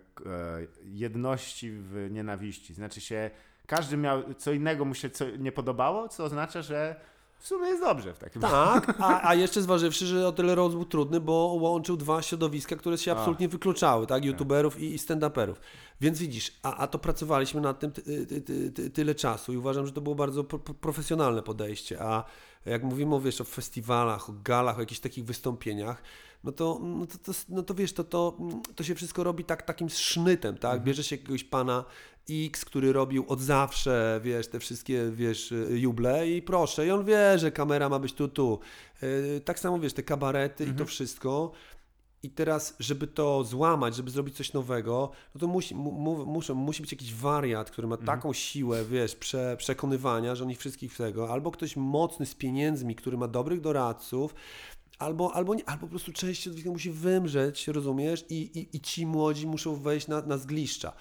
jedności 0.83 1.71
w 1.71 2.07
nienawiści. 2.11 2.73
Znaczy 2.73 3.01
się, 3.01 3.31
każdy 3.67 3.97
miał 3.97 4.33
co 4.33 4.51
innego 4.51 4.85
mu 4.85 4.93
się 4.93 5.09
co 5.09 5.25
nie 5.29 5.51
podobało, 5.51 6.07
co 6.07 6.23
oznacza, 6.23 6.61
że 6.61 6.95
w 7.39 7.47
sumie 7.47 7.67
jest 7.67 7.83
dobrze 7.83 8.13
w 8.13 8.17
takim 8.17 8.41
Tak, 8.41 8.95
a, 8.99 9.29
a 9.29 9.35
jeszcze 9.35 9.61
zważywszy, 9.61 10.05
że 10.05 10.27
o 10.27 10.31
tyle 10.31 10.55
Rose 10.55 10.75
był 10.75 10.85
trudny, 10.85 11.19
bo 11.19 11.33
łączył 11.33 11.97
dwa 11.97 12.21
środowiska, 12.21 12.75
które 12.75 12.97
się 12.97 13.11
A. 13.11 13.15
absolutnie 13.15 13.47
wykluczały, 13.47 14.07
tak? 14.07 14.25
YouTuberów 14.25 14.79
i, 14.79 14.93
i 14.93 14.97
stand-uperów. 14.97 15.55
Więc 16.01 16.19
widzisz, 16.19 16.51
a, 16.63 16.75
a 16.75 16.87
to 16.87 16.99
pracowaliśmy 16.99 17.61
nad 17.61 17.79
tym 17.79 17.91
ty, 17.91 18.25
ty, 18.25 18.41
ty, 18.41 18.71
ty, 18.71 18.89
tyle 18.89 19.15
czasu 19.15 19.53
i 19.53 19.57
uważam, 19.57 19.85
że 19.85 19.91
to 19.91 20.01
było 20.01 20.15
bardzo 20.15 20.43
pro, 20.43 20.59
pro- 20.59 20.73
profesjonalne 20.73 21.43
podejście. 21.43 22.01
A 22.01 22.23
jak 22.65 22.83
mówimy 22.83 23.15
o, 23.15 23.19
wiesz, 23.19 23.41
o 23.41 23.43
festiwalach, 23.43 24.29
o 24.29 24.33
galach, 24.43 24.77
o 24.77 24.79
jakichś 24.79 24.99
takich 24.99 25.25
wystąpieniach, 25.25 26.01
no 26.43 26.51
to, 26.51 26.79
no 26.81 27.07
to, 27.07 27.17
to, 27.17 27.31
no 27.49 27.63
to 27.63 27.73
wiesz, 27.73 27.93
to, 27.93 28.03
to, 28.03 28.37
to 28.75 28.83
się 28.83 28.95
wszystko 28.95 29.23
robi 29.23 29.43
tak, 29.43 29.61
takim 29.63 29.89
sznytem, 29.89 30.57
tak? 30.57 30.83
Bierze 30.83 31.03
się 31.03 31.15
jakiegoś 31.15 31.43
pana 31.43 31.85
X, 32.31 32.65
który 32.65 32.93
robił 32.93 33.25
od 33.27 33.41
zawsze, 33.41 34.19
wiesz, 34.23 34.47
te 34.47 34.59
wszystkie, 34.59 35.11
wiesz, 35.11 35.53
juble 35.69 36.29
i 36.29 36.41
proszę, 36.41 36.87
i 36.87 36.91
on 36.91 37.05
wie, 37.05 37.39
że 37.39 37.51
kamera 37.51 37.89
ma 37.89 37.99
być 37.99 38.13
tu, 38.13 38.27
tu. 38.27 38.59
Yy, 39.01 39.41
Tak 39.45 39.59
samo, 39.59 39.79
wiesz, 39.79 39.93
te 39.93 40.03
kabarety 40.03 40.65
i 40.65 40.73
to 40.73 40.85
wszystko. 40.85 41.51
I 42.23 42.29
teraz, 42.29 42.75
żeby 42.79 43.07
to 43.07 43.43
złamać, 43.43 43.95
żeby 43.95 44.11
zrobić 44.11 44.35
coś 44.35 44.53
nowego, 44.53 45.11
no 45.35 45.39
to 45.41 45.47
musi, 45.47 45.75
mu, 45.75 45.91
mu, 45.91 46.25
muszą, 46.25 46.55
musi 46.55 46.81
być 46.81 46.91
jakiś 46.91 47.13
wariat, 47.13 47.71
który 47.71 47.87
ma 47.87 47.97
taką 47.97 48.33
siłę, 48.33 48.85
wiesz, 48.85 49.15
prze, 49.15 49.55
przekonywania, 49.57 50.35
że 50.35 50.43
on 50.43 50.51
ich 50.51 50.59
wszystkich 50.59 50.97
tego, 50.97 51.29
albo 51.33 51.51
ktoś 51.51 51.75
mocny 51.75 52.25
z 52.25 52.35
pieniędzmi, 52.35 52.95
który 52.95 53.17
ma 53.17 53.27
dobrych 53.27 53.61
doradców, 53.61 54.35
albo, 54.99 55.33
albo, 55.35 55.55
nie, 55.55 55.69
albo 55.69 55.81
po 55.81 55.87
prostu 55.87 56.13
część 56.13 56.43
środowiska 56.43 56.69
musi 56.69 56.91
wymrzeć, 56.91 57.67
rozumiesz, 57.67 58.25
i, 58.29 58.35
i, 58.59 58.77
i 58.77 58.81
ci 58.81 59.05
młodzi 59.05 59.47
muszą 59.47 59.75
wejść 59.75 60.07
na, 60.07 60.21
na 60.21 60.37
zgliszcza. 60.37 60.93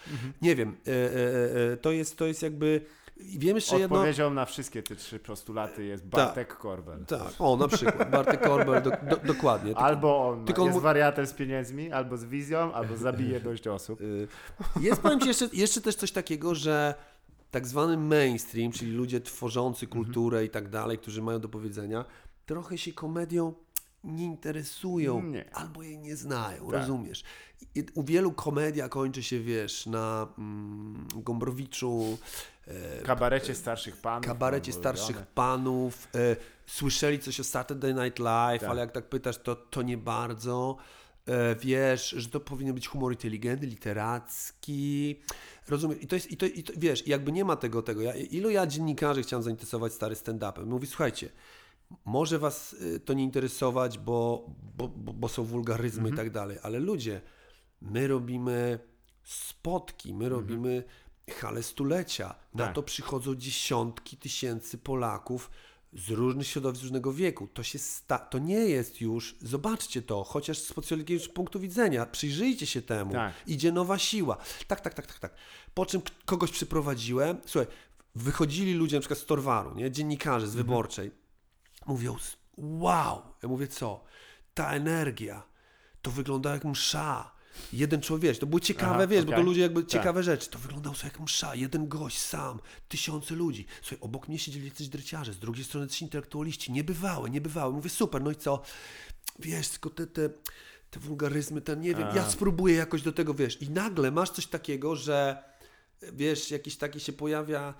Nie 0.42 0.56
wiem, 0.56 0.76
e, 0.86 0.90
e, 0.92 1.72
e, 1.72 1.76
to, 1.76 1.90
jest, 1.90 2.16
to 2.16 2.26
jest 2.26 2.42
jakby, 2.42 2.80
wiem 3.16 3.56
jeszcze 3.56 3.78
jedno... 3.78 3.96
Odpowiedzią 3.96 4.34
na 4.34 4.44
wszystkie 4.44 4.82
te 4.82 4.96
trzy 4.96 5.18
postulaty 5.18 5.84
jest 5.84 6.06
Bartek 6.06 6.56
Korbel. 6.56 7.04
Tak, 7.04 7.32
o, 7.38 7.56
na 7.56 7.68
przykład, 7.68 8.10
Bartek 8.10 8.40
Korbel, 8.40 8.82
do, 8.82 8.90
do, 8.90 9.16
dokładnie. 9.26 9.68
Tylko- 9.68 9.80
Albo 9.80 10.28
on 10.28 10.44
tylko 10.44 10.62
on 10.62 10.66
jest 10.68 10.76
mu- 10.76 10.82
wariatem 10.82 11.26
z 11.26 11.32
pieniędzmi, 11.32 11.92
albo 11.92 12.16
z 12.16 12.24
wizją, 12.24 12.72
albo 12.72 12.96
zabije 12.96 13.40
dość 13.50 13.68
osób. 13.68 14.00
Y, 14.00 14.28
Jest, 14.80 15.00
powiem 15.00 15.20
Ci, 15.20 15.28
jeszcze, 15.28 15.48
jeszcze 15.52 15.80
też 15.80 15.94
coś 15.94 16.12
takiego, 16.12 16.54
że 16.54 16.94
tak 17.50 17.66
zwany 17.66 17.96
mainstream, 17.96 18.72
czyli 18.72 18.92
ludzie 18.92 19.20
tworzący 19.20 19.86
kulturę 19.86 20.44
i 20.44 20.50
tak 20.50 20.68
dalej, 20.68 20.98
którzy 20.98 21.22
mają 21.22 21.40
do 21.40 21.48
powiedzenia, 21.48 22.04
trochę 22.46 22.78
się 22.78 22.92
komedią 22.92 23.52
nie 24.08 24.24
interesują 24.24 25.22
Nie. 25.22 25.54
albo 25.54 25.82
jej 25.82 25.98
nie 25.98 26.16
znają, 26.16 26.64
Tak. 26.70 26.80
rozumiesz? 26.80 27.22
I 27.74 27.84
u 27.94 28.02
wielu 28.04 28.32
komedia 28.32 28.88
kończy 28.88 29.22
się, 29.22 29.40
wiesz, 29.40 29.86
na 29.86 30.28
mm, 30.38 31.06
Gombrowiczu, 31.16 32.18
e, 32.66 33.02
Kabarecie 33.02 33.54
starszych 33.54 33.96
panów. 33.96 34.26
kabarecie 34.26 34.72
mam 34.72 34.80
starszych 34.80 35.16
panów, 35.26 36.08
e, 36.14 36.36
słyszeli 36.66 37.18
coś 37.18 37.40
o 37.40 37.44
Saturday 37.44 37.94
Night 37.94 38.18
Live, 38.18 38.60
Tak. 38.60 38.70
ale 38.70 38.80
jak 38.80 38.92
tak 38.92 39.08
pytasz, 39.08 39.38
to, 39.38 39.56
to 39.56 39.82
nie 39.82 39.98
bardzo. 39.98 40.76
E, 41.26 41.54
wiesz, 41.56 42.08
że 42.10 42.28
to 42.28 42.40
powinien 42.40 42.74
być 42.74 42.88
humor 42.88 43.12
inteligentny, 43.12 43.66
literacki. 43.66 45.16
Rozumiem. 45.68 46.00
I 46.00 46.06
to 46.06 46.16
jest, 46.16 46.30
i 46.30 46.36
to, 46.36 46.46
i 46.46 46.62
to, 46.62 46.72
wiesz, 46.76 47.06
jakby 47.06 47.32
nie 47.32 47.44
ma 47.44 47.56
tego, 47.56 47.82
tego. 47.82 48.02
Ja, 48.02 48.14
ilu 48.14 48.50
ja 48.50 48.66
dziennikarzy 48.66 49.22
chciałem 49.22 49.42
zainteresować 49.42 49.92
stary 49.92 50.14
stand-upem? 50.14 50.66
Mówi, 50.66 50.86
słuchajcie, 50.86 51.28
może 52.04 52.38
was 52.38 52.72
y, 52.72 53.00
to 53.00 53.12
nie 53.12 53.24
interesować, 53.24 53.98
bo, 53.98 54.46
bo, 54.76 54.88
bo, 54.88 55.28
są 55.28 55.44
wulgaryzmy 55.44 55.98
Mhm. 56.08 56.14
i 56.14 56.16
tak 56.16 56.30
dalej, 56.30 56.58
ale 56.62 56.78
ludzie, 56.78 57.20
my 57.80 58.08
robimy 58.08 58.78
spotki, 59.24 60.14
my 60.14 60.28
robimy 60.28 60.84
hale 61.30 61.62
stulecia. 61.62 62.34
Na 62.54 62.64
Tak. 62.66 62.74
to 62.74 62.82
przychodzą 62.82 63.34
dziesiątki 63.34 64.16
tysięcy 64.16 64.78
Polaków 64.78 65.50
z 65.92 66.10
różnych 66.10 66.46
środowisk, 66.46 66.80
z 66.80 66.82
różnego 66.82 67.12
wieku. 67.12 67.46
To, 67.54 67.62
się 67.62 67.78
sta- 67.78 68.18
to 68.18 68.38
nie 68.38 68.54
jest 68.58 69.00
już, 69.00 69.36
zobaczcie 69.40 70.02
to, 70.02 70.24
chociaż 70.24 70.58
z 70.58 70.66
socjologicznego 70.74 71.34
punktu 71.34 71.60
widzenia, 71.60 72.06
przyjrzyjcie 72.06 72.66
się 72.66 72.82
temu. 72.82 73.12
Tak. 73.12 73.34
Idzie 73.46 73.72
nowa 73.72 73.98
siła. 73.98 74.36
Tak, 74.66 74.80
tak, 74.80 74.94
tak, 74.94 75.06
tak, 75.06 75.18
tak. 75.18 75.34
Po 75.74 75.86
czym 75.86 76.00
kogoś 76.24 76.50
przyprowadziłem, 76.50 77.36
słuchaj, 77.46 77.66
wychodzili 78.14 78.74
ludzie 78.74 78.96
na 78.96 79.00
przykład 79.00 79.18
z 79.20 79.26
Torwaru, 79.26 79.74
nie? 79.74 79.90
dziennikarze 79.90 80.48
z 80.48 80.54
Wyborczej, 80.54 81.10
mówią, 81.88 82.16
wow, 82.56 83.22
ja 83.42 83.48
mówię 83.48 83.66
co, 83.68 84.04
ta 84.54 84.72
energia, 84.72 85.42
to 86.02 86.10
wygląda 86.10 86.52
jak 86.52 86.64
msza. 86.64 87.38
Jeden 87.72 88.00
człowiek, 88.00 88.38
to 88.38 88.46
było 88.46 88.60
ciekawe, 88.60 88.94
Aha, 88.94 89.06
wiesz, 89.06 89.24
bo 89.24 89.32
to 89.32 89.42
ludzie 89.42 89.60
jakby 89.60 89.82
Tak. 89.82 89.90
ciekawe 89.90 90.22
rzeczy. 90.22 90.50
To 90.50 90.58
wyglądało 90.58 90.96
sobie 90.96 91.10
jak 91.12 91.20
msza, 91.20 91.54
jeden 91.54 91.88
gość 91.88 92.18
sam, 92.18 92.60
tysiące 92.88 93.34
ludzi. 93.34 93.66
Słuchaj, 93.82 93.98
obok 94.00 94.28
mnie 94.28 94.38
siedzieli 94.38 94.68
jacyś 94.68 94.88
dreciarze, 94.88 95.32
z 95.32 95.38
drugiej 95.38 95.64
strony 95.64 95.86
też 95.86 96.02
intelektualiści, 96.02 96.72
niebywałe, 96.72 97.30
niebywałe. 97.30 97.72
Mówię, 97.72 97.90
super, 97.90 98.22
no 98.22 98.30
i 98.30 98.36
co? 98.36 98.62
Wiesz, 99.38 99.68
tylko 99.68 99.90
te, 99.90 100.06
te, 100.06 100.30
te 100.90 101.00
wulgaryzmy, 101.00 101.60
ten, 101.60 101.80
nie 101.80 101.94
wiem, 101.94 102.08
ja 102.14 102.30
spróbuję 102.30 102.74
jakoś 102.74 103.02
do 103.02 103.12
tego, 103.12 103.34
wiesz. 103.34 103.62
I 103.62 103.70
nagle 103.70 104.10
masz 104.10 104.30
coś 104.30 104.46
takiego, 104.46 104.96
że 104.96 105.42
wiesz, 106.12 106.50
jakiś 106.50 106.76
taki 106.76 107.00
się 107.00 107.12
pojawia, 107.12 107.74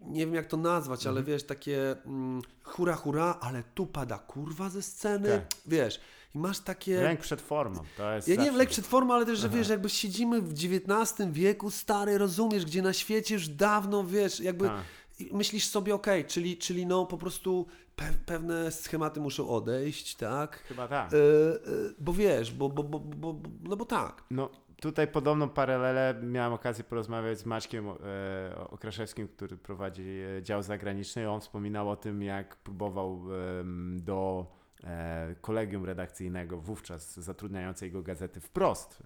nie 0.00 0.26
wiem 0.26 0.34
jak 0.34 0.46
to 0.46 0.56
nazwać, 0.56 1.00
Mhm. 1.00 1.16
ale 1.16 1.24
wiesz, 1.24 1.42
takie 1.42 1.96
mm, 2.06 2.42
hura, 2.64 2.94
hura, 2.94 3.38
ale 3.40 3.62
tu 3.74 3.86
pada 3.86 4.18
kurwa 4.18 4.68
ze 4.68 4.82
sceny, 4.82 5.28
Tak. 5.28 5.60
wiesz. 5.66 6.00
I 6.34 6.38
masz 6.38 6.60
takie... 6.60 7.02
Lęk 7.02 7.20
przed 7.20 7.40
formą. 7.40 7.80
To 7.96 8.12
jest 8.14 8.28
Ja 8.28 8.34
nie 8.34 8.38
wiem, 8.38 8.46
zawsze- 8.46 8.58
lek 8.58 8.68
przed 8.68 8.86
formą, 8.86 9.14
ale 9.14 9.26
też, 9.26 9.38
że 9.38 9.48
wiesz, 9.48 9.68
jakby 9.68 9.88
siedzimy 9.88 10.40
w 10.42 10.52
XIX 10.52 11.30
wieku, 11.32 11.70
stary, 11.70 12.18
rozumiesz, 12.18 12.64
gdzie 12.64 12.82
na 12.82 12.92
świecie 12.92 13.34
już 13.34 13.48
dawno, 13.48 14.04
wiesz, 14.04 14.40
jakby 14.40 14.66
Tak. 14.66 14.80
i 15.20 15.30
myślisz 15.32 15.66
sobie, 15.66 15.94
okej, 15.94 16.24
czyli, 16.24 16.56
czyli 16.56 16.86
no 16.86 17.06
po 17.06 17.18
prostu 17.18 17.66
pe 17.96 18.04
pewne 18.26 18.72
schematy 18.72 19.20
muszą 19.20 19.48
odejść, 19.48 20.14
tak? 20.14 20.62
Chyba 20.62 20.88
tak. 20.88 21.12
E, 21.12 21.16
e, 21.16 21.20
bo 21.98 22.12
wiesz, 22.12 22.52
bo, 22.52 22.68
bo, 22.68 22.82
bo, 22.82 22.98
bo, 23.00 23.32
bo, 23.32 23.48
no 23.62 23.76
bo 23.76 23.84
tak. 23.84 24.24
No 24.30 24.50
tutaj 24.80 25.08
podobną 25.08 25.48
paralelę 25.48 26.14
miałem 26.22 26.52
okazję 26.52 26.84
porozmawiać 26.84 27.38
z 27.38 27.46
Maćkiem 27.46 27.88
e, 27.88 27.94
Okraszewskim, 28.70 29.28
który 29.28 29.56
prowadzi 29.56 30.20
e, 30.38 30.42
dział 30.42 30.62
zagraniczny. 30.62 31.30
On 31.30 31.40
wspominał 31.40 31.90
o 31.90 31.96
tym, 31.96 32.22
jak 32.22 32.56
próbował 32.56 33.22
do 33.96 34.46
e, 34.84 35.34
kolegium 35.40 35.84
redakcyjnego 35.84 36.60
wówczas 36.60 37.16
zatrudniającej 37.16 37.92
go 37.92 38.02
gazety 38.02 38.40
wprost 38.40 39.02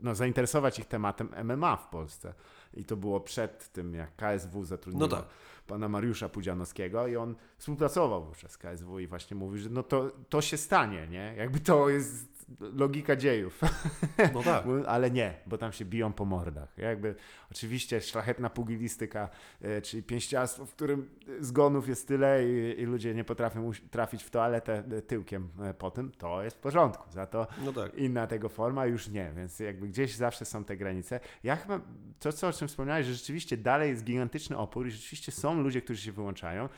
no, 0.00 0.14
zainteresować 0.14 0.78
ich 0.78 0.86
tematem 0.86 1.28
MMA 1.44 1.76
w 1.76 1.88
Polsce. 1.88 2.34
I 2.74 2.84
to 2.84 2.96
było 2.96 3.20
przed 3.20 3.72
tym, 3.72 3.94
jak 3.94 4.16
KSW 4.16 4.64
zatrudniło 4.64 5.08
No 5.08 5.16
tak. 5.16 5.24
pana 5.66 5.88
Mariusza 5.88 6.28
Pudzianowskiego 6.28 7.06
i 7.06 7.16
on 7.16 7.34
współpracował 7.58 8.24
wówczas 8.24 8.52
z 8.52 8.58
KSW 8.58 8.98
i 8.98 9.06
właśnie 9.06 9.36
mówi, 9.36 9.58
że 9.58 9.70
no 9.70 9.82
to, 9.82 10.10
to 10.28 10.40
się 10.40 10.56
stanie, 10.56 11.06
nie? 11.06 11.34
Jakby 11.36 11.60
to 11.60 11.88
jest 11.88 12.33
logika 12.60 13.16
dziejów. 13.16 13.60
No 14.34 14.42
tak. 14.42 14.64
Ale 14.86 15.10
nie, 15.10 15.34
bo 15.46 15.58
tam 15.58 15.72
się 15.72 15.84
biją 15.84 16.12
po 16.12 16.24
mordach. 16.24 16.78
Jakby 16.78 17.14
oczywiście 17.50 18.00
szlachetna 18.00 18.50
pugilistyka, 18.50 19.28
e, 19.62 19.82
czyli 19.82 20.02
pięściarstwo, 20.02 20.66
w 20.66 20.72
którym 20.72 21.10
zgonów 21.40 21.88
jest 21.88 22.08
tyle 22.08 22.44
i, 22.48 22.80
i 22.80 22.84
ludzie 22.84 23.14
nie 23.14 23.24
potrafią 23.24 23.70
trafić 23.90 24.22
w 24.22 24.30
toaletę 24.30 24.84
e, 24.98 25.02
tyłkiem 25.02 25.48
e, 25.62 25.74
po 25.74 25.90
tym, 25.90 26.10
to 26.18 26.42
jest 26.42 26.56
w 26.56 26.60
porządku. 26.60 27.12
Za 27.12 27.26
to 27.26 27.46
No 27.64 27.72
tak. 27.72 27.94
inna 27.94 28.26
tego 28.26 28.48
forma 28.48 28.86
już 28.86 29.08
nie, 29.08 29.32
więc 29.36 29.60
jakby 29.60 29.88
gdzieś 29.88 30.14
zawsze 30.14 30.44
są 30.44 30.64
te 30.64 30.76
granice. 30.76 31.20
Ja 31.42 31.56
chyba, 31.56 31.80
to 32.18 32.32
co 32.32 32.48
o 32.48 32.52
czym 32.52 32.68
wspomniałeś, 32.68 33.06
że 33.06 33.14
rzeczywiście 33.14 33.56
dalej 33.56 33.90
jest 33.90 34.04
gigantyczny 34.04 34.56
opór 34.56 34.86
i 34.86 34.90
rzeczywiście 34.90 35.32
są 35.32 35.60
ludzie, 35.62 35.82
którzy 35.82 36.02
się 36.02 36.12
wyłączają, 36.12 36.68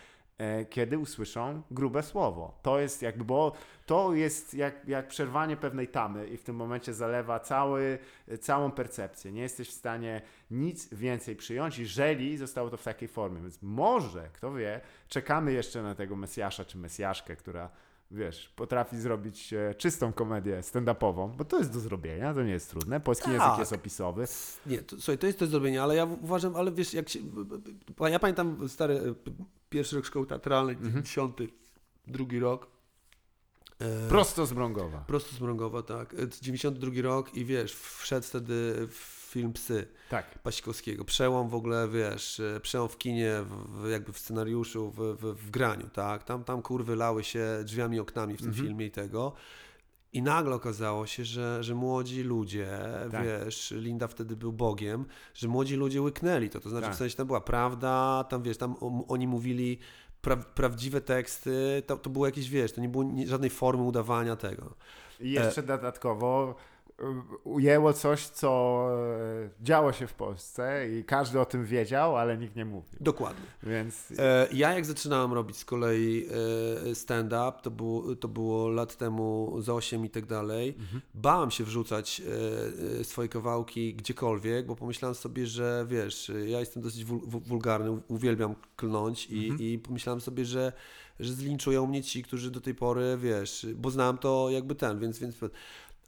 kiedy 0.71 0.99
usłyszą 0.99 1.63
grube 1.71 2.03
słowo. 2.03 2.59
To 2.63 2.81
jest 2.81 3.03
jakby, 3.03 3.25
bo 3.25 3.53
to 3.87 4.15
jest 4.15 4.55
jak, 4.55 4.89
jak 4.89 5.09
przerwanie 5.09 5.57
pewnej 5.57 5.89
tamy 5.89 6.29
i 6.29 6.37
w 6.37 6.43
tym 6.43 6.57
momencie 6.57 6.95
zalewa 6.95 7.41
cały, 7.41 7.99
całą 8.41 8.71
percepcję. 8.71 9.33
Nie 9.33 9.43
jesteś 9.43 9.69
w 9.69 9.73
stanie 9.73 10.23
nic 10.51 10.95
więcej 10.95 11.37
przyjąć, 11.37 11.79
jeżeli 11.79 12.37
zostało 12.37 12.71
to 12.71 12.77
w 12.77 12.83
takiej 12.83 13.09
formie. 13.09 13.41
Więc 13.41 13.63
może, 13.63 14.29
kto 14.33 14.53
wie, 14.53 14.81
czekamy 15.09 15.53
jeszcze 15.53 15.83
na 15.83 15.95
tego 15.95 16.17
Mesjasza 16.17 16.65
czy 16.65 16.79
Mesjaszkę, 16.79 17.37
która 17.37 17.71
wiesz, 18.11 18.49
potrafi 18.57 18.97
zrobić 19.01 19.53
e, 19.53 19.75
czystą 19.75 20.13
komedię 20.13 20.61
stand-upową, 20.63 21.37
bo 21.37 21.45
to 21.45 21.59
jest 21.59 21.73
do 21.73 21.81
zrobienia, 21.81 22.35
to 22.35 22.43
nie 22.43 22.53
jest 22.53 22.71
trudne. 22.71 23.01
Polski 23.01 23.25
Tak. 23.25 23.33
język 23.35 23.59
jest 23.59 23.73
opisowy. 23.73 24.27
Nie, 24.67 24.79
to, 24.83 24.97
słuchaj, 24.97 25.19
to 25.19 25.27
jest 25.27 25.39
do 25.39 25.47
zrobienia, 25.47 25.83
ale 25.83 25.97
ja 25.97 26.07
w- 26.07 26.23
uważam, 26.25 26.57
ale 26.57 26.73
wiesz, 26.73 26.95
jak 26.95 27.09
się. 27.09 27.19
Ja 28.11 28.19
pamiętam 28.19 28.69
stary 28.69 28.95
e, 28.95 29.15
pierwszy 29.71 29.97
rok 29.97 30.05
szkoły 30.05 30.27
teatralnej, 30.27 30.77
Mhm. 30.77 30.93
92 31.05 31.47
drugi 32.07 32.39
rok. 32.41 32.67
E, 33.79 34.09
Prosto 34.09 34.47
z 34.47 34.53
Brągowa. 34.53 34.99
Prosto 35.07 35.37
z 35.37 35.41
Mrągowa, 35.41 35.83
tak. 35.83 36.15
E, 36.15 36.17
92 36.43 37.03
rok 37.03 37.35
i 37.35 37.45
wiesz, 37.45 37.75
wszedł 37.75 38.27
wtedy 38.27 38.89
film 39.37 39.53
Psy 39.53 39.87
Tak. 40.11 40.39
Pasikowskiego. 40.43 41.05
Przełom 41.05 41.49
w 41.49 41.55
ogóle, 41.55 41.89
wiesz, 41.89 42.41
e, 42.41 42.61
przełom 42.61 42.89
w 42.89 42.99
kinie, 42.99 43.33
w, 43.69 43.89
jakby 43.91 44.13
w 44.13 44.19
scenariuszu, 44.19 44.91
w, 44.91 44.97
w, 44.97 45.35
w 45.47 45.51
graniu, 45.51 45.89
tak. 45.93 46.25
Tam, 46.25 46.45
tam 46.45 46.63
kurwy 46.63 46.97
lały 46.97 47.25
się 47.25 47.47
drzwiami, 47.65 48.01
oknami 48.01 48.35
w 48.35 48.39
tym 48.39 48.49
Mhm. 48.49 48.67
filmie 48.67 48.87
i 48.87 48.91
tego. 48.91 49.33
I 50.13 50.23
nagle 50.23 50.55
okazało 50.55 51.07
się, 51.07 51.25
że, 51.25 51.65
że 51.65 51.75
młodzi 51.75 52.23
ludzie, 52.23 52.69
Tak. 53.13 53.25
wiesz, 53.25 53.71
Linda 53.77 54.09
wtedy 54.09 54.37
był 54.37 54.53
Bogiem, 54.53 55.05
że 55.35 55.49
młodzi 55.49 55.77
ludzie 55.77 56.03
łyknęli 56.03 56.51
to. 56.51 56.61
To 56.61 56.69
znaczy, 56.69 56.87
Tak. 56.87 56.95
w 56.95 56.99
sensie 56.99 57.17
tam 57.17 57.27
była 57.27 57.41
prawda, 57.41 58.25
tam 58.29 58.43
wiesz, 58.43 58.57
tam 58.59 58.75
oni 59.09 59.27
mówili 59.27 59.79
pra, 60.21 60.37
prawdziwe 60.37 61.01
teksty, 61.01 61.83
to, 61.87 61.97
to 61.97 62.11
było 62.11 62.27
jakieś, 62.27 62.49
wiesz, 62.51 62.73
to 62.73 62.81
nie 62.81 62.89
było 62.89 63.05
żadnej 63.27 63.51
formy 63.51 63.83
udawania 63.83 64.37
tego. 64.37 64.75
I 65.21 65.31
jeszcze 65.31 65.63
dodatkowo 65.63 66.55
y, 66.76 66.76
ujęło 67.45 67.93
coś, 67.93 68.27
co 68.27 68.89
e, 69.45 69.65
działo 69.65 69.93
się 69.93 70.07
w 70.07 70.15
Polsce 70.15 70.89
i 70.91 71.05
każdy 71.05 71.41
o 71.41 71.45
tym 71.45 71.65
wiedział, 71.65 72.17
ale 72.17 72.39
nikt 72.39 72.57
nie 72.57 72.65
mówił. 72.65 72.99
Dokładnie. 73.01 73.45
Więc 73.63 74.13
E, 74.19 74.49
Ja 74.53 74.75
jak 74.75 74.85
zaczynałem 74.87 75.33
robić 75.33 75.57
z 75.57 75.65
kolei 75.65 76.27
e, 76.91 76.95
stand-up, 76.95 77.53
to 77.63 77.71
było, 77.71 78.17
to 78.17 78.29
było 78.29 78.69
lat 78.69 78.97
temu 78.97 79.57
za 79.61 79.75
8 79.75 80.05
i 80.07 80.11
tak 80.11 80.27
dalej, 80.27 80.75
Mhm. 80.79 81.01
bałem 81.15 81.51
się 81.51 81.65
wrzucać 81.65 82.23
swoje 83.03 83.29
kawałki 83.29 83.95
gdziekolwiek, 83.95 84.67
bo 84.67 84.77
pomyślałem 84.77 85.15
sobie, 85.15 85.47
że 85.47 85.87
wiesz, 85.89 86.33
ja 86.47 86.61
jestem 86.61 86.83
dosyć 86.83 87.05
wul, 87.05 87.21
wul- 87.21 87.43
wulgarny, 87.47 88.01
uwielbiam 88.09 88.55
klnąć 88.77 89.27
i, 89.31 89.45
Mhm. 89.49 89.61
i 89.63 89.79
pomyślałem 89.79 90.21
sobie, 90.21 90.45
że, 90.45 90.73
że 91.21 91.33
zlinczują 91.33 91.87
mnie 91.87 92.03
ci, 92.03 92.23
którzy 92.23 92.51
do 92.51 92.61
tej 92.61 92.75
pory, 92.75 93.19
wiesz, 93.21 93.67
bo 93.75 93.91
znałem 93.91 94.19
to 94.19 94.49
jakby 94.51 94.75
ten, 94.75 94.99
więc... 95.01 95.19
więc 95.19 95.37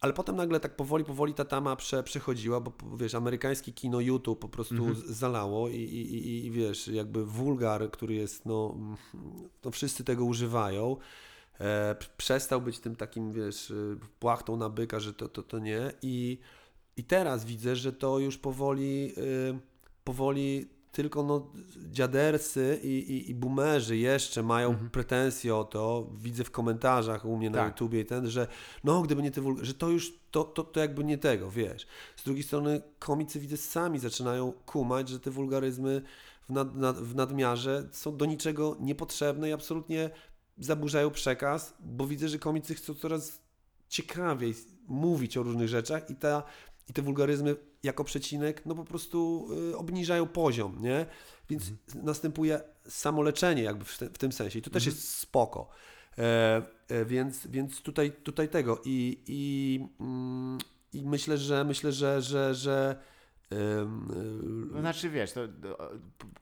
ale 0.01 0.13
potem 0.13 0.37
nagle 0.37 0.61
tak 0.61 0.77
powoli, 0.77 1.05
powoli 1.05 1.35
ta 1.35 1.45
tama 1.45 1.77
prze, 1.77 2.03
przechodziła, 2.03 2.61
bo 2.61 2.73
wiesz, 2.97 3.15
amerykańskie 3.15 3.73
kino 3.73 4.01
YouTube 4.01 4.41
po 4.41 4.49
prostu 4.49 4.75
Mhm. 4.87 5.15
zalało 5.15 5.69
i, 5.69 5.75
i, 5.75 6.17
i, 6.17 6.47
i 6.47 6.51
wiesz, 6.51 6.89
jakby 6.89 7.27
wulgar, 7.27 7.91
który 7.91 8.15
jest, 8.15 8.47
no, 8.47 8.77
no 9.65 9.71
wszyscy 9.71 10.05
tego 10.05 10.25
używają, 10.25 10.97
e, 11.61 11.97
przestał 12.17 12.61
być 12.61 12.79
tym 12.79 12.97
takim, 12.97 13.33
wiesz, 13.33 13.71
y, 13.71 13.99
płachtą 14.21 14.57
na 14.57 14.69
byka, 14.69 15.01
że 15.01 15.15
to, 15.15 15.29
to, 15.29 15.43
to 15.43 15.59
nie 15.59 15.93
i, 16.03 16.39
i 16.97 17.05
teraz 17.05 17.45
widzę, 17.45 17.77
że 17.77 17.93
to 17.93 18.19
już 18.19 18.39
powoli, 18.39 19.13
y, 19.19 19.59
powoli 20.05 20.69
tylko 20.99 21.23
no, 21.23 21.53
dziadersy 21.91 22.81
i, 22.83 22.89
i, 22.89 23.31
i 23.31 23.35
boomerzy 23.35 23.97
jeszcze 23.97 24.43
mają 24.43 24.75
pretensje 24.93 25.57
o 25.57 25.65
to, 25.65 26.11
widzę 26.17 26.45
w 26.45 26.51
komentarzach 26.51 27.25
u 27.25 27.37
mnie 27.37 27.51
na 27.51 27.59
Tak. 27.59 27.69
YouTubie 27.69 28.01
i 28.01 28.05
ten, 28.05 28.31
że 28.31 28.47
no 28.85 29.03
gdyby 29.03 29.23
nie 29.23 29.31
te 29.31 29.43
że 29.63 29.75
to 29.75 29.89
już, 29.89 30.13
to, 30.31 30.45
to, 30.45 30.65
to 30.65 30.81
jakby 30.81 31.05
nie 31.05 31.19
tego, 31.19 31.51
wiesz. 31.51 31.87
Z 32.17 32.25
drugiej 32.25 32.43
strony 32.43 32.83
komicy 32.99 33.41
widzę 33.41 33.57
sami 33.57 33.99
zaczynają 33.99 34.53
kumać, 34.67 35.09
że 35.09 35.21
te 35.21 35.31
wulgaryzmy 35.31 36.03
w, 36.49 36.53
nad, 36.53 36.75
nad, 36.75 36.99
w 36.99 37.15
nadmiarze 37.15 37.89
są 37.93 38.17
do 38.17 38.27
niczego 38.27 38.77
niepotrzebne 38.81 39.49
i 39.49 39.53
absolutnie 39.53 40.11
zaburzają 40.59 41.11
przekaz, 41.11 41.75
bo 41.81 42.07
widzę, 42.07 42.29
że 42.29 42.39
komicy 42.39 42.75
chcą 42.75 42.95
coraz 42.95 43.41
ciekawiej 43.89 44.55
mówić 44.89 45.37
o 45.37 45.43
różnych 45.43 45.69
rzeczach 45.69 46.11
i, 46.11 46.17
ta, 46.17 46.43
i 46.89 46.93
te 46.93 47.03
wulgaryzmy 47.03 47.57
jako 47.83 48.05
przecinek 48.05 48.67
no 48.67 48.75
po 48.75 48.85
prostu 48.85 49.49
y, 49.71 49.77
obniżają 49.77 50.27
poziom, 50.27 50.83
nie? 50.83 51.07
Więc 51.51 51.73
następuje 51.95 52.61
samoleczenie 52.89 53.63
jakby 53.63 53.85
w, 53.85 53.99
te, 53.99 54.07
w 54.07 54.19
tym 54.19 54.33
sensie 54.33 54.59
i 54.59 54.63
to 54.63 54.71
też 54.71 54.87
jest 54.87 55.09
spoko. 55.09 55.69
E, 56.19 56.63
e, 56.89 57.05
więc, 57.05 57.47
więc 57.47 57.83
tutaj, 57.83 58.13
tutaj 58.13 58.49
tego 58.49 58.83
i, 58.85 59.23
i, 59.27 59.81
mm, 60.01 60.59
i 60.93 61.03
myślę, 61.03 61.39
że 61.39 61.65
myślę, 61.65 61.93
że, 61.93 62.23
że, 62.23 62.55
że 62.55 62.97
em, 63.51 64.71
No 64.73 64.81
znaczy 64.81 65.11
wiesz, 65.11 65.33
to, 65.33 65.49
to, 65.49 65.91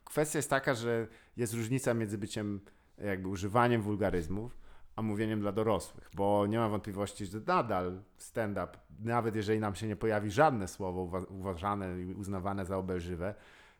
kwestia 0.05 0.39
jest 0.39 0.51
taka, 0.51 0.75
że 0.75 1.07
jest 1.37 1.55
różnica 1.55 1.95
między 1.95 2.19
byciem 2.19 2.61
jakby 2.99 3.29
używaniem 3.29 3.83
wulgaryzmów, 3.83 4.59
a 4.97 5.03
mówieniem 5.03 5.41
dla 5.41 5.53
dorosłych, 5.53 6.11
bo 6.15 6.47
nie 6.47 6.59
mam 6.59 6.71
wątpliwości, 6.71 7.27
że 7.27 7.39
nadal 7.47 8.03
stand-up, 8.17 8.69
nawet 9.01 9.37
jeżeli 9.37 9.61
nam 9.61 9.75
się 9.75 9.87
nie 9.87 9.97
pojawi 9.97 10.31
żadne 10.31 10.69
słowo 10.69 11.01
uwa- 11.01 11.27
uważane 11.31 12.01
i 12.01 12.15
uznawane 12.15 12.65
za 12.67 12.77
obelżywe, 12.77 13.35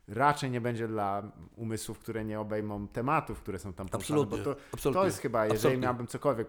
raczej 0.07 0.51
nie 0.51 0.61
będzie 0.61 0.87
dla 0.87 1.31
umysłów, 1.55 1.99
które 1.99 2.25
nie 2.25 2.39
obejmą 2.39 2.87
tematów, 2.87 3.39
które 3.39 3.59
są 3.59 3.73
tam 3.73 3.87
poruszane, 3.89 4.19
Absolutnie, 4.21 4.45
bo 4.45 4.53
to, 4.55 4.61
absolutnie. 4.73 5.01
to 5.01 5.05
jest 5.05 5.19
chyba, 5.19 5.43
jeżeli 5.45 5.57
Absolutnie. 5.57 5.81
miałbym 5.83 6.07
cokolwiek 6.07 6.47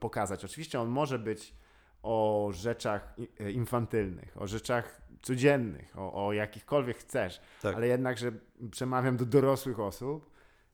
pokazać, 0.00 0.44
oczywiście 0.44 0.80
on 0.80 0.88
może 0.88 1.18
być 1.18 1.54
o 2.02 2.48
rzeczach 2.52 3.14
e, 3.40 3.50
infantylnych, 3.50 4.36
o 4.42 4.46
rzeczach 4.46 5.02
codziennych, 5.22 5.98
o, 5.98 6.26
o 6.26 6.32
jakichkolwiek 6.32 6.96
chcesz, 6.98 7.40
Tak. 7.62 7.76
ale 7.76 7.86
jednak, 7.86 8.18
że 8.18 8.32
przemawiam 8.70 9.16
do 9.16 9.26
dorosłych 9.26 9.80
osób, 9.80 10.30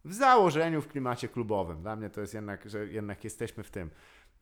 w 0.08 0.14
założeniu 0.14 0.82
w 0.82 0.88
klimacie 0.88 1.28
klubowym. 1.28 1.82
Dla 1.82 1.96
mnie 1.96 2.10
to 2.10 2.20
jest 2.20 2.34
jednak, 2.34 2.70
że 2.70 2.86
jednak 2.86 3.24
jesteśmy 3.24 3.64
w 3.64 3.70
tym. 3.70 3.90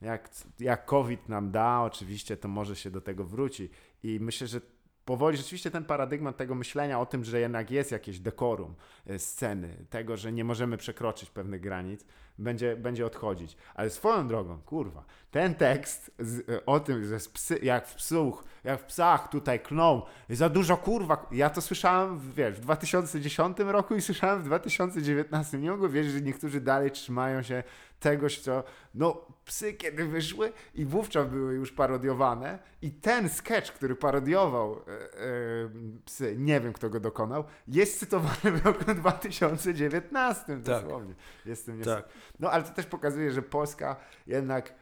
Jak, 0.01 0.31
jak 0.61 0.85
COVID 0.85 1.29
nam 1.29 1.51
da, 1.51 1.83
oczywiście 1.83 2.37
to 2.37 2.49
może 2.49 2.77
się 2.77 2.91
do 2.91 3.01
tego 3.01 3.25
wróci. 3.25 3.71
I 4.03 4.21
myślę, 4.21 4.47
że 4.47 4.61
powoli 5.07 5.37
rzeczywiście 5.37 5.71
ten 5.71 5.85
paradygmat 5.85 6.37
tego 6.37 6.55
myślenia 6.55 7.01
o 7.01 7.07
tym, 7.07 7.25
że 7.25 7.41
jednak 7.41 7.71
jest 7.71 7.93
jakieś 7.93 8.21
dekorum 8.21 8.75
e, 9.07 9.19
sceny, 9.19 9.77
tego, 9.91 10.17
że 10.17 10.33
nie 10.33 10.45
możemy 10.45 10.77
przekroczyć 10.77 11.31
pewnych 11.31 11.61
granic, 11.61 12.05
będzie, 12.39 12.77
będzie 12.77 13.07
odchodzić. 13.07 13.57
Ale 13.75 13.91
swoją 13.91 14.29
drogą, 14.29 14.59
kurwa, 14.59 15.05
ten 15.31 15.55
tekst 15.55 16.11
z, 16.19 16.51
e, 16.51 16.67
o 16.67 16.81
tym, 16.81 17.07
że 17.07 17.19
psy, 17.33 17.59
jak 17.63 17.89
w 17.89 17.95
psuch, 17.95 18.45
jak 18.65 18.81
w 18.81 18.85
psach 18.85 19.29
tutaj 19.29 19.61
klną, 19.61 20.03
za 20.31 20.49
dużo 20.49 20.77
kurwa, 20.77 21.27
ja 21.33 21.51
to 21.51 21.61
słyszałem 21.61 22.21
wiesz, 22.37 22.55
w 22.55 22.61
2010 22.61 23.59
roku 23.59 23.95
i 23.95 24.03
słyszałem 24.03 24.41
w 24.41 24.45
2019. 24.45 25.59
Nie 25.59 25.71
mogę 25.71 25.89
wierzyć, 25.89 26.13
że 26.13 26.21
niektórzy 26.21 26.61
dalej 26.61 26.91
trzymają 26.91 27.43
się 27.43 27.63
tegoś, 28.01 28.39
co, 28.39 28.65
no, 28.95 29.27
psy 29.45 29.75
kiedy 29.75 30.05
wyszły 30.05 30.53
i 30.75 30.85
wówczas 30.85 31.29
były 31.29 31.55
już 31.55 31.73
parodiowane 31.73 32.59
i 32.83 32.91
ten 32.91 33.29
sketch, 33.29 33.73
który 33.73 33.97
parodiował 33.97 34.73
e, 34.73 34.93
e, 34.93 35.69
psy, 36.05 36.35
nie 36.39 36.61
wiem 36.61 36.73
kto 36.73 36.91
go 36.91 37.01
dokonał, 37.01 37.45
jest 37.69 37.99
cytowany 37.99 38.53
w 38.53 38.67
roku 38.67 38.95
2019 38.95 40.45
Tak. 40.47 40.61
dosłownie. 40.63 41.15
Jestem 41.47 41.77
nies... 41.77 41.87
Tak. 41.87 42.09
No 42.41 42.51
ale 42.51 42.65
to 42.65 42.71
też 42.71 42.87
pokazuje, 42.87 43.33
że 43.33 43.43
Polska 43.43 43.97
jednak 44.27 44.75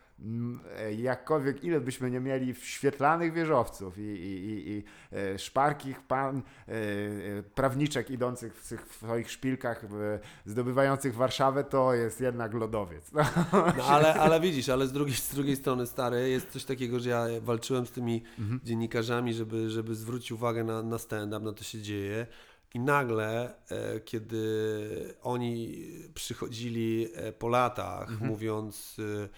jakkolwiek 0.97 1.65
ile 1.65 1.81
byśmy 1.81 2.11
nie 2.11 2.21
mieli 2.21 2.55
świetlanych 2.55 3.33
wieżowców 3.33 3.99
i, 3.99 4.03
i, 4.03 4.49
i, 4.49 4.71
i 4.71 4.85
e, 5.13 5.39
szparkich 5.39 6.03
pan 6.03 6.37
e, 6.37 6.73
e, 6.73 7.43
prawniczek 7.43 8.11
idących 8.11 8.55
w, 8.55 8.69
tych 8.69 8.95
swoich 8.95 9.31
szpilkach, 9.31 9.87
zdobywających 10.47 11.15
Warszawę, 11.15 11.65
to 11.65 11.95
jest 11.95 12.21
jednak 12.21 12.55
lodowiec. 12.55 13.13
No. 13.13 13.23
No 13.77 13.85
ale, 13.85 14.15
ale 14.15 14.41
widzisz, 14.41 14.69
ale 14.69 14.87
z 14.87 14.93
drugiej, 14.93 15.17
z 15.17 15.35
drugiej 15.35 15.57
strony, 15.57 15.87
stary, 15.87 16.31
jest 16.31 16.51
coś 16.51 16.65
takiego, 16.65 17.01
że 17.01 17.11
ja 17.11 17.27
walczyłem 17.43 17.87
z 17.87 17.91
tymi 17.91 18.23
dziennikarzami, 18.65 19.35
żeby, 19.35 19.71
żeby 19.71 19.95
zwrócić 19.95 20.33
uwagę 20.33 20.65
na, 20.65 20.83
na 20.83 20.99
stand-up, 20.99 21.45
na 21.45 21.53
to 21.53 21.65
się 21.65 21.83
dzieje. 21.83 22.27
I 22.75 22.81
nagle, 22.81 23.55
e, 23.71 24.01
kiedy 24.01 25.15
oni 25.23 25.87
przychodzili 26.15 27.09
e, 27.15 27.33
po 27.33 27.49
latach, 27.49 28.21
mówiąc, 28.21 28.97
e, 28.99 29.29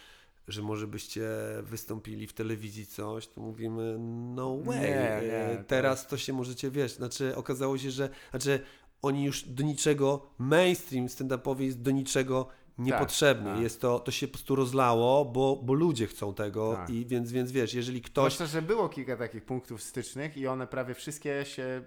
że 0.48 0.62
może 0.62 0.86
byście 0.86 1.28
wystąpili 1.62 2.26
w 2.26 2.32
telewizji 2.32 2.86
coś, 2.86 3.28
to 3.28 3.40
mówimy, 3.40 3.96
no 4.34 4.58
way, 4.58 4.80
Nie, 4.80 5.20
nie, 5.22 5.56
to 5.56 5.64
teraz 5.64 6.06
to 6.06 6.16
się 6.16 6.32
możecie, 6.32 6.70
wiesz, 6.70 6.92
znaczy 6.92 7.36
okazało 7.36 7.78
się, 7.78 7.90
że, 7.90 8.08
znaczy 8.30 8.60
oni 9.02 9.24
już 9.24 9.42
do 9.42 9.62
niczego, 9.62 10.26
mainstream 10.38 11.06
stand-upowy 11.06 11.60
jest 11.60 11.82
do 11.82 11.90
niczego 11.90 12.48
niepotrzebny. 12.78 13.50
tak. 13.50 13.60
Jest 13.60 13.80
to, 13.80 13.98
to 14.00 14.10
się 14.10 14.26
po 14.28 14.32
prostu 14.32 14.54
rozlało, 14.56 15.24
bo, 15.24 15.56
bo 15.62 15.74
ludzie 15.74 16.06
chcą 16.06 16.34
tego 16.34 16.74
Tak. 16.74 16.90
i 16.90 17.06
więc, 17.06 17.32
więc 17.32 17.52
wiesz, 17.52 17.74
jeżeli 17.74 18.02
ktoś... 18.02 18.34
Zwłaszcza, 18.34 18.52
że 18.52 18.62
było 18.62 18.88
kilka 18.88 19.16
takich 19.16 19.44
punktów 19.44 19.82
stycznych 19.82 20.36
i 20.36 20.46
one 20.46 20.66
prawie 20.66 20.94
wszystkie 20.94 21.44
się 21.44 21.82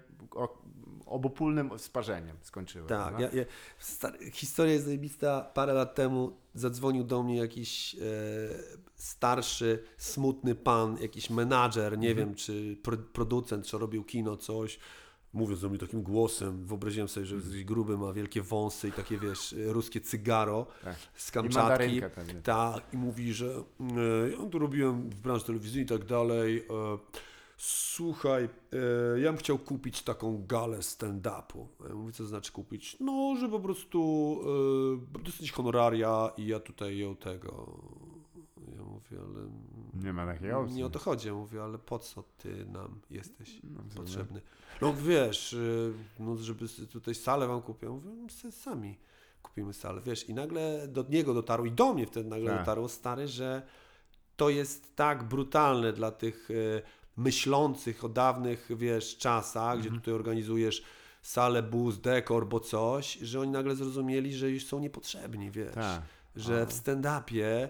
obopólnym 1.10 1.78
sparzeniem 1.78 2.36
skończyły. 2.42 2.88
Tak, 2.88 3.20
ja, 3.20 3.28
ja, 3.32 3.44
historia 4.32 4.72
jest 4.72 4.84
zajebista. 4.84 5.40
Parę 5.54 5.72
lat 5.72 5.94
temu 5.94 6.36
zadzwonił 6.54 7.04
do 7.04 7.22
mnie 7.22 7.36
jakiś 7.36 7.94
e, 7.94 7.98
starszy, 8.94 9.82
smutny 9.98 10.54
pan, 10.54 10.96
jakiś 11.00 11.30
menadżer, 11.30 11.98
nie 11.98 12.14
wiem, 12.14 12.34
czy 12.34 12.76
pro, 12.82 12.96
producent, 12.96 13.66
czy 13.66 13.78
robił 13.78 14.04
kino, 14.04 14.36
coś. 14.36 14.78
mówiąc 15.32 15.60
do 15.60 15.68
mnie 15.68 15.78
takim 15.78 16.02
głosem, 16.02 16.66
wyobraziłem 16.66 17.08
sobie, 17.08 17.26
że 17.26 17.36
jesteś 17.36 17.64
gruby, 17.64 17.98
ma 17.98 18.12
wielkie 18.12 18.42
wąsy 18.42 18.88
i 18.88 18.92
takie, 18.92 19.18
wiesz, 19.18 19.54
ruskie 19.66 20.00
cygaro 20.00 20.66
Tak. 20.84 20.96
z 21.14 21.30
Kamczatki. 21.30 22.00
Tak, 22.42 22.82
i 22.92 22.96
mówi, 22.96 23.32
że 23.32 23.46
e, 23.80 24.30
ja 24.30 24.50
to 24.50 24.58
robiłem 24.58 25.10
w 25.10 25.20
branży 25.20 25.44
telewizyjnej 25.44 25.84
i 25.84 25.88
tak 25.88 26.04
dalej. 26.04 26.58
E, 26.58 26.98
słuchaj, 27.62 28.44
e, 29.14 29.20
ja 29.20 29.30
bym 29.30 29.36
chciał 29.36 29.58
kupić 29.58 30.02
taką 30.02 30.46
galę 30.46 30.78
stand-upu. 30.78 31.66
Ja 31.88 31.94
mówię, 31.94 32.12
co 32.12 32.26
znaczy 32.26 32.52
kupić? 32.52 32.96
No, 33.00 33.36
że 33.40 33.48
po 33.48 33.60
prostu 33.60 34.40
e, 35.18 35.22
dostać 35.22 35.50
honoraria 35.52 36.30
i 36.36 36.46
ja 36.46 36.60
tutaj 36.60 36.98
ją 36.98 37.16
tego... 37.16 37.80
Ja 38.76 38.84
mówię, 38.84 39.18
ale 39.18 39.48
Nie 40.04 40.12
ma 40.12 40.26
takiej 40.26 40.52
opcji. 40.52 40.76
nie 40.76 40.86
o 40.86 40.90
to 40.90 40.98
chodzi. 40.98 41.28
Ja 41.28 41.34
mówię, 41.34 41.62
ale 41.62 41.78
po 41.78 41.98
co 41.98 42.22
ty 42.38 42.66
nam 42.66 43.00
jesteś 43.10 43.60
No, 43.64 43.80
potrzebny? 43.96 44.40
No 44.80 44.94
wiesz, 44.94 45.52
y, 45.52 45.92
no, 46.18 46.36
żeby 46.36 46.66
tutaj 46.92 47.14
salę 47.14 47.48
wam 47.48 47.62
kupię. 47.62 47.86
Ja 47.86 47.92
Mówię, 47.92 48.10
no, 48.44 48.50
sami 48.52 48.98
kupimy 49.42 49.72
salę. 49.72 50.00
Wiesz, 50.04 50.28
i 50.28 50.34
nagle 50.34 50.88
do 50.88 51.04
niego 51.08 51.34
dotarło, 51.34 51.66
i 51.66 51.72
do 51.72 51.94
mnie 51.94 52.06
wtedy 52.06 52.28
nagle 52.28 52.50
Tak. 52.50 52.58
dotarło, 52.58 52.88
stary, 52.88 53.28
że 53.28 53.62
to 54.36 54.50
jest 54.50 54.96
tak 54.96 55.28
brutalne 55.28 55.92
dla 55.92 56.10
tych 56.10 56.50
y, 56.50 56.82
myślących 57.24 58.04
o 58.04 58.08
dawnych, 58.08 58.68
wiesz, 58.76 59.16
czasach, 59.18 59.74
Mhm. 59.74 59.80
gdzie 59.80 59.90
tutaj 59.90 60.14
organizujesz 60.14 60.82
salę, 61.22 61.62
bus, 61.62 61.98
dekor, 61.98 62.46
bo 62.46 62.60
coś, 62.60 63.14
że 63.18 63.40
oni 63.40 63.50
nagle 63.50 63.74
zrozumieli, 63.76 64.34
że 64.34 64.50
już 64.50 64.66
są 64.66 64.78
niepotrzebni, 64.80 65.50
wiesz 65.50 65.74
Tak. 65.74 66.02
że 66.36 66.66
w 66.66 66.72
stand-upie 66.72 67.68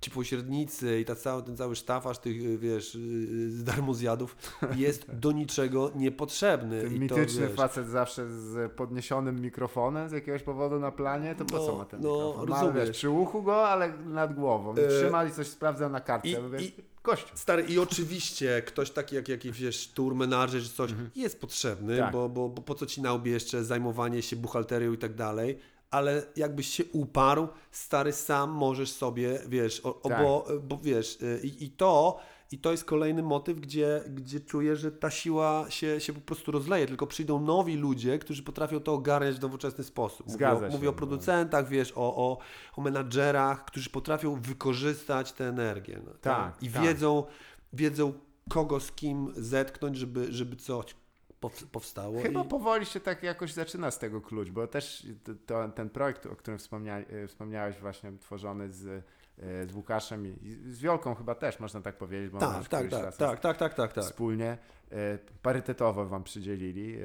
ci 0.00 0.10
pośrednicy 0.10 1.00
i 1.00 1.04
ta 1.04 1.14
cały, 1.14 1.42
ten 1.42 1.56
cały 1.56 1.76
sztafaż 1.76 2.18
tych, 2.18 2.42
y, 2.42 2.58
wiesz, 2.58 2.94
y, 2.94 3.50
darmozjadów 3.64 4.36
jest 4.76 5.14
do 5.14 5.32
niczego 5.32 5.90
niepotrzebny. 5.94 6.82
Ten 6.82 6.96
I 6.96 7.00
mityczny 7.00 7.42
to, 7.42 7.48
wiesz, 7.48 7.56
facet 7.56 7.88
zawsze 7.88 8.30
z 8.30 8.72
podniesionym 8.72 9.40
mikrofonem 9.40 10.08
z 10.08 10.12
jakiegoś 10.12 10.42
powodu 10.42 10.78
na 10.78 10.90
planie, 10.92 11.34
to 11.34 11.44
po 11.44 11.56
No, 11.56 11.66
co 11.66 11.76
ma 11.78 11.84
ten 11.84 12.00
no, 12.00 12.08
mikrofon? 12.08 12.48
Ma, 12.48 12.60
rozumiesz. 12.62 12.88
wiesz, 12.88 12.96
przy 12.96 13.10
uchu 13.10 13.42
go, 13.42 13.68
ale 13.68 13.98
nad 13.98 14.34
głową. 14.34 14.74
E, 14.74 14.88
Trzyma 14.88 15.24
i 15.24 15.30
coś 15.30 15.46
sprawdza 15.46 15.88
na 15.88 16.00
kartce. 16.00 16.28
i- 16.28 16.64
i- 16.64 16.72
Gościu. 17.06 17.28
Stary, 17.34 17.62
i 17.62 17.78
oczywiście 17.78 18.62
ktoś 18.66 18.90
taki 18.90 19.14
jak 19.16 19.28
jakiś, 19.28 19.60
wiesz, 19.60 19.88
tour 19.88 20.14
menadżer 20.14 20.62
czy 20.62 20.68
coś 20.68 20.90
jest 21.16 21.40
potrzebny, 21.40 21.98
Tak. 21.98 22.12
bo, 22.12 22.28
bo, 22.28 22.48
bo 22.48 22.62
po 22.62 22.74
co 22.74 22.86
ci 22.86 23.02
na 23.02 23.12
łbie 23.12 23.32
jeszcze 23.32 23.64
zajmowanie 23.64 24.22
się 24.22 24.36
buchalterią 24.36 24.92
i 24.92 24.98
tak 24.98 25.14
dalej, 25.14 25.58
ale 25.90 26.22
jakbyś 26.36 26.68
się 26.68 26.84
uparł, 26.92 27.48
stary, 27.70 28.12
sam 28.12 28.50
możesz 28.50 28.90
sobie, 28.92 29.38
wiesz, 29.48 29.80
o, 29.84 30.02
o, 30.02 30.08
Tak. 30.08 30.22
bo, 30.22 30.48
bo 30.62 30.78
wiesz, 30.82 31.18
y, 31.22 31.40
i, 31.44 31.64
i 31.64 31.70
to 31.70 32.18
i 32.52 32.58
to 32.58 32.70
jest 32.70 32.84
kolejny 32.84 33.22
motyw, 33.22 33.60
gdzie, 33.60 34.02
gdzie 34.08 34.40
czuję, 34.40 34.76
że 34.76 34.92
ta 34.92 35.10
siła 35.10 35.66
się, 35.68 36.00
się 36.00 36.12
po 36.12 36.20
prostu 36.20 36.52
rozleje, 36.52 36.86
tylko 36.86 37.06
przyjdą 37.06 37.40
nowi 37.40 37.76
ludzie, 37.76 38.18
którzy 38.18 38.42
potrafią 38.42 38.80
to 38.80 38.92
ogarniać 38.92 39.36
w 39.36 39.42
nowoczesny 39.42 39.84
sposób. 39.84 40.26
Mówię, 40.26 40.34
Zgadza 40.38 40.70
się, 40.70 40.76
mówię 40.76 40.88
o 40.88 40.92
no. 40.92 40.96
producentach, 40.98 41.68
wiesz, 41.68 41.92
o, 41.96 42.16
o, 42.16 42.38
o 42.76 42.80
menadżerach, 42.82 43.64
którzy 43.64 43.90
potrafią 43.90 44.40
wykorzystać 44.40 45.32
tę 45.32 45.48
energię. 45.48 46.00
No, 46.06 46.12
Tak, 46.20 46.62
I 46.62 46.70
tak. 46.70 46.82
wiedzą, 46.82 47.24
wiedzą, 47.72 48.12
kogo 48.48 48.80
z 48.80 48.92
kim 48.92 49.32
zetknąć, 49.36 49.96
żeby, 49.96 50.32
żeby 50.32 50.56
coś 50.56 50.94
pow- 51.40 51.66
powstało. 51.72 52.22
Chyba 52.22 52.44
i... 52.44 52.48
powoli 52.48 52.86
się 52.86 53.00
tak 53.00 53.22
jakoś 53.22 53.52
zaczyna 53.52 53.90
z 53.90 53.98
tego 53.98 54.20
klucz, 54.20 54.50
bo 54.50 54.66
też 54.66 55.06
to, 55.46 55.68
ten 55.68 55.90
projekt, 55.90 56.26
o 56.26 56.36
którym 56.36 56.58
wspomnia, 56.58 56.98
wspomniałeś, 57.28 57.78
właśnie 57.78 58.12
tworzony 58.20 58.72
z, 58.72 59.04
z 59.38 59.74
Łukaszem 59.74 60.26
i 60.26 60.56
z 60.72 60.78
Wiolką 60.78 61.14
chyba 61.14 61.34
też, 61.34 61.60
można 61.60 61.80
tak 61.80 61.96
powiedzieć, 61.96 62.30
bo 62.30 62.38
Tak, 62.38 62.68
tak, 62.68 62.90
tak, 62.90 63.16
tak, 63.16 63.40
tak, 63.40 63.56
tak, 63.58 63.74
tak, 63.74 63.92
tak. 63.92 64.04
wspólnie. 64.04 64.58
E, 64.92 65.18
Parytetowo 65.42 66.06
wam 66.06 66.24
przydzielili, 66.24 66.96
e, 66.96 67.00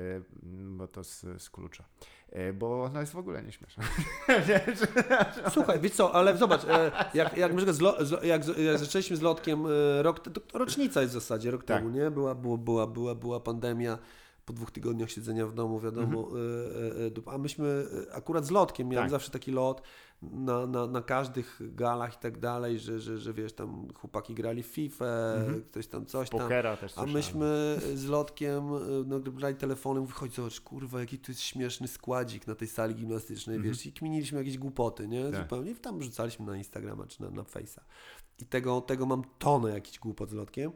bo 0.78 0.88
to 0.88 1.04
z, 1.04 1.26
z 1.38 1.50
klucza. 1.50 1.84
E, 2.32 2.54
Bo 2.54 2.84
ona 2.84 3.00
jest 3.00 3.14
w 3.14 3.18
ogóle 3.18 3.44
nieśmieszna. 3.44 3.84
Słuchaj, 5.54 5.80
wiesz 5.80 5.92
co, 5.92 6.16
ale 6.16 6.38
zobacz, 6.38 6.64
e, 6.64 6.92
jak, 7.14 7.38
jak, 7.38 7.38
jak, 7.38 7.78
jak 8.58 8.78
zaczęliśmy 8.80 9.18
z 9.18 9.22
lotkiem 9.22 9.66
e, 9.66 10.04
rok, 10.04 10.20
to, 10.20 10.42
rocznica 10.60 11.02
jest 11.02 11.14
w 11.14 11.20
zasadzie, 11.20 11.52
rok 11.52 11.64
Tak. 11.64 11.78
temu, 11.78 11.90
nie? 11.90 12.12
Była, 12.12 12.36
była, 12.36 12.58
była, 12.58 12.88
była, 12.88 13.16
była 13.16 13.40
pandemia, 13.40 13.98
po 14.46 14.54
dwóch 14.54 14.72
tygodniach 14.72 15.12
siedzenia 15.12 15.48
w 15.48 15.54
domu, 15.54 15.80
wiadomo, 15.80 16.28
e, 16.28 17.02
e, 17.02 17.06
e, 17.06 17.12
dupa. 17.12 17.32
a 17.32 17.38
myśmy 17.38 17.86
e, 18.10 18.14
akurat 18.16 18.46
z 18.46 18.52
lotkiem, 18.52 18.88
miałem 18.90 19.04
Tak. 19.06 19.12
zawsze 19.12 19.32
taki 19.32 19.52
lot 19.52 19.82
na, 20.22 20.68
na, 20.68 20.88
na 20.88 21.02
każdych 21.02 21.62
galach 21.76 22.16
i 22.16 22.18
tak 22.18 22.40
dalej, 22.40 22.80
że, 22.80 23.00
że, 23.00 23.18
że 23.18 23.34
wiesz, 23.34 23.54
tam 23.54 23.88
chłopaki 23.94 24.34
grali 24.34 24.64
w 24.64 24.66
FIFA, 24.66 25.06
ktoś 25.70 25.88
tam 25.88 26.06
coś 26.06 26.30
tam. 26.30 26.40
Pokera 26.40 26.78
też 26.78 26.98
A 26.98 27.06
myśmy 27.06 27.80
z 27.96 28.06
Lotkiem 28.06 28.74
y, 28.74 28.80
no, 29.06 29.20
brali 29.20 29.56
telefonem, 29.56 30.06
wychodź, 30.06 30.34
zobacz, 30.36 30.62
kurwa, 30.62 31.00
jaki 31.00 31.20
to 31.20 31.32
jest 31.32 31.42
śmieszny 31.42 31.88
składzik 31.88 32.48
na 32.48 32.56
tej 32.56 32.68
sali 32.68 32.96
gimnastycznej, 32.96 33.60
wiesz, 33.62 33.86
i 33.86 33.94
kminiliśmy 33.94 34.38
jakieś 34.38 34.58
głupoty, 34.58 35.08
nie, 35.08 35.18
Mhm. 35.18 35.34
Tak. 35.34 35.44
zupełnie, 35.44 35.72
i 35.72 35.76
tam 35.76 36.04
rzucaliśmy 36.04 36.46
na 36.46 36.58
Instagrama 36.58 37.08
czy 37.08 37.22
na, 37.22 37.30
na 37.30 37.44
Face'a. 37.44 37.80
I 38.40 38.46
tego, 38.46 38.82
tego 38.82 39.06
mam 39.06 39.24
tonę 39.40 39.70
jakichś 39.72 40.00
głupot 40.00 40.30
z 40.30 40.34
Lotkiem. 40.34 40.72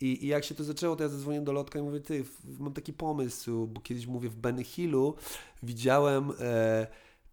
I, 0.00 0.24
I 0.24 0.28
jak 0.28 0.44
się 0.44 0.54
to 0.54 0.64
zaczęło, 0.64 0.96
to 0.96 1.02
ja 1.02 1.08
zadzwoniłem 1.08 1.44
do 1.44 1.52
Lotka 1.52 1.78
i 1.78 1.82
mówię, 1.82 2.00
ty, 2.00 2.24
mam 2.58 2.72
taki 2.72 2.92
pomysł, 2.92 3.66
bo 3.66 3.80
kiedyś 3.80 4.06
mówię 4.06 4.28
w 4.28 4.36
Benny 4.36 4.64
Hillu 4.64 5.14
widziałem 5.62 6.32
e, 6.40 6.86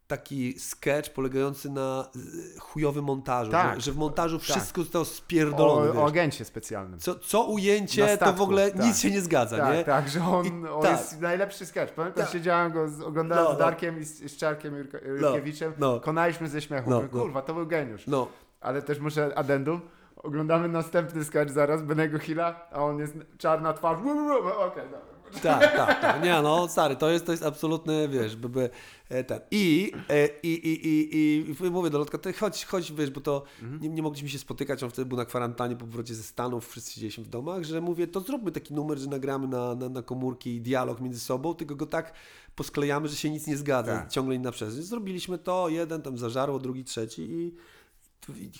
taki 0.07 0.59
sketch 0.59 1.09
polegający 1.09 1.69
na 1.69 2.09
e, 2.55 2.59
chujowym 2.59 3.05
montażu, 3.05 3.51
Tak. 3.51 3.75
że, 3.75 3.81
że 3.81 3.91
w 3.91 3.97
montażu 3.97 4.39
wszystko 4.39 4.81
zostało 4.81 5.05
spierdolone, 5.05 5.89
O, 5.89 5.93
wiesz. 5.93 6.01
o 6.03 6.05
agencie 6.07 6.45
specjalnym. 6.45 6.99
Co, 6.99 7.15
co 7.15 7.43
ujęcie, 7.43 8.01
Na 8.01 8.07
to 8.07 8.15
statku, 8.15 8.35
w 8.35 8.41
ogóle 8.41 8.71
tak. 8.71 8.81
nic 8.85 8.99
się 8.99 9.11
nie 9.11 9.21
zgadza, 9.21 9.57
tak, 9.57 9.75
nie? 9.77 9.83
tak, 9.83 10.09
że 10.09 10.19
on, 10.25 10.67
on 10.67 10.81
tak. 10.83 10.91
jest 10.91 11.21
najlepszy 11.21 11.65
sketch. 11.65 11.93
Pamiętam, 11.93 12.23
Tak. 12.23 12.33
siedziałem 12.33 12.71
go, 12.71 12.89
z, 12.89 13.01
oglądałem 13.01 13.43
No, 13.43 13.49
z 13.49 13.53
no. 13.53 13.59
Darkiem 13.59 13.99
i 13.99 14.03
z, 14.03 14.37
Czarkiem 14.37 14.73
Jurko- 14.83 15.07
Jurkiewiczem, 15.07 15.73
no. 15.77 15.99
konaliśmy 15.99 16.49
ze 16.49 16.61
śmiechu. 16.61 16.89
No, 16.89 17.01
no. 17.01 17.07
Kurwa, 17.19 17.41
to 17.41 17.53
był 17.53 17.67
geniusz. 17.67 18.07
No, 18.07 18.27
Ale 18.61 18.81
też 18.81 18.99
muszę 18.99 19.31
addendum. 19.37 19.81
Oglądamy 20.15 20.67
następny 20.67 21.23
sketch 21.25 21.51
zaraz, 21.51 21.81
Benego 21.81 22.19
Hilla, 22.19 22.67
a 22.71 22.79
on 22.79 22.99
jest 22.99 23.13
czarna 23.37 23.73
twarz. 23.73 23.99
Okej, 23.99 24.83
dobra. 24.83 25.14
Tak, 25.43 25.75
tak, 25.75 26.01
tak. 26.01 26.23
Nie 26.23 26.41
no, 26.41 26.67
stary, 26.67 26.95
to 26.95 27.09
jest, 27.09 27.25
to 27.25 27.31
jest 27.31 27.43
absolutny, 27.43 28.09
wiesz, 28.09 28.35
by, 28.35 28.49
by, 28.49 28.69
e, 29.09 29.23
ten. 29.23 29.39
I, 29.51 29.91
e, 30.09 30.27
i, 30.43 30.53
i, 30.53 30.87
i, 30.87 31.17
i, 31.17 31.65
i 31.65 31.71
mówię 31.71 31.89
do 31.89 31.99
Lotka, 31.99 32.17
ty 32.17 32.33
chodź, 32.33 32.65
chodź, 32.65 32.93
wiesz, 32.93 33.09
bo 33.11 33.21
to 33.21 33.43
nie, 33.81 33.89
nie 33.89 34.01
mogliśmy 34.01 34.29
się 34.29 34.39
spotykać, 34.39 34.83
on 34.83 34.89
wtedy 34.89 35.05
był 35.05 35.17
na 35.17 35.25
kwarantannie 35.25 35.75
po 35.75 35.85
powrocie 35.85 36.15
ze 36.15 36.23
Stanów, 36.23 36.69
wszyscy 36.69 36.91
siedzieliśmy 36.91 37.23
w 37.23 37.27
domach, 37.29 37.63
że 37.63 37.81
mówię, 37.81 38.07
to 38.07 38.21
zróbmy 38.21 38.51
taki 38.51 38.73
numer, 38.73 38.97
że 38.97 39.09
nagramy 39.09 39.47
na, 39.47 39.75
na, 39.75 39.89
na 39.89 40.01
komórki 40.01 40.61
dialog 40.61 41.01
między 41.01 41.19
sobą, 41.19 41.53
tylko 41.53 41.75
go 41.75 41.85
tak 41.85 42.13
posklejamy, 42.55 43.07
że 43.07 43.15
się 43.15 43.29
nic 43.29 43.47
nie 43.47 43.57
zgadza, 43.57 43.97
Tak. 43.97 44.11
ciągle 44.11 44.35
inna 44.35 44.51
przestrzeń. 44.51 44.83
Zrobiliśmy 44.83 45.37
to, 45.37 45.69
jeden 45.69 46.01
tam 46.01 46.17
zażarło, 46.17 46.59
drugi, 46.59 46.83
trzeci 46.83 47.21
i 47.21 47.55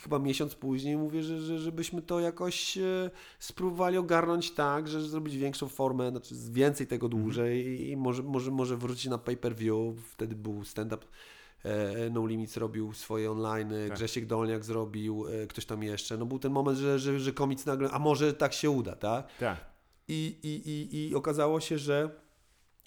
chyba 0.04 0.20
miesiąc 0.20 0.56
później 0.56 0.98
mówię, 0.98 1.24
że, 1.24 1.42
że 1.42 1.60
żebyśmy 1.60 2.02
to 2.02 2.20
jakoś 2.20 2.78
e, 2.78 3.10
spróbowali 3.40 3.98
ogarnąć 3.98 4.52
tak, 4.52 4.88
że 4.88 5.02
zrobić 5.02 5.38
większą 5.38 5.68
formę, 5.68 6.10
znaczy 6.10 6.36
więcej 6.52 6.88
tego 6.88 7.10
dłużej 7.10 7.90
i, 7.90 7.98
może, 7.98 8.24
może, 8.24 8.52
może 8.52 8.78
wrócić 8.78 9.06
na 9.06 9.18
pay-per-view. 9.18 9.96
Wtedy 10.12 10.36
był 10.36 10.64
stand-up. 10.64 11.06
e, 11.66 12.10
No 12.10 12.28
Limits 12.28 12.58
robił 12.58 12.94
swoje 12.94 13.32
online, 13.32 13.70
Tak. 13.88 13.98
Grzesiek 13.98 14.26
Dolniak 14.26 14.66
zrobił, 14.66 15.26
e, 15.28 15.48
ktoś 15.48 15.66
tam 15.66 15.84
jeszcze. 15.84 16.18
No 16.18 16.26
był 16.26 16.40
ten 16.40 16.52
moment, 16.52 16.78
że, 16.78 17.00
że, 17.00 17.20
że 17.20 17.32
komicy 17.34 17.68
nagle, 17.68 17.90
a 17.92 18.00
może 18.00 18.34
tak 18.34 18.54
się 18.54 18.70
uda, 18.70 18.96
tak? 18.96 19.28
Tak. 19.40 19.66
I, 20.08 20.36
i, 20.44 20.70
i, 20.96 21.10
i 21.10 21.16
okazało 21.16 21.60
się, 21.60 21.78
że, 21.78 22.10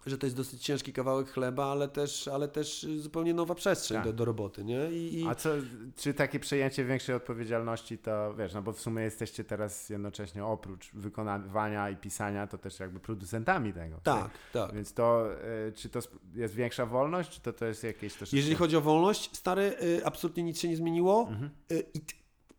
że 0.09 0.19
to 0.19 0.27
jest 0.27 0.37
dosyć 0.37 0.63
ciężki 0.65 0.93
kawałek 0.93 1.31
chleba, 1.31 1.67
ale 1.67 1.89
też, 1.89 2.29
ale 2.29 2.49
też 2.49 2.87
zupełnie 2.97 3.35
nowa 3.35 3.55
przestrzeń 3.55 3.97
Tak. 3.97 4.05
do, 4.05 4.13
do 4.13 4.25
roboty, 4.25 4.65
nie? 4.65 4.91
I, 4.93 5.21
i... 5.21 5.27
A 5.27 5.35
co, 5.35 5.51
czy 5.97 6.15
takie 6.15 6.41
przejęcie 6.41 6.85
większej 6.85 7.15
odpowiedzialności 7.15 7.99
to, 7.99 8.35
wiesz, 8.35 8.55
no 8.55 8.63
bo 8.63 8.73
w 8.73 8.81
sumie 8.81 9.03
jesteście 9.03 9.45
teraz 9.45 9.89
jednocześnie 9.89 10.45
oprócz 10.45 10.91
wykonywania 10.93 11.91
i 11.91 11.97
pisania, 11.97 12.47
to 12.47 12.59
też 12.59 12.81
jakby 12.81 13.01
producentami 13.01 13.73
tego. 13.73 14.01
Tak, 14.03 14.31
tak. 14.53 14.75
Więc 14.75 14.93
to, 14.93 15.27
y, 15.69 15.73
czy 15.73 15.89
to 15.89 16.01
jest 16.35 16.55
większa 16.55 16.87
wolność, 16.87 17.31
czy 17.31 17.41
to, 17.41 17.53
to 17.53 17.67
jest 17.67 17.85
jakieś 17.85 18.15
troszeczkę... 18.15 18.37
Jeżeli 18.37 18.57
chodzi 18.57 18.77
o 18.77 18.81
wolność, 18.81 19.37
stary, 19.37 19.77
y, 19.83 20.01
absolutnie 20.05 20.43
nic 20.43 20.61
się 20.61 20.69
nie 20.69 20.77
zmieniło. 20.77 21.29
Mhm. 21.31 21.51
Y, 21.73 21.85
I 21.95 22.01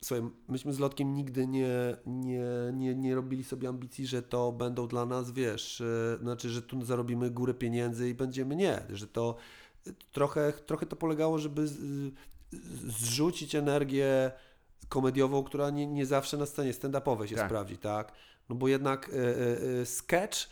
słuchaj, 0.04 0.30
myśmy 0.48 0.74
z 0.74 0.80
Lotkiem 0.80 1.14
nigdy 1.14 1.48
nie, 1.48 1.98
nie, 2.06 2.46
nie, 2.74 2.96
nie 2.96 3.16
robili 3.16 3.44
sobie 3.44 3.70
ambicji, 3.70 4.08
że 4.08 4.22
to 4.22 4.52
będą 4.52 4.88
dla 4.88 5.06
nas, 5.06 5.32
wiesz, 5.32 5.82
y, 5.82 6.18
znaczy, 6.22 6.50
że 6.50 6.62
tu 6.62 6.86
zarobimy 6.86 7.32
górę 7.32 7.54
pieniędzy 7.54 8.10
i 8.10 8.14
będziemy, 8.14 8.56
nie, 8.56 8.82
że 8.90 9.08
to 9.08 9.36
y, 9.88 9.94
trochę, 10.12 10.54
trochę 10.54 10.86
to 10.86 10.96
polegało, 10.96 11.38
żeby 11.38 11.68
z, 11.68 11.78
zrzucić 12.88 13.56
energię 13.56 14.32
komediową, 14.90 15.44
która 15.44 15.70
nie, 15.70 15.88
nie 15.88 16.06
zawsze 16.06 16.38
na 16.38 16.46
scenie 16.46 16.74
stand-upowej 16.74 17.26
się 17.28 17.36
Tak. 17.36 17.46
sprawdzi, 17.46 17.78
tak? 17.78 18.12
No 18.50 18.56
bo 18.56 18.68
jednak 18.68 19.10
y, 19.10 19.14
y, 19.82 19.86
sketch 19.86 20.50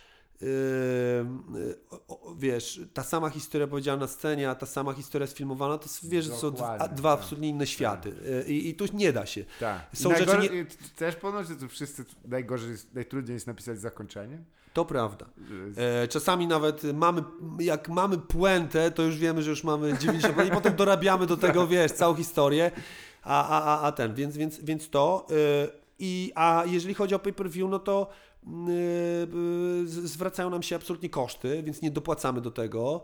wiesz, 2.37 2.81
ta 2.93 3.03
sama 3.03 3.29
historia 3.29 3.67
powiedziana 3.67 3.97
na 3.97 4.07
scenie, 4.07 4.49
a 4.49 4.55
ta 4.55 4.65
sama 4.65 4.93
historia 4.93 5.27
sfilmowana, 5.27 5.77
to 5.77 5.89
wiesz, 6.03 6.25
że 6.25 6.35
są 6.35 6.51
dwa, 6.51 6.77
tak. 6.77 6.91
absolutnie 7.05 7.49
inne 7.49 7.67
światy. 7.67 8.09
Yy, 8.09 8.53
I, 8.53 8.69
I 8.69 8.75
tu 8.75 8.85
nie 8.93 9.13
da 9.13 9.25
się. 9.25 9.45
Tak. 9.59 9.81
Są 9.93 10.15
rzeczy 10.15 10.49
nie- 10.53 10.65
Też 10.95 11.15
ponoć, 11.15 11.47
że 11.47 11.55
tu 11.55 11.67
wszyscy 11.67 12.05
najgorzej, 12.25 12.75
najtrudniej 12.93 13.33
jest 13.33 13.47
napisać 13.47 13.79
zakończenie. 13.79 14.39
To 14.73 14.85
prawda. 14.85 15.25
E, 15.77 16.07
czasami 16.07 16.47
nawet 16.47 16.83
mamy, 16.83 17.23
jak 17.59 17.89
mamy 17.89 18.17
puentę, 18.17 18.91
to 18.91 19.03
już 19.03 19.17
wiemy, 19.17 19.43
że 19.43 19.49
już 19.49 19.63
mamy 19.63 19.97
90 19.97 20.47
i 20.47 20.51
potem 20.51 20.75
dorabiamy 20.75 21.25
do 21.25 21.37
tego, 21.37 21.67
wiesz, 21.67 21.91
całą 21.91 22.15
historię, 22.15 22.71
a, 23.23 23.47
a, 23.47 23.63
a, 23.63 23.87
a 23.87 23.91
ten, 23.91 24.15
więc, 24.15 24.37
więc, 24.37 24.59
więc 24.63 24.89
to. 24.89 25.27
e, 25.31 25.67
I, 25.99 26.31
a 26.35 26.63
jeżeli 26.65 26.93
chodzi 26.93 27.15
o 27.15 27.19
pay-per-view, 27.19 27.69
no 27.69 27.79
to 27.79 28.09
zwracają 29.85 30.49
nam 30.49 30.63
się 30.63 30.75
absolutnie 30.75 31.09
koszty, 31.09 31.63
więc 31.63 31.81
nie 31.81 31.91
dopłacamy 31.91 32.41
do 32.41 32.51
tego, 32.51 33.03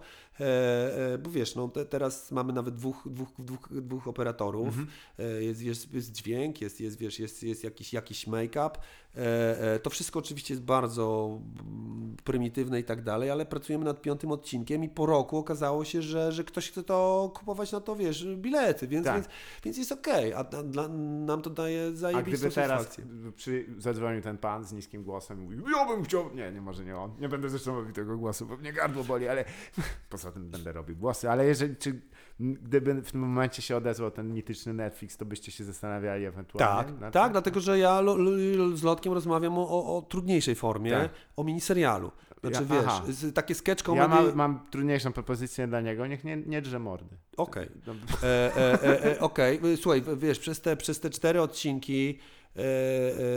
bo 1.19 1.29
wiesz, 1.29 1.55
no 1.55 1.67
te, 1.67 1.85
teraz 1.85 2.31
mamy 2.31 2.53
nawet 2.53 2.75
dwóch, 2.75 3.03
dwóch, 3.05 3.29
dwóch, 3.39 3.69
dwóch 3.71 4.07
operatorów, 4.07 4.75
e, 5.19 5.43
jest, 5.43 5.61
jest, 5.61 5.93
jest 5.93 6.11
dźwięk, 6.11 6.61
jest, 6.61 6.81
jest, 6.81 6.97
wiesz, 6.97 7.19
jest, 7.19 7.43
jest 7.43 7.63
jakiś, 7.63 7.93
jakiś 7.93 8.27
make-up, 8.27 8.69
e, 9.17 9.73
e, 9.73 9.79
to 9.79 9.89
wszystko 9.89 10.19
oczywiście 10.19 10.53
jest 10.53 10.63
bardzo 10.63 11.39
mm, 11.59 12.15
prymitywne 12.23 12.79
i 12.79 12.83
tak 12.83 13.03
dalej, 13.03 13.29
ale 13.31 13.45
pracujemy 13.45 13.85
nad 13.85 14.01
piątym 14.01 14.31
odcinkiem 14.31 14.83
i 14.83 14.89
po 14.89 15.05
roku 15.05 15.37
okazało 15.37 15.85
się, 15.85 16.01
że, 16.01 16.31
że 16.31 16.43
ktoś 16.43 16.69
chce 16.71 16.83
to 16.83 17.31
kupować 17.35 17.71
na 17.71 17.81
to, 17.81 17.95
wiesz, 17.95 18.27
bilety, 18.35 18.87
więc, 18.87 19.05
Tak. 19.05 19.15
więc, 19.15 19.27
więc 19.63 19.77
jest 19.77 19.91
okej, 19.91 20.33
a, 20.33 20.37
a 20.37 20.43
dla, 20.63 20.87
nam 20.87 21.41
to 21.41 21.49
daje 21.49 21.87
A 21.87 21.95
zajebistą 21.95 22.37
gdyby 22.37 22.55
teraz 22.55 22.81
satysfakcję. 22.81 23.31
przy, 23.35 23.65
zadzwonił 23.77 24.21
ten 24.21 24.37
pan 24.37 24.65
z 24.65 24.73
niskim 24.73 25.03
głosem 25.03 25.39
i 25.39 25.43
mówił, 25.43 25.69
ja 25.77 25.85
bym 25.85 26.03
chciał, 26.03 26.35
nie, 26.35 26.51
nie 26.51 26.61
może 26.61 26.85
nie 26.85 26.97
on, 26.97 27.11
nie 27.19 27.29
będę 27.29 27.49
zresztą 27.49 27.75
robił 27.75 27.93
tego 27.93 28.17
głosu, 28.17 28.45
bo 28.45 28.57
mnie 28.57 28.73
gardło 28.73 29.03
boli, 29.03 29.27
ale 29.27 29.45
poza 30.23 30.31
tym 30.33 30.49
będę 30.49 30.71
robił 30.71 30.95
głosy, 30.95 31.29
ale 31.29 31.45
jeżeli, 31.45 31.75
czy 31.75 32.01
gdyby 32.39 33.01
w 33.01 33.11
tym 33.11 33.21
momencie 33.21 33.61
się 33.61 33.77
odezwał 33.77 34.11
ten 34.11 34.33
mityczny 34.33 34.73
Netflix, 34.73 35.17
to 35.17 35.25
byście 35.25 35.51
się 35.51 35.63
zastanawiali 35.63 36.25
ewentualnie? 36.25 36.93
Tak, 36.99 37.13
tak, 37.13 37.31
dlatego 37.31 37.59
że 37.59 37.79
ja 37.79 38.01
lo, 38.01 38.15
lo, 38.17 38.31
z 38.77 38.83
Lotkiem 38.83 39.13
rozmawiam 39.13 39.57
o, 39.57 39.69
o, 39.69 39.97
o 39.97 40.01
trudniejszej 40.01 40.55
formie, 40.55 40.91
Tak. 40.91 41.11
o 41.35 41.43
miniserialu. 41.43 42.11
Znaczy 42.41 42.65
Ja- 42.69 42.75
wiesz, 42.75 42.85
aha. 42.87 43.03
z, 43.09 43.33
takie 43.35 43.55
sketch 43.55 43.81
Ja 43.81 43.85
comedy... 44.07 44.09
mam, 44.09 44.35
mam 44.35 44.67
trudniejszą 44.71 45.13
propozycję 45.13 45.67
dla 45.67 45.81
niego, 45.81 46.07
niech 46.07 46.23
nie, 46.23 46.37
nie 46.37 46.61
drze 46.61 46.79
mordy. 46.79 47.17
Okej. 47.37 47.69
No, 47.87 47.93
E, 48.23 48.55
e, 48.57 48.83
e, 48.83 49.05
e, 49.15 49.19
Okej, 49.19 49.59
słuchaj, 49.81 50.03
wiesz, 50.17 50.39
przez 50.39 50.61
te, 50.61 50.77
przez 50.77 50.99
te 50.99 51.09
cztery 51.09 51.41
odcinki, 51.41 52.19
e, 52.55 52.59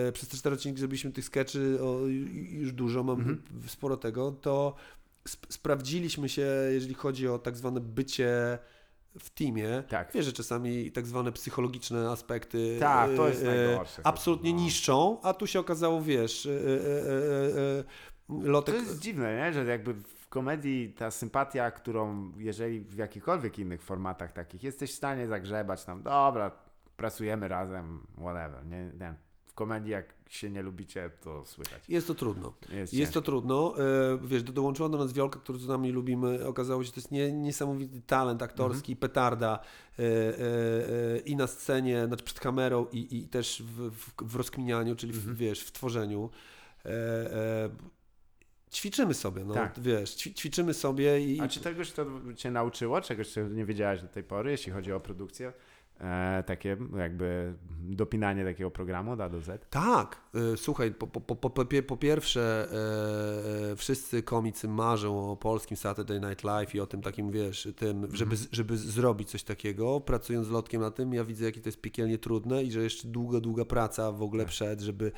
e, 0.08 0.12
przez 0.12 0.28
te 0.28 0.36
cztery 0.36 0.54
odcinki 0.54 0.78
zrobiliśmy 0.78 1.12
tych 1.12 1.24
skeczy 1.24 1.78
o, 1.82 1.84
ju- 2.06 2.58
już 2.58 2.72
dużo, 2.72 3.02
mam 3.04 3.18
Mhm. 3.20 3.42
sporo 3.66 3.96
tego, 3.96 4.32
to 4.32 4.74
sp- 5.34 5.46
sprawdziliśmy 5.52 6.28
się, 6.28 6.46
jeżeli 6.70 6.94
chodzi 6.94 7.28
o 7.28 7.38
tak 7.38 7.56
zwane 7.56 7.80
bycie 7.80 8.58
w 9.18 9.30
teamie. 9.30 9.82
Tak. 9.88 10.12
Wiesz, 10.12 10.24
że 10.26 10.32
czasami 10.32 10.92
tak 10.92 11.06
zwane 11.06 11.32
psychologiczne 11.32 12.10
aspekty 12.10 12.76
Tak, 12.80 13.10
to 13.16 13.28
jest 13.28 13.44
e, 13.44 13.80
absolutnie 14.04 14.52
No. 14.52 14.60
niszczą, 14.60 15.20
a 15.22 15.34
tu 15.34 15.46
się 15.46 15.60
okazało, 15.60 16.02
wiesz, 16.02 16.46
e, 16.46 16.50
e, 16.50 16.54
e, 16.54 16.58
e, 16.58 17.78
e, 17.78 17.84
Lotek... 18.28 18.74
To 18.74 18.80
jest 18.80 18.98
dziwne, 19.00 19.36
nie? 19.36 19.52
że 19.52 19.64
jakby 19.64 19.94
w 19.94 20.28
komedii 20.28 20.92
ta 20.98 21.10
sympatia, 21.10 21.70
którą 21.70 22.32
jeżeli 22.36 22.80
w 22.80 22.96
jakichkolwiek 22.96 23.58
innych 23.58 23.82
formatach 23.82 24.32
takich 24.32 24.62
jesteś 24.62 24.92
w 24.92 24.96
stanie 24.96 25.26
zagrzebać 25.26 25.84
tam, 25.84 26.02
dobra, 26.02 26.50
pracujemy 26.96 27.48
razem, 27.48 28.06
whatever, 28.16 28.66
nie? 28.66 28.92
nie. 29.00 29.14
Komedii 29.56 29.90
jak 29.92 30.14
się 30.28 30.50
nie 30.50 30.62
lubicie, 30.62 31.10
to 31.20 31.44
słychać. 31.46 31.82
Jest 31.88 32.06
to 32.06 32.14
trudno. 32.14 32.52
Jest, 32.72 32.94
Jest 32.94 33.12
to 33.12 33.22
trudno. 33.22 33.74
E, 33.78 34.18
Wiesz, 34.24 34.42
do- 34.42 34.52
dołączyła 34.52 34.88
do 34.88 34.98
nas 34.98 35.12
Wiolka, 35.12 35.40
którą 35.40 35.58
z 35.58 35.68
nami 35.68 35.92
lubimy. 35.92 36.46
Okazało 36.46 36.82
się, 36.82 36.86
że 36.86 36.92
to 36.92 37.00
jest 37.00 37.10
nie, 37.10 37.32
niesamowity 37.32 38.00
talent 38.06 38.42
aktorski, 38.42 38.92
Mhm. 38.92 38.96
petarda 39.00 39.58
e, 39.98 40.02
e, 40.02 41.18
i 41.18 41.36
na 41.36 41.46
scenie, 41.46 42.06
znaczy 42.06 42.24
przed 42.24 42.40
kamerą 42.40 42.86
i, 42.92 43.16
i 43.18 43.28
też 43.28 43.62
w, 43.62 43.90
w, 43.90 44.12
w 44.32 44.36
rozkminianiu, 44.36 44.96
czyli 44.96 45.12
w, 45.12 45.16
Mhm. 45.16 45.36
wiesz, 45.36 45.60
w 45.60 45.72
tworzeniu. 45.72 46.30
Ćwiczymy 48.72 49.14
sobie, 49.14 49.44
no, 49.44 49.54
Tak. 49.54 49.80
wiesz, 49.80 50.14
ćwi, 50.14 50.34
ćwiczymy 50.34 50.74
sobie 50.74 51.20
i... 51.20 51.40
A 51.40 51.48
czy 51.48 51.60
czegoś 51.60 51.92
to 51.92 52.06
cię 52.36 52.50
nauczyło? 52.50 53.00
Czegoś, 53.00 53.32
czego 53.32 53.48
nie 53.48 53.64
wiedziałeś 53.64 54.02
do 54.02 54.08
tej 54.08 54.22
pory, 54.24 54.50
jeśli 54.50 54.72
chodzi 54.72 54.92
o 54.92 55.00
produkcję? 55.00 55.52
E, 56.00 56.42
takie 56.46 56.76
jakby 56.96 57.54
dopinanie 57.80 58.44
takiego 58.44 58.70
programu 58.70 59.12
od 59.12 59.20
A 59.20 59.28
do 59.28 59.40
Z? 59.40 59.66
Tak, 59.70 60.20
y, 60.54 60.56
słuchaj, 60.56 60.94
po, 60.94 61.06
po, 61.06 61.20
po, 61.20 61.50
po, 61.50 61.64
pie- 61.64 61.82
po 61.82 61.96
pierwsze, 61.96 62.68
e, 62.72 63.70
e, 63.72 63.76
wszyscy 63.76 64.22
komicy 64.22 64.68
marzą 64.68 65.30
o 65.30 65.36
polskim 65.36 65.76
Saturday 65.76 66.20
Night 66.20 66.44
Live 66.44 66.74
i 66.74 66.80
o 66.80 66.86
tym 66.86 67.02
takim, 67.02 67.30
wiesz, 67.30 67.68
tym, 67.76 68.08
żeby, 68.16 68.36
z- 68.36 68.48
żeby 68.52 68.76
zrobić 68.76 69.30
coś 69.30 69.42
takiego. 69.42 70.00
Pracując 70.00 70.46
z 70.46 70.50
lotkiem 70.50 70.80
na 70.82 70.90
tym, 70.90 71.14
ja 71.14 71.24
widzę, 71.24 71.44
jakie 71.44 71.60
to 71.60 71.68
jest 71.68 71.80
piekielnie 71.80 72.18
trudne 72.18 72.62
i 72.62 72.72
że 72.72 72.80
jeszcze 72.82 73.08
długa, 73.08 73.40
długa 73.40 73.64
praca 73.64 74.12
w 74.12 74.22
ogóle 74.22 74.46
przed, 74.46 74.80
żeby, 74.80 75.12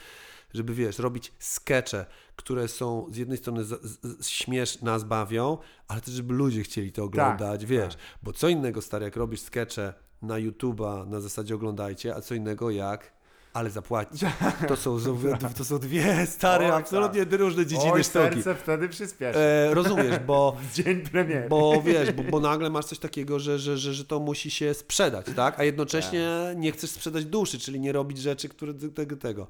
żeby, 0.55 0.75
wiesz, 0.75 0.99
robić 0.99 1.33
skecze, 1.39 2.07
które 2.37 2.69
są 2.69 3.07
z 3.11 3.17
jednej 3.17 3.39
strony 3.39 3.65
z, 3.65 3.83
z, 3.83 4.01
z, 4.25 4.29
śmieszne, 4.29 4.91
nas 4.91 5.05
bawią, 5.05 5.59
ale 5.89 6.01
też, 6.01 6.15
żeby 6.15 6.35
ludzie 6.35 6.63
chcieli 6.63 6.93
to 6.93 7.05
oglądać, 7.05 7.67
wiesz, 7.67 7.95
bo 8.23 8.33
co 8.33 8.49
innego, 8.49 8.83
stary, 8.83 9.05
jak 9.05 9.17
robisz 9.17 9.41
skecze 9.41 9.95
na 10.23 10.35
YouTube'a 10.35 11.09
na 11.09 11.21
zasadzie 11.21 11.55
oglądajcie, 11.55 12.15
a 12.15 12.21
co 12.21 12.35
innego 12.35 12.71
jak 12.71 13.19
ale 13.53 13.71
zapłacić. 13.71 14.21
To 14.69 14.77
są, 14.77 14.99
to 15.59 15.65
są 15.65 15.79
dwie 15.79 16.27
stare, 16.27 16.65
Oj, 16.65 16.71
tak. 16.71 16.81
absolutnie 16.83 17.25
różne 17.25 17.67
dziedziny 17.67 17.93
Oj, 17.93 18.05
sztuki. 18.05 18.43
serce 18.43 18.55
wtedy 18.55 18.89
przyspieszy. 18.89 19.39
E, 19.39 19.75
rozumiesz, 19.75 20.19
bo, 20.27 20.57
dzień 20.75 21.01
premiery. 21.01 21.49
bo 21.49 21.83
wiesz, 21.83 22.13
bo, 22.13 22.23
bo 22.23 22.41
nagle 22.41 22.71
masz 22.71 22.85
coś 22.85 22.99
takiego, 22.99 23.39
że, 23.39 23.59
że, 23.59 23.79
że, 23.79 23.95
że 23.95 24.05
to 24.05 24.21
musi 24.21 24.51
się 24.51 24.75
sprzedać, 24.75 25.27
tak? 25.37 25.61
A 25.61 25.65
jednocześnie 25.65 26.29
nie 26.57 26.73
chcesz 26.73 26.91
sprzedać 26.91 27.25
duszy, 27.25 27.59
czyli 27.59 27.81
nie 27.81 27.93
robić 27.93 28.19
rzeczy, 28.19 28.49
które 28.49 28.75
tego. 28.75 29.17
tego. 29.17 29.47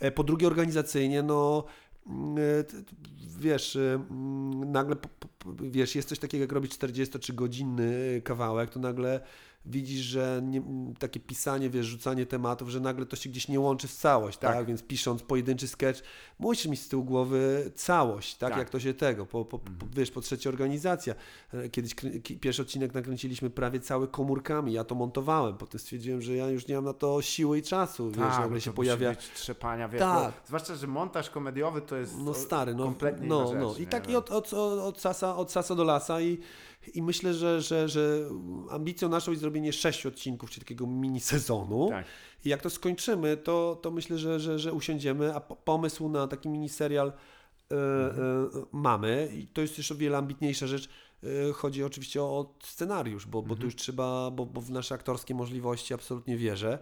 E, 0.00 0.10
Po 0.10 0.24
drugie, 0.24 0.46
organizacyjnie, 0.46 1.22
no 1.22 1.64
mm, 2.06 2.38
e, 2.38 2.40
wiesz, 3.38 3.76
e, 3.76 3.80
mm, 4.10 4.72
nagle, 4.72 4.96
wiesz, 5.60 5.94
jest 5.94 6.08
coś 6.08 6.18
takiego, 6.18 6.44
jak 6.44 6.52
robić 6.52 6.72
43 6.72 7.32
godzinny 7.32 8.20
kawałek, 8.24 8.70
to 8.70 8.80
nagle 8.80 9.20
widzisz, 9.64 10.00
że 10.00 10.40
nie, 10.44 10.62
takie 10.98 11.20
pisanie, 11.20 11.70
wiesz, 11.70 11.86
rzucanie 11.86 12.26
tematów, 12.26 12.68
że 12.68 12.80
nagle 12.80 13.06
to 13.06 13.16
się 13.16 13.30
gdzieś 13.30 13.48
nie 13.48 13.60
łączy 13.60 13.88
w 13.88 13.92
całość, 13.92 14.38
tak? 14.38 14.54
Tak. 14.54 14.66
Więc 14.66 14.82
pisząc 14.82 15.22
pojedynczy 15.22 15.68
sketch, 15.68 16.00
musisz 16.38 16.66
mieć 16.66 16.80
z 16.80 16.88
tyłu 16.88 17.04
głowy 17.04 17.72
całość, 17.74 18.36
tak? 18.36 18.50
Tak. 18.50 18.58
Jak 18.58 18.70
to 18.70 18.80
się 18.80 18.94
tego, 18.94 19.26
po, 19.26 19.44
po, 19.44 19.58
po, 19.58 19.70
wiesz, 19.96 20.10
po 20.10 20.20
trzecie 20.20 20.48
organizacja. 20.48 21.14
E, 21.54 21.68
Kiedyś 21.68 21.94
pierwszy 22.40 22.62
odcinek 22.62 22.94
nakręciliśmy 22.94 23.50
prawie 23.50 23.80
cały 23.80 24.08
komórkami, 24.08 24.72
ja 24.72 24.84
to 24.84 24.94
montowałem, 24.94 25.56
potem 25.56 25.80
stwierdziłem, 25.80 26.22
że 26.22 26.34
ja 26.36 26.48
już 26.48 26.66
nie 26.68 26.74
mam 26.74 26.84
na 26.84 26.92
to 26.94 27.22
siły 27.22 27.58
i 27.58 27.62
czasu, 27.62 28.06
wiesz, 28.10 28.16
Tak, 28.18 28.38
nagle 28.38 28.50
bo 28.56 28.60
się 28.60 28.72
pojawia... 28.72 29.14
trzepania, 29.14 29.88
wiesz, 29.88 29.98
Tak. 30.00 30.32
bo, 30.32 30.46
zwłaszcza, 30.46 30.74
że 30.74 30.86
montaż 30.86 31.30
komediowy 31.30 31.80
to 31.82 31.96
jest 31.96 32.14
No 32.18 32.34
stary, 32.34 32.74
no, 32.74 32.84
kompletnie 32.84 33.28
no, 33.28 33.54
no. 33.54 33.68
rzecz, 33.68 33.78
I 33.78 33.80
nie? 33.80 33.86
tak 33.86 34.10
i 34.10 34.16
od, 34.16 34.30
od, 34.30 34.52
od, 34.52 34.78
od, 34.78 35.00
sasa, 35.00 35.36
od 35.36 35.52
sasa 35.52 35.74
do 35.74 35.84
lasa 35.84 36.20
i, 36.20 36.38
i 36.94 37.02
myślę, 37.02 37.34
że, 37.34 37.60
że, 37.60 37.88
że 37.88 38.28
ambicją 38.70 39.08
naszą 39.08 39.30
jest 39.30 39.40
zrobienie 39.40 39.72
sześciu 39.72 40.08
odcinków, 40.08 40.50
czyli 40.50 40.64
takiego 40.64 40.86
mini 40.86 41.20
sezonu. 41.20 41.88
Tak. 41.90 42.06
I 42.44 42.48
jak 42.48 42.62
to 42.62 42.70
skończymy, 42.70 43.36
to, 43.36 43.78
to 43.82 43.90
myślę, 43.90 44.18
że, 44.18 44.40
że, 44.40 44.58
że 44.58 44.72
usiądziemy, 44.72 45.34
a 45.34 45.40
po- 45.40 45.56
pomysł 45.56 46.08
na 46.08 46.26
taki 46.28 46.48
miniserial 46.48 47.08
e, 47.08 47.74
e, 47.74 48.16
mamy 48.72 49.28
i 49.34 49.46
to 49.46 49.60
jest 49.60 49.78
jeszcze 49.78 49.94
o 49.94 49.96
wiele 49.96 50.18
ambitniejsza 50.18 50.66
rzecz. 50.66 50.88
E, 51.48 51.52
Chodzi 51.52 51.84
oczywiście 51.84 52.22
o 52.22 52.54
scenariusz, 52.62 53.26
bo, 53.26 53.42
bo 53.42 53.56
tu 53.56 53.64
już 53.64 53.76
trzeba, 53.76 54.30
bo, 54.30 54.46
bo 54.46 54.60
w 54.60 54.70
nasze 54.70 54.94
aktorskie 54.94 55.34
możliwości 55.34 55.94
absolutnie 55.94 56.36
wierzę. 56.36 56.78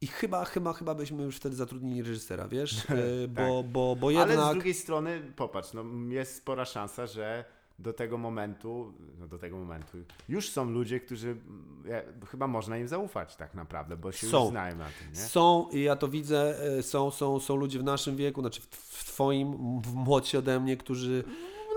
I 0.00 0.06
chyba, 0.06 0.44
chyba, 0.44 0.72
chyba 0.72 0.94
byśmy 0.94 1.22
już 1.22 1.36
wtedy 1.36 1.56
zatrudnili 1.56 2.02
reżysera, 2.02 2.48
wiesz? 2.48 2.90
E, 2.90 3.28
Bo, 3.48 3.62
bo, 3.62 3.96
bo 3.96 4.10
jednak... 4.10 4.38
Ale 4.38 4.50
z 4.50 4.54
drugiej 4.54 4.74
strony, 4.74 5.32
popatrz, 5.36 5.72
no, 5.72 5.84
jest 6.08 6.36
spora 6.36 6.64
szansa, 6.64 7.06
że 7.06 7.44
do 7.78 7.92
tego 7.92 8.18
momentu, 8.18 8.92
no 9.18 9.26
do 9.26 9.38
tego 9.38 9.56
momentu, 9.56 9.98
już 10.28 10.50
są 10.50 10.70
ludzie, 10.70 11.00
którzy 11.00 11.30
mm, 11.30 11.82
ja, 11.86 12.26
chyba 12.26 12.46
można 12.46 12.78
im 12.78 12.88
zaufać 12.88 13.36
tak 13.36 13.54
naprawdę, 13.54 13.96
bo 13.96 14.12
się 14.12 14.26
Są. 14.26 14.40
już 14.40 14.50
znają 14.50 14.76
na 14.76 14.84
tym, 14.84 15.10
nie? 15.10 15.16
Są, 15.16 15.68
i 15.72 15.82
ja 15.82 15.96
to 15.96 16.08
widzę, 16.08 16.62
e, 16.78 16.82
są, 16.82 17.10
są, 17.10 17.40
są 17.40 17.56
ludzie 17.56 17.78
w 17.78 17.84
naszym 17.84 18.16
wieku, 18.16 18.40
znaczy 18.40 18.60
w, 18.60 18.66
w 18.76 19.04
twoim, 19.04 19.80
w 19.80 19.94
młodsi 19.94 20.36
ode 20.36 20.60
mnie, 20.60 20.76
którzy, 20.76 21.24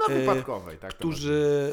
Na 0.07 0.15
e, 0.15 0.19
wypadkowej, 0.19 0.77
tak. 0.77 0.93
którzy 0.93 1.71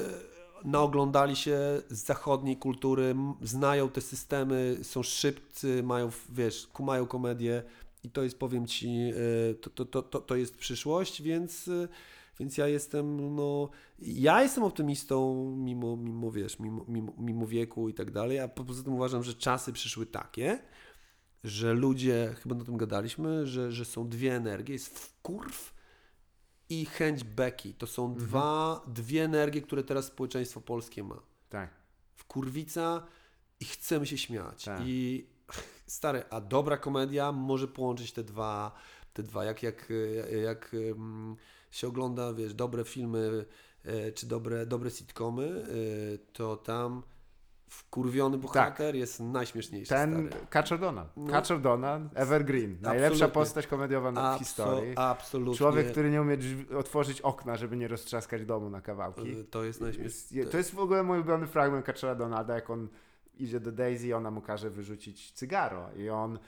naoglądali 0.65 1.37
się 1.37 1.59
z 1.89 2.05
zachodniej 2.05 2.57
kultury, 2.57 3.15
znają 3.43 3.89
te 3.89 4.01
systemy, 4.01 4.79
są 4.83 5.03
szybcy, 5.03 5.83
mają, 5.83 6.11
wiesz, 6.29 6.67
kumają 6.67 7.07
komedię 7.07 7.63
i 8.05 8.11
to 8.11 8.23
jest, 8.23 8.39
powiem 8.39 8.67
ci, 8.67 8.89
e, 9.51 9.55
to, 9.55 9.85
to, 9.85 10.03
to, 10.03 10.21
to, 10.21 10.37
jest 10.37 10.57
przyszłość, 10.57 11.23
więc, 11.23 11.71
więc 12.41 12.59
ja 12.59 12.69
jestem, 12.69 13.35
no, 13.37 13.69
ja 13.99 14.43
jestem 14.43 14.65
optymistą 14.65 15.35
mimo, 15.59 15.97
mimo 15.97 16.31
wiesz, 16.31 16.59
mimo, 16.59 16.85
mimo, 16.89 17.13
mimo 17.19 17.47
wieku 17.47 17.89
i 17.89 17.95
tak 17.95 18.11
dalej, 18.11 18.41
a 18.41 18.49
po- 18.49 18.65
poza 18.65 18.83
tym 18.83 18.93
uważam, 18.95 19.23
że 19.23 19.35
czasy 19.35 19.73
przyszły 19.73 20.07
takie, 20.07 20.59
że 21.45 21.75
ludzie, 21.75 22.35
chyba 22.43 22.57
o 22.57 22.65
tym 22.65 22.77
gadaliśmy, 22.77 23.47
że, 23.47 23.73
że 23.73 23.85
są 23.85 24.09
dwie 24.09 24.37
energie, 24.37 24.73
jest 24.75 24.99
wkurw 24.99 25.75
i 26.69 26.85
chęć 26.87 27.25
beki. 27.25 27.75
To 27.75 27.87
są 27.87 28.07
Mhm. 28.07 28.27
dwa, 28.27 28.81
dwie 28.87 29.25
energie, 29.25 29.63
które 29.63 29.85
teraz 29.85 30.05
społeczeństwo 30.07 30.61
polskie 30.61 31.05
ma. 31.05 31.23
Tak. 31.49 31.71
Wkurwica 32.15 33.07
i 33.61 33.65
chcemy 33.65 34.07
się 34.07 34.19
śmiać. 34.19 34.65
Tak. 34.65 34.81
I 34.85 35.27
stary, 35.87 36.23
a 36.31 36.41
dobra 36.41 36.77
komedia 36.77 37.33
może 37.33 37.69
połączyć 37.69 38.13
te 38.13 38.25
dwa, 38.25 38.75
te 39.13 39.23
dwa. 39.23 39.45
Jak, 39.45 39.63
jak, 39.63 39.93
jak 40.43 40.75
em, 40.91 41.37
się 41.75 41.89
ogląda, 41.89 42.33
wiesz, 42.33 42.55
dobre 42.55 42.85
filmy 42.85 43.45
e, 43.85 44.13
czy 44.13 44.27
dobre, 44.27 44.67
dobre 44.67 44.91
sitcomy, 44.91 45.65
e, 45.65 46.19
to 46.33 46.57
tam 46.57 47.03
wkurwiony 47.69 48.39
bohater 48.39 48.95
jest 48.95 49.21
najśmieszniejszy. 49.21 49.89
Tak. 49.89 49.99
Ten 50.11 50.29
stary. 50.29 50.47
Kaczor 50.51 50.79
Donald. 50.79 51.09
No. 51.17 51.33
Kaczor 51.33 51.61
Donald, 51.61 52.03
Evergreen. 52.15 52.77
Najlepsza 52.81 53.07
Absolutnie. 53.07 53.35
postać 53.35 53.67
komediowa 53.67 54.37
w 54.37 54.39
historii. 54.39 54.93
Absolutnie. 54.97 55.59
Człowiek, 55.59 55.91
który 55.91 56.11
nie 56.11 56.23
umie 56.23 56.39
otworzyć 56.79 57.21
okna, 57.21 57.57
żeby 57.57 57.77
nie 57.77 57.89
roztrzaskać 57.89 58.45
domu 58.45 58.71
na 58.71 58.81
kawałki. 58.81 59.33
E, 59.41 59.45
To 59.45 59.65
jest 59.65 59.81
najśmieszniejsze. 59.81 60.51
To 60.51 60.59
jest 60.59 60.75
w 60.75 60.79
ogóle 60.79 61.03
mój 61.03 61.17
ulubiony 61.17 61.47
fragment 61.47 61.87
Kaczora 61.87 62.15
Donalda, 62.15 62.55
jak 62.55 62.71
on 62.71 62.89
idzie 63.39 63.61
do 63.61 63.73
Daisy 63.73 64.07
i 64.07 64.13
ona 64.13 64.31
mu 64.31 64.41
każe 64.41 64.71
wyrzucić 64.71 65.33
cygaro 65.33 65.89
i 65.97 66.11
on 66.11 66.39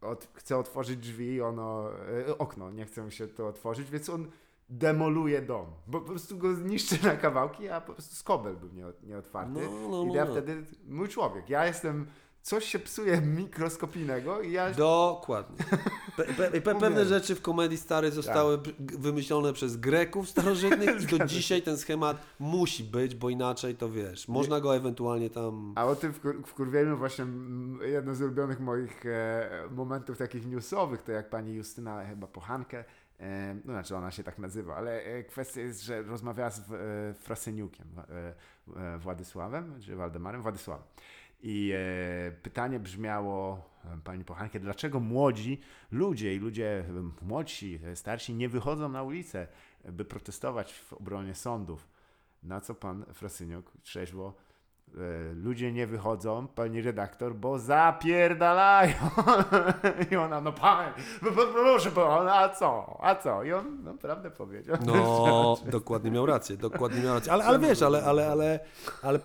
od, 0.00 0.28
chce 0.34 0.58
otworzyć 0.58 0.96
drzwi 0.98 1.26
i 1.26 1.40
ono, 1.40 1.90
okno, 2.38 2.70
nie 2.70 2.84
chce 2.84 3.02
mu 3.02 3.10
się 3.10 3.28
to 3.28 3.48
otworzyć, 3.48 3.90
więc 3.90 4.08
on 4.08 4.30
demoluje 4.68 5.42
dom, 5.42 5.66
bo 5.86 6.00
po 6.00 6.06
prostu 6.06 6.38
go 6.38 6.54
zniszczy 6.54 7.04
na 7.04 7.16
kawałki, 7.16 7.68
a 7.68 7.80
po 7.80 7.92
prostu 7.92 8.14
skobel 8.14 8.56
był 8.56 8.68
nie, 8.68 8.84
nieotwarty. 9.02 9.52
No, 9.52 9.88
no, 9.90 10.02
I 10.02 10.06
no, 10.06 10.14
ja 10.14 10.24
no. 10.24 10.32
wtedy, 10.32 10.64
mój 10.88 11.08
człowiek, 11.08 11.50
ja 11.50 11.66
jestem, 11.66 12.06
coś 12.42 12.64
się 12.64 12.78
psuje 12.78 13.20
mikroskopijnego 13.20 14.40
i 14.40 14.52
ja... 14.52 14.70
Dokładnie. 14.70 15.56
Pe, 16.16 16.24
pe, 16.24 16.60
pe, 16.60 16.74
pewne 16.74 17.04
rzeczy 17.04 17.34
w 17.34 17.42
komedii 17.42 17.78
starej 17.78 18.10
zostały 18.12 18.58
g- 18.58 18.74
wymyślone 18.98 19.52
przez 19.52 19.76
Greków 19.76 20.28
starożytnych 20.28 21.02
i 21.02 21.18
do 21.18 21.26
dzisiaj 21.26 21.62
ten 21.62 21.76
schemat 21.78 22.16
musi 22.38 22.84
być, 22.84 23.14
bo 23.14 23.30
inaczej 23.30 23.74
to 23.76 23.90
wiesz, 23.90 24.28
można 24.28 24.60
go 24.60 24.76
ewentualnie 24.76 25.30
tam... 25.30 25.72
A 25.76 25.84
o 25.84 25.96
tym 25.96 26.12
wkur- 26.12 26.42
wkurwieniu 26.46 26.96
właśnie 26.96 27.26
jedno 27.80 28.14
z 28.14 28.22
ulubionych 28.22 28.60
moich 28.60 29.06
e, 29.06 29.50
momentów 29.70 30.18
takich 30.18 30.46
newsowych, 30.46 31.02
to 31.02 31.12
jak 31.12 31.30
pani 31.30 31.54
Justyna 31.54 32.04
chyba 32.04 32.26
Pochankę, 32.26 32.84
no 33.64 33.72
znaczy 33.72 33.96
ona 33.96 34.10
się 34.10 34.22
tak 34.22 34.38
nazywa, 34.38 34.76
ale 34.76 35.02
e, 35.02 35.24
kwestia 35.24 35.60
jest, 35.60 35.82
że 35.82 36.02
rozmawiała 36.02 36.50
z 36.50 36.58
e, 36.58 36.64
Frasyniukiem, 37.14 37.86
e, 37.98 38.34
e, 38.94 38.98
Władysławem, 38.98 39.80
czy 39.80 39.96
Waldemarem? 39.96 40.42
Władysławem. 40.42 40.86
I 41.42 41.72
e, 41.74 42.32
pytanie 42.42 42.80
brzmiało 42.80 43.70
e, 43.84 43.98
pani 44.04 44.24
Pochankę, 44.24 44.60
dlaczego 44.60 45.00
młodzi 45.00 45.60
ludzie 45.90 46.34
i 46.34 46.38
ludzie 46.38 46.84
e, 46.88 47.24
młodsi, 47.24 47.80
e, 47.84 47.96
starsi 47.96 48.34
nie 48.34 48.48
wychodzą 48.48 48.88
na 48.88 49.02
ulicę, 49.02 49.48
e, 49.84 49.92
by 49.92 50.04
protestować 50.04 50.72
w 50.72 50.92
obronie 50.92 51.34
sądów? 51.34 51.88
Na 52.42 52.60
co 52.60 52.74
pan 52.74 53.04
Frasyniuk 53.12 53.72
trzeźwo 53.82 54.34
e, 54.45 54.45
ludzie 55.34 55.72
nie 55.72 55.86
wychodzą, 55.86 56.46
pani 56.54 56.82
redaktor, 56.82 57.34
bo 57.34 57.58
zapierdalają. 57.58 58.94
I 60.10 60.16
ona, 60.16 60.40
no 60.40 60.52
pani, 60.52 60.92
no, 61.22 61.30
no, 61.36 61.42
proszę 61.52 61.90
pana, 61.90 62.34
a 62.34 62.48
co, 62.48 62.98
a 63.02 63.14
co? 63.14 63.44
I 63.44 63.52
on 63.52 63.82
naprawdę 63.82 64.30
powiedział. 64.30 64.76
No, 64.86 65.56
dokładnie 65.72 66.10
miał 66.10 66.26
rację, 66.26 66.56
dokładnie 66.56 67.02
miał 67.02 67.14
rację. 67.14 67.32
Ale, 67.32 67.44
ale 67.44 67.58
wiesz, 67.58 67.82
ale, 67.82 68.04
ale, 68.04 68.28
ale, 68.28 68.60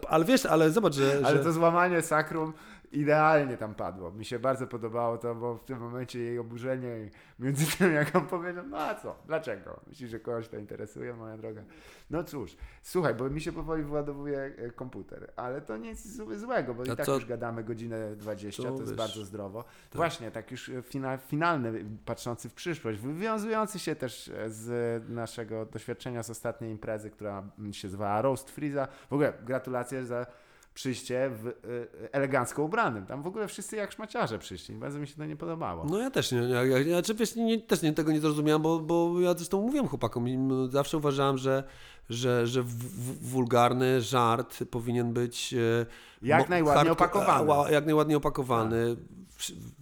ale, 0.09 0.25
wiesz, 0.25 0.45
ale 0.45 0.71
zobacz, 0.71 0.93
że... 0.93 1.21
Ale 1.23 1.39
to 1.39 1.51
złamanie 1.51 2.01
sakrum 2.01 2.53
idealnie 2.91 3.57
tam 3.57 3.75
padło. 3.75 4.11
Mi 4.11 4.25
się 4.25 4.39
bardzo 4.39 4.67
podobało 4.67 5.17
to, 5.17 5.35
bo 5.35 5.55
w 5.55 5.63
tym 5.63 5.79
momencie 5.79 6.19
jej 6.19 6.39
oburzenie 6.39 7.09
między 7.39 7.65
tym, 7.77 7.93
jak 7.93 8.15
on 8.15 8.27
powiedział, 8.27 8.67
no 8.67 8.77
a 8.77 8.95
co, 8.95 9.15
dlaczego? 9.25 9.79
Myślisz, 9.87 10.09
że 10.09 10.19
kogoś 10.19 10.47
to 10.47 10.57
interesuje, 10.57 11.13
moja 11.13 11.37
droga? 11.37 11.61
No 12.09 12.23
cóż, 12.23 12.55
słuchaj, 12.81 13.15
bo 13.15 13.29
mi 13.29 13.41
się 13.41 13.51
powoli 13.51 13.83
wyładowuje 13.83 14.39
e, 14.57 14.71
komputer, 14.71 15.31
ale 15.35 15.61
to 15.61 15.77
nic 15.77 16.05
zł- 16.17 16.37
złego, 16.37 16.73
bo 16.73 16.83
A 16.83 16.85
i 16.93 16.97
tak 16.97 17.05
co- 17.05 17.13
już 17.13 17.25
gadamy 17.25 17.63
godzinę 17.63 18.15
20, 18.15 18.63
to, 18.63 18.69
To 18.69 18.75
jest 18.75 18.87
wiesz, 18.89 18.97
bardzo 18.97 19.25
zdrowo. 19.25 19.63
Właśnie, 19.93 20.31
tak 20.31 20.51
już 20.51 20.69
e, 20.69 20.81
fina, 20.81 21.17
finalny, 21.17 21.85
patrzący 22.05 22.49
w 22.49 22.53
przyszłość, 22.53 22.99
wywiązujący 22.99 23.79
się 23.79 23.95
też 23.95 24.27
e, 24.29 24.49
z 24.49 25.09
naszego 25.09 25.65
doświadczenia 25.65 26.23
z 26.23 26.29
ostatniej 26.29 26.71
imprezy, 26.71 27.09
która 27.09 27.43
mm, 27.59 27.73
się 27.73 27.89
zwała 27.89 28.21
Roast 28.21 28.49
Freeza. 28.51 28.87
W 29.09 29.13
ogóle 29.13 29.33
gratulacje 29.45 30.05
za 30.05 30.25
przyjście 30.73 31.29
w 31.29 31.47
e, 31.47 32.13
elegancko 32.13 32.63
ubranym. 32.63 33.05
Tam 33.05 33.23
w 33.23 33.27
ogóle 33.27 33.47
wszyscy 33.47 33.75
jak 33.75 33.91
szmaciarze 33.91 34.39
przyszli. 34.39 34.75
Bardzo 34.75 34.99
mi 34.99 35.07
się 35.07 35.15
to 35.15 35.25
nie 35.25 35.35
podobało. 35.35 35.85
No 35.89 35.97
ja 35.97 36.11
też 36.11 36.31
nie, 36.31 36.37
ja, 36.37 36.65
ja, 36.65 36.79
ja 36.79 37.01
czy 37.01 37.15
wiesz, 37.15 37.35
nie, 37.35 37.61
też 37.61 37.81
nie, 37.81 37.93
tego 37.93 38.11
nie 38.11 38.19
zrozumiałem, 38.19 38.61
bo, 38.61 38.79
bo 38.79 39.19
ja 39.19 39.33
zresztą 39.33 39.61
mówiłem 39.61 39.87
chłopakom, 39.87 40.25
zawsze 40.71 40.97
uważałem, 40.97 41.37
że, 41.37 41.63
że, 42.09 42.47
że 42.47 42.63
wulgarny 43.21 44.01
żart 44.01 44.59
powinien 44.71 45.13
być 45.13 45.53
e, 45.53 45.85
Jak 46.21 46.49
najładniej 46.49 46.91
opakowany. 46.91 47.73
Jak 47.73 47.85
najładniej 47.85 48.15
opakowany 48.17 48.95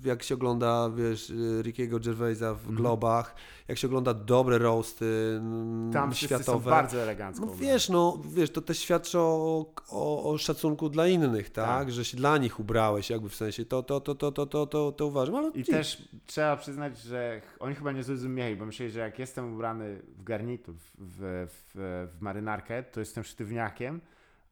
jak 0.03 0.23
się 0.23 0.35
ogląda, 0.35 0.89
wiesz, 0.89 1.29
y, 1.29 1.61
Rickiego 1.61 1.99
Gervaisa 1.99 2.53
w 2.53 2.57
mhm. 2.57 2.75
Globach, 2.75 3.35
jak 3.67 3.77
się 3.77 3.87
ogląda 3.87 4.13
dobre 4.13 4.57
roasty 4.57 5.35
mm, 5.37 5.93
Tam 5.93 6.13
światowe. 6.13 6.43
Są 6.43 6.59
bardzo 6.59 7.01
elegancko. 7.01 7.45
No, 7.45 7.55
wiesz, 7.55 7.89
no, 7.89 8.21
wiesz, 8.33 8.51
to 8.51 8.61
też 8.61 8.79
świadczy 8.79 9.19
o, 9.19 9.65
o, 9.89 10.31
o 10.31 10.37
szacunku 10.37 10.89
dla 10.89 11.07
innych, 11.07 11.49
tak? 11.49 11.65
tak? 11.65 11.91
Że 11.91 12.05
się 12.05 12.17
dla 12.17 12.37
nich 12.37 12.59
ubrałeś, 12.59 13.09
jakby 13.09 13.29
w 13.29 13.35
sensie 13.35 13.65
to, 13.65 13.83
to, 13.83 14.01
to, 14.01 14.15
to, 14.15 14.31
to, 14.31 14.45
to, 14.45 14.67
to, 14.67 14.91
to 14.91 15.07
uważam. 15.07 15.35
Ale 15.35 15.49
I 15.49 15.63
też 15.63 16.09
trzeba 16.25 16.57
przyznać, 16.57 16.99
że 16.99 17.41
oni 17.59 17.75
chyba 17.75 17.91
nie 17.91 18.03
zrozumieli, 18.03 18.55
bo 18.55 18.65
myśleli, 18.65 18.91
że 18.91 18.99
jak 18.99 19.19
jestem 19.19 19.53
ubrany 19.53 20.01
w 20.17 20.23
garnitur, 20.23 20.75
w, 20.75 20.91
w, 20.99 21.47
w, 21.49 22.07
w 22.17 22.21
marynarkę, 22.21 22.83
to 22.83 22.99
jestem 22.99 23.23
sztywniakiem, 23.23 24.01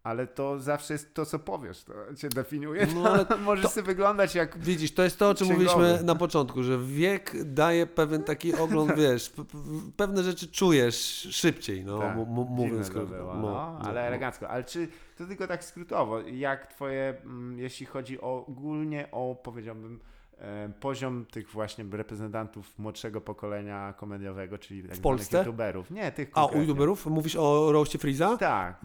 ale 0.07 0.27
to 0.27 0.59
zawsze 0.59 0.93
jest 0.93 1.13
to, 1.13 1.25
co 1.25 1.39
powiesz, 1.39 1.84
to 1.84 1.93
cię 2.15 2.29
definiuje. 2.29 2.88
No, 2.95 3.09
ale 3.11 3.25
Możesz 3.38 3.63
to- 3.65 3.69
sobie 3.71 3.85
wyglądać 3.88 4.35
jak... 4.35 4.57
Widzisz, 4.59 4.93
to 4.93 5.03
jest 5.03 5.19
to, 5.19 5.29
o 5.29 5.35
czym 5.35 5.47
Księgowy. 5.47 5.75
mówiliśmy 5.75 6.03
na 6.05 6.15
początku, 6.15 6.63
że 6.63 6.77
wiek 6.79 7.43
daje 7.53 7.88
pewien 7.88 8.23
taki 8.23 8.55
ogląd, 8.55 8.91
wiesz, 9.01 9.34
pewne 9.97 10.23
rzeczy 10.23 10.47
czujesz 10.47 10.95
szybciej, 11.31 11.85
no, 11.85 11.99
Tak, 11.99 12.15
mówiąc 12.49 12.89
krótko. 12.89 13.15
było, 13.15 13.34
No, 13.34 13.41
no, 13.41 13.51
no, 13.51 13.79
ale 13.81 14.01
no. 14.01 14.07
elegancko. 14.07 14.49
Ale 14.49 14.63
czy 14.63 14.88
to 15.17 15.25
tylko 15.25 15.47
tak 15.47 15.63
skrótowo, 15.63 16.19
jak 16.21 16.67
twoje, 16.67 17.15
mm, 17.25 17.59
jeśli 17.59 17.85
chodzi 17.85 18.21
o, 18.21 18.45
ogólnie 18.47 19.07
o, 19.11 19.35
powiedziałbym, 19.43 19.99
poziom 20.80 21.26
tych 21.31 21.49
właśnie 21.49 21.85
reprezentantów 21.91 22.80
młodszego 22.80 23.22
pokolenia 23.22 23.93
komediowego, 23.93 24.57
czyli 24.57 24.81
tak 24.81 24.95
zwanych 24.95 25.01
Polsce? 25.01 25.38
youtuberów. 25.38 25.91
Nie, 25.91 26.11
tych 26.11 26.30
A 26.34 26.45
u 26.45 26.61
youtuberów 26.61 27.05
mówisz 27.05 27.35
o 27.35 27.72
roście 27.72 27.99
Freeza? 27.99 28.38
Tak. 28.38 28.81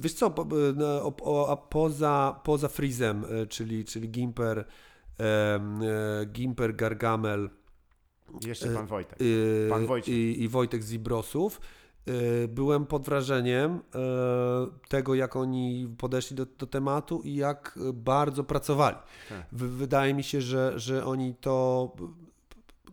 Wiesz 0.00 0.14
co, 0.14 0.30
po, 0.30 0.46
no, 0.74 0.86
o, 0.86 1.14
o, 1.22 1.50
a 1.52 1.56
poza, 1.56 2.40
poza 2.44 2.68
Freezem, 2.68 3.24
e, 3.24 3.46
czyli, 3.46 3.84
czyli 3.84 4.08
Gimper, 4.10 4.64
e, 5.20 5.60
Gimper, 6.26 6.76
Gargamel 6.76 7.50
Jeszcze 8.46 8.68
pan 8.68 8.86
Wojtek. 8.86 9.18
Pan 9.70 9.86
Wojciech. 9.86 10.14
i, 10.14 10.42
i 10.42 10.48
Wojtek 10.48 10.82
z 10.82 10.86
Zibrosów, 10.86 11.60
byłem 12.48 12.86
pod 12.86 13.04
wrażeniem 13.04 13.72
e, 13.72 13.80
tego, 14.88 15.14
jak 15.14 15.36
oni 15.36 15.94
podeszli 15.98 16.36
do, 16.36 16.46
do 16.58 16.66
tematu 16.66 17.20
i 17.24 17.34
jak 17.34 17.78
e, 17.88 17.92
bardzo 17.92 18.44
pracowali. 18.44 18.96
Tak. 19.28 19.46
Wydaje 19.52 20.14
mi 20.14 20.22
się, 20.22 20.40
że, 20.40 20.72
że 20.78 21.04
oni 21.04 21.34
to, 21.34 21.92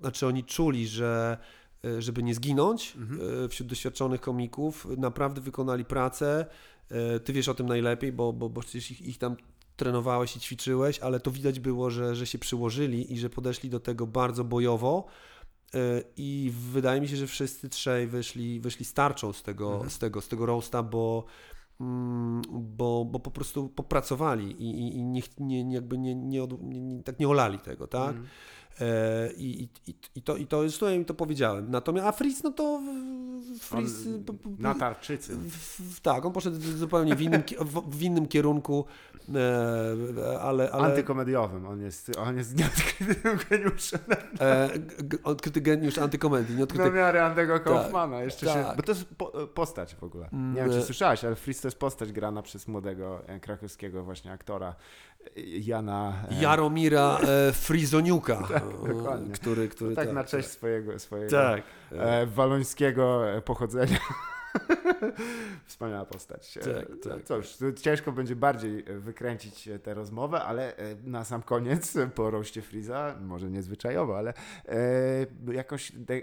znaczy 0.02 0.28
oni 0.28 0.44
czuli, 0.44 0.88
że 0.88 1.38
e, 1.86 2.02
żeby 2.02 2.24
nie 2.24 2.36
zginąć 2.36 2.96
Mhm. 2.98 3.46
e, 3.46 3.50
wśród 3.50 3.70
doświadczonych 3.70 4.22
komików, 4.22 4.88
naprawdę 4.98 5.42
wykonali 5.42 5.86
pracę. 5.86 6.46
E, 6.92 7.20
Ty 7.20 7.34
wiesz 7.34 7.50
o 7.50 7.54
tym 7.54 7.68
najlepiej, 7.68 8.12
bo, 8.12 8.34
bo, 8.34 8.50
bo 8.50 8.62
przecież 8.62 8.92
ich, 8.92 9.02
ich 9.02 9.18
tam 9.18 9.36
trenowałeś 9.78 10.36
i 10.36 10.40
ćwiczyłeś, 10.40 11.00
ale 11.00 11.20
to 11.20 11.32
widać 11.32 11.60
było, 11.60 11.90
że, 11.90 12.16
że 12.16 12.26
się 12.28 12.40
przyłożyli 12.40 13.14
i 13.14 13.20
że 13.20 13.30
podeszli 13.30 13.70
do 13.70 13.80
tego 13.80 14.08
bardzo 14.08 14.44
bojowo. 14.44 15.06
E, 15.76 16.04
I 16.18 16.52
wydaje 16.72 17.02
mi 17.02 17.08
się, 17.08 17.16
że 17.16 17.28
wszyscy 17.28 17.70
trzej 17.70 18.08
wyszli, 18.08 18.60
wyszli 18.60 18.86
starczą 18.86 19.34
z 19.34 19.44
tego, 19.44 19.72
Mhm. 19.74 19.90
z 19.90 20.00
tego, 20.00 20.22
z 20.22 20.28
tego 20.28 20.46
roasta, 20.46 20.84
bo, 20.84 21.26
mm, 21.82 22.42
bo, 22.52 23.06
bo 23.06 23.20
po 23.20 23.32
prostu 23.32 23.70
popracowali 23.70 24.52
i, 24.52 24.70
i, 24.88 24.98
i 24.98 25.04
nie, 25.04 25.22
nie, 25.40 25.64
nie- 25.64 25.76
jakby 25.76 25.98
nie, 25.98 26.16
nie, 26.16 26.44
od, 26.44 26.62
nie, 26.64 26.82
nie, 26.82 27.04
tak 27.04 27.20
nie 27.20 27.28
olali 27.30 27.60
tego, 27.60 27.88
tak? 27.88 28.10
Mhm. 28.10 28.28
E, 28.82 29.32
i, 29.38 29.64
i, 29.64 29.70
i, 29.92 29.96
i, 30.16 30.22
to, 30.22 30.38
I 30.38 30.48
to 30.48 30.62
zresztą 30.62 30.86
ja 30.86 30.92
im 30.92 31.06
to 31.06 31.14
powiedziałem. 31.14 31.72
Natomiast, 31.72 32.08
a 32.08 32.12
Fritz, 32.12 32.44
no 32.44 32.52
to 32.52 32.82
Fritz... 33.60 33.92
P- 34.28 34.34
na 34.60 34.76
tarczycy. 34.76 35.38
tak, 36.02 36.26
on 36.26 36.34
poszedł 36.34 36.56
zupełnie 36.62 37.16
w 37.16 37.22
innym, 37.22 37.44
w, 37.88 38.02
innym 38.04 38.28
kierunku, 38.28 38.86
e, 39.36 40.40
ale... 40.42 40.72
ale 40.72 40.84
Antykomediowym. 40.84 41.66
On 41.66 41.82
jest, 41.82 42.12
on 42.18 42.38
jest 42.38 42.58
nieodkrytym 42.58 43.38
geniuszem. 43.50 44.00
e, 44.40 44.70
odkryty 45.24 45.62
geniusz 45.62 45.98
antykomedii, 45.98 46.56
nie 46.56 46.64
odkryty... 46.64 46.86
Na 46.86 46.96
miarę 46.96 47.26
Antego 47.26 47.60
Kaufmana. 47.60 48.22
Jeszcze 48.22 48.46
się, 48.46 48.54
tak. 48.54 48.78
bo 48.78 48.84
to 48.84 48.92
jest 48.92 49.06
po, 49.18 49.26
postać 49.48 49.96
w 49.96 50.04
ogóle. 50.04 50.30
Mm, 50.34 50.54
Nie 50.54 50.62
wiem, 50.62 50.72
czy 50.72 50.78
e- 50.78 50.84
słyszałeś, 50.84 51.26
ale 51.26 51.36
Fritz 51.36 51.62
to 51.62 51.68
jest 51.68 51.80
postać 51.80 52.12
grana 52.12 52.42
przez 52.42 52.68
młodego 52.68 53.22
krakowskiego 53.42 54.04
właśnie 54.04 54.32
aktora 54.32 54.76
Jana... 55.62 56.14
Jaromira 56.42 57.18
e, 57.18 57.52
Frizoniuka, 57.54 58.48
Tak, 58.70 58.88
dokładnie. 58.96 59.34
który... 59.34 59.68
który 59.70 59.96
tak, 59.96 60.14
na 60.14 60.24
cześć 60.24 60.50
swojego, 60.50 61.00
swojego 61.00 61.32
Tak. 61.32 61.64
e, 61.92 62.26
walońskiego 62.26 63.30
e, 63.30 63.42
pochodzenia. 63.42 63.98
Wspaniała 65.66 66.06
postać. 66.06 66.58
E, 66.58 66.62
Tak, 66.62 66.86
tak. 67.04 67.24
Cóż, 67.24 67.58
ciężko 67.82 68.12
będzie 68.12 68.36
bardziej 68.36 68.80
e, 68.88 69.00
wykręcić 69.00 69.70
tę 69.84 69.94
rozmowę, 69.94 70.42
ale 70.44 70.74
na 71.04 71.24
sam 71.26 71.42
koniec 71.42 71.98
po 72.16 72.32
roście 72.32 72.62
Friza, 72.62 73.16
może 73.22 73.50
niezwyczajowo, 73.50 74.18
ale 74.18 74.34
e, 74.68 75.54
jakąś 75.54 75.92
de, 75.92 76.14
e, 76.16 76.20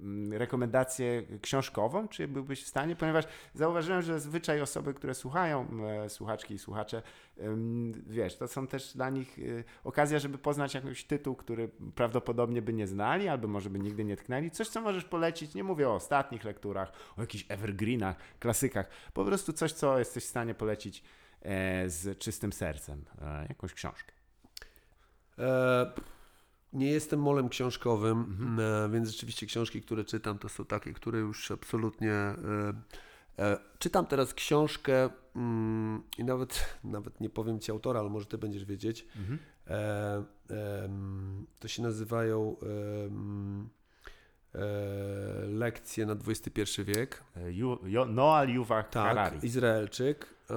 m, 0.00 0.32
rekomendację 0.32 1.22
książkową, 1.42 2.08
czy 2.08 2.28
byłbyś 2.28 2.64
w 2.64 2.68
stanie? 2.68 2.96
Ponieważ 2.96 3.24
zauważyłem, 3.54 4.02
że 4.02 4.20
zwyczaj 4.20 4.60
osoby, 4.60 4.94
które 4.94 5.14
słuchają, 5.14 5.66
e, 6.04 6.08
słuchaczki 6.08 6.54
i 6.54 6.58
słuchacze, 6.58 7.02
wiesz, 8.06 8.36
to 8.36 8.48
są 8.48 8.66
też 8.66 8.92
dla 8.94 9.10
nich 9.10 9.38
e, 9.38 9.64
okazja, 9.84 10.18
żeby 10.18 10.38
poznać 10.38 10.74
jakiś 10.74 11.04
tytuł, 11.04 11.36
który 11.36 11.70
prawdopodobnie 11.94 12.62
by 12.62 12.72
nie 12.72 12.86
znali, 12.86 13.28
albo 13.28 13.48
może 13.48 13.70
by 13.70 13.78
nigdy 13.78 14.04
nie 14.04 14.16
tknęli. 14.16 14.50
Coś, 14.50 14.68
co 14.68 14.80
możesz 14.80 15.04
polecić, 15.04 15.54
nie 15.54 15.64
mówię 15.64 15.88
o 15.88 15.94
ostatnich 15.94 16.44
lekturach, 16.44 16.92
o 17.16 17.20
jakichś 17.20 17.44
evergreenach, 17.48 18.16
klasykach, 18.38 18.88
po 19.12 19.24
prostu 19.24 19.52
coś, 19.52 19.72
co 19.72 19.98
jesteś 19.98 20.24
w 20.24 20.28
stanie 20.28 20.54
polecić 20.54 21.02
e, 21.42 21.90
z 21.90 22.18
czystym 22.18 22.52
sercem, 22.52 23.04
e, 23.22 23.46
jakąś 23.48 23.74
książkę. 23.74 24.12
E, 25.38 25.90
nie 26.72 26.90
jestem 26.90 27.20
molem 27.20 27.48
książkowym, 27.48 28.58
e, 28.60 28.88
więc 28.92 29.08
rzeczywiście 29.08 29.46
książki, 29.46 29.82
które 29.82 30.04
czytam, 30.04 30.38
to 30.38 30.48
są 30.48 30.64
takie, 30.64 30.92
które 30.92 31.18
już 31.18 31.50
absolutnie. 31.50 32.12
E, 32.12 32.36
czytam 33.78 34.06
teraz 34.06 34.34
książkę 34.34 35.10
mm, 35.36 36.02
i 36.18 36.24
nawet, 36.24 36.64
nawet 36.84 37.20
nie 37.20 37.30
powiem 37.30 37.60
ci 37.60 37.70
autora, 37.72 38.00
ale 38.00 38.08
może 38.10 38.26
ty 38.26 38.38
będziesz 38.38 38.64
wiedzieć. 38.64 39.06
E, 39.66 40.24
em, 40.84 41.46
to 41.58 41.68
się 41.68 41.82
nazywają 41.82 42.56
e, 44.54 44.60
lekcje 45.46 46.06
na 46.06 46.12
XXI 46.26 46.82
wiek. 46.84 47.22
E, 47.36 47.52
Ju, 47.52 47.78
jo, 47.84 48.06
Noah 48.06 48.48
Yuval 48.48 48.84
Tak, 48.84 48.92
Harari. 48.92 49.38
Izraelczyk. 49.46 50.26
E, 50.50 50.54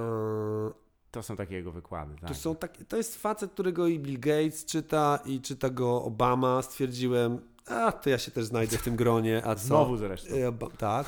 To 1.10 1.22
są 1.22 1.36
takie 1.36 1.54
jego 1.54 1.72
wykłady. 1.72 2.14
Tak. 2.20 2.28
To, 2.28 2.34
są 2.34 2.56
takie, 2.56 2.84
to 2.84 2.96
jest 2.96 3.16
facet, 3.22 3.50
którego 3.52 3.86
i 3.86 3.98
Bill 3.98 4.20
Gates 4.20 4.64
czyta 4.64 5.18
i 5.24 5.40
czyta 5.40 5.70
go 5.70 6.02
Obama. 6.02 6.62
Stwierdziłem, 6.62 7.38
a 7.66 7.92
to 7.92 8.10
ja 8.10 8.18
się 8.18 8.30
też 8.30 8.44
znajdę 8.44 8.78
w 8.78 8.82
tym 8.82 8.96
gronie, 8.96 9.42
a 9.44 9.54
co? 9.54 9.66
Znowu 9.66 9.96
zresztą. 9.96 10.34
E, 10.34 10.52
tak. 10.78 11.06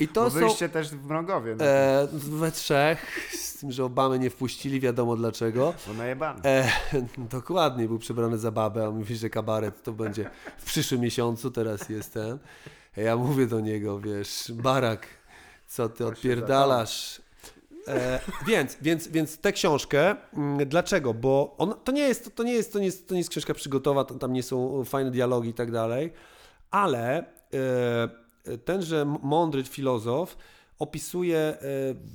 I 0.00 0.08
to 0.08 0.30
Bo 0.30 0.30
są 0.30 0.68
też 0.68 0.88
w 0.88 1.04
Mrogowie, 1.04 1.56
no, 1.58 1.64
e, 1.64 2.08
we 2.12 2.52
trzech, 2.52 3.28
z 3.32 3.58
tym, 3.58 3.72
że 3.72 3.84
Obamy 3.84 4.18
nie 4.18 4.30
wpuścili, 4.30 4.80
wiadomo 4.80 5.16
dlaczego. 5.16 5.74
bo 5.86 5.94
najebany. 5.94 6.40
E, 6.44 6.72
dokładnie, 7.18 7.86
był 7.88 7.98
przebrany 7.98 8.38
za 8.38 8.50
babę, 8.50 8.86
a 8.86 8.90
mówi, 8.90 9.16
że 9.16 9.30
kabaret 9.30 9.82
to 9.82 9.92
będzie 9.92 10.30
w 10.58 10.64
przyszłym 10.64 11.00
miesiącu, 11.00 11.50
teraz 11.50 11.88
jest 11.88 12.12
ten. 12.14 12.38
Ja 12.96 13.16
mówię 13.16 13.46
do 13.46 13.60
niego, 13.60 14.00
wiesz, 14.00 14.52
Barak, 14.54 15.06
co 15.66 15.88
ty 15.88 16.06
odpierdalasz? 16.06 17.22
E, 17.88 18.20
więc, 18.46 18.76
więc, 18.82 19.08
więc 19.08 19.38
tę 19.38 19.52
książkę, 19.52 20.16
mm, 20.32 20.68
dlaczego? 20.68 21.14
Bo 21.14 21.54
on, 21.58 21.74
to, 21.84 21.92
nie 21.92 22.02
jest, 22.02 22.34
to, 22.34 22.42
nie 22.42 22.52
jest, 22.52 22.72
to, 22.72 22.78
nie 22.78 22.84
jest, 22.84 23.08
to 23.08 23.14
nie 23.14 23.20
jest 23.20 23.30
książka 23.30 23.54
przygotowa, 23.54 24.04
to, 24.04 24.14
tam 24.14 24.32
nie 24.32 24.42
są 24.42 24.84
fajne 24.84 25.10
dialogi 25.10 25.48
i 25.48 25.54
tak 25.54 25.70
dalej, 25.70 26.12
ale 26.70 27.18
e, 27.18 28.58
tenże 28.58 29.04
mądry 29.22 29.64
filozof 29.64 30.36
opisuje 30.78 31.38
e, 31.38 31.58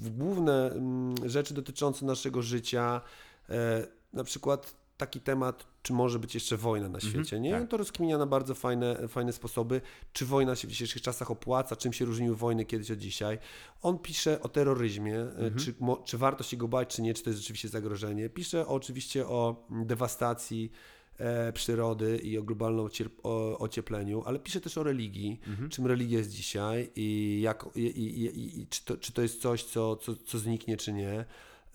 główne 0.09 0.71
mm, 0.71 1.15
rzeczy 1.29 1.53
dotyczące 1.53 2.05
naszego 2.05 2.41
życia, 2.41 3.01
e, 3.49 3.87
na 4.13 4.23
przykład 4.23 4.75
taki 4.97 5.21
temat, 5.21 5.67
czy 5.81 5.93
może 5.93 6.19
być 6.19 6.33
jeszcze 6.33 6.57
wojna 6.57 6.89
na 6.89 6.99
świecie, 6.99 7.39
nie? 7.39 7.51
tak. 7.51 7.61
On 7.61 7.67
to 7.67 7.77
rozkminia 7.77 8.17
na 8.17 8.25
bardzo 8.25 8.55
fajne, 8.55 9.07
fajne 9.07 9.33
sposoby, 9.33 9.81
czy 10.13 10.25
wojna 10.25 10.55
się 10.55 10.67
w 10.67 10.71
dzisiejszych 10.71 11.01
czasach 11.01 11.31
opłaca, 11.31 11.75
czym 11.75 11.93
się 11.93 12.05
różniły 12.05 12.35
wojny 12.35 12.65
kiedyś 12.65 12.91
od 12.91 12.99
dzisiaj. 12.99 13.37
On 13.81 13.99
pisze 13.99 14.41
o 14.41 14.49
terroryzmie, 14.49 15.19
e, 15.19 15.51
czy, 15.57 15.73
mo, 15.79 15.97
czy 15.97 16.17
warto 16.17 16.43
się 16.43 16.57
go 16.57 16.67
bać, 16.67 16.95
czy 16.95 17.01
nie, 17.01 17.13
czy 17.13 17.23
to 17.23 17.29
jest 17.29 17.39
rzeczywiście 17.39 17.69
zagrożenie. 17.69 18.29
Pisze 18.29 18.67
oczywiście 18.67 19.27
o 19.27 19.67
dewastacji 19.69 20.71
e, 21.17 21.53
przyrody 21.53 22.17
i 22.17 22.37
o 22.37 22.43
globalnym 22.43 22.89
o, 23.23 23.57
ociepleniu, 23.57 24.23
ale 24.25 24.39
pisze 24.39 24.61
też 24.61 24.77
o 24.77 24.83
religii, 24.83 25.39
czym 25.69 25.87
religia 25.87 26.17
jest 26.17 26.31
dzisiaj 26.31 26.91
i, 26.95 27.39
jak, 27.41 27.65
i, 27.75 27.81
i, 27.81 28.25
i, 28.25 28.59
i 28.59 28.67
czy, 28.67 28.85
to, 28.85 28.97
czy 28.97 29.13
to 29.13 29.21
jest 29.21 29.41
coś, 29.41 29.63
co, 29.63 29.95
co, 29.95 30.15
co 30.15 30.39
zniknie, 30.39 30.77
czy 30.77 30.93
nie. 30.93 31.25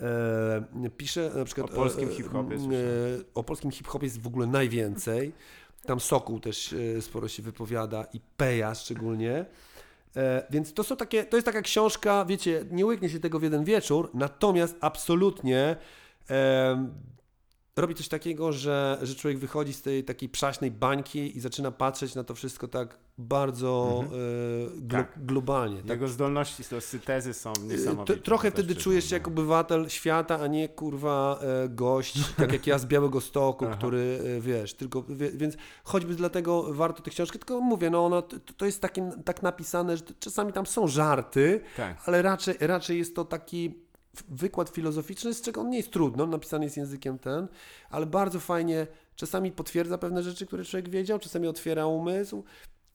E, 0.03 0.91
pisze 0.97 1.31
na 1.37 1.45
przykład 1.45 1.71
O 1.71 1.75
polskim 1.75 2.09
e, 2.09 2.13
hip-hopie 2.13 2.55
e, 2.55 2.59
słyszałem. 2.59 3.25
o 3.35 3.45
polskim 3.45 3.71
hip-hopie 3.71 4.07
jest 4.07 4.21
w 4.23 4.27
ogóle 4.27 4.47
najwięcej. 4.47 5.33
Tam 5.87 6.01
Sokół 6.01 6.41
też 6.41 6.73
e, 6.99 7.03
sporo 7.03 7.29
się 7.29 7.43
wypowiada 7.43 8.07
i 8.13 8.21
Peja 8.37 8.75
szczególnie. 8.75 9.45
E, 10.17 10.47
Więc 10.51 10.75
to 10.75 10.85
są 10.85 10.97
takie, 10.97 11.25
to 11.25 11.37
jest 11.37 11.47
taka 11.47 11.63
książka, 11.63 12.25
wiecie, 12.25 12.65
nie 12.71 12.87
łyknie 12.87 13.09
się 13.09 13.21
tego 13.21 13.39
w 13.39 13.43
jeden 13.43 13.65
wieczór, 13.65 14.11
natomiast 14.15 14.77
absolutnie 14.81 15.77
robi 17.77 17.95
coś 17.95 18.09
takiego, 18.09 18.53
że, 18.53 18.99
że 19.03 19.15
człowiek 19.15 19.39
wychodzi 19.39 19.73
z 19.73 19.83
tej 19.83 20.05
takiej 20.05 20.29
przaśnej 20.29 20.71
bańki 20.71 21.37
i 21.37 21.41
zaczyna 21.41 21.71
patrzeć 21.71 22.15
na 22.15 22.25
to 22.25 22.35
wszystko 22.35 22.69
tak 22.69 22.99
bardzo 23.19 24.05
e, 24.05 24.81
glo, 24.81 24.99
Tak. 24.99 25.25
globalnie. 25.27 25.77
Tak, 25.81 25.91
Jego 25.91 26.09
zdolności 26.09 26.63
do 26.71 26.81
syntezy 26.81 27.35
są 27.35 27.53
to, 27.53 27.63
niesamowite. 27.63 28.17
trochę 28.17 28.51
to 28.51 28.57
wtedy 28.57 28.75
czujesz 28.77 29.05
się 29.09 29.17
jako 29.17 29.31
obywatel 29.31 29.89
świata, 29.89 30.41
a 30.41 30.47
nie 30.47 30.69
kurwa 30.69 31.39
e, 31.43 31.69
gość, 31.69 32.19
tak 32.37 32.53
jak 32.53 32.67
ja 32.67 32.79
z 32.79 32.87
Białego 32.87 33.21
Stoku, 33.21 33.67
który 33.67 34.21
e, 34.37 34.41
wiesz, 34.41 34.75
tylko, 34.75 35.05
więc 35.35 35.57
choćby 35.85 36.15
dlatego 36.15 36.75
warto 36.75 37.03
tę 37.03 37.11
książkę, 37.11 37.39
tylko 37.39 37.61
mówię, 37.61 37.91
no 37.91 38.07
ona, 38.07 38.23
to, 38.23 38.37
to 38.57 38.67
jest 38.67 38.81
takie, 38.83 39.11
tak 39.25 39.43
napisane, 39.43 39.97
że 39.97 40.03
czasami 40.21 40.53
tam 40.53 40.67
są 40.67 40.87
żarty, 40.87 41.61
Tak. 41.77 41.97
ale 42.07 42.23
raczej, 42.23 42.55
raczej 42.61 42.99
jest 42.99 43.17
to 43.17 43.25
taki 43.25 43.75
wykład 44.29 44.69
filozoficzny, 44.69 45.35
z 45.35 45.43
czego 45.43 45.61
on 45.61 45.71
nie 45.71 45.77
jest 45.77 45.91
trudno, 45.91 46.27
napisany 46.27 46.65
jest 46.65 46.77
językiem 46.77 47.19
ten, 47.19 47.49
ale 47.91 48.07
bardzo 48.07 48.41
fajnie, 48.41 48.87
czasami 49.17 49.53
potwierdza 49.53 49.99
pewne 49.99 50.23
rzeczy, 50.23 50.47
które 50.47 50.65
człowiek 50.65 50.89
wiedział, 50.89 51.19
czasami 51.19 51.47
otwiera 51.47 51.87
umysł, 51.87 52.45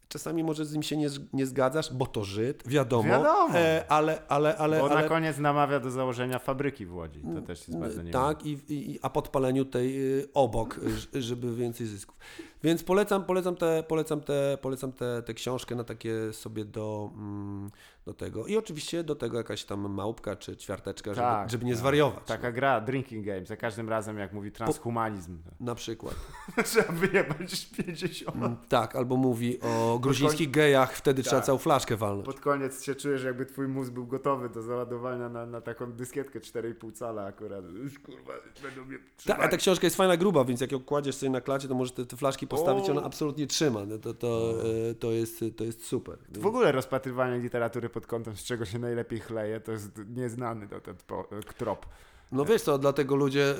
czasami 0.07 0.43
może 0.43 0.65
z 0.65 0.73
nim 0.73 0.83
się 0.83 0.97
nie, 0.97 1.07
nie 1.33 1.45
zgadzasz, 1.45 1.93
bo 1.93 2.05
to 2.05 2.23
Żyd, 2.23 2.67
wiadomo, 2.67 3.09
Wiadomo. 3.09 3.57
E, 3.57 3.85
ale, 3.89 4.21
ale, 4.27 4.57
ale, 4.57 4.79
Bo 4.79 4.85
ale 4.91 5.01
na 5.01 5.09
koniec 5.09 5.37
namawia 5.37 5.79
do 5.79 5.91
założenia 5.91 6.39
fabryki 6.39 6.85
w 6.85 6.95
Łodzi. 6.95 7.21
To 7.35 7.41
też 7.41 7.67
jest 7.67 7.79
bardzo 7.79 7.97
niemiłe. 7.97 8.13
tak, 8.13 8.45
i, 8.45 8.59
i, 8.69 8.99
a 9.01 9.09
podpaleniu 9.09 9.65
tej 9.65 10.19
y, 10.19 10.27
obok, 10.33 10.79
y, 11.15 11.21
żeby 11.21 11.55
więcej 11.55 11.87
zysków. 11.87 12.17
Więc 12.65 12.83
polecam, 12.83 13.23
polecam 13.25 13.55
tę 13.55 13.83
polecam 13.87 14.21
te, 14.21 14.57
polecam 14.61 14.91
te, 14.91 15.21
te 15.23 15.33
książkę 15.33 15.75
na 15.75 15.83
takie 15.83 16.33
sobie 16.33 16.65
do, 16.65 17.11
mm, 17.15 17.69
do 18.05 18.13
tego. 18.13 18.47
I 18.47 18.57
oczywiście 18.57 19.03
do 19.03 19.15
tego 19.15 19.37
jakaś 19.37 19.63
tam 19.65 19.89
małpka 19.93 20.35
czy 20.35 20.57
ćwiarteczka, 20.57 21.13
żeby, 21.13 21.21
Tak, 21.27 21.49
żeby 21.49 21.65
nie 21.65 21.71
tak. 21.71 21.79
zwariować. 21.79 22.23
Taka 22.25 22.51
gra, 22.51 22.81
drinking 22.81 23.25
game, 23.25 23.45
za 23.45 23.57
każdym 23.57 23.89
razem 23.89 24.17
jak 24.19 24.33
mówi 24.33 24.51
transhumanizm, 24.51 25.37
Na 25.59 25.75
przykład. 25.75 26.15
trzeba 26.65 26.91
wyjebać 26.93 27.65
50. 27.65 28.35
Mm, 28.35 28.55
Tak, 28.69 28.95
albo 28.95 29.17
mówi 29.17 29.59
o 29.61 29.99
gruzińskich 29.99 30.51
gejach, 30.51 30.93
wtedy 30.93 31.23
trzeba 31.23 31.35
Tak. 31.37 31.45
całą 31.45 31.57
flaszkę 31.57 31.97
walnąć. 31.97 32.25
Pod 32.25 32.39
koniec 32.39 32.83
się 32.83 32.95
czujesz, 32.95 33.23
jakby 33.23 33.45
twój 33.45 33.67
mózg 33.67 33.91
był 33.91 34.07
gotowy 34.07 34.49
do 34.49 34.61
załadowania 34.61 35.29
na, 35.29 35.45
na 35.45 35.61
taką 35.61 35.91
dyskietkę 35.91 36.39
4,5 36.39 36.91
cala 36.93 37.25
akurat. 37.25 37.65
Już 37.73 37.99
kurwa, 37.99 38.33
będą 38.63 38.85
mnie 38.85 38.97
Tak, 38.97 39.07
trzymać. 39.17 39.41
a 39.41 39.47
ta 39.47 39.57
książka 39.57 39.87
jest 39.87 39.95
fajna, 39.97 40.17
gruba, 40.17 40.43
więc 40.45 40.61
jak 40.61 40.71
ją 40.71 40.79
kładziesz 40.79 41.15
sobie 41.15 41.29
na 41.29 41.41
klacie, 41.41 41.67
to 41.67 41.75
możesz 41.75 41.93
te, 41.93 42.05
te 42.05 42.17
flaszki 42.17 42.47
postawić, 42.55 42.89
O. 42.89 42.91
ona 42.91 43.03
absolutnie 43.03 43.47
trzyma. 43.47 43.85
No 43.85 43.97
To, 43.97 44.13
to, 44.13 44.53
e, 44.89 44.93
to, 44.95 45.11
jest, 45.11 45.43
to 45.57 45.63
jest 45.63 45.85
super. 45.85 46.17
W 46.29 46.45
ogóle 46.45 46.71
rozpatrywanie 46.71 47.39
literatury 47.39 47.89
pod 47.89 48.07
kątem, 48.07 48.35
z 48.35 48.43
czego 48.43 48.65
się 48.65 48.79
najlepiej 48.79 49.19
chleje, 49.19 49.59
to 49.59 49.71
jest 49.71 49.91
nieznany 50.15 50.67
to, 50.67 50.81
ten 50.81 50.95
trop. 51.57 51.85
No 52.31 52.45
wiesz 52.45 52.61
co, 52.61 52.77
dlatego 52.77 53.15
ludzie 53.15 53.55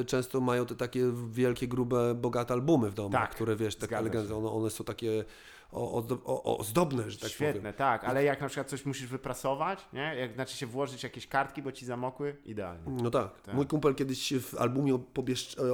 y, 0.00 0.04
często 0.04 0.40
mają 0.40 0.66
te 0.66 0.74
takie 0.76 1.12
wielkie, 1.30 1.68
grube, 1.68 2.14
bogate 2.14 2.54
albumy 2.54 2.90
w 2.90 2.94
domu, 2.94 3.10
Tak, 3.10 3.30
które 3.30 3.56
wiesz, 3.56 3.76
tak 3.76 3.90
się. 3.90 3.96
one, 4.36 4.50
one 4.50 4.70
są 4.70 4.84
takie 4.84 5.24
o, 5.72 6.00
ozdo- 6.02 6.18
o, 6.24 6.58
ozdobne, 6.58 7.10
że 7.10 7.18
tak 7.18 7.30
Świetne, 7.30 7.60
powiem. 7.60 7.72
tak, 7.74 8.04
ale 8.04 8.24
jak 8.24 8.40
na 8.40 8.46
przykład 8.48 8.68
coś 8.68 8.86
musisz 8.86 9.06
wyprasować, 9.06 9.88
nie? 9.92 10.00
Jak 10.18 10.34
znaczy 10.34 10.56
się 10.56 10.66
włożyć 10.66 11.02
jakieś 11.02 11.26
kartki, 11.26 11.62
bo 11.62 11.72
ci 11.72 11.86
zamokły, 11.86 12.36
idealnie. 12.44 12.82
No 13.02 13.10
tak. 13.10 13.40
Tak. 13.42 13.54
Mój 13.54 13.66
kumpel 13.66 13.94
kiedyś 13.94 14.32
w 14.34 14.54
albumie 14.58 14.94
o, 14.94 15.00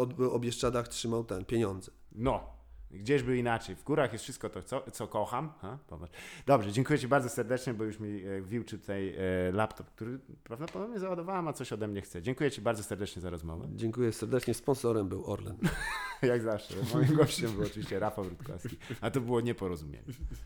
o, 0.01 0.33
o 0.33 0.39
Bieszczadach 0.39 0.89
trzymał 0.89 1.25
ten, 1.25 1.45
pieniądze. 1.45 1.91
No, 2.15 2.53
gdzież 2.91 3.23
by 3.23 3.39
inaczej. 3.39 3.77
W 3.77 3.85
górach 3.85 4.13
jest 4.13 4.25
wszystko 4.25 4.49
to, 4.49 4.63
co, 4.63 4.91
co 4.91 5.09
kocham. 5.09 5.53
Ha? 5.61 5.79
Dobrze, 6.47 6.73
dziękuję 6.73 6.99
Ci 6.99 7.09
bardzo 7.09 7.29
serdecznie, 7.29 7.75
bo 7.75 7.85
już 7.85 8.01
mi 8.01 8.25
e, 8.25 8.43
wiłczy 8.43 8.79
tutaj 8.79 9.15
e, 9.15 9.53
laptop, 9.53 9.91
który 9.91 10.19
prawdopodobnie 10.45 10.99
załadowałem, 10.99 11.49
a 11.49 11.53
coś 11.53 11.73
ode 11.73 11.89
mnie 11.89 12.01
chce. 12.01 12.23
Dziękuję 12.23 12.51
Ci 12.51 12.61
bardzo 12.61 12.83
serdecznie 12.83 13.23
za 13.23 13.31
rozmowę. 13.31 13.69
Dziękuję 13.75 14.13
serdecznie. 14.13 14.55
Sponsorem 14.55 15.09
był 15.09 15.31
Orlen. 15.31 15.57
Jak 16.23 16.43
zawsze. 16.43 16.75
Moim 16.95 17.15
gościem 17.15 17.53
był 17.53 17.63
oczywiście 17.63 17.99
Rafał 17.99 18.25
Rutkowski, 18.25 18.77
a 19.01 19.11
to 19.11 19.21
było 19.21 19.41
nieporozumienie. 19.41 20.05